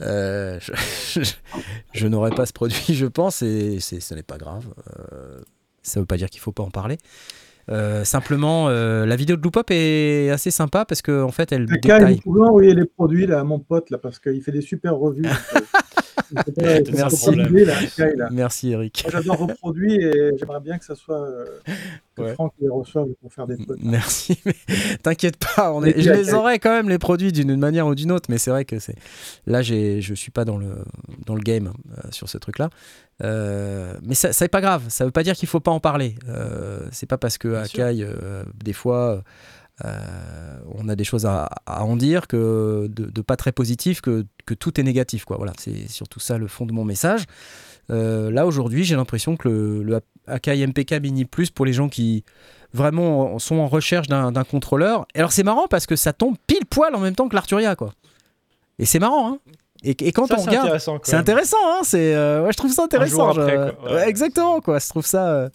Euh, 0.02 0.60
je 0.62 1.22
je- 1.24 1.34
je 1.94 2.08
n'aurai 2.08 2.32
pas 2.32 2.46
ce 2.46 2.54
produit 2.54 2.96
je 2.96 3.06
pense 3.06 3.42
et 3.42 3.80
ce 3.80 4.14
n'est 4.16 4.24
pas 4.24 4.38
grave. 4.38 4.66
Ça 5.84 6.00
ne 6.00 6.04
veut 6.04 6.06
pas 6.08 6.18
dire 6.18 6.30
qu'il 6.30 6.40
faut 6.40 6.52
pas 6.52 6.64
en 6.64 6.72
parler. 6.72 6.98
Euh, 7.70 8.04
simplement 8.04 8.68
euh, 8.70 9.06
la 9.06 9.16
vidéo 9.16 9.36
de 9.38 9.44
Loopop 9.44 9.70
est 9.70 10.30
assez 10.32 10.50
sympa 10.50 10.86
parce 10.86 11.02
qu'en 11.04 11.24
en 11.24 11.32
fait 11.32 11.52
elle 11.52 11.64
Aka, 11.70 12.00
détaille. 12.00 12.22
pouvez 12.22 12.42
envoyer 12.42 12.74
les 12.74 12.86
produits 12.86 13.28
là, 13.28 13.42
à 13.42 13.44
mon 13.44 13.60
pote 13.60 13.92
là, 13.92 13.98
parce 14.00 14.18
qu'il 14.18 14.42
fait 14.42 14.52
des 14.52 14.62
super 14.62 14.96
revues. 14.96 15.24
euh, 15.26 16.82
Merci. 16.94 17.36
là, 17.36 17.78
Aka, 17.78 18.16
là. 18.16 18.30
Merci 18.32 18.72
Eric. 18.72 19.06
J'adore 19.12 19.38
vos 19.38 19.48
produits 19.48 19.96
et 19.96 20.32
j'aimerais 20.38 20.60
bien 20.62 20.78
que 20.78 20.86
ça 20.86 20.96
soit 20.96 21.22
euh, 21.22 21.46
que 22.16 22.22
Ouais. 22.24 22.34
Franck 22.34 22.54
les 22.60 22.68
reçoive 22.70 23.08
pour 23.22 23.32
faire 23.32 23.48
des 23.48 23.56
potes. 23.58 23.80
Merci, 23.82 24.38
mais 24.46 24.54
t'inquiète 25.04 25.38
pas, 25.38 25.72
on 25.72 25.84
est- 25.84 26.00
je 26.02 26.12
les 26.12 26.34
aurai 26.34 26.60
quand 26.60 26.72
même 26.72 26.90
les 26.90 26.98
produits 27.00 27.32
d'une 27.32 27.56
manière 27.56 27.88
ou 27.88 27.96
d'une 27.96 28.12
autre, 28.12 28.26
mais 28.30 28.38
c'est 28.38 28.52
vrai 28.52 28.66
que 28.66 28.78
c'est 28.80 28.96
là 29.48 29.62
je 29.62 30.14
suis 30.16 30.32
pas 30.32 30.44
dans 30.44 30.58
le 30.58 30.68
dans 31.26 31.36
le 31.36 31.42
game 31.42 31.68
euh, 31.92 32.02
sur 32.12 32.28
ce 32.30 32.38
truc 32.38 32.58
là, 32.60 32.70
mais 33.22 34.16
ça 34.16 34.34
c'est 34.34 34.48
pas 34.48 34.62
grave, 34.62 34.84
ça 34.90 35.06
veut 35.06 35.12
pas 35.12 35.24
dire 35.24 35.36
qu'il 35.36 35.48
faut 35.48 35.60
pas 35.60 35.72
en 35.72 35.80
parler. 35.80 36.16
Euh, 36.28 36.88
c'est 36.92 37.06
pas 37.06 37.18
parce 37.18 37.38
que 37.38 37.50
Bien 37.50 37.60
à 37.62 37.66
sûr. 37.66 37.78
Kai 37.78 38.04
euh, 38.04 38.44
des 38.64 38.74
fois 38.74 39.24
euh, 39.86 40.58
on 40.74 40.90
a 40.90 40.96
des 40.96 41.04
choses 41.04 41.26
à, 41.26 41.50
à 41.66 41.84
en 41.84 41.96
dire 41.96 42.28
que 42.28 42.88
de, 42.90 43.06
de 43.06 43.22
pas 43.22 43.38
très 43.38 43.52
positif 43.52 44.02
que, 44.02 44.26
que 44.46 44.54
tout 44.54 44.80
est 44.80 44.84
négatif 44.84 45.26
quoi. 45.26 45.38
Voilà, 45.38 45.54
c'est 45.58 45.90
surtout 45.90 46.20
ça 46.20 46.38
le 46.38 46.48
fond 46.48 46.66
de 46.66 46.74
mon 46.74 46.84
message. 46.86 47.24
Euh, 47.90 48.30
là 48.30 48.46
aujourd'hui, 48.46 48.84
j'ai 48.84 48.96
l'impression 48.96 49.36
que 49.36 49.48
le, 49.48 49.84
le 49.84 50.00
Akai 50.28 50.66
MPK 50.68 50.94
Mini 51.02 51.26
Plus 51.26 51.50
pour 51.50 51.66
les 51.66 51.74
gens 51.74 51.90
qui 51.90 52.24
vraiment 52.74 53.40
sont 53.40 53.56
en 53.56 53.68
recherche 53.68 54.08
d'un 54.08 54.44
contrôleur. 54.44 55.08
Et 55.16 55.20
alors 55.20 55.32
c'est 55.32 55.44
marrant 55.44 55.68
parce 55.68 55.88
que 55.88 55.96
ça 55.96 56.14
tombe 56.14 56.36
pile 56.46 56.66
poil 56.70 56.94
en 56.94 57.00
même 57.00 57.16
temps 57.16 57.28
que 57.28 57.36
l'Arturia 57.36 57.76
quoi. 57.76 57.94
Et 58.78 58.86
c'est 58.86 59.00
marrant 59.00 59.34
hein. 59.34 59.40
Et, 59.84 59.92
et 59.92 60.12
quand 60.12 60.28
Ça, 60.28 60.36
on 60.38 60.42
regarde, 60.44 60.78
c'est 61.04 61.16
intéressant, 61.16 61.56
hein, 61.66 61.80
c'est, 61.84 62.14
euh, 62.14 62.44
ouais, 62.44 62.52
je 62.52 62.58
trouve 62.58 62.74
ça 62.74 62.84
intéressant. 62.84 63.32
jour 63.34 63.42
après, 63.44 63.52
je- 63.52 63.72
quoi. 63.72 63.86
Ouais, 63.92 63.96
Ouais. 63.96 64.10
exactement, 64.10 64.60
quoi. 64.60 64.78
Je 64.80 64.90
trouve 64.90 65.06
ça 65.06 65.30
euh, 65.30 65.50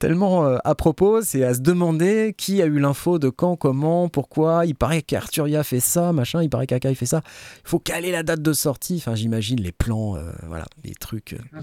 tellement 0.00 0.44
euh, 0.44 0.56
à 0.64 0.74
propos. 0.74 1.22
C'est 1.22 1.44
à 1.44 1.54
se 1.54 1.60
demander 1.60 2.34
qui 2.36 2.60
a 2.62 2.66
eu 2.66 2.80
l'info 2.80 3.20
de 3.20 3.28
quand, 3.28 3.54
comment, 3.56 4.08
pourquoi. 4.08 4.66
Il 4.66 4.74
paraît 4.74 5.02
qu'Arturia 5.02 5.62
fait 5.62 5.78
ça, 5.78 6.12
machin. 6.12 6.42
Il 6.42 6.50
paraît 6.50 6.66
qu'Akai 6.66 6.94
fait 6.96 7.06
ça. 7.06 7.20
Il 7.64 7.68
faut 7.68 7.78
caler 7.78 8.10
la 8.10 8.24
date 8.24 8.42
de 8.42 8.52
sortie. 8.52 8.96
Enfin, 8.96 9.14
j'imagine 9.14 9.60
les 9.60 9.72
plans, 9.72 10.16
euh, 10.16 10.32
voilà, 10.48 10.64
les 10.82 10.94
trucs. 10.94 11.34
euh. 11.34 11.60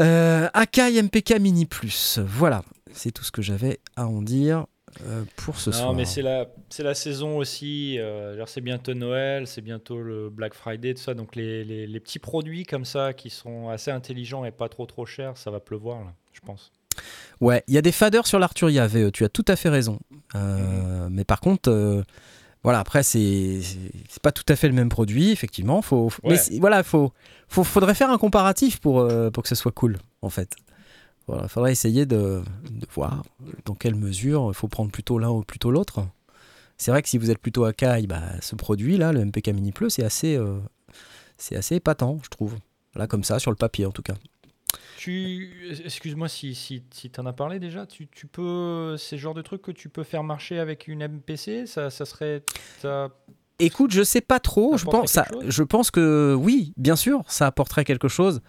Euh, 0.00 0.48
Akai 0.54 1.02
MPK 1.02 1.40
Mini 1.40 1.66
Plus. 1.66 2.20
Voilà, 2.24 2.62
c'est 2.92 3.10
tout 3.10 3.24
ce 3.24 3.32
que 3.32 3.42
j'avais 3.42 3.80
à 3.96 4.06
en 4.06 4.22
dire 4.22 4.66
euh, 5.06 5.22
pour 5.36 5.58
ce 5.58 5.70
non, 5.70 5.76
soir. 5.76 5.94
mais 5.94 6.04
c'est 6.04 6.22
la, 6.22 6.46
c'est 6.70 6.82
la 6.82 6.94
saison 6.94 7.36
aussi. 7.38 7.98
euh, 7.98 8.42
c'est 8.46 8.60
bientôt 8.60 8.94
Noël, 8.94 9.46
c'est 9.46 9.60
bientôt 9.60 10.00
le 10.00 10.30
Black 10.30 10.54
Friday, 10.54 10.94
tout 10.94 11.02
ça. 11.02 11.14
Donc 11.14 11.36
les, 11.36 11.64
les- 11.64 11.86
les 11.86 12.00
petits 12.00 12.18
produits 12.18 12.64
comme 12.64 12.84
ça 12.84 13.12
qui 13.12 13.30
sont 13.30 13.68
assez 13.68 13.90
intelligents 13.90 14.44
et 14.44 14.50
pas 14.50 14.68
trop 14.68 14.86
trop 14.86 15.06
chers, 15.06 15.36
ça 15.36 15.50
va 15.50 15.60
pleuvoir 15.60 16.00
là, 16.00 16.12
je 16.32 16.40
pense. 16.40 16.72
Ouais, 17.40 17.62
il 17.68 17.74
y 17.74 17.78
a 17.78 17.82
des 17.82 17.92
faders 17.92 18.26
sur 18.26 18.38
l'Arturia 18.40 18.86
VE, 18.88 19.10
tu 19.12 19.24
as 19.24 19.28
tout 19.28 19.44
à 19.46 19.54
fait 19.56 19.68
raison. 19.68 20.00
Euh, 20.34 21.08
Mais 21.10 21.24
par 21.24 21.40
contre, 21.40 21.70
euh, 21.70 22.02
voilà, 22.64 22.80
après, 22.80 23.04
c'est 23.04 23.60
pas 24.22 24.32
tout 24.32 24.42
à 24.48 24.56
fait 24.56 24.66
le 24.68 24.74
même 24.74 24.88
produit, 24.88 25.30
effectivement. 25.30 25.80
Faut, 25.80 26.10
faut- 26.10 26.20
Ouais. 26.26 26.36
Mais 26.50 26.58
voilà, 26.58 26.82
faut, 26.82 27.12
faut, 27.48 27.62
faudrait 27.62 27.94
faire 27.94 28.10
un 28.10 28.18
comparatif 28.18 28.80
pour, 28.80 28.98
euh, 29.00 29.30
pour 29.30 29.44
que 29.44 29.48
ce 29.48 29.54
soit 29.54 29.70
cool, 29.70 29.98
en 30.22 30.28
fait. 30.30 30.56
Voilà, 31.28 31.46
faudrait 31.46 31.72
essayer 31.72 32.06
de, 32.06 32.42
voir 32.94 33.22
dans 33.66 33.74
quelle 33.74 33.94
mesure 33.94 34.46
il 34.48 34.54
faut 34.54 34.66
prendre 34.66 34.90
plutôt 34.90 35.18
l'un 35.18 35.28
ou 35.28 35.42
plutôt 35.42 35.70
l'autre. 35.70 36.06
C'est 36.78 36.90
vrai 36.90 37.02
que 37.02 37.08
si 37.08 37.18
vous 37.18 37.30
êtes 37.30 37.38
plutôt 37.38 37.64
Akai, 37.64 38.06
bah, 38.06 38.22
ce 38.40 38.56
produit-là, 38.56 39.12
le 39.12 39.26
MPK 39.26 39.48
Mini 39.48 39.72
Plus, 39.72 39.90
c'est 39.90 40.04
assez, 40.04 40.36
euh, 40.36 40.58
assez 41.52 41.76
épatant, 41.76 42.18
je 42.22 42.30
trouve. 42.30 42.56
Là, 42.94 43.06
comme 43.06 43.24
ça, 43.24 43.38
sur 43.38 43.50
le 43.50 43.56
papier, 43.56 43.84
en 43.84 43.90
tout 43.90 44.02
cas. 44.02 44.14
Tu, 44.96 45.76
excuse-moi 45.84 46.28
si, 46.28 46.54
si, 46.54 46.82
si 46.90 47.10
tu 47.10 47.20
en 47.20 47.26
as 47.26 47.32
parlé 47.32 47.58
déjà, 47.58 47.86
tu, 47.86 48.08
tu 48.08 48.26
peux, 48.26 48.96
c'est 48.96 49.16
le 49.16 49.20
genre 49.20 49.34
de 49.34 49.42
truc 49.42 49.60
que 49.60 49.70
tu 49.70 49.90
peux 49.90 50.04
faire 50.04 50.24
marcher 50.24 50.58
avec 50.58 50.88
une 50.88 51.06
MPC, 51.06 51.66
ça, 51.66 51.90
ça 51.90 52.06
serait, 52.06 52.42
Écoute, 53.60 53.90
je 53.90 54.02
sais 54.04 54.20
pas 54.20 54.38
trop. 54.38 54.76
Je 54.76 54.84
pense, 54.84 55.10
ça- 55.12 55.22
quelque 55.24 55.42
chose 55.42 55.50
je 55.50 55.62
pense 55.64 55.90
que 55.90 56.34
oui, 56.38 56.72
bien 56.76 56.94
sûr, 56.96 57.22
ça 57.26 57.46
apporterait 57.46 57.84
quelque 57.84 58.08
chose. 58.08 58.40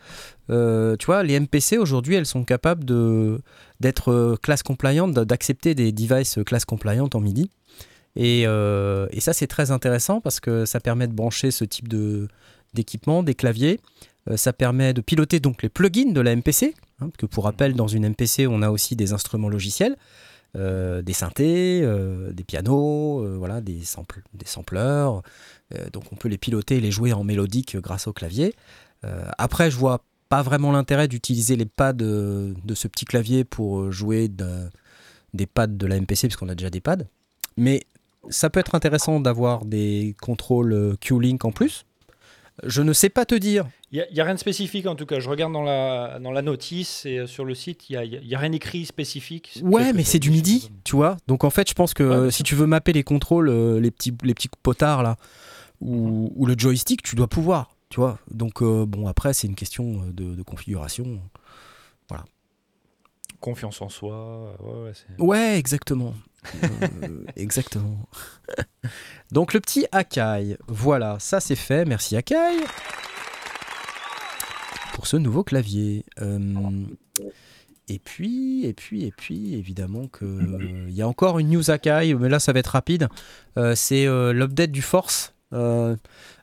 Euh, 0.51 0.95
tu 0.97 1.07
vois, 1.07 1.23
les 1.23 1.33
MPC 1.39 1.77
aujourd'hui, 1.77 2.15
elles 2.15 2.25
sont 2.27 2.43
capables 2.43 2.85
de 2.85 3.41
d'être 3.79 4.11
euh, 4.11 4.35
class 4.41 4.61
compliant, 4.61 5.07
d- 5.07 5.25
d'accepter 5.25 5.73
des 5.73 5.91
devices 5.91 6.37
euh, 6.37 6.43
class 6.43 6.65
compliant 6.65 7.09
en 7.13 7.19
MIDI. 7.21 7.49
Et, 8.15 8.43
euh, 8.45 9.07
et 9.11 9.19
ça, 9.19 9.33
c'est 9.33 9.47
très 9.47 9.71
intéressant 9.71 10.19
parce 10.21 10.39
que 10.39 10.65
ça 10.65 10.79
permet 10.79 11.07
de 11.07 11.13
brancher 11.13 11.51
ce 11.51 11.63
type 11.65 11.87
de 11.87 12.27
d'équipement, 12.73 13.23
des 13.23 13.33
claviers. 13.33 13.79
Euh, 14.29 14.37
ça 14.37 14.53
permet 14.53 14.93
de 14.93 15.01
piloter 15.01 15.39
donc 15.39 15.63
les 15.63 15.69
plugins 15.69 16.11
de 16.11 16.21
la 16.21 16.31
MPC. 16.35 16.75
hein, 16.99 17.07
parce 17.07 17.17
que 17.17 17.25
pour 17.25 17.45
rappel, 17.45 17.73
dans 17.73 17.87
une 17.87 18.05
MPC, 18.05 18.45
on 18.47 18.61
a 18.61 18.69
aussi 18.69 18.95
des 18.95 19.13
instruments 19.13 19.49
logiciels. 19.49 19.95
Euh, 20.55 21.01
des 21.01 21.13
synthés, 21.13 21.81
euh, 21.83 22.31
des 22.33 22.43
pianos, 22.43 23.23
euh, 23.23 23.35
voilà, 23.37 23.61
des, 23.61 23.81
samples, 23.81 24.21
des 24.33 24.47
sampleurs. 24.47 25.21
Donc 25.93 26.05
on 26.11 26.15
peut 26.15 26.29
les 26.29 26.39
piloter 26.39 26.77
et 26.77 26.81
les 26.81 26.89
jouer 26.89 27.13
en 27.13 27.23
mélodique 27.23 27.77
grâce 27.77 28.07
au 28.07 28.13
clavier. 28.13 28.55
Après, 29.37 29.69
je 29.69 29.77
vois 29.77 30.03
pas 30.29 30.41
vraiment 30.41 30.71
l'intérêt 30.71 31.07
d'utiliser 31.07 31.55
les 31.55 31.65
pads 31.65 31.93
de 31.93 32.55
ce 32.73 32.87
petit 32.87 33.05
clavier 33.05 33.43
pour 33.43 33.91
jouer 33.91 34.29
de- 34.29 34.67
des 35.35 35.45
pads 35.45 35.67
de 35.67 35.85
la 35.85 35.97
MPC, 35.97 36.27
parce 36.27 36.37
qu'on 36.37 36.49
a 36.49 36.55
déjà 36.55 36.71
des 36.71 36.81
pads. 36.81 37.05
Mais 37.55 37.83
ça 38.29 38.49
peut 38.49 38.59
être 38.59 38.73
intéressant 38.73 39.19
d'avoir 39.19 39.63
des 39.63 40.15
contrôles 40.21 40.97
Q-Link 40.99 41.45
en 41.45 41.51
plus. 41.51 41.85
Je 42.63 42.81
ne 42.81 42.93
sais 42.93 43.09
pas 43.09 43.25
te 43.25 43.35
dire. 43.35 43.65
Il 43.91 44.05
n'y 44.13 44.19
a, 44.19 44.23
rien 44.23 44.35
de 44.35 44.39
spécifique 44.39 44.85
en 44.85 44.95
tout 44.95 45.05
cas. 45.05 45.19
Je 45.19 45.29
regarde 45.29 45.51
dans 45.51 45.63
la, 45.63 46.19
dans 46.19 46.31
la 46.31 46.41
notice 46.41 47.05
et 47.05 47.19
euh, 47.19 47.27
sur 47.27 47.43
le 47.43 47.55
site, 47.55 47.89
il 47.89 47.99
n'y 47.99 48.35
a, 48.35 48.37
a 48.37 48.39
rien 48.39 48.51
écrit 48.51 48.85
spécifique. 48.85 49.59
Ouais, 49.63 49.93
mais 49.93 50.03
c'est 50.03 50.19
du 50.19 50.29
MIDI, 50.29 50.69
tu 50.83 50.95
vois. 50.95 51.17
Donc 51.27 51.43
en 51.43 51.49
fait, 51.49 51.67
je 51.69 51.73
pense 51.73 51.93
que 51.93 52.03
Ouais, 52.03 52.15
euh, 52.15 52.29
si 52.31 52.43
tu 52.43 52.55
veux 52.55 52.67
mapper 52.67 52.93
les 52.93 53.03
contrôles, 53.03 53.49
euh, 53.49 53.79
les 53.79 53.91
petits, 53.91 54.13
les 54.23 54.33
petits 54.33 54.49
potards 54.61 55.03
là, 55.03 55.17
ou, 55.81 56.31
ou 56.35 56.45
le 56.45 56.55
joystick, 56.57 57.01
tu 57.01 57.15
dois 57.15 57.27
pouvoir, 57.27 57.71
tu 57.89 57.99
vois. 57.99 58.19
Donc 58.31 58.61
euh, 58.61 58.85
bon, 58.85 59.07
après, 59.07 59.33
c'est 59.33 59.47
une 59.47 59.55
question 59.55 60.03
de, 60.13 60.35
de 60.35 60.41
configuration. 60.43 61.19
Confiance 63.39 63.81
en 63.81 63.89
soi. 63.89 64.55
Ouais, 64.59 64.83
ouais, 64.83 64.91
c'est- 64.93 65.21
Ouais, 65.21 65.57
exactement. 65.57 66.13
Euh, 66.63 67.23
exactement. 67.35 67.97
Donc 69.31 69.53
le 69.53 69.59
petit 69.59 69.85
Akai, 69.91 70.57
voilà, 70.67 71.17
ça 71.19 71.39
c'est 71.39 71.55
fait. 71.55 71.85
Merci 71.85 72.15
Akai 72.17 72.35
pour 74.93 75.07
ce 75.07 75.17
nouveau 75.17 75.43
clavier. 75.43 76.05
Euh, 76.21 76.85
et 77.87 77.99
puis, 77.99 78.65
et 78.65 78.73
puis, 78.73 79.05
et 79.05 79.11
puis, 79.11 79.55
évidemment 79.55 80.07
que 80.07 80.25
euh, 80.25 80.85
il 80.89 80.93
y 80.93 81.01
a 81.01 81.07
encore 81.07 81.39
une 81.39 81.49
news 81.49 81.71
Akai, 81.71 82.13
mais 82.15 82.29
là 82.29 82.39
ça 82.39 82.51
va 82.53 82.59
être 82.59 82.67
rapide. 82.67 83.07
Euh, 83.57 83.75
c'est 83.75 84.05
euh, 84.05 84.33
l'update 84.33 84.71
du 84.71 84.81
Force. 84.81 85.33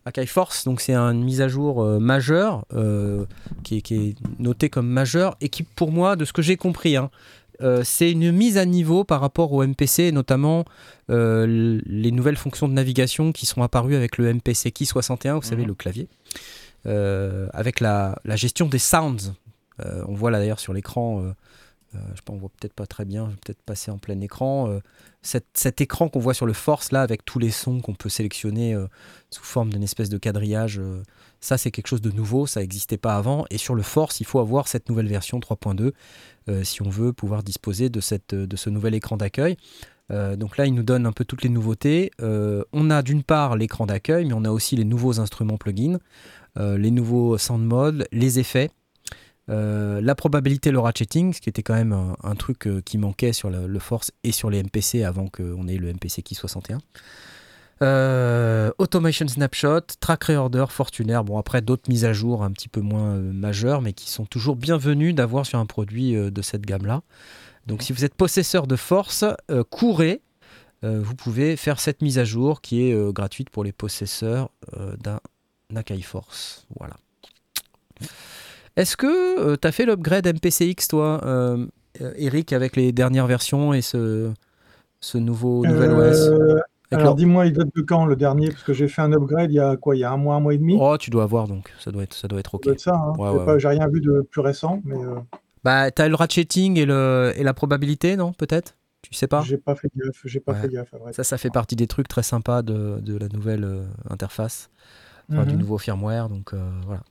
Akai 0.07 0.25
Force, 0.27 0.65
donc 0.65 0.81
c'est 0.81 0.95
une 0.95 1.25
mise 1.25 1.41
à 1.41 1.49
jour 1.49 1.83
euh, 1.83 1.99
majeure 1.99 2.65
euh, 2.75 3.27
qui, 3.65 3.79
est, 3.79 3.81
qui 3.83 3.95
est 3.97 4.15
notée 4.39 4.71
comme 4.71 4.87
majeure 4.89 5.37
et 5.41 5.49
qui, 5.49 5.65
pour 5.65 5.91
moi, 5.91 6.15
de 6.17 6.25
ce 6.25 6.33
que 6.33 6.43
j'ai 6.43 6.57
compris, 6.57 6.97
hein, 6.97 7.11
euh, 7.61 7.83
c'est 7.85 8.13
une 8.13 8.31
mise 8.31 8.57
à 8.57 8.65
niveau 8.67 9.03
par 9.03 9.21
rapport 9.21 9.53
au 9.53 9.67
MPC, 9.67 10.13
notamment 10.13 10.65
les 11.09 12.11
nouvelles 12.13 12.37
fonctions 12.37 12.69
de 12.69 12.73
navigation 12.73 13.33
qui 13.33 13.47
sont 13.47 13.63
apparues 13.63 13.97
avec 13.97 14.17
le 14.17 14.33
MPC 14.33 14.71
Key 14.71 14.85
61, 14.85 15.37
vous 15.37 15.43
savez, 15.43 15.63
Mhm. 15.63 15.69
le 15.69 15.75
clavier, 15.75 16.09
avec 16.85 17.81
la, 17.81 18.19
la 18.25 18.37
gestion 18.37 18.67
des 18.67 18.79
sounds. 18.79 19.35
On 19.81 20.15
voit 20.15 20.31
là 20.31 20.39
d'ailleurs 20.39 20.61
sur 20.61 20.73
l'écran, 20.73 21.23
je 21.95 21.99
sais 21.99 22.23
pas, 22.25 22.33
on 22.33 22.37
voit 22.37 22.51
peut-être 22.61 22.75
pas 22.75 22.87
très 22.87 23.05
bien, 23.05 23.27
je 23.27 23.31
vais 23.31 23.37
peut-être 23.45 23.63
passer 23.63 23.91
en 23.91 23.99
plein 23.99 24.21
écran. 24.21 24.79
Cet, 25.27 25.81
écran 25.81 26.09
qu'on 26.09 26.21
voit 26.21 26.35
sur 26.35 26.47
le 26.47 26.53
Force 26.53 26.93
là, 26.93 27.03
avec 27.03 27.25
tous 27.25 27.39
les 27.39 27.51
sons 27.51 27.81
qu'on 27.81 27.95
peut 27.95 28.09
sélectionner 28.09 28.75
euh, 28.75 28.87
sous 29.31 29.43
forme 29.43 29.71
d'une 29.71 29.83
espèce 29.83 30.09
de 30.09 30.19
quadrillage, 30.19 30.79
euh, 30.79 31.03
ça 31.41 31.59
c'est 31.59 31.71
quelque 31.71 31.89
chose 31.89 32.01
de 32.01 32.11
nouveau, 32.11 32.47
ça 32.47 32.61
n'existait 32.61 32.97
pas 32.97 33.17
avant. 33.17 33.45
Et 33.51 33.59
sur 33.59 33.75
le 33.75 33.83
Force, 33.83 34.21
il 34.21 34.27
faut 34.27 34.39
avoir 34.39 34.69
cette 34.69 34.89
nouvelle 34.89 35.09
version 35.09 35.39
3.2 35.39 35.93
euh, 36.49 36.65
si 36.65 36.83
on 36.83 36.89
veut 36.89 37.13
pouvoir 37.13 37.43
disposer 37.43 37.89
de, 37.89 38.01
de 38.45 38.57
ce 38.57 38.71
nouvel 38.71 38.95
écran 38.95 39.17
d'accueil. 39.17 39.57
Donc 40.09 40.57
là, 40.57 40.67
il 40.67 40.75
nous 40.75 40.85
donne 40.85 41.05
un 41.05 41.11
peu 41.11 41.25
toutes 41.25 41.43
les 41.43 41.49
nouveautés. 41.49 42.13
On 42.21 42.91
a 42.91 43.03
d'une 43.03 43.25
part 43.25 43.57
l'écran 43.57 43.87
d'accueil, 43.87 44.25
mais 44.25 44.35
on 44.35 44.45
a 44.45 44.51
aussi 44.51 44.77
les 44.77 44.85
nouveaux 44.85 45.19
instruments 45.19 45.57
plugins, 45.57 45.99
les 46.57 46.93
nouveaux 46.93 47.37
sound 47.39 47.67
modes, 47.67 48.07
les 48.13 48.39
effets, 48.39 48.71
euh, 49.49 50.01
la 50.01 50.15
probabilité 50.15 50.71
le 50.71 50.81
ratcheting, 50.81 51.33
ce 51.33 51.41
qui 51.41 51.49
était 51.49 51.63
quand 51.63 51.75
même 51.75 52.15
un, 52.23 52.35
truc 52.35 52.67
euh, 52.67 52.81
qui 52.85 52.99
manquait 52.99 53.33
sur 53.33 53.49
le, 53.51 53.79
Force 53.79 54.11
et 54.25 54.33
sur 54.33 54.51
les 54.51 54.63
MPC 54.63 55.05
avant 55.05 55.29
qu'on 55.29 55.69
ait 55.69 55.77
le 55.77 55.93
MPC 55.93 56.23
Key 56.23 56.35
61. 56.35 56.79
Euh, 57.83 58.71
Automation 58.79 59.29
Snapshot, 59.29 59.83
Track 60.01 60.25
Reorder, 60.25 60.65
Fortuner, 60.71 61.21
bon 61.25 61.39
après 61.39 61.61
d'autres 61.61 61.89
mises 61.91 62.07
à 62.07 62.13
jour 62.13 62.43
un 62.43 62.51
petit 62.51 62.69
peu 62.69 62.81
moins 62.81 63.15
euh, 63.15 63.33
majeures, 63.33 63.83
mais 63.83 63.93
qui 63.93 64.11
sont 64.11 64.25
toujours 64.25 64.57
bienvenues 64.57 65.13
d'avoir 65.13 65.47
sur 65.47 65.59
un 65.59 65.67
produit 65.67 66.15
de 66.15 66.43
cette 66.43 66.63
gamme-là. 66.63 67.03
Donc 67.67 67.83
si 67.83 67.93
vous 67.93 68.05
êtes 68.05 68.15
possesseur 68.15 68.67
de 68.67 68.77
force, 68.77 69.25
courez, 69.71 70.23
vous 70.83 71.17
pouvez 71.17 71.57
faire 71.57 71.81
cette 71.81 72.01
mise 72.01 72.19
à 72.19 72.25
jour 72.25 72.61
qui 72.61 72.83
est 72.83 73.13
gratuite 73.13 73.51
pour 73.51 73.65
les 73.65 73.73
possesseurs 73.73 74.51
d'un 75.01 75.19
Akai 75.75 76.01
Force. 76.01 76.65
Voilà. 76.79 76.95
Est-ce 78.77 78.97
que 78.97 79.57
tu 79.57 79.67
as 79.69 79.73
fait 79.73 79.87
l'upgrade 79.87 80.27
MPCX 80.27 80.89
toi, 80.89 81.21
euh, 81.25 81.67
euh, 82.03 82.13
Eric, 82.17 82.53
avec 82.53 82.77
les 82.77 82.93
dernières 82.93 83.27
versions 83.27 83.73
et 83.73 83.81
ce, 83.83 84.31
ce 85.01 85.19
nouveau 85.19 85.65
nouvel 85.67 85.93
OS 85.93 86.29
Euh, 86.29 86.61
Avec 86.91 87.01
alors 87.05 87.15
dis-moi, 87.15 87.47
il 87.47 87.53
date 87.53 87.69
de 87.75 87.83
quand 87.83 88.05
le 88.07 88.17
dernier? 88.17 88.49
Parce 88.49 88.63
que 88.63 88.73
j'ai 88.73 88.87
fait 88.89 89.03
un 89.03 89.13
upgrade 89.13 89.51
il 89.51 89.55
y 89.55 89.61
a 89.61 89.77
quoi 89.77 89.97
Il 89.97 90.01
y 90.01 90.05
a 90.05 90.13
un 90.13 90.17
mois, 90.17 90.37
un 90.37 90.41
mois 90.41 90.55
et 90.55 90.59
demi? 90.59 90.77
Oh, 90.79 90.97
tu 90.99 91.11
dois 91.11 91.23
avoir 91.25 91.49
donc, 91.49 91.73
ça 91.81 91.91
doit 91.91 92.03
être, 92.03 92.15
ça 92.15 92.29
doit 92.29 92.39
être 92.41 92.55
ok. 92.55 92.65
Ça 92.65 92.67
doit 92.67 92.75
être 92.75 92.81
ça. 92.81 92.95
hein. 92.95 93.13
Ouais, 93.19 93.31
ouais, 93.31 93.45
ouais. 93.45 93.61
J'ai 93.61 93.69
rien 93.69 93.89
vu 93.89 94.01
de 94.01 94.21
plus 94.31 94.41
récent, 94.43 94.81
mais 94.85 94.95
euh, 94.97 95.17
Bah, 95.65 95.91
t'as 95.91 96.09
le 96.09 96.15
ratcheting 96.15 96.79
et, 96.79 96.85
le, 96.85 97.33
et 97.37 97.43
la 97.43 97.55
probabilité, 97.55 98.17
non 98.17 98.33
Peut-être? 98.33 98.77
Tu 99.03 99.15
sais 99.15 99.27
pas? 99.27 99.43
J'ai 99.43 99.57
pas 99.59 99.75
fait 99.75 99.89
gaffe. 99.97 100.21
J'ai 100.25 100.41
pas 100.41 100.53
Ouais. 100.53 100.61
fait 100.63 100.69
gaffe. 100.69 100.93
vrai 100.93 101.13
Ça, 101.13 101.25
ça 101.25 101.39
fait 101.39 101.51
partie 101.51 101.77
des 101.77 101.87
trucs 101.87 102.09
très 102.09 102.23
sympas 102.23 102.63
de, 102.63 102.99
de 103.01 103.17
la 103.17 103.29
nouvelle 103.29 103.65
euh, 103.65 103.85
interface, 104.11 104.69
enfin, 105.31 105.45
du 105.45 105.55
Mhm. 105.55 105.61
nouveau 105.61 105.79
firmware. 105.79 106.29
Donc 106.29 106.55
euh, 106.55 106.71
voilà. 106.87 107.03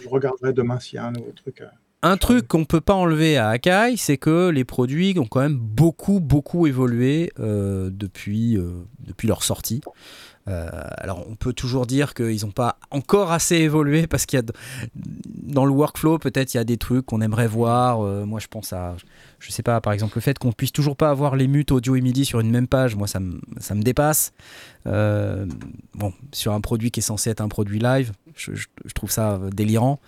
Je 0.00 0.08
regarderai 0.08 0.52
demain 0.52 0.78
s'il 0.80 0.96
y 0.96 0.98
a 0.98 1.06
un 1.06 1.12
nouveau 1.12 1.32
truc. 1.32 1.60
euh. 1.60 1.66
Un 2.02 2.18
truc 2.18 2.46
qu'on 2.46 2.66
peut 2.66 2.82
pas 2.82 2.92
enlever 2.92 3.38
à 3.38 3.48
Akai, 3.48 3.94
c'est 3.96 4.18
que 4.18 4.50
les 4.50 4.64
produits 4.64 5.18
ont 5.18 5.24
quand 5.24 5.40
même 5.40 5.56
beaucoup, 5.56 6.20
beaucoup 6.20 6.66
évolué 6.66 7.32
euh, 7.40 7.88
depuis, 7.90 8.58
euh, 8.58 8.84
depuis 9.00 9.26
leur 9.26 9.42
sortie. 9.42 9.80
Euh, 10.46 10.68
alors 10.98 11.24
on 11.26 11.36
peut 11.36 11.54
toujours 11.54 11.86
dire 11.86 12.12
qu'ils 12.12 12.44
n'ont 12.44 12.52
pas 12.52 12.76
encore 12.90 13.32
assez 13.32 13.56
évolué 13.56 14.06
parce 14.06 14.26
qu'il 14.26 14.38
y 14.38 14.42
a 14.42 14.44
dans 14.94 15.64
le 15.64 15.72
workflow 15.72 16.18
peut-être 16.18 16.52
il 16.52 16.58
y 16.58 16.60
a 16.60 16.64
des 16.64 16.76
trucs 16.76 17.06
qu'on 17.06 17.22
aimerait 17.22 17.46
voir. 17.46 18.02
Euh, 18.02 18.26
moi 18.26 18.40
je 18.40 18.48
pense 18.48 18.72
à, 18.72 18.96
je 19.38 19.50
sais 19.50 19.62
pas, 19.62 19.80
par 19.80 19.92
exemple 19.92 20.12
le 20.16 20.20
fait 20.20 20.38
qu'on 20.38 20.52
puisse 20.52 20.72
toujours 20.72 20.96
pas 20.96 21.08
avoir 21.08 21.36
les 21.36 21.48
mutes 21.48 21.72
audio 21.72 21.96
et 21.96 22.00
MIDI 22.02 22.24
sur 22.26 22.40
une 22.40 22.50
même 22.50 22.66
page, 22.66 22.94
moi 22.94 23.06
ça 23.06 23.20
me, 23.20 23.82
dépasse. 23.82 24.32
Euh, 24.86 25.46
bon, 25.94 26.12
sur 26.32 26.52
un 26.52 26.60
produit 26.60 26.90
qui 26.90 27.00
est 27.00 27.02
censé 27.02 27.30
être 27.30 27.40
un 27.40 27.48
produit 27.48 27.78
live, 27.78 28.12
je, 28.34 28.52
trouve 28.94 29.10
ça 29.10 29.40
délirant. 29.50 29.98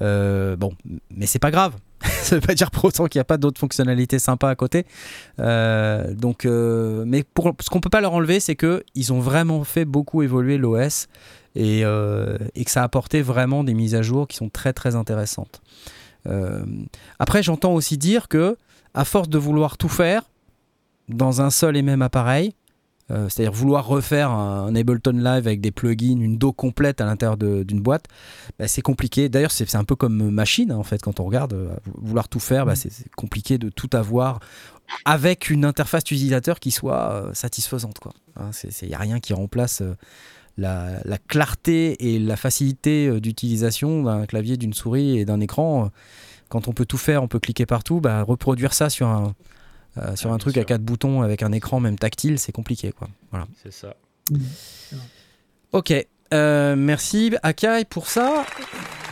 Bon, 0.00 0.72
mais 1.10 1.26
c'est 1.26 1.38
pas 1.38 1.50
grave. 1.50 1.74
ça 2.22 2.36
veut 2.36 2.40
pas 2.40 2.54
dire 2.54 2.70
pour 2.70 2.84
autant 2.84 3.06
qu'il 3.06 3.18
n'y 3.18 3.22
a 3.22 3.24
pas 3.24 3.38
d'autres 3.38 3.58
fonctionnalités 3.58 4.18
sympas 4.18 4.50
à 4.50 4.54
côté. 4.54 4.86
Euh, 5.40 6.14
donc, 6.14 6.44
euh, 6.44 7.04
mais 7.06 7.22
pour, 7.22 7.54
ce 7.60 7.70
qu'on 7.70 7.80
peut 7.80 7.90
pas 7.90 8.00
leur 8.00 8.12
enlever, 8.12 8.40
c'est 8.40 8.56
que 8.56 8.84
ils 8.94 9.12
ont 9.12 9.20
vraiment 9.20 9.64
fait 9.64 9.84
beaucoup 9.84 10.22
évoluer 10.22 10.58
l'OS 10.58 11.08
et, 11.54 11.84
euh, 11.84 12.38
et 12.54 12.64
que 12.64 12.70
ça 12.70 12.82
a 12.82 12.84
apporté 12.84 13.22
vraiment 13.22 13.64
des 13.64 13.74
mises 13.74 13.94
à 13.94 14.02
jour 14.02 14.28
qui 14.28 14.36
sont 14.36 14.48
très 14.48 14.72
très 14.72 14.94
intéressantes. 14.94 15.60
Après, 17.18 17.42
j'entends 17.42 17.72
aussi 17.72 17.96
dire 17.96 18.28
que 18.28 18.58
à 18.92 19.06
force 19.06 19.30
de 19.30 19.38
vouloir 19.38 19.78
tout 19.78 19.88
faire 19.88 20.24
dans 21.08 21.40
un 21.40 21.48
seul 21.48 21.74
et 21.74 21.80
même 21.80 22.02
appareil, 22.02 22.52
euh, 23.10 23.28
c'est-à-dire 23.28 23.52
vouloir 23.52 23.86
refaire 23.86 24.30
un, 24.30 24.66
un 24.66 24.74
Ableton 24.74 25.12
Live 25.12 25.46
avec 25.46 25.60
des 25.60 25.70
plugins, 25.70 26.20
une 26.20 26.36
dos 26.36 26.52
complète 26.52 27.00
à 27.00 27.06
l'intérieur 27.06 27.36
d'une 27.38 27.80
boîte, 27.80 28.04
bah, 28.58 28.68
c'est 28.68 28.82
compliqué. 28.82 29.28
D'ailleurs, 29.28 29.50
c'est 29.50 29.74
un 29.74 29.84
peu 29.84 29.96
comme 29.96 30.30
machine, 30.30 30.72
hein, 30.72 30.76
en 30.76 30.82
fait, 30.82 31.00
quand 31.02 31.20
on 31.20 31.24
regarde, 31.24 31.54
euh, 31.54 31.74
vouloir 31.94 32.28
tout 32.28 32.40
faire, 32.40 32.66
bah, 32.66 32.74
c'est 32.74 32.92
c'est 32.92 33.10
compliqué 33.14 33.58
de 33.58 33.70
tout 33.70 33.90
avoir 33.92 34.40
avec 35.04 35.50
une 35.50 35.64
interface 35.64 36.02
utilisateur 36.02 36.60
qui 36.60 36.70
soit 36.70 37.12
euh, 37.12 37.34
satisfaisante. 37.34 37.96
Hein, 38.36 38.50
Il 38.82 38.88
n'y 38.88 38.94
a 38.94 38.98
rien 38.98 39.20
qui 39.20 39.32
remplace 39.32 39.82
la, 40.56 41.00
la 41.04 41.18
clarté 41.18 42.12
et 42.14 42.18
la 42.18 42.36
facilité 42.36 43.20
d'utilisation 43.20 44.02
d'un 44.02 44.26
clavier, 44.26 44.56
d'une 44.56 44.74
souris 44.74 45.18
et 45.18 45.24
d'un 45.24 45.40
écran. 45.40 45.90
Quand 46.48 46.68
on 46.68 46.72
peut 46.72 46.86
tout 46.86 46.98
faire, 46.98 47.22
on 47.22 47.28
peut 47.28 47.40
cliquer 47.40 47.66
partout, 47.66 48.00
bah, 48.00 48.22
reproduire 48.22 48.72
ça 48.72 48.88
sur 48.88 49.06
un, 49.06 49.34
euh, 49.98 50.16
sur 50.16 50.30
Ah, 50.30 50.34
un 50.34 50.36
bien 50.36 50.38
truc 50.38 50.54
sûr. 50.54 50.62
à 50.62 50.64
quatre 50.64 50.82
boutons 50.82 51.22
avec 51.22 51.42
un 51.42 51.52
écran 51.52 51.80
même 51.80 51.98
tactile, 51.98 52.38
c'est 52.38 52.52
compliqué. 52.52 52.92
Quoi. 52.92 53.08
Voilà. 53.30 53.46
C'est 53.62 53.72
ça. 53.72 53.94
Ok, 55.72 55.92
euh, 56.34 56.76
merci 56.76 57.34
Akai 57.42 57.84
pour 57.88 58.08
ça. 58.08 58.44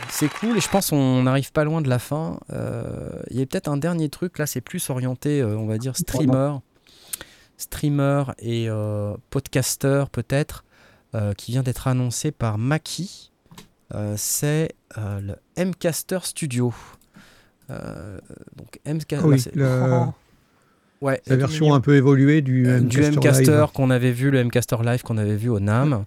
C'est 0.09 0.29
cool 0.29 0.57
et 0.57 0.61
je 0.61 0.69
pense 0.69 0.89
qu'on 0.89 1.23
n'arrive 1.23 1.51
pas 1.51 1.63
loin 1.63 1.81
de 1.81 1.89
la 1.89 1.99
fin. 1.99 2.39
Euh, 2.51 3.09
Il 3.29 3.37
y 3.37 3.41
a 3.41 3.45
peut-être 3.45 3.67
un 3.67 3.77
dernier 3.77 4.09
truc, 4.09 4.37
là 4.39 4.45
c'est 4.47 4.61
plus 4.61 4.89
orienté, 4.89 5.41
euh, 5.41 5.57
on 5.57 5.67
va 5.67 5.77
dire, 5.77 5.95
streamer. 5.97 6.55
Streamer 7.57 8.23
et 8.39 8.69
euh, 8.69 9.15
podcaster 9.29 10.05
peut-être, 10.11 10.63
euh, 11.15 11.33
qui 11.33 11.51
vient 11.51 11.63
d'être 11.63 11.87
annoncé 11.87 12.31
par 12.31 12.57
Maki. 12.57 13.31
Euh, 13.93 14.15
c'est 14.17 14.73
euh, 14.97 15.19
le 15.57 15.65
Mcaster 15.65 16.19
Studio. 16.23 16.73
Euh, 17.69 18.19
donc 18.55 18.79
Mca- 18.85 19.21
Oui, 19.23 19.37
là, 19.37 19.41
c'est- 19.43 19.55
le- 19.55 20.05
ouais, 21.01 21.21
la 21.27 21.35
version 21.35 21.73
un 21.73 21.79
peu 21.81 21.95
évoluée 21.95 22.41
du 22.41 22.67
euh, 22.67 22.79
du 22.79 23.01
Mcaster 23.01 23.65
qu'on 23.73 23.89
avait 23.89 24.11
vu, 24.11 24.31
le 24.31 24.43
Mcaster 24.43 24.77
Live 24.83 25.01
qu'on 25.03 25.17
avait 25.17 25.35
vu 25.35 25.49
au 25.49 25.59
NAM, 25.59 26.05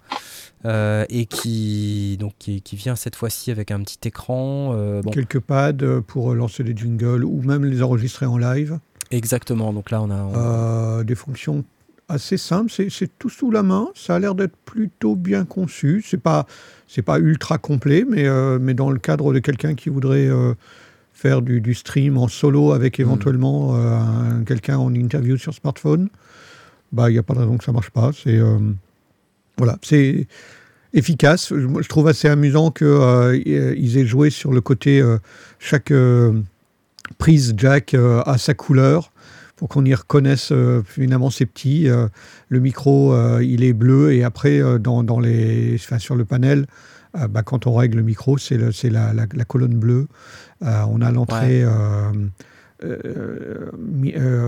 euh, 0.64 1.04
et 1.08 1.26
qui, 1.26 2.16
donc, 2.18 2.32
qui, 2.38 2.60
qui 2.62 2.76
vient 2.76 2.96
cette 2.96 3.16
fois-ci 3.16 3.50
avec 3.50 3.70
un 3.70 3.80
petit 3.80 3.98
écran. 4.08 4.72
euh, 4.74 5.00
bon, 5.02 5.10
Quelques 5.10 5.40
pads 5.40 5.72
euh, 5.82 6.00
pour 6.00 6.34
lancer 6.34 6.62
des 6.64 6.76
jingles 6.76 7.24
ou 7.24 7.42
même 7.42 7.64
les 7.64 7.82
enregistrer 7.82 8.26
en 8.26 8.36
live. 8.38 8.78
exactement. 9.10 9.72
Donc 9.72 9.90
là, 9.90 10.02
on 10.02 10.10
a. 10.10 10.14
on- 10.22 10.32
Euh, 10.36 11.04
des 11.04 11.14
fonctions 11.14 11.64
assez 12.08 12.36
simples, 12.36 12.70
c'est 12.90 13.18
tout 13.18 13.28
sous 13.30 13.50
la 13.52 13.62
main. 13.62 13.86
Ça 13.94 14.16
a 14.16 14.18
l'air 14.18 14.34
d'être 14.34 14.56
plutôt 14.64 15.14
bien 15.14 15.44
conçu. 15.44 16.04
C'est 16.06 16.20
pas 16.20 16.44
pas 17.06 17.20
ultra 17.20 17.56
complet, 17.58 18.04
mais 18.08 18.26
mais 18.58 18.74
dans 18.74 18.90
le 18.90 18.98
cadre 18.98 19.32
de 19.32 19.38
quelqu'un 19.38 19.74
qui 19.76 19.88
voudrait 19.90 20.28
faire 21.12 21.42
du, 21.42 21.60
du 21.60 21.74
stream 21.74 22.16
en 22.16 22.28
solo 22.28 22.72
avec 22.72 22.98
Mm. 22.98 23.02
éventuellement 23.02 23.76
euh, 23.76 23.96
un- 23.98 24.44
quelqu'un 24.44 24.78
en 24.78 24.92
interview 24.94 25.36
sur 25.36 25.52
smartphone, 25.54 26.08
bah 26.92 27.10
il 27.10 27.12
n'y 27.12 27.18
a 27.18 27.22
pas 27.22 27.34
de 27.34 27.40
raison 27.40 27.56
que 27.58 27.64
ça 27.64 27.72
marche 27.72 27.90
pas. 27.90 28.10
C'est 28.12 28.36
euh, 28.38 28.58
voilà, 29.58 29.78
c'est 29.82 30.26
efficace. 30.92 31.52
Je, 31.54 31.88
trouve 31.88 32.08
assez 32.08 32.28
amusant 32.28 32.70
qu'ils 32.70 33.98
aient 33.98 34.06
joué 34.06 34.30
sur 34.30 34.52
le 34.52 34.60
côté 34.60 35.00
euh, 35.00 35.18
chaque 35.58 35.90
euh, 35.90 36.32
prise 37.18 37.54
jack 37.56 37.94
euh, 37.94 38.22
a 38.26 38.38
sa 38.38 38.54
couleur 38.54 39.12
pour 39.56 39.68
qu'on 39.68 39.84
y 39.84 39.94
reconnaisse 39.94 40.50
euh, 40.52 40.82
finalement 40.86 41.28
ces 41.30 41.44
petits. 41.46 41.88
euh, 41.88 42.08
le 42.48 42.60
micro, 42.60 43.12
euh, 43.12 43.44
il 43.44 43.62
est 43.62 43.74
bleu 43.74 44.12
et 44.12 44.24
après 44.24 44.58
euh, 44.60 44.78
dans, 44.78 45.02
dans 45.04 45.20
les, 45.20 45.74
enfin, 45.74 45.98
sur 45.98 46.14
le 46.16 46.24
panel, 46.24 46.66
euh, 47.16 47.28
bah, 47.28 47.42
quand 47.42 47.66
on 47.66 47.74
règle 47.74 47.98
le 47.98 48.02
micro, 48.04 48.38
c'est 48.38 48.56
la, 48.58 49.12
la- 49.12 49.26
la 49.32 49.44
colonne 49.44 49.78
bleue. 49.78 50.06
Euh, 50.62 50.82
on 50.88 51.00
a 51.00 51.10
l'entrée. 51.10 51.64
euh, 51.64 52.12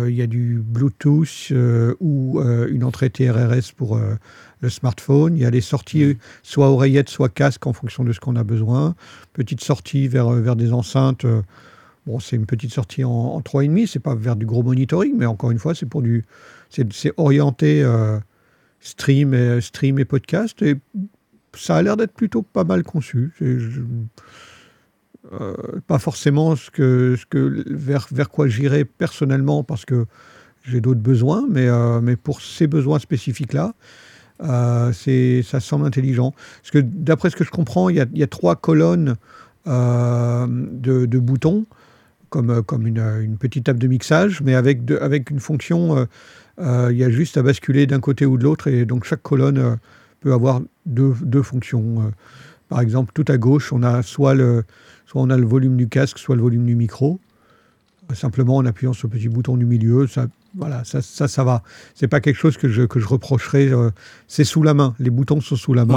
il 0.09 0.15
y 0.15 0.23
a 0.23 0.27
du 0.27 0.63
Bluetooth 0.65 1.53
ou 2.01 2.41
une 2.41 2.85
entrée 2.85 3.11
TRRS 3.11 3.73
pour 3.77 4.01
le 4.61 4.69
smartphone. 4.71 5.37
Il 5.37 5.43
y 5.43 5.45
a 5.45 5.51
les 5.51 5.61
sorties 5.61 6.17
soit 6.43 6.71
oreillettes, 6.71 7.11
soit 7.11 7.29
casque 7.29 7.67
en 7.67 7.73
fonction 7.73 8.05
de 8.05 8.13
ce 8.13 8.21
qu'on 8.21 8.37
a 8.37 8.45
besoin. 8.45 8.95
Petite 9.33 9.63
sortie 9.63 10.09
vers, 10.09 10.31
vers 10.31 10.57
des 10.57 10.73
enceintes. 10.73 11.27
bon, 12.07 12.21
c'est 12.21 12.37
une 12.37 12.47
petite 12.47 12.73
sortie 12.73 13.05
en, 13.05 13.11
en 13.11 13.41
3,5. 13.41 13.87
C'est 13.87 13.99
pas 14.01 14.15
vers 14.15 14.37
du 14.37 14.47
gros 14.47 14.63
monitoring, 14.63 15.15
mais 15.17 15.27
encore 15.27 15.51
une 15.51 15.59
fois, 15.59 15.75
c'est 15.75 15.87
pour 15.87 16.01
du. 16.03 16.25
C'est 16.71 16.91
c'est 16.93 17.13
orienté 17.19 17.83
euh, 17.83 18.19
stream, 18.81 19.35
et, 19.35 19.61
stream 19.61 19.99
et 19.99 20.07
podcast. 20.07 20.63
Et 20.63 20.77
ça 21.55 21.77
a 21.77 21.83
l'air 21.83 21.97
d'être 21.97 22.13
plutôt 22.13 22.43
pas 22.43 22.65
mal 22.65 22.83
conçu. 22.83 23.33
Euh, 25.33 25.55
pas 25.87 25.99
forcément 25.99 26.57
ce 26.57 26.71
que, 26.71 27.15
ce 27.17 27.27
que, 27.27 27.65
vers, 27.71 28.09
vers 28.11 28.29
quoi 28.29 28.49
j'irais 28.49 28.85
personnellement 28.85 29.63
parce 29.63 29.85
que 29.85 30.07
j'ai 30.65 30.81
d'autres 30.81 31.01
besoins, 31.01 31.47
mais, 31.49 31.69
euh, 31.69 32.01
mais 32.01 32.17
pour 32.17 32.41
ces 32.41 32.67
besoins 32.67 32.99
spécifiques-là, 32.99 33.75
euh, 34.43 34.93
ça 35.43 35.61
semble 35.61 35.87
intelligent. 35.87 36.35
Parce 36.61 36.73
que 36.73 36.79
d'après 36.79 37.31
ce 37.31 37.37
que 37.37 37.45
je 37.45 37.51
comprends, 37.51 37.89
il 37.89 37.97
y 37.97 38.01
a, 38.01 38.07
y 38.15 38.23
a 38.23 38.27
trois 38.27 38.57
colonnes 38.57 39.15
de, 39.65 41.07
de 41.07 41.19
boutons, 41.21 41.67
comme, 42.29 42.63
comme 42.65 42.87
une, 42.87 42.99
une 42.99 43.37
petite 43.37 43.65
table 43.65 43.79
de 43.79 43.87
mixage, 43.87 44.41
mais 44.43 44.57
avec, 44.57 44.85
de- 44.85 44.99
avec 44.99 45.31
une 45.31 45.39
fonction, 45.39 46.09
il 46.59 46.97
y 46.97 47.05
a 47.05 47.11
juste 47.11 47.37
à 47.37 47.43
basculer 47.43 47.87
d'un 47.87 48.01
côté 48.01 48.27
ou 48.27 48.39
de 48.39 48.43
l'autre, 48.43 48.67
et 48.67 48.85
donc 48.87 49.05
chaque 49.05 49.23
colonne 49.23 49.79
peut 50.23 50.33
avoir 50.33 50.61
deux, 50.87 51.15
deux 51.23 51.43
fonctions. 51.43 52.03
Euh, 52.03 52.11
Par 52.69 52.81
exemple, 52.81 53.13
tout 53.15 53.25
à 53.29 53.37
gauche, 53.37 53.73
on 53.73 53.83
a 53.83 54.03
soit 54.03 54.35
le, 54.35 54.65
soit 55.07 55.21
on 55.21 55.31
a 55.31 55.37
le 55.37 55.47
volume 55.47 55.77
du 55.77 55.89
casque, 55.89 56.19
soit 56.19 56.37
le 56.37 56.43
volume 56.43 56.65
du 56.67 56.75
micro. 56.75 57.21
Euh, 58.11 58.15
Simplement 58.15 58.57
en 58.57 58.67
appuyant 58.67 58.93
sur 58.93 59.09
le 59.09 59.13
petit 59.19 59.29
bouton 59.29 59.57
du 59.57 59.65
milieu, 59.67 60.07
ça, 60.07 60.27
voilà, 60.57 60.85
ça, 60.85 61.03
ça, 61.03 61.29
ça 61.29 61.45
va. 61.45 61.63
Pas 62.11 62.21
quelque 62.21 62.37
chose 62.37 62.57
que 62.57 62.69
je, 62.69 62.83
que 62.83 63.01
je 63.01 63.07
reprocherais. 63.07 63.69
euh, 63.73 63.91
c'est 64.29 64.45
sous 64.45 64.63
la 64.63 64.75
main. 64.75 64.95
Les 64.99 65.11
boutons 65.11 65.41
sont 65.41 65.57
sous 65.57 65.75
la 65.75 65.85
main. 65.85 65.95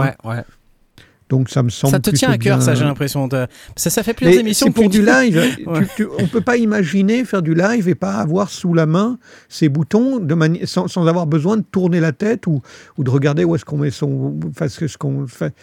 Donc 1.29 1.49
ça 1.49 1.63
me 1.63 1.69
semble. 1.69 1.91
Ça 1.91 1.99
te 1.99 2.11
tient 2.11 2.29
à 2.29 2.37
cœur, 2.37 2.57
bien- 2.59 2.65
ça, 2.65 2.75
j'ai 2.75 2.83
l'impression. 2.83 3.27
de- 3.27 3.47
Ça, 3.75 3.89
ça 3.89 4.03
fait 4.03 4.13
plusieurs 4.13 4.35
mais 4.35 4.41
émissions 4.41 4.67
c'est 4.67 4.73
pour 4.73 4.83
tu 4.83 4.89
du 4.99 5.05
live. 5.05 5.57
Ouais. 5.65 5.79
Tu- 5.81 5.87
tu- 6.03 6.07
on 6.19 6.27
peut 6.27 6.41
pas 6.41 6.57
imaginer 6.57 7.25
faire 7.25 7.41
du 7.41 7.55
live 7.55 7.89
et 7.89 7.95
pas 7.95 8.13
avoir 8.17 8.49
sous 8.51 8.73
la 8.75 8.85
main 8.85 9.17
ces 9.49 9.67
boutons 9.67 10.19
de 10.19 10.35
mani- 10.35 10.67
sans, 10.67 10.87
sans 10.87 11.07
avoir 11.07 11.25
besoin 11.25 11.57
de 11.57 11.63
tourner 11.63 11.99
la 11.99 12.11
tête 12.11 12.45
ou, 12.45 12.61
ou 12.99 13.03
de 13.03 13.09
regarder 13.09 13.43
où 13.43 13.55
est-ce 13.55 13.65
qu'on 13.65 13.77
met 13.79 13.89
son. 13.89 14.35
Enfin, 14.49 14.67
ce 14.69 14.97
qu'on 14.97 15.25
fait. 15.25 15.53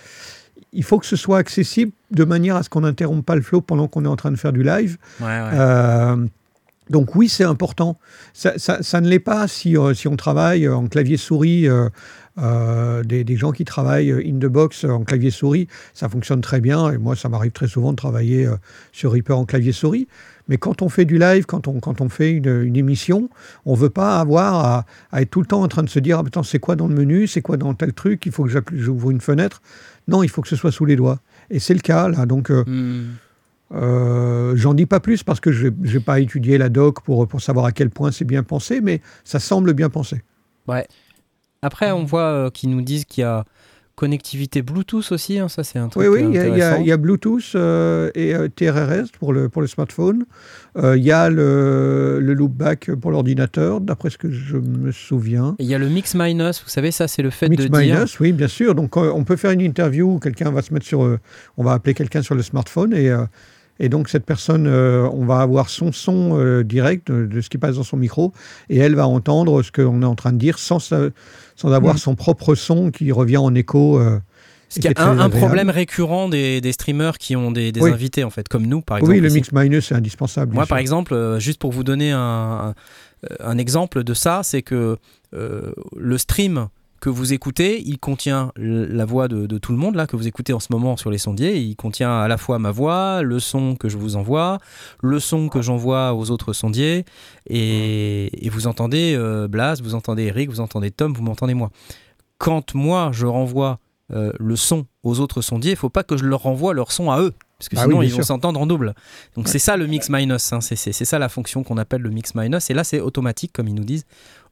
Il 0.73 0.83
faut 0.83 0.99
que 0.99 1.07
ce 1.07 1.17
soit 1.17 1.39
accessible 1.39 1.93
de 2.11 2.25
manière 2.25 2.57
à 2.57 2.63
ce 2.65 2.69
qu'on 2.69 2.81
n'interrompe 2.81 3.25
pas 3.25 3.37
le 3.37 3.43
flow 3.43 3.61
pendant 3.61 3.87
qu'on 3.89 4.05
est 4.05 4.09
en 4.09 4.17
train 4.17 4.31
de 4.33 4.37
faire 4.37 4.53
du 4.53 4.63
live. 4.65 4.97
Ouais, 5.21 5.27
ouais. 5.27 5.51
Euh, 5.53 6.17
donc 6.91 7.15
oui, 7.15 7.29
c'est 7.29 7.45
important. 7.45 7.99
Ça, 8.33 8.55
ça- 8.57 8.83
ça 8.83 9.01
ne 9.01 9.09
l'est 9.09 9.19
pas 9.21 9.47
si, 9.49 9.77
euh, 9.77 9.95
si 9.95 10.09
on 10.09 10.17
travaille 10.17 10.69
en 10.69 10.87
clavier 10.89 11.19
souris. 11.19 11.69
euh, 11.69 11.89
euh, 12.39 13.03
des, 13.05 13.25
des 13.25 13.37
gens 13.37 13.53
qui 13.53 13.65
travaillent 13.65 14.11
in 14.13 14.39
the 14.39 14.47
box 14.47 14.85
en 14.85 15.05
clavier 15.05 15.31
souris, 15.31 15.69
ça 15.95 16.09
fonctionne 16.09 16.41
très 16.41 16.61
bien. 16.61 16.91
Et 16.91 16.99
moi, 16.99 17.15
ça 17.17 17.29
m'arrive 17.29 17.53
très 17.53 17.69
souvent 17.69 17.91
de 17.93 17.97
travailler 17.97 18.47
euh, 18.47 18.57
sur 18.93 19.13
Reaper 19.13 19.37
en 19.39 19.45
clavier 19.45 19.73
souris. 19.73 20.09
Mais 20.49 20.57
quand 20.57 20.83
on 20.83 20.89
fait 20.89 21.05
du 21.05 21.19
live, 21.19 21.47
quand 21.47 21.69
on, 21.69 21.79
quand 21.79 22.01
on 22.01 22.09
fait 22.09 22.33
une, 22.33 22.63
une 22.63 22.77
émission, 22.77 23.31
on 23.65 23.75
veut 23.75 23.91
pas 23.91 24.19
avoir 24.19 24.55
à, 24.65 24.87
à 25.13 25.23
être 25.23 25.31
tout 25.31 25.41
le 25.41 25.47
temps 25.47 25.63
en 25.63 25.69
train 25.69 25.83
de 25.85 25.89
se 25.89 25.99
dire 26.01 26.19
ah, 26.19 26.41
c'est 26.43 26.59
quoi 26.59 26.75
dans 26.75 26.89
le 26.89 26.95
menu, 26.95 27.27
c'est 27.27 27.43
quoi 27.43 27.57
dans 27.57 27.75
tel 27.75 27.93
truc, 27.93 28.27
il 28.27 28.33
faut 28.33 28.45
que 28.45 28.51
j'ouvre 28.75 29.11
une 29.11 29.21
fenêtre. 29.21 29.63
Non, 30.09 30.23
il 30.25 30.29
faut 30.29 30.43
que 30.43 30.49
ce 30.49 30.57
soit 30.57 30.73
sous 30.73 30.85
les 30.85 30.97
doigts. 30.97 31.21
Et 31.51 31.61
c'est 31.61 31.75
le 31.75 31.81
cas 31.81 32.09
là. 32.09 32.27
Donc 32.27 32.51
euh, 32.51 32.65
Hmm. 32.67 33.11
euh, 33.75 34.57
J'en 34.57 34.75
dis 34.75 34.87
pas 34.87 35.01
plus 35.01 35.23
parce 35.23 35.41
que 35.41 35.53
je 35.53 35.69
n'ai 35.69 36.01
pas 36.01 36.21
étudié 36.21 36.59
la 36.59 36.69
doc 36.69 37.03
pour, 37.03 37.27
pour 37.29 37.41
savoir 37.41 37.67
à 37.67 37.73
quel 37.73 37.91
point 37.91 38.11
c'est 38.11 38.25
bien 38.25 38.43
pensé, 38.43 38.81
mais 38.81 39.01
ça 39.25 39.39
semble 39.39 39.73
bien 39.75 39.91
pensé. 39.91 40.23
Ouais. 40.67 40.87
Après, 41.63 41.93
on 41.93 42.05
voit 42.05 42.23
euh, 42.23 42.51
qu'ils 42.51 42.71
nous 42.71 42.83
disent 42.83 43.05
qu'il 43.05 43.23
y 43.23 43.25
a 43.25 43.45
connectivité 43.95 44.63
Bluetooth 44.63 45.13
aussi, 45.13 45.39
hein, 45.39 45.49
ça 45.49 45.63
c'est 45.63 45.79
un 45.79 45.89
truc 45.89 46.03
Oui, 46.03 46.09
oui, 46.09 46.27
il 46.31 46.35
y, 46.35 46.39
a- 46.39 46.49
il 46.49 46.57
y 46.59 46.63
a- 46.91 46.95
y 46.95 46.97
Bluetooth 46.99 47.53
euh, 47.55 48.11
et 48.17 48.35
euh, 48.35 48.49
TRRS 48.49 49.13
pour 49.21 49.33
le, 49.33 49.49
pour 49.49 49.61
le 49.63 49.69
smartphone. 49.69 50.25
Euh, 50.79 50.97
Il 50.97 51.05
y 51.05 51.13
a 51.13 51.29
le, 51.31 52.19
le 52.21 52.35
loopback 52.35 52.93
pour 52.95 53.11
l'ordinateur, 53.13 53.81
d'après 53.81 54.11
ce 54.11 54.19
que 54.19 54.31
je 54.31 54.57
me 54.57 54.91
souviens. 54.91 55.55
Il 55.61 55.67
y 55.67 55.75
a 55.75 55.79
le 55.79 55.89
mix 55.89 56.15
minus, 56.17 56.63
vous 56.65 56.71
savez, 56.71 56.91
ça 56.91 57.07
c'est 57.07 57.23
le 57.23 57.31
fait 57.31 57.49
Mix 57.49 57.63
de 57.65 57.69
dire. 57.69 57.95
minus, 57.97 58.19
oui, 58.19 58.33
bien 58.33 58.49
sûr. 58.49 58.75
Donc, 58.75 58.97
euh, 58.97 59.13
on 59.15 59.23
peut 59.23 59.37
faire 59.37 59.53
une 59.53 59.61
interview, 59.61 60.19
quelqu'un 60.19 60.51
va 60.51 60.63
se 60.63 60.73
mettre 60.75 60.87
sur. 60.87 61.05
euh, 61.05 61.21
on 61.59 61.63
va 61.63 61.73
appeler 61.75 61.95
quelqu'un 61.95 62.23
sur 62.23 62.35
le 62.35 62.43
smartphone 62.43 62.93
et. 62.95 63.15
Euh, 63.83 63.87
et 63.87 63.89
donc, 63.89 64.09
cette 64.09 64.25
personne, 64.25 64.67
euh, 64.67 65.09
on 65.13 65.25
va 65.25 65.41
avoir 65.41 65.69
son 65.69 65.93
son 65.93 66.39
euh, 66.39 66.63
direct 66.63 67.11
de, 67.11 67.27
de 67.27 67.41
ce 67.41 67.49
qui 67.51 67.59
passe 67.59 67.77
dans 67.77 67.83
son 67.83 67.97
micro, 67.97 68.33
et 68.71 68.79
elle 68.79 68.95
va 68.95 69.07
entendre 69.07 69.63
ce 69.63 69.73
qu'on 69.73 70.03
est 70.03 70.07
en 70.07 70.15
train 70.15 70.33
de 70.33 70.39
dire 70.39 70.59
sans, 70.59 70.79
sa- 70.79 71.09
sans 71.57 71.73
avoir 71.73 71.95
Mm. 71.95 71.99
son 71.99 72.15
propre 72.15 72.55
son 72.55 72.91
qui 72.91 73.11
revient 73.13 73.37
en 73.39 73.55
écho. 73.55 73.99
euh, 73.99 74.19
est 74.77 74.87
est 74.87 74.95
très 74.95 75.05
un, 75.05 75.29
problème 75.29 75.69
récurrent 75.69 76.31
des, 76.31 76.63
des 76.63 76.73
streamers 76.73 77.19
qui 77.19 77.37
ont 77.37 77.51
des, 77.51 77.73
des 77.73 77.81
Oui. 77.83 77.91
invités, 77.91 78.25
en 78.25 78.31
fait, 78.31 78.49
comme 78.49 78.67
nous, 78.67 78.81
par 78.81 78.97
exemple. 78.97 79.13
oui, 79.13 79.21
le 79.21 79.27
ici. 79.29 79.37
mix 79.37 79.53
minus, 79.53 79.87
c'est 79.89 79.95
indispensable. 79.95 80.55
Moi, 80.55 80.65
par 80.65 80.79
exemple, 80.79 81.13
euh, 81.13 81.39
juste 81.39 81.61
pour 81.61 81.73
vous 81.73 81.85
donner 81.85 82.11
un, 82.13 82.19
un- 82.21 82.75
un 83.41 83.59
exemple 83.59 84.03
de 84.03 84.15
ça, 84.15 84.41
c'est 84.43 84.63
que 84.63 84.97
euh, 85.35 85.73
le 85.97 86.19
stream 86.19 86.69
que 87.03 87.11
vous 87.11 87.33
écoutez, 87.33 87.83
il 87.85 87.99
contient 87.99 88.53
la 88.57 89.05
voix 89.05 89.27
de, 89.27 89.47
de 89.47 89.59
tout 89.59 89.73
le 89.73 89.79
monde, 89.79 89.97
là, 89.97 90.07
que 90.07 90.15
vous 90.15 90.29
écoutez 90.29 90.53
en 90.53 90.61
ce 90.61 90.69
moment 90.71 90.97
sur 90.97 91.11
les 91.11 91.19
sondiers. 91.19 91.59
Il 91.59 91.75
contient 91.75 92.21
à 92.21 92.29
la 92.29 92.37
fois 92.37 92.61
ma 92.61 92.71
voix, 92.71 93.23
le 93.23 93.41
son 93.41 93.75
que 93.75 93.89
je 93.89 93.99
vous 93.99 94.15
envoie, 94.15 94.61
le 95.03 95.19
son 95.19 95.49
que 95.49 95.63
j'envoie 95.63 96.15
aux 96.15 96.31
autres 96.31 96.53
sondiers. 96.53 97.05
Et, 97.49 98.47
et 98.47 98.49
vous 98.51 98.69
entendez 98.69 99.17
euh, 99.19 99.49
Blas, 99.49 99.81
vous 99.83 99.97
entendez 99.97 100.27
Eric, 100.27 100.49
vous 100.49 100.61
entendez 100.61 100.93
Tom, 100.93 101.13
vous 101.13 101.25
m'entendez 101.25 101.55
moi. 101.55 101.73
Quand 102.39 102.73
moi, 102.77 103.11
je 103.13 103.27
renvoie 103.27 103.81
euh, 104.13 104.31
le 104.39 104.55
son 104.55 104.87
aux 105.03 105.19
autres 105.19 105.41
sondiers, 105.41 105.73
il 105.73 105.77
faut 105.77 105.91
pas 105.91 106.05
que 106.05 106.17
je 106.17 106.25
leur 106.25 106.43
renvoie 106.43 106.73
leur 106.73 106.93
son 106.93 107.11
à 107.11 107.21
eux. 107.21 107.33
Parce 107.59 107.69
que 107.69 107.77
Ah 107.79 107.87
oui, 107.87 107.93
sinon, 107.93 108.03
ils 108.03 108.13
vont 108.13 108.23
s'entendre 108.23 108.61
en 108.61 108.67
double. 108.67 108.95
Donc 109.37 109.49
c'est 109.49 109.61
ça 109.61 109.77
le 109.77 109.87
mix 109.87 110.09
minus, 110.09 110.53
hein. 110.53 110.61
c'est 110.61 110.77
ça 110.93 111.19
la 111.19 111.29
fonction 111.29 111.63
qu'on 111.63 111.79
appelle 111.79 112.03
le 112.03 112.11
mix 112.11 112.35
minus. 112.35 112.71
Et 112.71 112.75
là 112.75 112.83
c'est 112.85 113.01
automatique 113.01 113.53
comme 113.53 113.69
ils 113.69 113.75
nous 113.75 113.85
disent, 113.85 114.05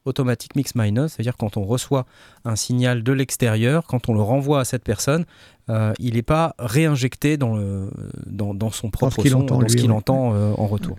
automatique 0.05 0.57
mix 0.57 0.75
minus, 0.75 1.13
c'est-à-dire 1.13 1.37
quand 1.37 1.57
on 1.57 1.65
reçoit 1.65 2.07
un 2.45 2.57
signal 2.57 3.03
de 3.03 3.13
l'extérieur, 3.13 3.87
quand 3.87 4.09
on 4.09 4.15
le 4.15 4.23
renvoie 4.23 4.61
à 4.61 4.65
cette 4.65 4.83
personne, 4.85 5.25
euh, 5.69 5.93
il 5.99 6.15
n'est 6.15 6.23
pas 6.23 6.55
réinjecté 6.59 7.37
dans, 7.37 7.55
le, 7.57 7.91
dans, 8.27 8.55
dans 8.55 8.71
son 8.71 8.91
propre 8.91 9.23
qu'il 9.23 9.31
son, 9.33 9.43
entend, 9.43 9.59
dans 9.59 9.69
ce 9.69 9.77
qu'il 9.77 9.91
ouais. 9.91 9.97
entend 9.97 10.35
euh, 10.35 10.53
en 10.57 10.67
retour. 10.67 10.97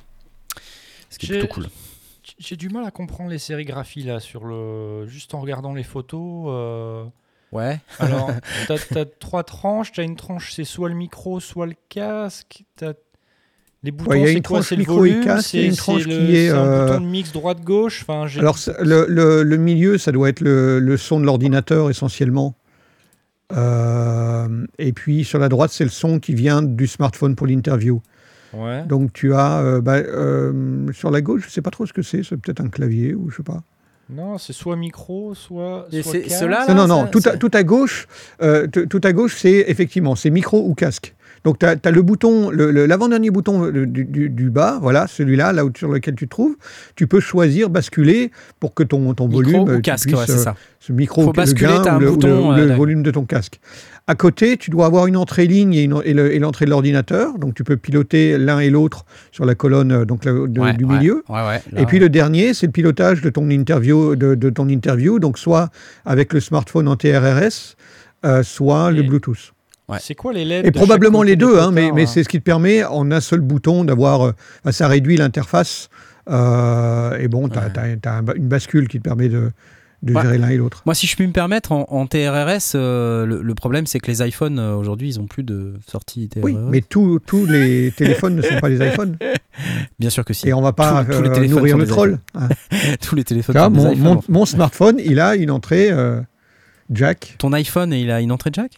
Ce 1.09 1.17
qui 1.19 1.25
est 1.27 1.39
plutôt 1.39 1.53
cool. 1.53 1.67
J'ai 2.37 2.55
du 2.55 2.69
mal 2.69 2.85
à 2.85 2.91
comprendre 2.91 3.29
les 3.29 3.39
sérigraphies 3.39 4.03
là, 4.03 4.19
sur 4.19 4.45
le... 4.45 5.05
juste 5.07 5.33
en 5.33 5.41
regardant 5.41 5.73
les 5.73 5.83
photos. 5.83 6.45
euh, 6.47 7.03
Ouais. 7.51 7.79
Alors, 7.99 8.31
t'as 8.67 8.75
as 9.01 9.05
trois 9.19 9.43
tranches. 9.43 9.91
T'as 9.91 10.03
une 10.03 10.15
tranche, 10.15 10.53
c'est 10.53 10.63
soit 10.63 10.87
le 10.87 10.95
micro, 10.95 11.39
soit 11.39 11.65
le 11.65 11.75
casque. 11.89 12.63
T'as- 12.77 12.93
Les 13.83 13.89
boutons, 13.91 14.11
Ouais, 14.11 14.33
c'est 14.33 14.45
quoi 14.45 14.61
C'est 14.61 14.75
le 14.75 14.79
micro 14.79 15.05
et 15.05 15.13
volume 15.13 15.41
c'est- 15.41 15.65
une 15.65 15.75
tranche 15.75 16.05
le- 16.05 16.15
qui 16.15 16.35
est, 16.35 16.49
C'est 16.49 16.53
un 16.55 16.65
euh, 16.65 16.85
bouton 16.87 17.01
de 17.01 17.05
mix 17.09 17.31
droite-gauche. 17.31 18.05
Enfin, 18.07 18.27
Alors, 18.39 18.57
le, 18.79 19.05
le- 19.09 19.41
le 19.43 19.57
milieu, 19.57 19.97
ça 19.97 20.11
doit 20.11 20.29
être 20.29 20.41
le, 20.41 20.79
le 20.79 20.97
son 20.97 21.19
de 21.19 21.25
l'ordinateur 21.25 21.89
essentiellement. 21.89 22.55
Euh, 23.53 24.65
et 24.77 24.93
puis 24.93 25.23
sur 25.23 25.39
la 25.39 25.49
droite, 25.49 25.71
c'est 25.71 25.83
le 25.83 25.89
son 25.89 26.19
qui 26.19 26.33
vient 26.33 26.61
du 26.61 26.87
smartphone 26.87 27.35
pour 27.35 27.47
l'interview. 27.47 28.01
Ouais. 28.53 28.83
Donc 28.85 29.13
tu 29.13 29.33
as 29.33 29.59
euh, 29.61 29.81
bah, 29.81 29.95
euh, 29.95 30.91
sur 30.93 31.09
la 31.11 31.21
gauche, 31.21 31.45
je 31.47 31.49
sais 31.51 31.61
pas 31.61 31.69
trop 31.71 31.85
ce 31.85 31.93
que 31.93 32.01
c'est, 32.01 32.21
c'est 32.23 32.37
peut-être 32.37 32.61
un 32.61 32.69
clavier 32.69 33.13
ou 33.13 33.29
je 33.29 33.37
sais 33.37 33.43
pas. 33.43 33.61
Non, 34.09 34.37
c'est 34.37 34.51
soit 34.53 34.75
micro, 34.75 35.33
soit. 35.35 35.87
Et 35.91 36.03
soit 36.03 36.11
c'est- 36.11 36.21
casque. 36.23 36.39
ceux-là, 36.41 36.65
non, 36.67 36.75
non, 36.75 36.87
non, 36.87 37.07
tout, 37.07 37.21
à, 37.25 37.37
tout 37.37 37.51
à 37.53 37.63
gauche, 37.63 38.07
euh, 38.41 38.67
tout 38.67 38.99
à 39.03 39.13
gauche, 39.13 39.37
c'est 39.37 39.65
effectivement, 39.67 40.15
c'est 40.15 40.29
micro 40.29 40.65
ou 40.67 40.73
casque. 40.73 41.15
Donc 41.43 41.57
tu 41.59 41.65
as, 41.65 41.91
le 41.91 42.01
bouton, 42.03 42.51
le- 42.51 42.69
le- 42.72 42.85
l'avant-dernier 42.85 43.31
bouton 43.31 43.65
euh, 43.65 43.85
du, 43.88 44.05
du- 44.05 44.30
du 44.30 44.49
bas, 44.51 44.77
voilà, 44.81 45.07
celui-là, 45.07 45.53
là 45.53 45.65
où, 45.65 45.72
sur 45.76 45.89
lequel 45.91 46.13
tu 46.15 46.26
te 46.26 46.30
trouves, 46.30 46.55
tu 46.95 47.07
peux 47.07 47.19
choisir 47.19 47.69
basculer 47.69 48.31
pour 48.59 48.73
que 48.76 48.84
ton, 48.84 49.13
ton 49.15 49.27
Micro 49.27 49.41
volume, 49.43 49.61
ou 49.63 49.69
euh, 49.69 49.80
casque, 49.81 50.09
ouais, 50.09 50.23
c'est 50.27 50.34
euh, 50.34 50.38
ça. 50.38 50.55
ce 50.80 50.93
micro 50.93 51.22
Faut 51.23 51.27
le 51.30 51.34
basculer, 51.34 51.68
gain 51.72 51.81
t'as 51.81 51.95
ou 51.97 51.99
le, 51.99 52.05
ou 52.05 52.09
le- 52.09 52.15
bouton, 52.15 52.49
ou 52.49 52.55
le 52.55 52.61
d'accord. 52.61 52.77
volume 52.77 53.01
de 53.03 53.09
ton 53.11 53.26
casque. 53.26 53.59
À 54.07 54.13
côté, 54.15 54.57
tu 54.57 54.69
dois 54.72 54.85
avoir 54.85 55.07
une 55.07 55.18
entrée 55.18 55.47
ligne 55.47 55.73
et, 55.73 55.88
le- 55.88 56.38
l'entrée 56.38 56.65
de 56.65 56.69
l'ordinateur, 56.69 57.38
donc 57.39 57.55
tu 57.55 57.63
peux 57.63 57.77
piloter 57.77 58.38
l'un 58.38 58.59
et 58.59 58.69
l'autre 58.69 59.05
sur 59.31 59.45
la 59.45 59.55
colonne 59.55 60.05
donc, 60.05 60.26
la- 60.26 60.34
de- 60.34 60.59
Ouais, 60.59 60.73
du 60.73 60.85
ouais, 60.85 60.97
milieu. 60.97 61.23
Ouais, 61.30 61.59
Et 61.77 61.85
puis 61.88 61.97
le 61.99 62.09
dernier, 62.09 62.53
c'est 62.53 62.68
le 62.68 62.72
pilotage 62.72 63.22
de 63.22 63.30
ton 63.31 63.49
interview, 63.49 64.15
de, 64.15 64.35
de 64.35 64.49
ton 64.51 64.68
interview, 64.69 65.18
donc 65.19 65.38
soit 65.39 65.69
avec 66.05 66.34
le 66.34 66.39
smartphone 66.39 66.88
en 66.88 66.95
TRRS, 66.95 67.76
euh, 68.26 68.43
soit 68.43 68.91
le 68.91 68.99
Et- 68.99 69.03
Bluetooth. 69.03 69.53
Ouais. 69.91 69.97
C'est 70.01 70.15
quoi 70.15 70.34
les 70.34 70.45
LED 70.45 70.65
Et 70.65 70.72
probablement 70.72 71.22
les 71.23 71.31
des 71.35 71.45
deux, 71.45 71.59
hein, 71.59 71.72
mais, 71.72 71.89
hein 71.91 72.05
c'est 72.07 72.23
ce 72.23 72.30
qui 72.30 72.39
te 72.39 72.43
permet 72.43 72.84
en 72.84 73.11
un 73.11 73.19
seul 73.22 73.41
bouton 73.41 73.84
d'avoir, 73.84 74.27
euh, 74.27 74.34
ça 74.72 74.88
réduit 74.88 75.18
l'interface. 75.18 75.89
euh, 76.30 77.18
et 77.18 77.27
bon, 77.27 77.49
tu 77.49 77.57
as, 77.57 77.63
Ouais. 77.65 77.97
une 78.35 78.47
bascule 78.47 78.88
qui 78.88 78.99
te 78.99 79.03
permet 79.03 79.27
de, 79.27 79.51
de 80.03 80.13
Ouais. 80.13 80.22
gérer 80.22 80.38
l'un 80.38 80.49
et 80.49 80.57
l'autre. 80.57 80.81
Moi, 80.85 80.93
si 80.95 81.07
je 81.07 81.15
puis 81.15 81.26
me 81.27 81.34
permettre, 81.34 81.72
en, 81.72 81.85
en 81.89 82.05
TRRS, 82.07 82.73
euh, 82.76 83.26
le, 83.26 83.41
le 83.41 83.55
problème, 83.55 83.85
c'est 83.88 83.99
que 83.99 84.09
les 84.09 84.26
iPhones, 84.27 84.59
aujourd'hui, 84.59 85.09
ils 85.09 85.19
ont 85.19 85.26
plus 85.27 85.43
de 85.43 85.73
sortie 85.88 86.30
TRRS. 86.30 86.43
Oui, 86.43 86.55
mais 86.69 86.81
tous 86.81 87.19
les 87.47 87.91
téléphones 87.97 88.35
ne 88.35 88.41
sont 88.43 88.59
pas 88.59 88.69
des 88.69 88.77
iPhones. 88.88 89.18
Bien 89.99 90.09
sûr 90.09 90.23
que 90.23 90.34
si. 90.34 90.47
Et 90.47 90.53
on 90.53 90.61
va 90.61 90.73
pas 90.73 91.03
Tous- 91.05 91.22
tous 91.22 91.39
les 91.39 91.47
nourrir 91.47 91.77
le 91.77 91.85
des 91.85 91.89
troll. 91.91 92.19
hein. 92.35 92.47
Tous 93.01 93.15
les 93.15 93.23
téléphones 93.23 93.55
vois, 93.57 93.65
sont 93.65 93.72
des 93.72 93.77
mon, 93.80 93.91
iPhones. 93.93 94.03
mon- 94.30 94.39
mon 94.39 94.45
smartphone, 94.45 94.97
il 95.03 95.19
a 95.19 95.35
une 95.35 95.51
entrée 95.51 95.89
euh, 95.91 96.22
jack. 96.91 97.35
Ton 97.39 97.51
iPhone, 97.53 97.91
il 97.93 98.09
a 98.11 98.22
une 98.22 98.31
entrée 98.31 98.51
jack? 98.53 98.72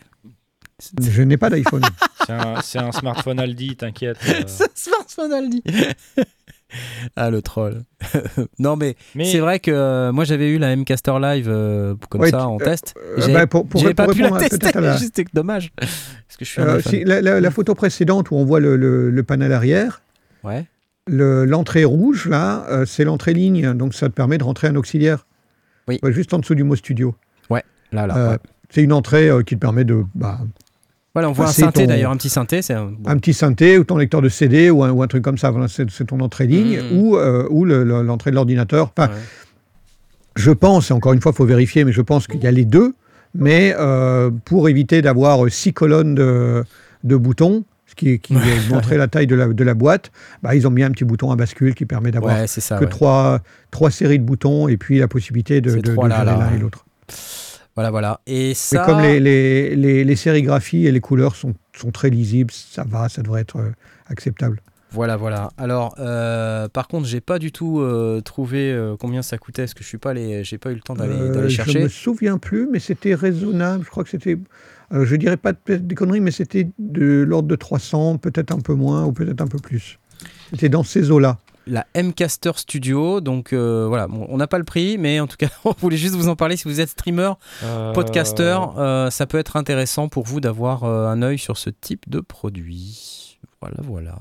Je 1.01 1.21
n'ai 1.21 1.37
pas 1.37 1.49
d'iPhone. 1.49 1.81
C'est 2.25 2.31
un, 2.33 2.61
c'est 2.61 2.79
un 2.79 2.91
smartphone 2.93 3.37
Aldi, 3.37 3.75
t'inquiète. 3.75 4.17
euh. 4.29 4.43
smartphone 4.75 5.33
Aldi. 5.33 5.61
ah, 7.17 7.29
le 7.29 7.41
troll. 7.41 7.83
non, 8.59 8.77
mais, 8.77 8.95
Mais 9.13 9.29
c'est 9.29 9.39
vrai 9.39 9.59
que 9.59 9.71
euh, 9.71 10.13
moi, 10.13 10.23
j'avais 10.23 10.49
eu 10.49 10.57
la 10.57 10.73
Mcaster 10.75 11.13
Live 11.21 11.47
euh, 11.49 11.95
comme 12.09 12.21
Ouais, 12.21 12.29
ça 12.31 12.47
en 12.47 12.55
euh, 12.61 12.63
test. 12.63 12.95
j'avais- 13.17 13.33
bah, 13.33 13.47
pour- 13.47 13.67
pour- 13.67 13.83
pas 13.93 14.07
pu 14.07 14.21
la 14.21 14.31
tester, 14.31 14.71
la- 14.79 14.97
c'était 14.97 15.25
dommage. 15.33 15.73
Parce 15.75 16.37
que 16.39 16.45
je 16.45 16.49
suis 16.49 16.61
un 16.61 16.65
Euh, 16.77 16.81
la, 17.05 17.21
la- 17.21 17.41
la 17.41 17.51
photo 17.51 17.75
précédente 17.75 18.31
où 18.31 18.35
on 18.35 18.45
voit 18.45 18.61
le, 18.61 18.77
le- 18.77 19.09
le 19.11 19.23
panel 19.23 19.51
arrière, 19.51 20.01
Ouais. 20.45 20.65
le- 21.05 21.43
l'entrée 21.43 21.83
rouge, 21.83 22.27
là, 22.29 22.65
euh, 22.69 22.85
c'est 22.85 23.03
l'entrée 23.03 23.33
ligne. 23.33 23.73
Donc 23.73 23.93
ça 23.93 24.07
te 24.07 24.13
permet 24.13 24.37
de 24.37 24.45
rentrer 24.45 24.69
un 24.69 24.77
auxiliaire. 24.77 25.25
Oui. 25.89 25.99
Ouais, 26.01 26.13
juste 26.13 26.33
en 26.33 26.39
dessous 26.39 26.55
du 26.55 26.63
mot 26.63 26.77
studio. 26.77 27.15
Là, 27.91 28.07
là. 28.07 28.17
Euh, 28.17 28.31
ouais. 28.31 28.37
C'est 28.71 28.81
une 28.81 28.93
entrée 28.93 29.29
euh, 29.29 29.43
qui 29.43 29.53
te 29.53 29.59
permet 29.59 29.83
de. 29.83 30.03
bah, 30.15 30.39
Voilà, 31.13 31.29
on 31.29 31.31
voit 31.33 31.45
un 31.45 31.49
synthé 31.49 31.81
ton- 31.83 31.87
d'ailleurs, 31.89 32.11
un 32.11 32.17
petit 32.17 32.29
synthé. 32.29 32.61
C'est 32.63 32.73
un... 32.73 32.85
bon. 32.85 33.09
un 33.09 33.17
petit 33.17 33.33
synthé 33.33 33.77
ou 33.77 33.83
ton 33.83 33.97
lecteur 33.97 34.21
de 34.21 34.29
CD 34.29 34.69
ou 34.71 34.83
un, 34.83 34.91
ou 34.91 35.03
un 35.03 35.07
truc 35.07 35.23
comme 35.23 35.37
ça. 35.37 35.51
Voilà, 35.51 35.67
c'est 35.67 35.85
ton 36.07 36.19
entrée 36.21 36.47
ligne 36.47 36.81
Mhm. 36.81 36.97
ou, 36.99 37.17
euh, 37.17 37.47
ou 37.51 37.65
le- 37.65 37.83
le- 37.83 38.01
l'entrée 38.01 38.31
de 38.31 38.35
l'ordinateur. 38.35 38.91
Enfin, 38.97 39.09
Ouais. 39.11 39.19
Je 40.35 40.49
pense, 40.49 40.89
et 40.89 40.93
encore 40.93 41.13
une 41.13 41.21
fois, 41.21 41.31
il 41.31 41.35
faut 41.37 41.45
vérifier, 41.45 41.85
mais 41.85 41.91
je 41.91 42.01
pense 42.01 42.25
qu'il 42.25 42.41
y 42.43 42.47
a 42.47 42.51
les 42.51 42.65
deux. 42.65 42.95
Mais 43.35 43.75
euh, 43.77 44.31
pour 44.45 44.67
éviter 44.69 45.03
d'avoir 45.03 45.47
six 45.51 45.73
colonnes 45.73 46.15
de, 46.15 46.63
de 47.03 47.15
boutons, 47.15 47.63
ce 47.85 47.93
qui, 47.93 48.17
qui 48.19 48.33
montrait 48.71 48.97
la 48.97 49.07
taille 49.07 49.27
de 49.27 49.35
la, 49.35 49.47
de 49.47 49.63
la 49.63 49.73
boîte, 49.75 50.11
bah, 50.41 50.55
ils 50.55 50.65
ont 50.67 50.71
mis 50.71 50.81
un 50.81 50.89
petit 50.89 51.03
bouton 51.03 51.29
à 51.29 51.35
bascule 51.35 51.75
qui 51.75 51.85
permet 51.85 52.09
d'avoir 52.09 52.35
Ouais, 52.39 52.45
que 52.47 52.83
ouais. 52.83 52.89
trois, 52.89 53.39
trois 53.69 53.91
séries 53.91 54.17
de 54.17 54.23
boutons 54.23 54.67
et 54.67 54.77
puis 54.77 54.97
la 54.97 55.07
possibilité 55.07 55.61
de, 55.61 55.75
de, 55.79 55.91
gérer 55.93 56.07
l'un 56.25 56.55
et 56.55 56.57
l'autre. 56.59 56.85
Voilà, 57.75 57.89
voilà. 57.91 58.19
Et 58.27 58.53
ça. 58.53 58.81
Mais 58.81 58.85
comme 58.93 59.01
les, 59.01 59.19
les, 59.19 59.75
les, 59.75 60.03
les 60.03 60.15
sérigraphies 60.15 60.85
et 60.85 60.91
les 60.91 60.99
couleurs 61.01 61.35
sont, 61.35 61.53
sont 61.75 61.91
très 61.91 62.09
lisibles, 62.09 62.51
ça 62.53 62.83
va, 62.87 63.09
ça 63.09 63.21
devrait 63.23 63.41
être 63.41 63.57
euh, 63.57 63.71
acceptable. 64.07 64.61
Voilà, 64.91 65.17
voilà. 65.17 65.49
Alors, 65.57 65.95
euh, 65.97 66.67
par 66.69 66.87
contre, 66.87 67.07
j'ai 67.07 67.19
pas 67.19 67.39
du 67.39 67.51
tout 67.51 67.79
euh, 67.79 68.21
trouvé 68.21 68.71
euh, 68.71 68.95
combien 68.99 69.23
ça 69.23 69.39
coûtait, 69.39 69.63
parce 69.63 69.73
que 69.73 69.83
je 69.83 69.87
suis 69.87 69.97
pas 69.97 70.11
allé, 70.11 70.43
j'ai 70.43 70.59
pas 70.59 70.69
eu 70.71 70.75
le 70.75 70.81
temps 70.81 70.93
d'aller 70.93 71.29
d'aller 71.31 71.49
je 71.49 71.55
chercher. 71.55 71.81
me 71.83 71.87
souviens 71.87 72.37
plus, 72.37 72.67
mais 72.71 72.77
c'était 72.79 73.15
raisonnable. 73.15 73.83
Je 73.85 73.89
crois 73.89 74.03
que 74.03 74.11
c'était, 74.11 74.37
je 74.91 75.15
dirais 75.15 75.37
pas 75.37 75.53
de- 75.53 75.77
des 75.77 75.95
conneries, 75.95 76.21
mais 76.21 76.29
c'était 76.29 76.69
de 76.77 77.23
l'ordre 77.27 77.47
de 77.47 77.55
300, 77.55 78.19
peut-être 78.19 78.51
un 78.51 78.59
peu 78.59 78.75
moins 78.75 79.03
ou 79.05 79.13
peut-être 79.13 79.41
un 79.41 79.47
peu 79.47 79.57
plus. 79.57 79.97
C'était 80.51 80.69
dans 80.69 80.83
ces 80.83 81.09
eaux-là. 81.09 81.39
La 81.65 81.85
Mcaster 81.95 82.51
Studio, 82.55 83.21
donc 83.21 83.53
euh, 83.53 83.85
voilà, 83.87 84.07
bon, 84.07 84.25
on 84.29 84.37
n'a 84.37 84.47
pas 84.47 84.57
le 84.57 84.63
prix, 84.63 84.97
mais 84.97 85.19
en 85.19 85.27
tout 85.27 85.37
cas, 85.37 85.49
on 85.65 85.73
voulait 85.77 85.97
juste 85.97 86.15
vous 86.15 86.27
en 86.27 86.35
parler. 86.35 86.57
Si 86.57 86.65
vous 86.65 86.79
êtes 86.81 86.89
streamer, 86.89 87.31
euh, 87.63 87.93
podcaster, 87.93 88.57
euh, 88.77 89.09
ça 89.09 89.25
peut 89.25 89.37
être 89.37 89.55
intéressant 89.55 90.09
pour 90.09 90.23
vous 90.25 90.41
d'avoir 90.41 90.83
euh, 90.83 91.07
un 91.07 91.21
œil 91.21 91.37
sur 91.37 91.57
ce 91.57 91.69
type 91.69 92.09
de 92.09 92.19
produit. 92.19 93.39
Voilà, 93.61 93.77
voilà. 93.83 94.19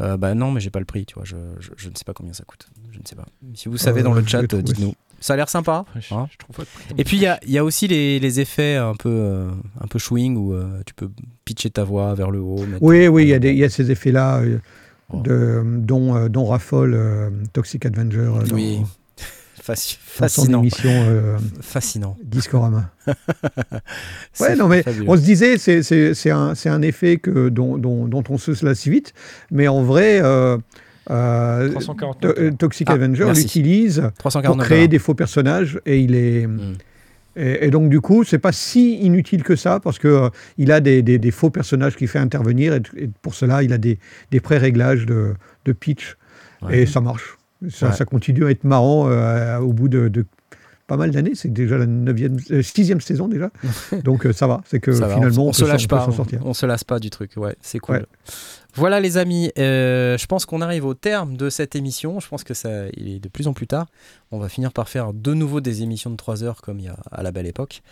Euh, 0.00 0.16
bah 0.16 0.34
non, 0.34 0.50
mais 0.50 0.60
j'ai 0.60 0.70
pas 0.70 0.78
le 0.78 0.84
prix, 0.84 1.04
tu 1.04 1.14
vois. 1.14 1.24
Je, 1.24 1.36
je, 1.58 1.70
je 1.76 1.88
ne 1.88 1.94
sais 1.94 2.04
pas 2.04 2.14
combien 2.14 2.32
ça 2.32 2.44
coûte. 2.44 2.68
Je 2.90 2.98
ne 2.98 3.04
sais 3.04 3.16
pas. 3.16 3.26
Si 3.54 3.68
vous 3.68 3.76
savez 3.76 4.00
Euh, 4.00 4.04
dans 4.04 4.12
le 4.12 4.26
chat, 4.26 4.42
dites-nous. 4.42 4.94
Ça 5.20 5.34
a 5.34 5.36
l'air 5.36 5.50
sympa. 5.50 5.84
je, 5.96 6.14
hein. 6.14 6.28
je 6.32 6.38
trouve. 6.38 6.64
Et 6.96 7.04
puis 7.04 7.18
il 7.18 7.22
y 7.22 7.26
a, 7.26 7.38
il 7.44 7.50
y 7.50 7.58
a 7.58 7.64
aussi 7.64 7.86
les, 7.86 8.18
les 8.18 8.40
effets 8.40 8.76
un 8.76 8.94
peu, 8.94 9.10
euh, 9.10 9.50
un 9.78 9.86
peu 9.86 9.98
chewing 9.98 10.34
où 10.36 10.54
euh, 10.54 10.80
tu 10.86 10.94
peux 10.94 11.10
pitcher 11.44 11.68
ta 11.68 11.84
voix 11.84 12.14
vers 12.14 12.30
le 12.30 12.40
haut. 12.40 12.64
Oui, 12.80 13.06
oui, 13.08 13.24
il 13.24 13.28
y, 13.28 13.34
a 13.34 13.66
y 13.66 13.70
ces 13.70 13.90
effets-là. 13.90 14.42
De, 15.14 15.62
dont, 15.64 16.14
euh, 16.16 16.28
dont 16.28 16.44
raffole 16.46 16.94
euh, 16.94 17.30
Toxic 17.52 17.84
Avenger. 17.86 18.18
euh, 18.18 18.44
Oui. 18.52 18.80
Dans 19.68 19.76
son 19.76 19.96
fascinant. 20.00 20.60
émission 20.60 20.90
euh, 20.90 21.36
Fascinant. 21.60 22.16
Discorama. 22.24 22.90
Ouais, 24.40 24.56
non, 24.56 24.68
mais 24.68 24.82
fabuleux. 24.82 25.04
on 25.08 25.16
se 25.16 25.22
disait, 25.22 25.58
c'est- 25.58 25.82
un, 26.30 26.54
effet 26.82 27.18
que, 27.18 27.48
dont, 27.50 27.76
dont- 27.78 28.06
dont 28.08 28.24
on 28.28 28.38
se 28.38 28.64
lasse 28.64 28.80
si 28.80 28.90
vite, 28.90 29.12
mais 29.50 29.68
en 29.68 29.82
vrai, 29.82 30.20
euh, 30.22 30.56
euh, 31.10 31.68
349. 31.70 32.34
To- 32.34 32.40
euh, 32.40 32.50
Toxic 32.52 32.88
Ah, 32.90 32.94
Avenger 32.94 33.30
l'utilise 33.34 34.00
pour 34.00 34.12
349 34.30 34.66
créer 34.66 34.78
dollars. 34.78 34.88
des 34.88 34.98
faux 34.98 35.14
personnages 35.14 35.80
et 35.86 36.00
il 36.00 36.14
est. 36.14 36.46
Mm. 36.46 36.74
Et, 37.36 37.66
et 37.66 37.70
donc, 37.70 37.88
du 37.90 38.00
coup, 38.00 38.24
c'est 38.24 38.38
pas 38.38 38.52
si 38.52 38.96
inutile 39.00 39.42
que 39.42 39.54
ça 39.56 39.78
parce 39.80 39.98
que 39.98 40.08
euh, 40.08 40.28
il 40.58 40.72
a 40.72 40.80
des, 40.80 41.02
des- 41.02 41.18
des 41.18 41.30
faux 41.30 41.50
personnages 41.50 41.96
qui 41.96 42.06
fait 42.06 42.18
intervenir 42.18 42.74
et, 42.74 42.82
et 42.96 43.08
pour 43.22 43.34
cela, 43.34 43.62
il 43.62 43.72
a 43.72 43.78
des, 43.78 43.98
des 44.30 44.40
pré-réglages 44.40 45.06
de, 45.06 45.34
de 45.64 45.72
pitch 45.72 46.16
Ouais. 46.62 46.80
et 46.82 46.86
ça 46.86 47.00
marche. 47.00 47.38
Ça, 47.70 47.86
Ouais. 47.88 47.92
ça 47.94 48.04
continue 48.04 48.44
à 48.44 48.50
être 48.50 48.64
marrant 48.64 49.08
euh, 49.08 49.58
au 49.58 49.72
bout 49.72 49.88
de, 49.88 50.08
de 50.08 50.26
pas 50.86 50.96
mal 50.98 51.10
d'années. 51.10 51.32
C'est 51.34 51.52
déjà 51.52 51.78
la 51.78 51.86
neuvième, 51.86 52.36
euh, 52.50 52.60
sixième 52.62 53.00
saison 53.00 53.28
déjà. 53.28 53.50
donc, 54.04 54.26
euh, 54.26 54.32
ça 54.32 54.46
va. 54.46 54.60
C'est 54.66 54.80
que 54.80 54.92
Ça 54.92 55.06
va, 55.06 55.14
finalement, 55.14 55.46
on, 55.46 55.48
on, 55.50 55.52
se 55.52 55.64
lâche 55.64 55.84
on 55.84 55.88
pas, 55.88 56.04
s'en 56.04 56.12
sortir. 56.12 56.40
on, 56.44 56.50
on 56.50 56.54
se 56.54 56.66
lasse 56.66 56.84
pas 56.84 56.98
du 56.98 57.08
truc, 57.10 57.30
ouais, 57.36 57.54
c'est 57.62 57.78
cool. 57.78 57.96
Ouais. 57.96 58.04
Voilà 58.74 59.00
les 59.00 59.16
amis, 59.16 59.50
euh, 59.58 60.16
je 60.16 60.26
pense 60.26 60.46
qu'on 60.46 60.60
arrive 60.60 60.84
au 60.86 60.94
terme 60.94 61.36
de 61.36 61.50
cette 61.50 61.74
émission. 61.74 62.20
Je 62.20 62.28
pense 62.28 62.44
que 62.44 62.54
ça, 62.54 62.86
il 62.96 63.08
est 63.08 63.18
de 63.18 63.28
plus 63.28 63.48
en 63.48 63.52
plus 63.52 63.66
tard. 63.66 63.86
On 64.32 64.38
va 64.38 64.48
finir 64.48 64.72
par 64.72 64.88
faire 64.88 65.12
de 65.12 65.34
nouveau 65.34 65.60
des 65.60 65.82
émissions 65.82 66.10
de 66.10 66.16
3 66.16 66.44
heures 66.44 66.60
comme 66.62 66.78
il 66.78 66.84
y 66.84 66.88
a 66.88 66.96
à 67.10 67.22
la 67.22 67.32
belle 67.32 67.46
époque. 67.46 67.82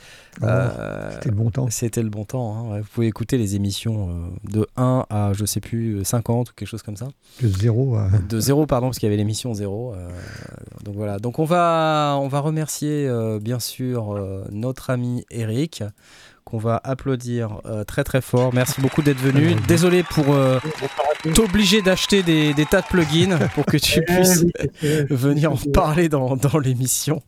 Oh, 0.40 0.44
Euh, 0.46 1.10
C'était 1.14 1.30
le 1.30 1.34
bon 1.34 1.50
temps. 1.50 1.68
C'était 1.70 2.02
le 2.02 2.10
bon 2.10 2.24
temps. 2.24 2.72
hein. 2.72 2.80
Vous 2.80 2.86
pouvez 2.94 3.06
écouter 3.08 3.38
les 3.38 3.56
émissions 3.56 4.08
euh, 4.10 4.50
de 4.50 4.66
1 4.76 5.06
à 5.10 5.32
je 5.32 5.44
sais 5.44 5.60
plus 5.60 6.04
50 6.04 6.50
ou 6.50 6.52
quelque 6.54 6.68
chose 6.68 6.82
comme 6.82 6.96
ça. 6.96 7.08
De 7.42 7.48
zéro 7.48 7.96
à. 7.96 8.08
De 8.28 8.38
0 8.38 8.66
pardon 8.66 8.86
parce 8.88 8.98
qu'il 8.98 9.06
y 9.08 9.10
avait 9.10 9.16
l'émission 9.16 9.52
0. 9.54 9.94
euh, 9.94 10.08
donc 10.84 10.94
voilà. 10.94 11.18
Donc 11.18 11.38
on 11.40 11.44
va 11.44 12.16
on 12.20 12.28
va 12.28 12.38
remercier 12.40 13.10
bien 13.40 13.58
sûr 13.58 14.16
notre 14.52 14.90
ami 14.90 15.24
Eric 15.30 15.82
qu'on 16.48 16.56
va 16.58 16.80
applaudir 16.82 17.60
euh, 17.66 17.84
très 17.84 18.04
très 18.04 18.22
fort. 18.22 18.54
Merci 18.54 18.80
beaucoup 18.80 19.02
d'être 19.02 19.18
venu. 19.20 19.54
Désolé 19.68 20.02
pour 20.02 20.32
euh, 20.34 20.58
t'obliger 21.34 21.82
d'acheter 21.82 22.22
des, 22.22 22.54
des 22.54 22.64
tas 22.64 22.80
de 22.80 22.86
plugins 22.86 23.36
pour 23.54 23.66
que 23.66 23.76
tu 23.76 24.00
puisses 24.06 24.46
venir 25.10 25.52
en 25.52 25.56
parler 25.74 26.08
dans, 26.08 26.36
dans 26.36 26.58
l'émission. 26.58 27.20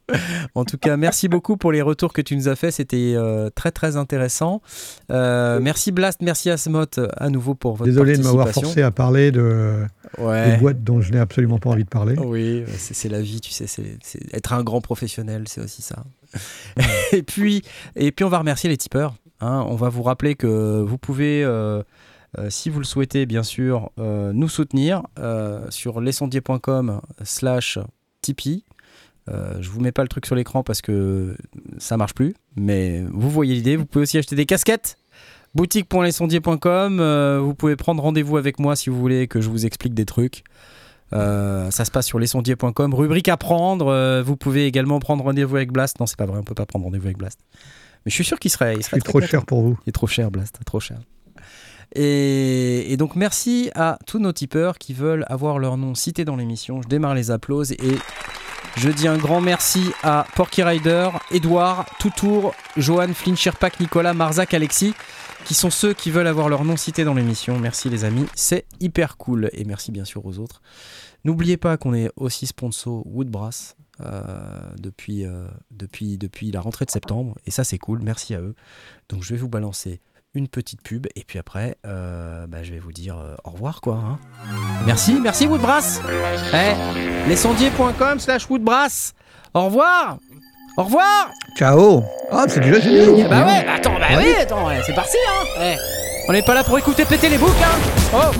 En 0.54 0.64
tout 0.64 0.78
cas, 0.78 0.96
merci 0.96 1.28
beaucoup 1.28 1.58
pour 1.58 1.70
les 1.70 1.82
retours 1.82 2.14
que 2.14 2.22
tu 2.22 2.34
nous 2.34 2.48
as 2.48 2.56
fait. 2.56 2.70
C'était 2.70 3.12
euh, 3.14 3.50
très 3.54 3.70
très 3.72 3.96
intéressant. 3.96 4.62
Merci 5.10 5.92
Blast, 5.92 6.22
merci 6.22 6.48
Asmot 6.48 6.86
à 7.16 7.28
nouveau 7.28 7.54
pour 7.54 7.76
votre 7.76 7.90
Désolé 7.90 8.16
de 8.16 8.22
m'avoir 8.22 8.48
forcé 8.48 8.80
à 8.82 8.90
parler 8.90 9.30
de, 9.32 9.84
Ouais. 10.18 10.50
des 10.52 10.56
boîtes 10.56 10.82
dont 10.82 11.00
je 11.00 11.12
n'ai 11.12 11.18
absolument 11.20 11.58
pas 11.58 11.70
envie 11.70 11.84
de 11.84 11.88
parler. 11.88 12.16
Oui, 12.18 12.64
c'est 12.76 13.08
la 13.08 13.20
vie, 13.20 13.40
tu 13.40 13.52
sais, 13.52 13.66
c'est- 13.66 13.98
être 14.32 14.52
un 14.54 14.62
grand 14.64 14.80
professionnel, 14.80 15.44
c'est 15.46 15.60
aussi 15.60 15.82
ça. 15.82 16.02
et 17.12 17.22
puis, 17.22 17.62
on 18.22 18.28
va 18.28 18.38
remercier 18.38 18.68
les 18.68 18.76
tipeurs. 18.76 19.14
hein. 19.40 19.64
On 19.68 19.74
va 19.74 19.88
vous 19.88 20.02
rappeler 20.02 20.34
que 20.34 20.80
vous 20.80 20.98
pouvez, 20.98 21.42
euh, 21.44 21.82
euh, 22.38 22.50
si 22.50 22.70
vous 22.70 22.78
le 22.78 22.84
souhaitez, 22.84 23.26
bien 23.26 23.42
sûr, 23.42 23.90
euh, 23.98 24.32
nous 24.32 24.48
soutenir 24.48 25.02
sur 25.70 26.00
lesondiers.com 26.00 27.00
slash 27.24 27.78
Tipeee. 28.22 28.64
Euh, 29.28 29.60
je 29.60 29.70
vous 29.70 29.80
mets 29.80 29.92
pas 29.92 30.02
le 30.02 30.08
truc 30.08 30.26
sur 30.26 30.34
l'écran 30.34 30.62
parce 30.62 30.80
que 30.82 31.36
ça 31.78 31.96
marche 31.96 32.14
plus, 32.14 32.34
mais 32.56 33.04
vous 33.12 33.30
voyez 33.30 33.54
l'idée. 33.54 33.76
Vous 33.76 33.86
pouvez 33.86 34.02
aussi 34.02 34.18
acheter 34.18 34.34
des 34.36 34.46
casquettes. 34.46 34.96
Boutique.lesondiers.com. 35.54 37.38
vous 37.40 37.54
pouvez 37.54 37.76
prendre 37.76 38.02
rendez-vous 38.02 38.36
avec 38.36 38.58
moi 38.58 38.76
si 38.76 38.88
vous 38.88 38.98
voulez 38.98 39.26
que 39.26 39.40
je 39.40 39.48
vous 39.48 39.66
explique 39.66 39.94
des 39.94 40.06
trucs. 40.06 40.44
Euh, 41.12 41.70
ça 41.70 41.84
se 41.84 41.90
passe 41.90 42.06
sur 42.06 42.18
lesondiers.com. 42.18 42.94
Rubrique 42.94 43.28
à 43.28 43.36
prendre. 43.36 43.88
euh, 43.88 44.22
vous 44.22 44.36
pouvez 44.36 44.66
également 44.66 44.98
prendre 45.00 45.24
rendez-vous 45.24 45.56
avec 45.56 45.72
Blast. 45.72 45.98
Non, 46.00 46.06
c'est 46.06 46.16
pas 46.18 46.26
vrai, 46.26 46.38
on 46.38 46.42
peut 46.44 46.54
pas 46.54 46.66
prendre 46.66 46.84
rendez-vous 46.84 47.06
avec 47.06 47.18
Blast. 47.18 47.40
Mais 48.04 48.10
je 48.10 48.14
suis 48.14 48.24
sûr 48.24 48.38
qu'il 48.38 48.50
serait, 48.50 48.74
il 48.76 48.82
serait 48.82 48.98
très 49.00 49.08
trop 49.10 49.20
cher 49.20 49.44
pour 49.44 49.62
vous. 49.62 49.78
Il 49.86 49.90
est 49.90 49.92
trop 49.92 50.06
cher, 50.06 50.30
Blast, 50.30 50.58
trop 50.64 50.80
cher. 50.80 50.98
Et, 51.94 52.92
et 52.92 52.96
donc 52.96 53.16
merci 53.16 53.70
à 53.74 53.98
tous 54.06 54.20
nos 54.20 54.32
tipeurs 54.32 54.78
qui 54.78 54.94
veulent 54.94 55.24
avoir 55.28 55.58
leur 55.58 55.76
nom 55.76 55.94
cité 55.94 56.24
dans 56.24 56.36
l'émission. 56.36 56.82
Je 56.82 56.88
démarre 56.88 57.14
les 57.14 57.30
applauses 57.32 57.72
et 57.72 57.98
je 58.76 58.88
dis 58.90 59.08
un 59.08 59.16
grand 59.16 59.40
merci 59.40 59.90
à 60.04 60.24
Porky 60.36 60.62
Rider, 60.62 61.08
Edouard, 61.32 61.86
Toutour, 61.98 62.54
Johan, 62.76 63.08
Flinchirpak, 63.12 63.80
Nicolas, 63.80 64.14
Marzac, 64.14 64.54
Alexis, 64.54 64.94
qui 65.44 65.54
sont 65.54 65.70
ceux 65.70 65.94
qui 65.94 66.10
veulent 66.10 66.26
avoir 66.26 66.48
leur 66.48 66.64
nom 66.64 66.76
cité 66.76 67.04
dans 67.04 67.14
l'émission. 67.14 67.58
Merci 67.58 67.90
les 67.90 68.04
amis, 68.04 68.26
c'est 68.34 68.66
hyper 68.80 69.16
cool. 69.16 69.50
Et 69.52 69.64
merci 69.64 69.90
bien 69.92 70.04
sûr 70.04 70.24
aux 70.26 70.38
autres. 70.38 70.62
N'oubliez 71.24 71.56
pas 71.56 71.76
qu'on 71.76 71.92
est 71.94 72.10
aussi 72.16 72.46
sponsor 72.46 73.06
Woodbrass 73.06 73.76
euh, 74.00 74.32
depuis, 74.78 75.26
euh, 75.26 75.46
depuis, 75.70 76.50
la 76.50 76.60
rentrée 76.60 76.84
de 76.84 76.90
septembre. 76.90 77.36
Et 77.46 77.50
ça 77.50 77.64
c'est 77.64 77.78
cool, 77.78 78.00
merci 78.02 78.34
à 78.34 78.40
eux. 78.40 78.54
Donc 79.08 79.22
je 79.22 79.34
vais 79.34 79.40
vous 79.40 79.48
balancer 79.48 80.00
une 80.32 80.46
petite 80.46 80.80
pub 80.82 81.08
et 81.16 81.24
puis 81.24 81.40
après 81.40 81.76
euh, 81.84 82.46
bah, 82.46 82.62
je 82.62 82.70
vais 82.72 82.78
vous 82.78 82.92
dire 82.92 83.16
au 83.44 83.50
revoir 83.50 83.80
quoi. 83.80 83.96
hein. 83.96 84.18
Merci, 84.86 85.18
merci 85.20 85.46
Woodbrass. 85.46 86.00
Eh, 86.54 87.28
lesondiers.com 87.28 88.20
slash 88.20 88.48
Woodbrass. 88.48 89.14
Au 89.52 89.64
revoir. 89.66 90.18
Au 90.76 90.84
revoir. 90.84 91.30
Ciao 91.56 92.04
Ah, 92.32 92.44
c'est 92.48 92.60
déjà 92.60 92.80
génial 92.80 93.28
Bah 93.28 93.44
ouais, 93.44 93.64
bah 93.64 93.72
attends, 93.76 93.94
bah 93.98 94.06
oui, 94.18 94.32
attends, 94.40 94.66
ouais, 94.66 94.80
c'est 94.86 94.94
parti 94.94 95.16
hein. 95.28 95.44
Eh, 95.60 95.76
on 96.28 96.32
n'est 96.32 96.42
pas 96.42 96.54
là 96.54 96.64
pour 96.64 96.78
écouter 96.78 97.04
péter 97.04 97.28
les 97.28 97.38
boucs 97.38 97.50
hein. 97.62 97.78
Oh, 98.14 98.30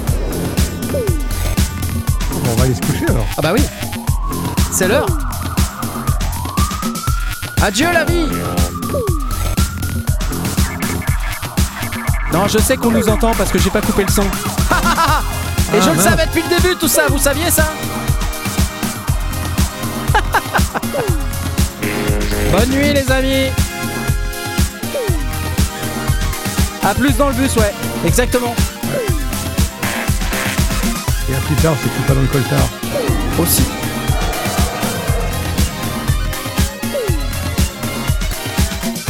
On 2.50 2.54
va 2.56 2.64
aller 2.64 2.74
se 2.74 2.80
coucher 2.80 3.04
alors. 3.08 3.26
ah 3.36 3.42
bah 3.42 3.52
oui. 3.52 3.62
C'est 4.72 4.88
l'heure. 4.88 5.06
Adieu 7.62 7.88
la 7.92 8.04
vie. 8.04 8.26
Non, 12.32 12.46
je 12.48 12.58
sais 12.58 12.76
qu'on 12.76 12.92
nous 12.92 13.08
entend 13.08 13.32
parce 13.34 13.50
que 13.50 13.58
j'ai 13.58 13.70
pas 13.70 13.80
coupé 13.82 14.04
le 14.04 14.10
son. 14.10 14.22
Et 14.22 14.26
Ah, 14.72 15.80
je 15.80 15.90
le 15.90 15.94
mince. 15.96 16.04
savais 16.04 16.26
depuis 16.26 16.42
le 16.42 16.48
début 16.60 16.76
tout 16.76 16.88
ça, 16.88 17.02
vous 17.08 17.18
saviez 17.18 17.50
ça? 17.50 17.64
Bonne 22.52 22.70
nuit 22.70 22.92
les 22.92 23.10
amis 23.12 23.50
A 26.82 26.94
plus 26.94 27.16
dans 27.16 27.28
le 27.28 27.34
bus, 27.34 27.54
ouais, 27.56 27.72
exactement. 28.04 28.54
Et 31.30 31.34
à 31.34 31.38
plus 31.38 31.54
tard, 31.56 31.74
c'est 31.82 31.88
tout 31.88 32.02
pas 32.08 32.14
dans 32.14 32.22
le 32.22 32.26
coltard. 32.26 32.68
Aussi. 33.38 33.62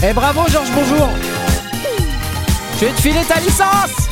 Eh 0.02 0.12
bravo 0.14 0.48
Georges, 0.48 0.70
bonjour 0.74 1.08
Je 2.80 2.86
vais 2.86 2.92
te 2.92 3.00
filer 3.02 3.22
ta 3.28 3.38
licence 3.40 4.08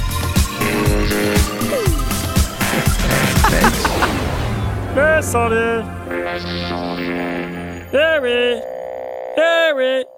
Descendez 4.94 5.80
Eh 7.94 8.18
oui 8.22 8.77
Eh 9.40 9.72
oui 9.76 10.17